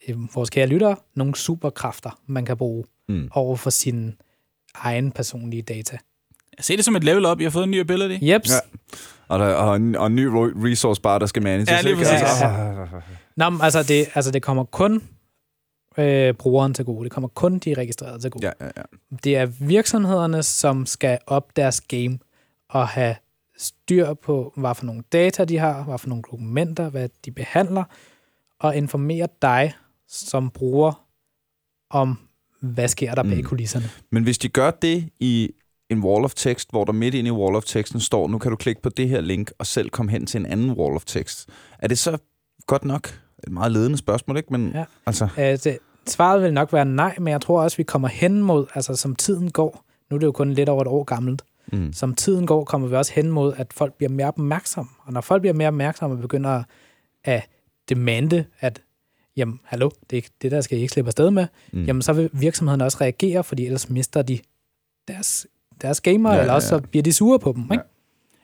øh, 0.09 0.35
vores 0.35 0.49
kære 0.49 0.67
lyttere, 0.67 0.95
nogle 1.15 1.35
superkræfter, 1.35 2.19
man 2.27 2.45
kan 2.45 2.57
bruge 2.57 2.83
Mm. 3.09 3.29
over 3.31 3.55
for 3.55 3.69
sine 3.69 4.13
egen 4.75 5.11
personlige 5.11 5.61
data. 5.61 5.97
Jeg 6.57 6.65
ser 6.65 6.75
det 6.75 6.85
som 6.85 6.95
et 6.95 7.03
level 7.03 7.25
up. 7.25 7.39
I 7.39 7.43
har 7.43 7.49
fået 7.49 7.63
en 7.63 7.71
ny 7.71 7.79
ability. 7.79 8.25
Jeps. 8.25 8.49
Ja. 8.49 8.53
Ja. 8.55 8.59
Og, 9.27 9.39
der, 9.39 9.45
og, 9.53 9.75
en, 9.75 9.95
og 9.95 10.07
en 10.07 10.15
ny 10.15 10.25
resource 10.25 11.01
bar, 11.01 11.19
der 11.19 11.25
skal 11.25 11.43
manages. 11.43 11.69
Ja, 11.69 11.81
lige 11.81 11.95
præcis. 11.95 12.11
Altså, 12.21 12.87
Nå, 13.35 13.49
men 13.49 13.61
altså 13.61 13.83
det, 13.83 14.07
altså 14.15 14.31
det 14.31 14.41
kommer 14.41 14.63
kun 14.63 15.03
øh, 15.97 16.33
brugeren 16.33 16.73
til 16.73 16.85
gode. 16.85 17.03
Det 17.03 17.11
kommer 17.11 17.27
kun 17.27 17.59
de 17.59 17.73
registrerede 17.73 18.19
til 18.19 18.31
gode. 18.31 18.45
ja, 18.45 18.51
ja, 18.65 18.71
ja. 18.77 18.81
Det 19.23 19.37
er 19.37 19.45
virksomhederne, 19.45 20.43
som 20.43 20.85
skal 20.85 21.17
op 21.27 21.55
deres 21.55 21.81
game 21.81 22.19
og 22.69 22.87
have 22.87 23.15
styr 23.57 24.13
på, 24.13 24.53
hvad 24.57 24.75
for 24.75 24.85
nogle 24.85 25.03
data 25.11 25.45
de 25.45 25.57
har, 25.57 25.83
hvad 25.83 25.97
for 25.97 26.07
nogle 26.07 26.23
dokumenter, 26.31 26.89
hvad 26.89 27.09
de 27.25 27.31
behandler, 27.31 27.83
og 28.59 28.75
informere 28.75 29.27
dig 29.41 29.73
som 30.09 30.49
bruger 30.49 31.05
om, 31.89 32.17
hvad 32.61 32.87
sker 32.87 33.15
der 33.15 33.23
bag 33.23 33.37
Mm. 33.37 33.43
kulisserne. 33.43 33.85
Men 34.11 34.23
hvis 34.23 34.37
de 34.37 34.49
gør 34.49 34.71
det 34.71 35.09
i 35.19 35.49
en 35.89 36.03
wall 36.03 36.25
of 36.25 36.33
text, 36.33 36.71
hvor 36.71 36.85
der 36.85 36.91
midt 36.93 37.15
inde 37.15 37.27
i 37.27 37.31
wall 37.31 37.55
of 37.55 37.63
texten 37.63 37.99
står, 37.99 38.27
nu 38.27 38.37
kan 38.37 38.51
du 38.51 38.57
klikke 38.57 38.81
på 38.81 38.89
det 38.89 39.09
her 39.09 39.21
link, 39.21 39.51
og 39.57 39.65
selv 39.67 39.89
komme 39.89 40.11
hen 40.11 40.25
til 40.25 40.39
en 40.39 40.45
anden 40.45 40.71
wall 40.71 40.95
of 40.95 41.05
text. 41.05 41.49
Er 41.79 41.87
det 41.87 41.97
så 41.99 42.17
godt 42.67 42.85
nok? 42.85 43.19
Et 43.47 43.51
meget 43.51 43.71
ledende 43.71 43.97
spørgsmål, 43.97 44.37
ikke? 44.37 44.53
Men 44.53 44.71
Ja. 44.75 44.85
altså... 45.05 45.27
Altså, 45.37 45.77
svaret 46.07 46.41
vil 46.41 46.53
nok 46.53 46.73
være 46.73 46.85
nej, 46.85 47.15
men 47.19 47.27
jeg 47.31 47.41
tror 47.41 47.61
også, 47.61 47.77
vi 47.77 47.83
kommer 47.83 48.07
hen 48.07 48.41
mod, 48.41 48.65
altså 48.75 48.95
som 48.95 49.15
tiden 49.15 49.51
går, 49.51 49.85
nu 50.09 50.15
er 50.15 50.19
det 50.19 50.25
jo 50.27 50.31
kun 50.31 50.53
lidt 50.53 50.69
over 50.69 50.81
et 50.81 50.87
år 50.87 51.03
gammelt, 51.03 51.41
Mm. 51.73 51.93
som 51.93 52.15
tiden 52.15 52.47
går, 52.47 52.63
kommer 52.63 52.87
vi 52.87 52.95
også 52.95 53.13
hen 53.13 53.31
mod, 53.31 53.53
at 53.57 53.73
folk 53.73 53.93
bliver 53.93 54.09
mere 54.09 54.27
opmærksomme. 54.27 54.91
Og 55.03 55.13
når 55.13 55.21
folk 55.21 55.41
bliver 55.41 55.53
mere 55.53 55.67
opmærksomme 55.67 56.15
og 56.15 56.21
begynder 56.21 56.63
at 57.23 57.49
demande, 57.89 58.45
at 58.59 58.81
jamen, 59.39 59.59
hallo, 59.63 59.89
det, 60.09 60.17
er 60.17 60.21
det 60.41 60.51
der 60.51 60.61
skal 60.61 60.77
I 60.77 60.81
ikke 60.81 60.93
slippe 60.93 61.09
afsted 61.09 61.31
med, 61.31 61.47
Mm. 61.71 61.85
jamen 61.85 62.01
så 62.01 62.13
vil 62.13 62.29
virksomheden 62.33 62.81
også 62.81 62.97
reagere, 63.01 63.43
fordi 63.43 63.65
ellers 63.65 63.89
mister 63.89 64.21
de 64.21 64.39
deres, 65.07 65.47
deres 65.81 66.01
gamer, 66.01 66.29
Ja, 66.29 66.35
ja, 66.35 66.41
eller 66.41 66.51
ja, 66.53 66.55
også 66.55 66.75
ja. 66.75 66.81
så 66.81 66.87
bliver 66.87 67.03
de 67.03 67.13
sure 67.13 67.39
på 67.39 67.53
dem. 67.55 67.63
Ikke? 67.71 67.83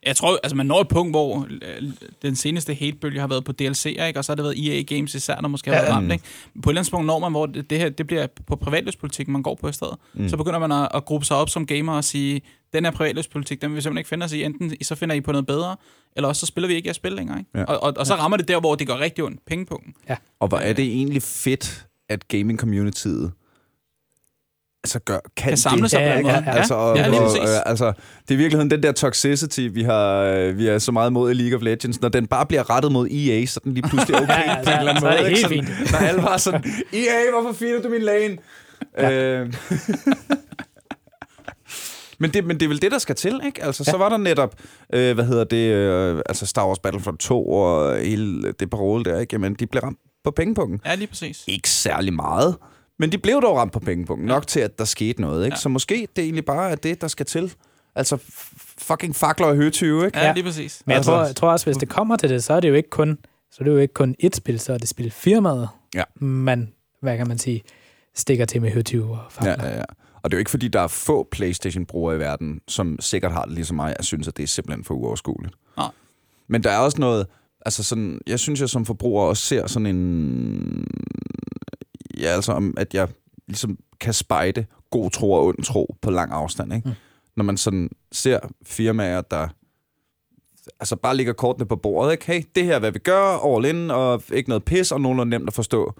Jeg 0.05 0.15
tror, 0.15 0.39
altså 0.43 0.55
man 0.55 0.65
når 0.65 0.81
et 0.81 0.87
punkt, 0.87 1.11
hvor 1.11 1.47
øh, 1.51 1.89
den 2.21 2.35
seneste 2.35 2.73
hatebølge 2.73 3.19
har 3.19 3.27
været 3.27 3.43
på 3.43 3.51
DLC'er, 3.61 3.87
ikke? 4.03 4.19
og 4.19 4.25
så 4.25 4.31
har 4.31 4.35
det 4.35 4.43
været 4.45 4.77
EA 4.77 4.81
Games 4.81 5.15
især, 5.15 5.35
der 5.35 5.47
måske 5.47 5.69
har 5.71 5.77
Ja. 5.77 5.81
været 5.83 5.93
ramt. 5.95 6.11
Ikke? 6.11 6.23
På 6.63 6.69
et 6.69 6.71
eller 6.71 6.81
andet 6.81 6.91
punkt 6.91 7.05
når 7.05 7.19
man, 7.19 7.31
hvor 7.31 7.45
det, 7.45 7.69
det 7.69 7.77
her 7.77 7.89
det 7.89 8.07
bliver 8.07 8.27
på 8.47 8.55
privatløspolitik, 8.55 9.27
man 9.27 9.43
går 9.43 9.55
på 9.61 9.67
i 9.67 9.73
stedet. 9.73 9.95
Mm. 10.13 10.21
Mm. 10.21 10.29
Så 10.29 10.37
begynder 10.37 10.59
man 10.59 10.71
at, 10.71 10.87
at 10.93 11.05
gruppe 11.05 11.25
sig 11.25 11.37
op 11.37 11.49
som 11.49 11.65
gamer 11.65 11.93
og 11.93 12.03
sige, 12.03 12.41
den 12.73 12.85
her 12.85 12.91
privatløspolitik, 12.91 13.61
den 13.61 13.69
vil 13.69 13.75
vi 13.75 13.81
simpelthen 13.81 13.97
ikke 13.97 14.09
finde 14.09 14.23
os 14.23 14.33
i. 14.33 14.43
Enten 14.43 14.83
så 14.83 14.95
finder 14.95 15.15
I 15.15 15.21
på 15.21 15.31
noget 15.31 15.47
bedre, 15.47 15.75
eller 16.15 16.27
også 16.27 16.39
så 16.39 16.45
spiller 16.45 16.67
vi 16.67 16.73
ikke 16.73 16.87
jeres 16.87 16.95
spil 16.95 17.11
længere. 17.11 17.39
Ikke? 17.39 17.49
Ja. 17.55 17.63
Og, 17.63 17.83
og, 17.83 17.93
og, 17.97 18.07
så 18.07 18.15
rammer 18.15 18.37
det 18.37 18.47
der, 18.47 18.59
hvor 18.59 18.75
det 18.75 18.87
går 18.87 18.99
rigtig 18.99 19.23
ondt. 19.23 19.45
Pengepunkten. 19.47 19.93
Og 20.39 20.47
hvor 20.47 20.57
er 20.57 20.73
det 20.73 20.85
egentlig 20.85 21.21
fedt, 21.23 21.85
at 22.09 22.23
gaming-communityet 22.33 23.31
altså 24.86 24.99
gør, 24.99 25.19
kan, 25.38 25.49
Kan 25.49 25.57
samle 25.57 25.89
sig 25.89 25.99
Ja, 25.99 26.21
på 26.21 26.27
ja, 26.27 26.33
ja, 26.33 26.41
måde. 26.41 26.57
Altså, 26.57 26.73
og, 26.73 26.97
Ja, 26.97 27.07
lige 27.07 27.21
og, 27.21 27.27
øh, 27.38 27.47
altså, 27.65 27.86
det 28.21 28.29
er 28.29 28.33
i 28.33 28.38
virkeligheden 28.38 28.71
den 28.71 28.83
der 28.83 28.91
toxicity, 28.91 29.67
vi 29.71 29.83
har 29.83 30.15
øh, 30.21 30.57
vi 30.57 30.67
er 30.67 30.79
så 30.79 30.91
meget 30.91 31.13
mod 31.13 31.31
i 31.31 31.33
League 31.33 31.57
of 31.57 31.63
Legends. 31.63 32.01
Når 32.01 32.09
den 32.09 32.27
bare 32.27 32.45
bliver 32.45 32.69
rettet 32.69 32.91
mod 32.91 33.07
EA, 33.07 33.45
så 33.45 33.59
er 33.59 33.63
den 33.63 33.73
lige 33.73 33.89
pludselig 33.89 34.15
okay 34.21 34.27
Ja, 34.33 34.51
ja, 34.51 34.63
på 34.63 34.69
en 34.69 34.77
eller 34.79 34.91
anden 34.93 35.03
er 35.05 35.11
det 35.11 35.19
måde. 35.21 35.29
helt 35.29 35.51
ikke? 35.51 35.67
Sådan, 35.67 35.91
Når 36.01 36.07
alle 36.07 36.21
bare 36.21 36.39
sådan, 36.39 36.63
EA, 36.93 37.31
hvorfor 37.41 37.57
finder 37.57 37.81
du 37.81 37.89
min 37.89 38.01
lane? 38.01 38.38
Ja. 38.97 39.11
Øh, 39.11 39.53
men, 42.19 42.33
det, 42.33 42.45
men 42.45 42.59
det 42.59 42.65
er 42.65 42.69
vel 42.69 42.81
det, 42.81 42.91
der 42.91 42.97
skal 42.97 43.15
til, 43.15 43.41
ikke? 43.45 43.63
Altså, 43.63 43.83
ja. 43.88 43.91
så 43.91 43.97
var 43.97 44.09
der 44.09 44.17
netop, 44.17 44.55
øh, 44.93 45.13
hvad 45.15 45.25
hedder 45.25 45.43
det, 45.43 45.71
øh, 45.73 46.21
altså 46.25 46.45
Star 46.45 46.67
Wars 46.67 46.79
Battlefront 46.79 47.19
2 47.19 47.49
og 47.49 47.97
hele 47.97 48.51
det 48.51 48.69
parole 48.69 49.03
der, 49.03 49.19
ikke? 49.19 49.33
Jamen, 49.36 49.53
de 49.53 49.67
blev 49.67 49.83
ramt 49.83 49.99
på 50.23 50.31
pengepunkten. 50.31 50.81
Ja, 50.86 50.95
lige 50.95 51.07
præcis. 51.07 51.43
Ikke 51.47 51.69
særlig 51.69 52.13
meget, 52.13 52.55
men 52.99 53.11
de 53.11 53.17
blev 53.17 53.41
dog 53.41 53.57
ramt 53.57 53.73
på 53.73 53.79
pengepunkten. 53.79 54.27
Nok 54.27 54.47
til, 54.47 54.59
at 54.59 54.79
der 54.79 54.85
skete 54.85 55.21
noget, 55.21 55.45
ikke? 55.45 55.55
Ja. 55.55 55.59
Så 55.59 55.69
måske 55.69 56.07
det 56.15 56.23
egentlig 56.23 56.45
bare 56.45 56.71
er 56.71 56.75
det, 56.75 57.01
der 57.01 57.07
skal 57.07 57.25
til. 57.25 57.53
Altså, 57.95 58.17
fucking 58.77 59.15
fakler 59.15 59.47
og 59.47 59.55
høtyve, 59.55 60.05
ikke? 60.05 60.17
Ja, 60.19 60.25
Ja. 60.27 60.33
lige 60.33 60.43
præcis. 60.43 60.81
Men 60.85 60.91
jeg 60.91 60.97
Altså- 60.97 61.11
tror, 61.11 61.25
jeg 61.25 61.35
tror 61.35 61.51
også, 61.51 61.65
hvis 61.65 61.77
det 61.77 61.89
kommer 61.89 62.15
til 62.17 62.29
det, 62.29 62.43
så 62.43 62.53
er 62.53 62.59
det 62.59 62.69
jo 62.69 62.73
ikke 62.73 62.89
kun, 62.89 63.17
så 63.51 63.57
er 63.59 63.63
det 63.63 63.71
jo 63.71 63.77
ikke 63.77 63.93
kun 63.93 64.15
et 64.19 64.35
spil, 64.35 64.59
så 64.59 64.73
er 64.73 64.77
det 64.77 64.87
spilfirmaet, 64.89 65.69
Ja. 65.95 66.03
man, 66.19 66.73
hvad 67.01 67.17
kan 67.17 67.27
man 67.27 67.37
sige, 67.37 67.63
stikker 68.15 68.45
til 68.45 68.61
med 68.61 68.71
høtyve 68.71 69.03
og 69.11 69.19
Ja, 69.45 69.51
fakler. 69.51 69.69
ja, 69.69 69.77
ja. 69.77 69.83
Og 70.23 70.31
det 70.31 70.35
er 70.35 70.37
jo 70.37 70.39
ikke, 70.39 70.51
fordi 70.51 70.67
der 70.67 70.79
er 70.81 70.87
få 70.87 71.27
Playstation-brugere 71.31 72.15
i 72.15 72.19
verden, 72.19 72.61
som 72.67 72.97
sikkert 72.99 73.31
har 73.31 73.45
det 73.45 73.53
ligesom 73.53 73.75
mig, 73.75 73.95
jeg 73.97 74.05
synes, 74.05 74.27
at 74.27 74.37
det 74.37 74.43
er 74.43 74.47
simpelthen 74.47 74.83
for 74.83 74.93
uoverskueligt. 74.93 75.55
Nej. 75.77 75.89
Men 76.47 76.63
der 76.63 76.71
er 76.71 76.77
også 76.77 76.99
noget, 77.01 77.27
altså 77.65 77.83
sådan, 77.83 78.19
jeg 78.27 78.39
synes, 78.39 78.61
jeg 78.61 78.69
som 78.69 78.85
forbruger 78.85 79.23
også 79.23 79.43
ser 79.43 79.67
sådan 79.67 79.85
en, 79.85 80.87
ja, 82.20 82.28
altså 82.28 82.51
om, 82.51 82.74
at 82.78 82.93
jeg 82.93 83.07
ligesom 83.47 83.78
kan 83.99 84.13
spejde 84.13 84.66
god 84.91 85.11
tro 85.11 85.32
og 85.32 85.45
ond 85.45 85.63
tro 85.63 85.95
på 86.01 86.11
lang 86.11 86.32
afstand, 86.32 86.74
ikke? 86.74 86.89
Mm. 86.89 86.95
Når 87.38 87.43
man 87.43 87.57
sådan 87.57 87.89
ser 88.11 88.39
firmaer, 88.66 89.22
der 89.22 89.47
altså 90.80 90.95
bare 90.95 91.18
ligger 91.18 91.34
kortene 91.34 91.66
på 91.66 91.76
bordet, 91.76 92.11
ikke? 92.11 92.26
Hey, 92.26 92.43
det 92.55 92.63
her 92.66 92.76
er, 92.76 92.80
hvad 92.80 92.91
vi 92.91 92.99
gør, 92.99 93.55
all 93.55 93.66
in, 93.66 93.91
og 93.91 94.24
ikke 94.34 94.49
noget 94.49 94.63
pis, 94.63 94.91
og 94.91 95.01
nogenlunde 95.01 95.30
nemt 95.30 95.47
at 95.47 95.53
forstå 95.53 95.93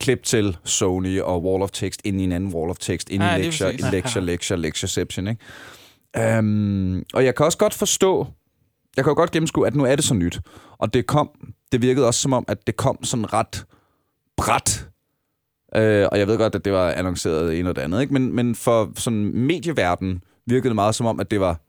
klip 0.00 0.22
til 0.22 0.56
Sony 0.64 1.20
og 1.20 1.44
wall 1.44 1.62
of 1.62 1.70
text 1.70 2.00
ind 2.04 2.20
i 2.20 2.24
en 2.24 2.32
anden 2.32 2.54
wall 2.54 2.70
of 2.70 2.76
text, 2.78 3.10
ind 3.10 3.22
Ja, 3.22 3.34
i 3.34 3.38
lige 3.38 3.50
lecture, 3.50 3.70
præcis. 3.72 3.92
lecture, 3.92 4.24
lecture, 4.24 4.60
lectureception, 4.60 5.26
ikke? 5.28 6.38
Um, 6.38 7.02
og 7.14 7.24
jeg 7.24 7.34
kan 7.34 7.46
også 7.46 7.58
godt 7.58 7.74
forstå, 7.74 8.26
jeg 8.96 9.04
kan 9.04 9.10
jo 9.10 9.14
godt 9.14 9.30
gennemskue, 9.30 9.66
at 9.66 9.74
nu 9.74 9.84
er 9.84 9.96
det 9.96 10.04
så 10.04 10.14
nyt. 10.14 10.40
Og 10.78 10.94
det 10.94 11.06
kom, 11.06 11.30
det 11.72 11.82
virkede 11.82 12.06
også 12.06 12.20
som 12.20 12.32
om, 12.32 12.44
at 12.48 12.66
det 12.66 12.76
kom 12.76 13.04
sådan 13.04 13.32
ret 13.32 13.66
bræt. 14.36 14.88
Uh, 15.76 15.82
og 16.12 16.18
jeg 16.18 16.26
ved 16.26 16.38
godt, 16.38 16.54
at 16.54 16.64
det 16.64 16.72
var 16.72 16.90
annonceret 16.92 17.58
en 17.60 17.66
og 17.66 17.76
det 17.76 17.82
andet, 17.82 18.00
ikke? 18.00 18.12
Men, 18.12 18.34
men 18.34 18.54
for 18.54 18.92
sådan 18.96 19.24
medieverden 19.34 20.22
virkede 20.46 20.68
det 20.68 20.74
meget 20.74 20.94
som 20.94 21.06
om, 21.06 21.20
at 21.20 21.30
det 21.30 21.40
var 21.40 21.60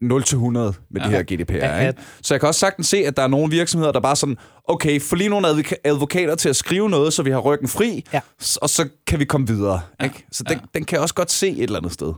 0 0.00 0.22
til 0.22 0.34
100 0.36 0.72
med 0.90 1.00
ja. 1.00 1.06
det 1.08 1.16
her 1.16 1.22
GDPR. 1.36 1.54
Ja, 1.54 1.88
Ikke? 1.88 2.00
Så 2.22 2.34
jeg 2.34 2.40
kan 2.40 2.46
også 2.46 2.58
sagtens 2.60 2.86
se, 2.86 2.96
at 2.96 3.16
der 3.16 3.22
er 3.22 3.26
nogle 3.28 3.50
virksomheder, 3.50 3.92
der 3.92 4.00
bare 4.00 4.16
sådan, 4.16 4.36
okay, 4.64 5.00
få 5.00 5.16
lige 5.16 5.28
nogle 5.30 5.48
advoka- 5.48 5.80
advokater 5.84 6.34
til 6.34 6.48
at 6.48 6.56
skrive 6.56 6.90
noget, 6.90 7.12
så 7.12 7.22
vi 7.22 7.30
har 7.30 7.38
ryggen 7.38 7.68
fri, 7.68 8.04
Ja. 8.12 8.20
og 8.62 8.70
så 8.70 8.88
kan 9.06 9.18
vi 9.18 9.24
komme 9.24 9.46
videre. 9.46 9.80
Ja. 10.00 10.04
Ikke? 10.04 10.26
Så 10.32 10.42
den, 10.42 10.52
Ja. 10.58 10.64
den 10.74 10.84
kan 10.84 10.94
jeg 10.96 11.02
også 11.02 11.14
godt 11.14 11.30
se 11.30 11.48
et 11.50 11.62
eller 11.62 11.78
andet 11.78 11.92
sted. 11.92 12.12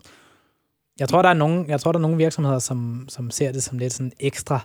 Jeg 1.00 1.08
tror, 1.08 1.22
der 1.22 1.28
er 1.28 1.34
nogle, 1.34 1.64
jeg 1.68 1.80
tror, 1.80 1.92
der 1.92 1.98
er 1.98 2.02
nogle 2.02 2.16
virksomheder, 2.16 2.58
som, 2.58 3.04
som 3.08 3.30
ser 3.30 3.52
det 3.52 3.62
som 3.62 3.78
lidt 3.78 3.92
sådan 3.92 4.12
ekstra, 4.20 4.60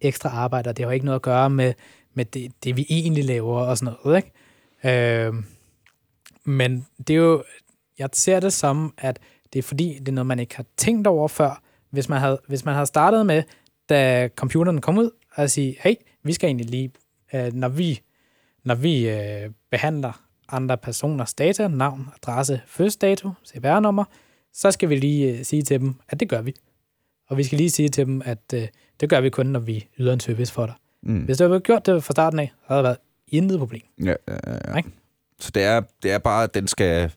ekstra 0.00 0.28
arbejde, 0.28 0.68
og 0.70 0.76
det 0.76 0.84
har 0.84 0.90
jo 0.90 0.94
ikke 0.94 1.06
noget 1.06 1.18
at 1.18 1.22
gøre 1.22 1.50
med, 1.50 1.72
med 2.14 2.24
det, 2.24 2.52
det, 2.64 2.76
vi 2.76 2.86
egentlig 2.90 3.24
laver 3.24 3.60
og 3.60 3.78
sådan 3.78 3.94
noget, 4.04 4.16
ikke? 4.84 5.26
Øh, 5.26 5.34
men 6.44 6.86
det 6.98 7.10
er 7.10 7.18
jo, 7.18 7.44
jeg 7.98 8.08
ser 8.12 8.40
det 8.40 8.52
som, 8.52 8.94
at 8.98 9.18
det 9.52 9.58
er 9.58 9.62
fordi, 9.62 9.98
det 9.98 10.08
er 10.08 10.12
noget, 10.12 10.26
man 10.26 10.38
ikke 10.38 10.56
har 10.56 10.64
tænkt 10.76 11.06
over 11.06 11.28
før. 11.28 11.62
Hvis 11.90 12.08
man 12.08 12.20
havde, 12.20 12.40
hvis 12.48 12.64
man 12.64 12.74
havde 12.74 12.86
startet 12.86 13.26
med, 13.26 13.42
da 13.88 14.28
computeren 14.36 14.80
kom 14.80 14.98
ud, 14.98 15.10
at 15.34 15.50
sige, 15.50 15.76
hey, 15.80 15.94
vi 16.22 16.32
skal 16.32 16.46
egentlig 16.46 16.70
lige, 16.70 16.92
øh, 17.34 17.52
når 17.52 17.68
vi, 17.68 18.00
når 18.64 18.74
vi 18.74 19.10
øh, 19.10 19.50
behandler 19.70 20.22
andre 20.48 20.78
personers 20.78 21.34
data, 21.34 21.68
navn, 21.68 22.08
adresse, 22.14 22.60
fødselsdato, 22.66 23.30
CPR-nummer, 23.46 24.04
så 24.52 24.70
skal 24.70 24.88
vi 24.88 24.96
lige 24.96 25.38
øh, 25.38 25.44
sige 25.44 25.62
til 25.62 25.80
dem, 25.80 25.94
at 26.08 26.20
det 26.20 26.28
gør 26.28 26.42
vi. 26.42 26.54
Og 27.28 27.36
vi 27.36 27.44
skal 27.44 27.58
lige 27.58 27.70
sige 27.70 27.88
til 27.88 28.06
dem, 28.06 28.22
at 28.24 28.54
øh, 28.54 28.68
det 29.00 29.08
gør 29.08 29.20
vi 29.20 29.30
kun, 29.30 29.46
når 29.46 29.60
vi 29.60 29.88
yder 29.98 30.12
en 30.12 30.20
service 30.20 30.52
for 30.52 30.66
dig. 30.66 30.74
Mm. 31.02 31.22
Hvis 31.22 31.38
du 31.38 31.44
havde 31.44 31.60
gjort 31.60 31.86
det 31.86 32.04
fra 32.04 32.12
starten 32.12 32.38
af, 32.38 32.52
så 32.60 32.64
havde 32.68 32.78
det 32.78 32.84
været 32.84 32.98
intet 33.28 33.58
problem. 33.58 33.82
Ja, 34.04 34.14
ja, 34.28 34.36
ja. 34.68 34.76
Ikke? 34.76 34.90
Så 35.42 35.50
det 35.50 35.62
er, 35.62 35.80
det 36.02 36.10
er 36.12 36.18
bare, 36.18 36.44
at 36.44 36.54
den 36.54 36.68
skal, 36.68 37.12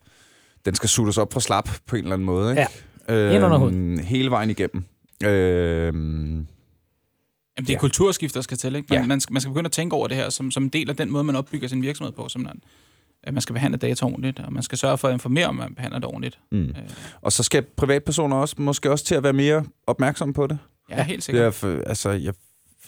den 0.64 0.74
skal 0.74 0.88
suttes 0.88 1.18
op 1.18 1.32
fra 1.32 1.40
slap 1.40 1.68
på 1.86 1.96
en 1.96 2.02
eller 2.02 2.12
anden 2.14 2.26
måde. 2.26 2.50
Ikke? 2.50 2.66
Ja. 3.08 3.34
Ind 3.34 3.44
under 3.44 3.62
Øhm, 3.64 3.98
hele 3.98 4.30
vejen 4.30 4.50
igennem. 4.50 4.84
Øhm, 5.24 6.46
Jamen, 7.58 7.66
det 7.66 7.68
er 7.70 7.74
Ja. 7.74 7.78
kulturskift, 7.78 8.34
der 8.34 8.40
skal 8.40 8.56
til. 8.58 8.76
Ikke? 8.76 8.86
Man, 8.90 9.00
Ja. 9.00 9.06
man, 9.06 9.20
skal, 9.20 9.32
man 9.32 9.40
skal 9.40 9.50
begynde 9.52 9.66
at 9.68 9.72
tænke 9.72 9.96
over 9.96 10.08
det 10.08 10.16
her 10.16 10.30
som, 10.30 10.50
som 10.50 10.62
en 10.62 10.68
del 10.68 10.90
af 10.90 10.96
den 10.96 11.10
måde, 11.10 11.24
man 11.24 11.36
opbygger 11.36 11.68
sin 11.68 11.82
virksomhed 11.82 12.12
på. 12.12 12.28
Som 12.28 12.40
man, 12.42 12.60
at 13.22 13.34
man 13.34 13.40
skal 13.40 13.52
behandle 13.52 13.78
data 13.78 14.04
ordentligt, 14.04 14.38
og 14.40 14.52
man 14.52 14.62
skal 14.62 14.78
sørge 14.78 14.98
for 14.98 15.08
at 15.08 15.12
informere, 15.14 15.46
om 15.46 15.54
man 15.54 15.74
behandler 15.74 15.98
det 15.98 16.06
ordentligt. 16.08 16.38
mm. 16.52 16.58
Øh, 16.64 16.74
Og 17.22 17.32
så 17.32 17.42
skal 17.42 17.62
privatpersoner 17.76 18.36
også 18.36 18.54
måske 18.58 18.90
også 18.90 19.04
til 19.04 19.14
at 19.14 19.22
være 19.22 19.32
mere 19.32 19.64
opmærksomme 19.86 20.34
på 20.34 20.46
det. 20.46 20.58
ja, 20.90 21.02
helt 21.02 21.16
Det 21.16 21.24
sikkert. 21.24 21.44
er, 21.46 21.50
for- 21.50 21.82
altså, 21.86 22.10
jeg, 22.10 22.34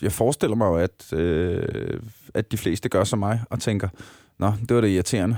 jeg 0.03 0.13
forestiller 0.13 0.57
mig 0.57 0.67
jo, 0.67 0.75
at, 0.77 1.13
øh, 1.13 2.01
at 2.35 2.53
de 2.53 2.57
fleste 2.57 2.89
gør 2.89 3.05
som 3.05 3.19
mig 3.19 3.41
og 3.51 3.61
tænker, 3.61 3.89
nå, 4.39 4.53
det 4.69 4.75
var 4.75 4.81
det 4.81 4.89
irriterende. 4.89 5.37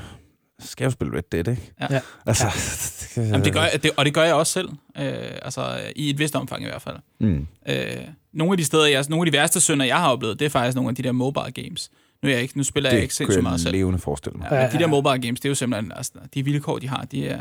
Så 0.59 0.69
skal 0.69 0.85
jeg 0.85 0.87
jo 0.87 0.91
spille 0.93 1.17
Red 1.17 1.23
Dead, 1.33 1.49
ikke? 1.49 1.73
Ja. 1.81 1.87
Ja. 1.91 2.01
Altså, 2.27 2.47
Jamen, 3.17 3.45
det 3.45 3.53
gør, 3.53 3.61
jeg- 3.61 3.83
det, 3.83 3.91
og 3.97 4.05
det 4.05 4.15
gør 4.15 4.23
jeg 4.25 4.35
også 4.35 4.53
selv. 4.53 4.69
Øh, 4.99 5.05
altså, 5.43 5.81
i 5.97 6.11
et 6.11 6.19
vist 6.19 6.37
omfang 6.37 6.63
i 6.63 6.67
hvert 6.67 6.83
fald. 6.83 6.97
Mm. 7.21 7.47
Øh, 7.69 7.77
nogle 8.33 8.53
af 8.53 8.59
de 8.59 8.65
steder, 8.65 8.87
jeg, 8.87 9.05
nogle 9.09 9.27
af 9.27 9.33
de 9.33 9.39
værste 9.39 9.61
synder, 9.61 9.87
jeg 9.87 9.97
har 9.97 10.13
oplevet, 10.13 10.39
det 10.39 10.45
er 10.47 10.51
faktisk 10.51 10.75
nogle 10.75 10.89
af 10.89 10.95
de 10.95 11.03
der 11.03 11.13
mobile 11.13 11.51
games. 11.53 11.91
Nu, 12.23 12.29
er 12.29 12.33
jeg 12.33 12.43
ikke, 12.43 12.57
nu 12.59 12.65
spiller 12.65 12.91
jeg 12.91 12.99
ikke 12.99 13.09
Det 13.11 13.17
sindssygt 13.17 13.37
kunne 13.37 13.43
meget 13.43 13.53
jeg 13.53 13.61
selv. 13.61 13.73
levende 13.77 13.99
forestille 13.99 14.39
mig. 14.39 14.49
Ja, 14.51 14.57
Ja, 14.57 14.63
men 14.63 14.71
de 14.73 14.77
der 14.77 14.81
ja. 14.81 14.87
mobile 14.87 15.19
games, 15.27 15.41
det 15.41 15.45
er 15.45 15.51
jo 15.51 15.55
simpelthen, 15.55 15.93
altså, 15.93 16.13
de 16.35 16.45
vilkår, 16.45 16.79
de 16.79 16.89
har, 16.89 17.05
de 17.05 17.29
er, 17.29 17.41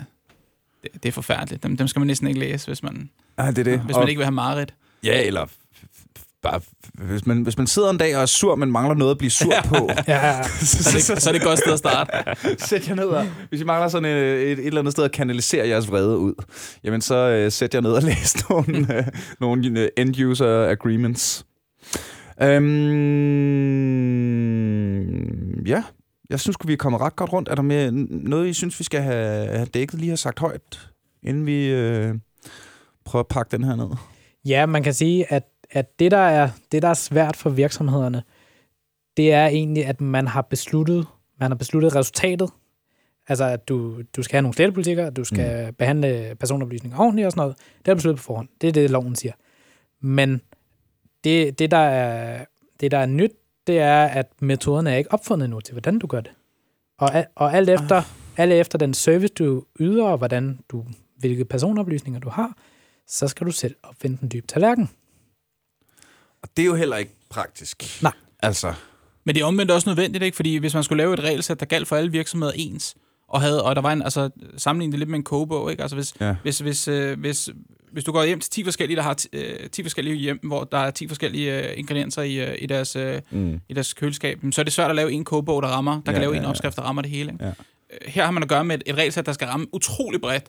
det, 0.83 0.89
det 1.03 1.09
er 1.09 1.13
forfærdeligt. 1.13 1.63
Dem, 1.63 1.77
dem 1.77 1.87
skal 1.87 1.99
man 1.99 2.07
næsten 2.07 2.27
ikke 2.27 2.39
læse, 2.39 2.67
hvis 2.67 2.83
man, 2.83 3.09
Ja, 3.39 3.47
det 3.47 3.57
er 3.57 3.63
det. 3.63 3.79
hvis 3.79 3.95
Og- 3.95 3.99
man 4.01 4.09
ikke 4.09 4.19
vil 4.19 4.25
have 4.25 4.31
mareridt. 4.35 4.73
Ja, 5.03 5.21
eller 5.25 5.45
bare, 6.43 6.61
hvis 6.93 7.25
man, 7.25 7.41
hvis 7.41 7.57
man 7.57 7.67
sidder 7.67 7.89
en 7.89 7.97
dag 7.97 8.15
og 8.15 8.21
er 8.21 8.25
sur, 8.25 8.55
men 8.55 8.71
mangler 8.71 8.95
noget 8.95 9.11
at 9.11 9.17
blive 9.17 9.31
sur 9.31 9.53
på, 9.65 9.89
Ja, 10.07 10.43
Så 10.43 10.89
er 10.89 10.93
det, 10.93 11.21
så 11.21 11.29
er 11.29 11.33
det 11.33 11.41
et 11.41 11.47
godt 11.47 11.59
sted 11.59 11.73
at 11.73 11.79
starte. 11.79 12.11
sæt 12.67 12.89
jer 12.89 12.95
ned 12.95 13.05
og, 13.05 13.25
hvis 13.49 13.61
I 13.61 13.63
mangler 13.63 13.87
sådan 13.87 14.05
et, 14.05 14.17
et, 14.17 14.51
et 14.51 14.67
eller 14.67 14.79
andet 14.79 14.91
sted 14.91 15.03
at 15.03 15.11
kanalisere 15.11 15.67
jeres 15.67 15.91
vrede 15.91 16.17
ud, 16.17 16.33
jamen 16.83 17.01
så 17.01 17.15
øh, 17.15 17.51
sæt 17.51 17.73
jer 17.73 17.81
ned 17.81 17.91
og 17.91 18.01
læs 18.09 18.49
nogle, 18.49 18.97
øh, 18.97 19.03
nogle 19.39 19.79
øh, 19.79 19.87
end-user 19.97 20.69
agreements. 20.69 21.45
Øhm, 24.69 25.65
ja, 25.65 25.83
jeg 26.29 26.39
synes, 26.39 26.57
vi 26.65 26.73
er 26.73 26.77
kommet 26.77 27.01
ret 27.01 27.15
godt 27.15 27.33
rundt. 27.33 27.49
Er 27.49 27.55
der 27.55 27.61
mere, 27.61 27.91
noget, 27.91 28.47
I 28.47 28.53
synes, 28.53 28.79
vi 28.79 28.83
skal 28.83 29.01
have, 29.01 29.47
have 29.47 29.65
dækket, 29.65 29.99
lige 29.99 30.09
har 30.09 30.15
sagt 30.15 30.39
højt, 30.39 30.89
inden 31.23 31.45
vi 31.45 31.65
øh, 31.65 32.15
prøver 33.05 33.23
at 33.23 33.27
pakke 33.27 33.57
den 33.57 33.63
her 33.63 33.75
ned? 33.75 33.89
Ja, 34.45 34.65
man 34.65 34.83
kan 34.83 34.93
sige, 34.93 35.33
at, 35.33 35.43
at 35.71 35.99
det, 35.99 36.11
der 36.11 36.17
er, 36.17 36.49
det, 36.71 36.81
der 36.81 36.87
er 36.89 36.93
svært 36.93 37.35
for 37.35 37.49
virksomhederne, 37.49 38.23
det 39.17 39.33
er 39.33 39.47
egentlig, 39.47 39.85
at 39.85 40.01
man 40.01 40.27
har 40.27 40.41
besluttet, 40.41 41.07
man 41.39 41.51
har 41.51 41.55
besluttet 41.55 41.95
resultatet. 41.95 42.49
Altså, 43.27 43.45
at 43.45 43.69
du, 43.69 44.01
du 44.15 44.23
skal 44.23 44.35
have 44.35 44.41
nogle 44.41 44.53
slettepolitikker, 44.53 45.09
du 45.09 45.23
skal 45.23 45.67
mm. 45.67 45.73
behandle 45.73 46.35
personoplysninger 46.39 46.99
ordentligt 46.99 47.25
og 47.25 47.31
sådan 47.31 47.41
noget. 47.41 47.57
Det 47.85 47.91
er 47.91 47.95
besluttet 47.95 48.17
på 48.17 48.23
forhånd. 48.23 48.47
Det 48.61 48.67
er 48.67 48.71
det, 48.71 48.89
loven 48.89 49.15
siger. 49.15 49.33
Men 50.01 50.41
det, 51.23 51.59
det, 51.59 51.71
der 51.71 51.77
er, 51.77 52.45
det, 52.79 52.91
der 52.91 52.97
er 52.97 53.05
nyt, 53.05 53.31
det 53.67 53.79
er, 53.79 54.03
at 54.05 54.41
metoderne 54.41 54.91
er 54.91 54.95
ikke 54.95 55.13
opfundet 55.13 55.49
nu 55.49 55.61
til, 55.61 55.73
hvordan 55.73 55.99
du 55.99 56.07
gør 56.07 56.21
det. 56.21 56.31
Og, 56.97 57.09
og 57.35 57.53
alt, 57.53 57.69
efter, 57.69 58.01
alt 58.37 58.53
efter 58.53 58.77
den 58.77 58.93
service, 58.93 59.33
du 59.33 59.63
yder, 59.79 60.05
og 60.05 60.17
hvordan 60.17 60.59
du, 60.69 60.85
hvilke 61.17 61.45
personoplysninger 61.45 62.19
du 62.19 62.29
har, 62.29 62.57
så 63.07 63.27
skal 63.27 63.47
du 63.47 63.51
selv 63.51 63.75
opfinde 63.83 64.17
den 64.21 64.31
dybe 64.33 64.47
tallerken. 64.47 64.89
Og 66.43 66.49
det 66.57 66.63
er 66.63 66.67
jo 66.67 66.75
heller 66.75 66.97
ikke 66.97 67.11
praktisk. 67.29 68.03
Nej. 68.03 68.11
Altså, 68.43 68.73
Men 69.25 69.35
det 69.35 69.41
er 69.41 69.45
omvendt 69.45 69.71
også 69.71 69.89
nødvendigt, 69.89 70.23
ikke? 70.23 70.35
Fordi 70.35 70.57
hvis 70.57 70.73
man 70.73 70.83
skulle 70.83 70.97
lave 71.03 71.13
et 71.13 71.19
regelsæt, 71.19 71.59
der 71.59 71.65
galt 71.65 71.87
for 71.87 71.95
alle 71.95 72.11
virksomheder 72.11 72.53
ens, 72.55 72.95
og, 73.27 73.41
havde, 73.41 73.63
og 73.63 73.75
der 73.75 73.81
var 73.81 73.93
en, 73.93 74.01
altså 74.01 74.29
sammenlignet 74.57 74.91
det 74.91 74.99
lidt 74.99 75.09
med 75.09 75.19
en 75.19 75.23
kogebog, 75.23 75.71
ikke? 75.71 75.83
Altså 75.83 75.95
hvis, 75.95 76.13
Ja. 76.21 76.35
hvis, 76.43 76.59
hvis, 76.59 76.87
øh, 76.87 77.19
hvis, 77.19 77.49
hvis 77.91 78.03
du 78.03 78.11
går 78.11 78.23
hjem 78.23 78.39
til 78.39 78.51
10 78.51 78.63
forskellige, 78.63 78.95
der 78.97 79.03
har 79.03 79.13
ti- 79.13 79.27
øh, 79.33 79.69
10 79.69 79.83
forskellige 79.83 80.15
hjem, 80.15 80.39
hvor 80.43 80.63
der 80.63 80.77
er 80.77 80.91
10 80.91 81.07
forskellige 81.07 81.69
øh, 81.69 81.73
ingredienser 81.79 82.21
i, 82.21 82.35
øh, 82.35 82.55
i, 82.59 82.65
deres, 82.65 82.95
øh, 82.95 83.21
mm. 83.31 83.59
i 83.69 83.73
deres 83.73 83.93
køleskab, 83.93 84.39
så 84.51 84.61
er 84.61 84.63
det 84.63 84.73
svært 84.73 84.89
at 84.89 84.95
lave 84.95 85.11
en 85.11 85.23
kogebog, 85.25 85.61
der 85.63 85.67
rammer, 85.69 85.93
der 85.93 86.01
Ja, 86.05 86.11
kan 86.11 86.21
lave 86.21 86.33
ja, 86.33 86.39
en 86.39 86.45
opskrift, 86.45 86.75
der 86.75 86.81
rammer 86.81 87.01
det 87.01 87.11
hele. 87.11 87.31
Ikke? 87.31 87.45
Ja. 87.45 87.51
Her 88.05 88.23
har 88.25 88.31
man 88.31 88.43
at 88.43 88.49
gøre 88.49 88.63
med 88.65 88.75
et, 88.75 88.83
et 88.85 88.95
regelsæt, 88.95 89.25
der 89.25 89.31
skal 89.33 89.47
ramme 89.47 89.67
utrolig 89.73 90.21
bredt. 90.21 90.43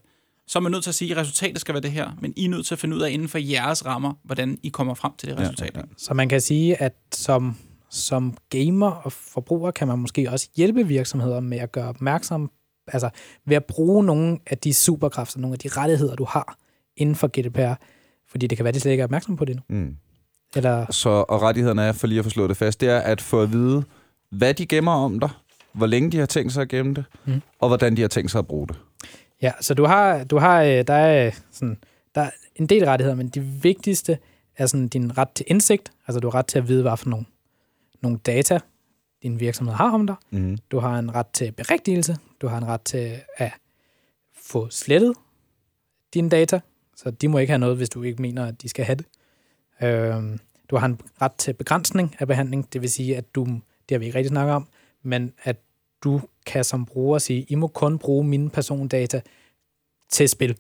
Så 0.51 0.59
er 0.59 0.61
man 0.61 0.73
nødt 0.73 0.83
til 0.83 0.91
at 0.91 0.95
sige, 0.95 1.11
at 1.11 1.17
resultatet 1.17 1.61
skal 1.61 1.75
være 1.75 1.83
det 1.83 1.91
her, 1.93 2.11
men 2.21 2.33
I 2.37 2.45
er 2.45 2.49
nødt 2.49 2.67
til 2.67 2.75
at 2.75 2.79
finde 2.79 2.97
ud 2.97 3.01
af 3.01 3.11
inden 3.11 3.29
for 3.29 3.39
jeres 3.39 3.87
rammer, 3.87 4.13
hvordan 4.25 4.59
I 4.63 4.69
kommer 4.69 4.95
frem 4.95 5.13
til 5.19 5.29
det 5.29 5.39
resultat. 5.39 5.75
ja, 5.75 5.81
Ja, 5.81 5.87
ja. 5.89 5.95
Så 5.97 6.15
man 6.15 6.29
kan 6.29 6.41
sige, 6.41 6.83
at 6.83 6.93
som, 7.13 7.57
som 7.91 8.37
gamer 8.51 8.91
og 8.91 9.13
forbruger 9.13 9.71
kan 9.71 9.89
man 9.89 9.99
måske 9.99 10.31
også 10.31 10.49
hjælpe 10.57 10.87
virksomheder 10.87 11.41
med 11.41 11.59
at 11.59 11.73
gøre 11.73 11.89
opmærksom, 11.89 12.51
altså 12.87 13.11
ved 13.47 13.57
at 13.57 13.65
bruge 13.65 14.05
nogle 14.05 14.39
af 14.47 14.59
de 14.59 14.75
superkræfter, 14.75 15.41
nogle 15.41 15.55
af 15.55 15.59
de 15.59 15.69
rettigheder, 15.69 16.15
du 16.15 16.25
har 16.25 16.57
inden 16.97 17.15
for 17.15 17.29
GDPR, 17.29 17.83
fordi 18.31 18.47
det 18.47 18.59
kan 18.59 18.65
være, 18.65 18.69
at 18.69 18.75
de 18.75 18.81
slet 18.81 18.93
ikke 18.93 19.01
er 19.01 19.07
opmærksom 19.07 19.37
på 19.37 19.45
det 19.45 19.57
nu. 19.57 19.63
Mm. 19.69 19.97
Eller, 20.57 20.93
Så, 20.93 21.11
og 21.11 21.43
rettighederne 21.43 21.83
er, 21.83 21.93
for 21.93 22.07
lige 22.07 22.19
at 22.19 22.25
få 22.25 22.31
slået 22.31 22.49
det 22.49 22.57
fast, 22.57 22.81
det 22.81 22.89
er 22.89 22.99
at 22.99 23.21
få 23.21 23.43
at 23.43 23.53
vide, 23.53 23.85
hvad 24.31 24.55
de 24.55 24.67
gemmer 24.67 24.93
om 24.93 25.21
dig, 25.21 25.31
hvor 25.73 25.87
længe 25.87 26.11
de 26.11 26.19
har 26.19 26.27
tænkt 26.27 26.53
sig 26.53 26.63
at 26.63 26.69
gemme 26.69 26.95
det, 26.95 27.05
mm. 27.25 27.43
og 27.59 27.69
hvordan 27.69 27.97
de 27.97 28.01
har 28.01 28.09
tænkt 28.09 28.31
sig 28.31 28.39
at 28.39 28.47
bruge 28.47 28.69
det. 28.69 28.77
Ja, 29.43 29.53
så 29.61 29.75
du 29.75 29.85
har, 29.85 30.25
du 30.25 30.39
har 30.39 30.63
øh, 30.63 30.87
der 30.87 30.95
er 30.95 31.27
øh, 31.27 31.33
sådan, 31.51 31.77
der 32.15 32.21
er 32.21 32.31
en 32.57 32.67
del 32.67 32.85
rettigheder, 32.85 33.17
men 33.17 33.29
de 33.29 33.41
vigtigste 33.41 34.19
er 34.57 34.67
sådan 34.67 34.89
din 34.89 35.19
ret 35.19 35.31
til 35.31 35.47
indsigt, 35.49 35.93
altså 36.07 36.21
du 36.21 36.31
har 36.31 36.35
ret 36.35 36.47
til 36.47 36.59
at 36.59 36.69
vide, 36.69 36.83
hvad 36.83 36.97
for 36.97 37.11
nogle, 37.11 37.27
nogle 38.01 38.19
data, 38.19 38.59
din 39.23 39.41
virksomhed 39.41 39.75
har 39.75 39.91
om 39.91 40.07
dig, 40.07 40.17
Mm. 40.31 40.59
Du 40.71 40.79
har 40.79 40.99
en 40.99 41.15
ret 41.15 41.27
til 41.27 41.53
berigtigelse. 41.53 42.17
Du 42.41 42.49
har 42.49 42.59
en 42.59 42.67
ret 42.67 42.81
til 42.81 43.17
at 43.37 43.53
få 44.45 44.71
slettet 44.71 45.15
dine 46.15 46.29
data. 46.29 46.61
Så 46.97 47.11
de 47.11 47.29
må 47.29 47.39
ikke 47.39 47.51
have 47.51 47.59
noget, 47.59 47.77
hvis 47.77 47.89
du 47.89 48.03
ikke 48.03 48.23
mener, 48.23 48.47
at 48.47 48.63
de 48.63 48.69
skal 48.69 48.85
have 48.85 48.97
det. 48.97 49.07
Øhm, 49.83 50.41
du 50.71 50.77
har 50.77 50.87
en 50.87 51.01
ret 51.23 51.33
til 51.33 51.53
begrænsning 51.53 52.17
af 52.19 52.27
behandling. 52.27 52.73
Det 52.73 52.81
vil 52.81 52.91
sige, 52.91 53.17
at 53.17 53.35
du, 53.35 53.45
det 53.45 53.61
har 53.91 53.99
vi 53.99 54.05
ikke 54.05 54.19
rigtig 54.19 54.29
snakket 54.29 54.55
om, 54.55 54.69
men 55.03 55.33
at 55.43 55.57
du 56.05 56.21
kan 56.47 56.65
som 56.65 56.87
bruger 56.87 57.19
sige, 57.19 57.47
I 57.49 57.55
må 57.55 57.67
kun 57.67 57.99
bruge 57.99 58.25
mine 58.25 58.51
persondata 58.51 59.21
til 60.11 60.29
spil 60.29 60.57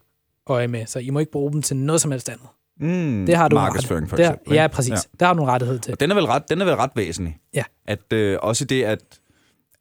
øje 0.47 0.69
med. 0.69 0.87
Så 0.87 0.99
I 0.99 1.11
må 1.11 1.19
ikke 1.19 1.33
bruge 1.33 1.53
dem 1.53 1.63
til 1.63 1.77
noget 1.77 2.01
som 2.01 2.11
helst 2.11 2.29
andet. 2.29 2.47
Mm. 2.81 3.27
Det 3.27 3.37
har 3.37 3.49
du 3.49 3.57
Markedsføring, 3.57 4.09
for 4.11 4.17
eksempel. 4.17 4.55
Ja, 4.55 4.65
ikke? 4.65 4.75
præcis. 4.75 4.91
Ja. 4.91 4.97
Der 5.21 5.27
har 5.27 5.35
du 5.35 5.43
en 5.43 5.49
rettighed 5.49 5.79
til. 5.79 5.93
Og 5.93 6.01
den 6.01 6.11
er 6.11 6.15
vel 6.15 6.25
ret, 6.25 6.43
den 6.51 6.61
er 6.61 6.65
vel 6.65 6.75
ret 6.75 6.91
væsentlig. 6.95 7.39
Ja. 7.55 7.65
At 7.87 8.13
øh, 8.13 8.39
også 8.43 8.65
det, 8.65 8.83
at, 8.85 9.21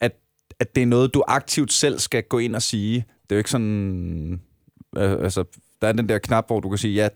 at, 0.01 0.11
at 0.59 0.75
det 0.75 0.83
er 0.83 0.87
noget, 0.87 1.13
du 1.13 1.23
aktivt 1.27 1.73
selv 1.73 1.99
skal 1.99 2.23
gå 2.23 2.37
ind 2.37 2.55
og 2.55 2.61
sige. 2.61 2.95
Det 2.95 3.31
er 3.31 3.35
jo 3.35 3.37
ikke 3.37 3.49
sådan... 3.49 4.41
Øh, 4.97 5.11
altså, 5.11 5.43
der 5.81 5.87
er 5.87 5.91
den 5.91 6.09
der 6.09 6.17
knap, 6.19 6.47
hvor 6.47 6.59
du 6.59 6.69
kan 6.69 6.77
sige, 6.77 6.93
ja, 6.93 7.09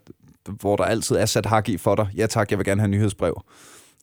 hvor 0.49 0.75
der 0.75 0.83
altid 0.83 1.15
er 1.15 1.25
sat 1.25 1.45
hak 1.45 1.69
i 1.69 1.77
for 1.77 1.95
dig. 1.95 2.07
Ja 2.15 2.27
tak, 2.27 2.51
jeg 2.51 2.57
vil 2.59 2.65
gerne 2.65 2.81
have 2.81 2.87
nyhedsbrev. 2.91 3.41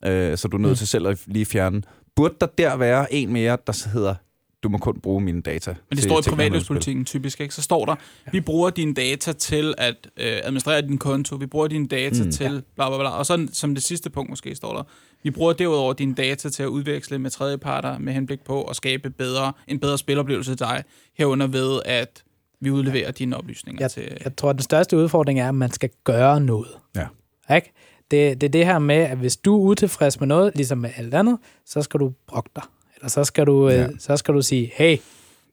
Øh, 0.05 0.37
så 0.37 0.47
du 0.47 0.57
er 0.57 0.61
nødt 0.61 0.71
Mm. 0.71 0.75
til 0.75 0.87
selv 0.87 1.07
at 1.07 1.23
lige 1.27 1.45
fjerne. 1.45 1.81
Burde 2.15 2.35
der 2.41 2.47
der 2.57 2.75
være 2.75 3.13
en 3.13 3.33
mere, 3.33 3.57
der 3.67 3.87
hedder, 3.93 4.15
du 4.63 4.69
må 4.69 4.77
kun 4.77 4.99
bruge 4.99 5.21
mine 5.21 5.41
data? 5.41 5.69
Men 5.71 5.77
det 5.89 5.97
til 5.97 6.03
står 6.03 6.19
i 6.19 6.29
privatlivspolitikken 6.29 7.05
typisk, 7.05 7.41
ikke? 7.41 7.53
Så 7.55 7.61
står 7.61 7.85
der, 7.85 7.95
vi 8.31 8.41
bruger 8.41 8.69
dine 8.69 8.93
data 8.93 9.31
til 9.33 9.73
at 9.77 10.09
øh, 10.17 10.39
administrere 10.43 10.81
din 10.81 10.97
konto, 10.97 11.35
vi 11.35 11.45
bruger 11.45 11.67
dine 11.67 11.87
data 11.87 12.23
Mm. 12.23 12.31
til 12.31 12.63
bla 12.75 12.89
bla 12.89 12.97
bla, 12.97 13.09
og 13.09 13.25
så 13.25 13.47
som 13.53 13.75
det 13.75 13.83
sidste 13.83 14.09
punkt 14.09 14.29
måske 14.29 14.55
står 14.55 14.73
der, 14.75 14.83
vi 15.23 15.31
bruger 15.31 15.53
derudover 15.53 15.93
dine 15.93 16.15
data 16.15 16.49
til 16.49 16.63
at 16.63 16.67
udveksle 16.67 17.19
med 17.19 17.29
tredjeparter 17.29 17.97
med 17.97 18.13
henblik 18.13 18.39
på 18.43 18.63
at 18.63 18.75
skabe 18.75 19.09
bedre, 19.09 19.53
en 19.67 19.79
bedre 19.79 19.97
spiloplevelse 19.97 20.51
til 20.51 20.59
dig, 20.59 20.83
herunder 21.17 21.47
ved 21.47 21.81
at 21.85 22.23
vi 22.59 22.71
udleverer 22.71 23.11
dine 23.11 23.37
oplysninger 23.37 23.83
Ja, 23.83 23.87
til... 23.87 24.17
Jeg 24.23 24.35
tror, 24.35 24.49
at 24.49 24.55
den 24.55 24.63
største 24.63 24.97
udfordring 24.97 25.39
er, 25.39 25.47
at 25.49 25.55
man 25.55 25.71
skal 25.71 25.89
gøre 26.03 26.39
noget. 26.41 26.69
Ja. 26.95 27.07
Ikke? 27.55 27.71
Det, 28.11 28.41
det 28.41 28.47
er 28.47 28.51
det 28.51 28.65
her 28.65 28.79
med, 28.79 28.95
at 28.95 29.17
hvis 29.17 29.37
du 29.37 29.55
er 29.55 29.59
utilfreds 29.69 30.19
med 30.19 30.27
noget, 30.27 30.51
ligesom 30.55 30.77
med 30.77 30.89
alt 30.97 31.13
andet, 31.13 31.37
så 31.65 31.81
skal 31.81 31.99
du 31.99 32.13
brokke 32.27 32.49
dig. 32.55 32.63
Eller 33.01 33.09
så 33.09 33.23
skal 33.23 33.45
du, 33.45 33.69
Ja. 33.69 33.75
ja. 33.75 33.83
øh, 33.87 33.89
så 33.99 34.17
skal 34.17 34.33
du 34.33 34.41
sige, 34.41 34.71
hey, 34.75 34.97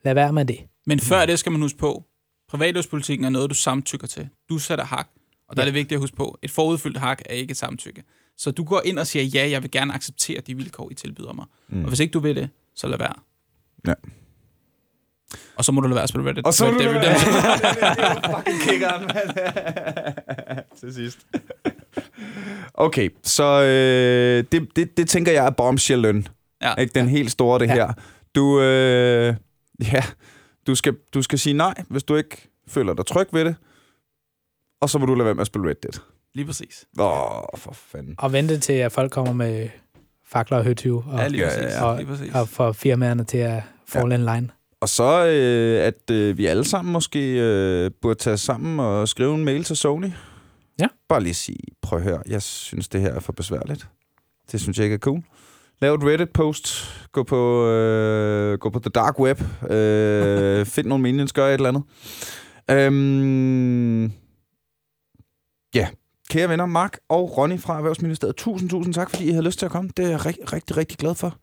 lad 0.05 0.14
være 0.14 0.32
med 0.32 0.44
det. 0.44 0.59
Men 0.86 1.01
før 1.01 1.26
det 1.26 1.38
skal 1.38 1.53
man 1.53 1.61
huske 1.62 1.78
på, 1.78 2.05
privatlivspolitikken 2.49 3.24
er 3.24 3.28
noget, 3.30 3.51
du 3.51 3.55
samtykker 3.55 4.07
til. 4.07 4.28
Du 4.49 4.59
sætter 4.59 4.84
hak, 4.84 5.09
og 5.49 5.57
der 5.57 5.62
Ja. 5.62 5.64
er 5.64 5.70
det 5.70 5.74
vigtigt 5.74 5.96
at 5.96 6.01
huske 6.01 6.16
på, 6.16 6.38
et 6.42 6.51
forudfyldt 6.51 6.96
hak 6.96 7.22
er 7.26 7.34
ikke 7.34 7.51
et 7.51 7.57
samtykke. 7.57 8.03
Så 8.36 8.51
du 8.51 8.64
går 8.64 8.82
ind 8.84 8.99
og 8.99 9.07
siger, 9.07 9.22
ja, 9.22 9.51
jeg 9.51 9.62
vil 9.62 9.70
gerne 9.70 9.94
acceptere 9.94 10.40
de 10.46 10.55
vilkår, 10.57 10.90
I 10.90 10.94
tilbyder 10.94 11.32
mig. 11.32 11.44
Mm. 11.68 11.82
Og 11.82 11.88
hvis 11.88 12.01
ikke 12.01 12.12
du 12.12 12.18
vil 12.20 12.36
det, 12.36 12.49
så 12.76 12.88
lad 12.88 12.99
være. 12.99 13.14
Og 15.57 15.64
så 15.64 15.72
må 15.72 15.80
du 15.80 15.86
lade 15.88 15.94
være 15.94 16.03
at 16.03 16.09
spille 16.09 16.28
Reddit. 16.30 16.46
Og 16.46 16.55
så 16.55 16.64
må 16.66 16.70
du 16.72 16.78
det, 16.78 16.84
lade 16.94 17.01
det, 17.01 17.20
fucking 18.36 18.61
kickeren, 18.62 19.03
mand. 19.07 20.59
Til 20.80 20.94
sidst. 20.94 21.18
Okay, 22.74 23.11
så 23.22 23.62
øh, 23.62 24.44
det, 24.53 24.76
det, 24.76 24.96
det 24.96 25.09
tænker 25.09 25.32
jeg 25.32 25.46
er 25.46 25.51
bombshell-løn. 25.51 26.26
Ja. 26.62 26.74
Ikke 26.74 26.94
den 26.94 27.09
helt 27.09 27.30
store, 27.30 27.59
det 27.59 27.66
Ja. 27.66 27.74
her. 27.74 27.92
Du, 28.34 28.61
øh, 28.61 29.34
ja, 29.92 30.02
du 30.66 30.74
skal, 30.74 30.96
du 31.14 31.22
skal 31.22 31.38
sige 31.38 31.54
nej, 31.54 31.74
hvis 31.88 32.02
du 32.02 32.16
ikke 32.16 32.48
føler 32.68 32.94
dig 32.94 33.06
tryg 33.06 33.26
ved 33.32 33.44
det. 33.44 33.56
Og 34.80 34.90
så 34.90 34.98
må 34.98 35.06
du 35.06 35.14
lade 35.14 35.24
være 35.24 35.34
med 35.34 35.40
at 35.40 35.46
spille 35.46 35.68
Red 35.68 35.74
Dead. 35.82 36.00
lige 36.34 36.46
præcis. 36.46 36.84
Åh, 36.98 37.42
for 37.56 37.72
fanden. 37.72 38.14
Og 38.18 38.32
vente 38.32 38.59
til, 38.59 38.72
at 38.72 38.92
folk 38.92 39.12
kommer 39.12 39.32
med 39.32 39.68
fakler 40.26 40.59
og 40.59 40.64
høtyve, 40.64 41.04
og, 41.06 41.18
Ja, 41.18 41.28
lige 41.28 41.40
Ja, 41.42 41.48
præcis. 41.48 41.62
ja, 41.76 41.90
ja. 41.90 41.96
Lige 41.96 42.06
præcis. 42.06 42.34
og 42.34 42.48
får 42.48 42.72
firmaerne 42.72 43.24
til 43.24 43.38
at 43.38 43.62
fall 43.88 44.12
in 44.12 44.20
line. 44.24 44.48
Og 44.80 44.88
så, 44.88 45.26
øh, 45.26 45.86
at 45.86 46.11
øh, 46.11 46.38
vi 46.38 46.46
alle 46.46 46.64
sammen 46.64 46.92
måske 46.92 47.32
øh, 47.40 47.90
burde 48.02 48.18
tage 48.20 48.36
sammen 48.36 48.80
og 48.80 49.09
skrive 49.09 49.34
en 49.34 49.44
mail 49.44 49.64
til 49.64 49.76
Sony. 49.76 50.11
Ja. 50.80 50.86
Bare 51.09 51.22
lige 51.22 51.34
sige, 51.34 51.59
prøv 51.82 51.98
at 51.98 52.04
høre, 52.04 52.22
jeg 52.28 52.42
synes, 52.42 52.88
det 52.88 53.00
her 53.00 53.12
er 53.14 53.20
for 53.20 53.32
besværligt. 53.32 53.88
Det 54.52 54.61
synes 54.61 54.76
jeg 54.78 54.84
ikke 54.84 54.94
er 54.94 54.98
cool. 54.98 55.22
Lav 55.81 55.95
et 55.95 56.05
Reddit-post. 56.05 56.95
Gå 57.12 57.22
på, 57.22 57.66
øh, 57.66 58.59
gå 58.59 58.70
på 58.70 58.79
the 58.79 58.91
dark 58.91 59.20
web. 59.20 59.41
Øh, 59.70 60.66
find 60.74 60.87
nogle 60.87 61.03
minions, 61.03 61.33
gør 61.33 61.47
et 61.47 61.55
eller 61.55 61.68
andet. 61.68 61.83
Øhm, 62.70 64.12
ja, 65.74 65.89
kære 66.31 66.49
venner, 66.49 66.66
Mark 66.66 66.99
og 67.09 67.37
Ronny 67.39 67.61
fra 67.61 67.76
Erhvervsministeriet, 67.76 68.37
tusind, 68.37 68.70
tusind 68.70 68.95
tak, 68.95 69.11
fordi 69.11 69.24
I 69.24 69.31
havde 69.31 69.45
lyst 69.45 69.59
til 69.59 69.66
at 69.66 69.72
komme. 69.72 69.91
Det 69.97 70.05
er 70.05 70.09
jeg 70.09 70.26
rigtig, 70.26 70.53
rigtig, 70.53 70.76
rigtig 70.76 70.99
glad 70.99 71.14
for. 71.14 71.37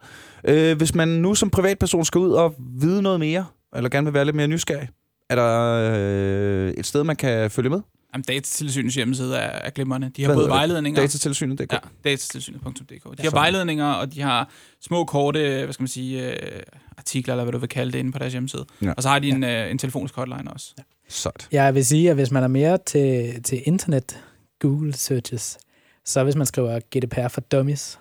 Øh, 0.47 0.77
hvis 0.77 0.95
man 0.95 1.07
nu 1.07 1.35
som 1.35 1.49
privatperson 1.49 2.05
skal 2.05 2.19
ud 2.19 2.31
og 2.31 2.55
vide 2.79 3.01
noget 3.01 3.19
mere, 3.19 3.45
eller 3.75 3.89
gerne 3.89 4.05
vil 4.05 4.13
være 4.13 4.25
lidt 4.25 4.35
mere 4.35 4.47
nysgerrig, 4.47 4.89
er 5.29 5.35
der 5.35 5.49
øh, 5.93 6.73
et 6.77 6.85
sted, 6.85 7.03
man 7.03 7.15
kan 7.15 7.51
følge 7.51 7.69
med? 7.69 7.81
Jamen, 8.15 8.23
Datatilsynets 8.27 8.95
hjemmeside 8.95 9.35
er, 9.37 9.39
er 9.39 9.69
glimrende. 9.69 10.11
De 10.15 10.21
har 10.21 10.27
Hvad 10.29 10.35
både 10.35 10.49
vejledninger... 10.49 11.01
Datatilsynet, 11.01 11.59
det 11.59 11.71
er 11.71 11.79
Ja, 12.05 12.09
datatilsynet.dk. 12.09 12.89
De 12.89 12.99
har 13.01 13.15
Sådan. 13.17 13.31
vejledninger, 13.33 13.85
og 13.85 14.13
de 14.13 14.21
har 14.21 14.49
små, 14.81 15.05
korte, 15.05 15.39
hvad 15.39 15.73
skal 15.73 15.83
man 15.83 15.87
sige, 15.87 16.31
øh, 16.31 16.61
artikler, 16.97 17.33
eller 17.33 17.43
hvad 17.43 17.51
du 17.51 17.57
vil 17.57 17.69
kalde 17.69 17.91
det, 17.91 17.99
inde 17.99 18.11
på 18.11 18.19
deres 18.19 18.33
hjemmeside. 18.33 18.65
Ja. 18.81 18.93
Og 18.97 19.03
så 19.03 19.09
har 19.09 19.19
de 19.19 19.29
en, 19.29 19.43
øh, 19.43 19.71
en 19.71 19.77
telefonisk 19.77 20.15
hotline 20.15 20.51
også. 20.53 20.73
Sejt. 21.07 21.47
Jeg 21.51 21.75
vil 21.75 21.85
sige, 21.85 22.09
at 22.09 22.15
hvis 22.15 22.31
man 22.31 22.43
er 22.43 22.47
mere 22.47 22.77
til, 22.85 23.43
til 23.43 23.61
internet 23.65 24.23
Google 24.59 24.93
searches, 24.93 25.57
så 26.05 26.23
hvis 26.23 26.35
man 26.35 26.45
skriver 26.45 26.79
GDPR 26.79 27.27
for 27.27 27.41
dummies, 27.41 27.99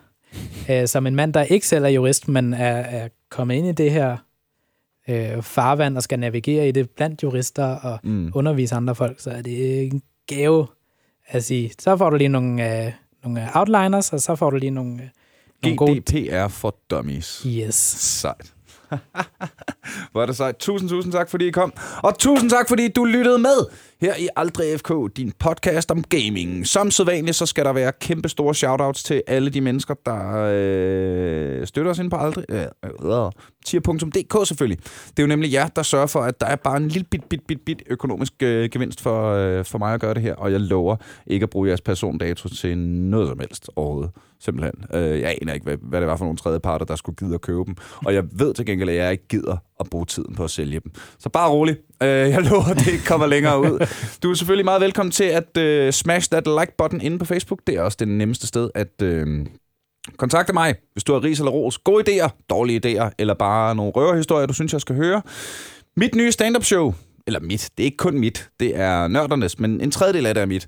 øh, 0.70 0.88
som 0.88 1.06
en 1.06 1.16
mand, 1.16 1.32
der 1.32 1.42
ikke 1.42 1.66
selv 1.66 1.84
er 1.84 1.88
jurist, 1.88 2.28
men 2.28 2.54
er, 2.54 2.76
er 2.76 3.08
kommet 3.30 3.54
ind 3.54 3.66
i 3.66 3.72
det 3.72 3.90
her 3.90 4.16
øh, 5.08 5.42
farvand 5.42 5.96
og 5.96 6.02
skal 6.02 6.18
navigere 6.18 6.68
i 6.68 6.72
det 6.72 6.90
blandt 6.90 7.22
jurister 7.22 7.64
og 7.66 7.98
Mm. 8.02 8.30
undervise 8.34 8.74
andre 8.74 8.94
folk, 8.94 9.20
så 9.20 9.30
er 9.30 9.42
det 9.42 9.82
en 9.82 10.02
gave 10.26 10.66
at 11.26 11.44
sige, 11.44 11.72
så 11.78 11.96
får 11.96 12.10
du 12.10 12.16
lige 12.16 12.28
nogle, 12.28 12.84
øh, 12.86 12.92
nogle 13.24 13.48
outliners, 13.54 14.12
og 14.12 14.20
så 14.20 14.34
får 14.36 14.50
du 14.50 14.56
lige 14.56 14.70
nogle, 14.70 14.92
øh, 15.02 15.08
nogle 15.62 15.76
gode... 15.76 16.00
GDPR 16.00 16.48
for 16.48 16.76
dummies. 16.90 17.46
Yes. 17.46 17.74
Sejt. 17.74 18.52
Hvor 20.12 20.22
er 20.22 20.26
det 20.26 20.36
sejt. 20.36 20.56
Tusind, 20.56 20.88
tusind 20.90 21.12
tak, 21.12 21.28
fordi 21.30 21.46
I 21.46 21.50
kom. 21.50 21.72
Og 22.02 22.18
tusind 22.18 22.50
tak, 22.50 22.68
fordi 22.68 22.88
du 22.88 23.04
lyttede 23.04 23.38
med 23.38 23.66
her 24.04 24.16
i 24.16 24.28
Aldrig 24.36 24.80
FK, 24.80 24.92
din 25.16 25.32
podcast 25.38 25.90
om 25.90 26.02
gaming. 26.02 26.66
Som 26.66 26.90
sædvanligt, 26.90 27.36
så 27.36 27.46
skal 27.46 27.64
der 27.64 27.72
være 27.72 27.92
kæmpe 28.00 28.28
store 28.28 28.54
shoutouts 28.54 29.02
til 29.02 29.22
alle 29.26 29.50
de 29.50 29.60
mennesker, 29.60 29.94
der 30.06 30.50
øh, 30.52 31.66
støtter 31.66 31.90
os 31.90 31.98
ind 31.98 32.10
på 32.10 32.16
Aldrig. 32.16 32.44
Øh, 32.48 32.66
øh, 32.84 33.32
tier.dk 33.66 34.48
selvfølgelig. 34.48 34.78
Det 35.08 35.18
er 35.18 35.22
jo 35.22 35.26
nemlig 35.26 35.52
jer, 35.52 35.68
der 35.68 35.82
sørger 35.82 36.06
for, 36.06 36.20
at 36.20 36.40
der 36.40 36.46
er 36.46 36.56
bare 36.56 36.76
en 36.76 36.88
lille 36.88 37.06
bit, 37.10 37.24
bit, 37.24 37.46
bit, 37.46 37.60
bit 37.66 37.82
økonomisk 37.86 38.32
øh, 38.42 38.68
gevinst 38.70 39.00
for, 39.00 39.32
øh, 39.32 39.64
for 39.64 39.78
mig 39.78 39.94
at 39.94 40.00
gøre 40.00 40.14
det 40.14 40.22
her. 40.22 40.34
Og 40.34 40.52
jeg 40.52 40.60
lover 40.60 40.96
ikke 41.26 41.44
at 41.44 41.50
bruge 41.50 41.68
jeres 41.68 41.80
persondato 41.80 42.48
til 42.48 42.78
noget 42.78 43.28
som 43.28 43.38
helst 43.38 43.70
overhovedet. 43.76 44.10
Simpelthen. 44.40 44.84
Øh, 44.94 45.20
jeg 45.20 45.38
aner 45.42 45.52
ikke, 45.52 45.64
hvad, 45.64 45.76
hvad 45.82 46.00
det 46.00 46.08
var 46.08 46.16
for 46.16 46.24
nogle 46.24 46.38
tredjeparter, 46.38 46.86
der 46.86 46.96
skulle 46.96 47.16
gide 47.16 47.34
at 47.34 47.40
købe 47.40 47.64
dem. 47.66 47.76
Og 48.04 48.14
jeg 48.14 48.24
ved 48.32 48.54
til 48.54 48.66
gengæld, 48.66 48.88
at 48.88 48.96
jeg 48.96 49.12
ikke 49.12 49.28
gider 49.28 49.56
at 49.80 49.86
bruge 49.90 50.06
tiden 50.06 50.34
på 50.34 50.44
at 50.44 50.50
sælge 50.50 50.80
dem. 50.80 50.92
Så 51.18 51.28
bare 51.28 51.50
rolig. 51.50 51.76
Øh, 52.02 52.08
jeg 52.08 52.42
lover, 52.42 52.64
at 52.64 52.76
det 52.76 52.86
ikke 52.92 53.04
kommer 53.04 53.26
længere 53.26 53.60
ud. 53.60 53.86
Du 54.22 54.30
er 54.30 54.34
selvfølgelig 54.34 54.64
meget 54.64 54.80
velkommen 54.80 55.10
til 55.10 55.24
at 55.24 55.56
øh, 55.58 55.92
smash 55.92 56.30
that 56.30 56.46
like-button 56.46 57.00
inde 57.00 57.18
på 57.18 57.24
Facebook. 57.24 57.60
Det 57.66 57.74
er 57.74 57.82
også 57.82 57.96
det 58.00 58.08
nemmeste 58.08 58.46
sted 58.46 58.70
at 58.74 59.02
øh, 59.02 59.46
kontakte 60.16 60.52
mig, 60.52 60.74
hvis 60.92 61.04
du 61.04 61.12
har 61.12 61.24
ris 61.24 61.38
eller 61.38 61.50
ros. 61.52 61.78
Gode 61.78 62.04
idéer, 62.08 62.28
dårlige 62.50 62.80
idéer, 62.86 63.10
eller 63.18 63.34
bare 63.34 63.74
nogle 63.74 63.92
røverhistorier, 63.92 64.46
du 64.46 64.54
synes, 64.54 64.72
jeg 64.72 64.80
skal 64.80 64.96
høre. 64.96 65.22
Mit 65.96 66.14
nye 66.14 66.32
stand-up 66.32 66.64
show, 66.64 66.94
eller 67.26 67.40
mit, 67.40 67.70
det 67.76 67.82
er 67.82 67.84
ikke 67.84 67.96
kun 67.96 68.18
mit, 68.18 68.48
det 68.60 68.76
er 68.76 69.08
nørdernes, 69.08 69.58
men 69.58 69.80
en 69.80 69.90
tredjedel 69.90 70.26
af 70.26 70.34
det 70.34 70.40
er 70.42 70.46
mit, 70.46 70.66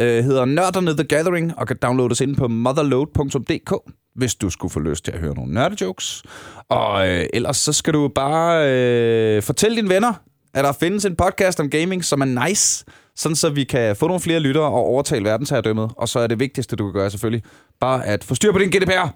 øh, 0.00 0.24
hedder 0.24 0.44
Nørderne 0.44 0.96
The 0.96 1.04
Gathering, 1.04 1.58
og 1.58 1.66
kan 1.66 1.76
downloades 1.82 2.20
inde 2.20 2.34
på 2.34 2.48
motherload.dk, 2.48 3.74
hvis 4.14 4.34
du 4.34 4.50
skulle 4.50 4.72
få 4.72 4.80
lyst 4.80 5.04
til 5.04 5.12
at 5.12 5.18
høre 5.18 5.34
nogle 5.34 5.54
nørdejokes. 5.54 6.22
Og 6.68 7.08
øh, 7.08 7.26
ellers 7.32 7.56
så 7.56 7.72
skal 7.72 7.92
du 7.92 8.08
bare 8.08 8.70
øh, 8.70 9.42
fortælle 9.42 9.76
dine 9.76 9.88
venner, 9.88 10.12
at 10.54 10.64
der 10.64 10.72
findes 10.72 11.04
en 11.04 11.16
podcast 11.16 11.60
om 11.60 11.70
gaming, 11.70 12.04
som 12.04 12.20
er 12.20 12.46
nice, 12.46 12.84
sådan 13.16 13.36
så 13.36 13.50
vi 13.50 13.64
kan 13.64 13.96
få 13.96 14.06
nogle 14.06 14.20
flere 14.20 14.40
lyttere 14.40 14.64
og 14.64 14.72
overtale 14.72 15.24
verdensherredømmet. 15.24 15.90
Og 15.96 16.08
så 16.08 16.18
er 16.18 16.26
det 16.26 16.40
vigtigste, 16.40 16.76
du 16.76 16.84
kan 16.84 16.92
gøre 16.92 17.10
selvfølgelig, 17.10 17.42
bare 17.80 18.06
at 18.06 18.24
få 18.24 18.34
styr 18.34 18.52
på 18.52 18.58
din 18.58 18.70
GDPR. 18.70 19.08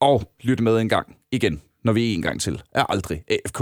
Og 0.00 0.22
lytte 0.40 0.64
med 0.64 0.78
en 0.78 0.88
gang 0.88 1.16
igen, 1.32 1.62
når 1.84 1.92
vi 1.92 2.14
en 2.14 2.22
gang 2.22 2.40
til 2.40 2.62
er 2.72 2.84
aldrig 2.84 3.22
AFK. 3.28 3.60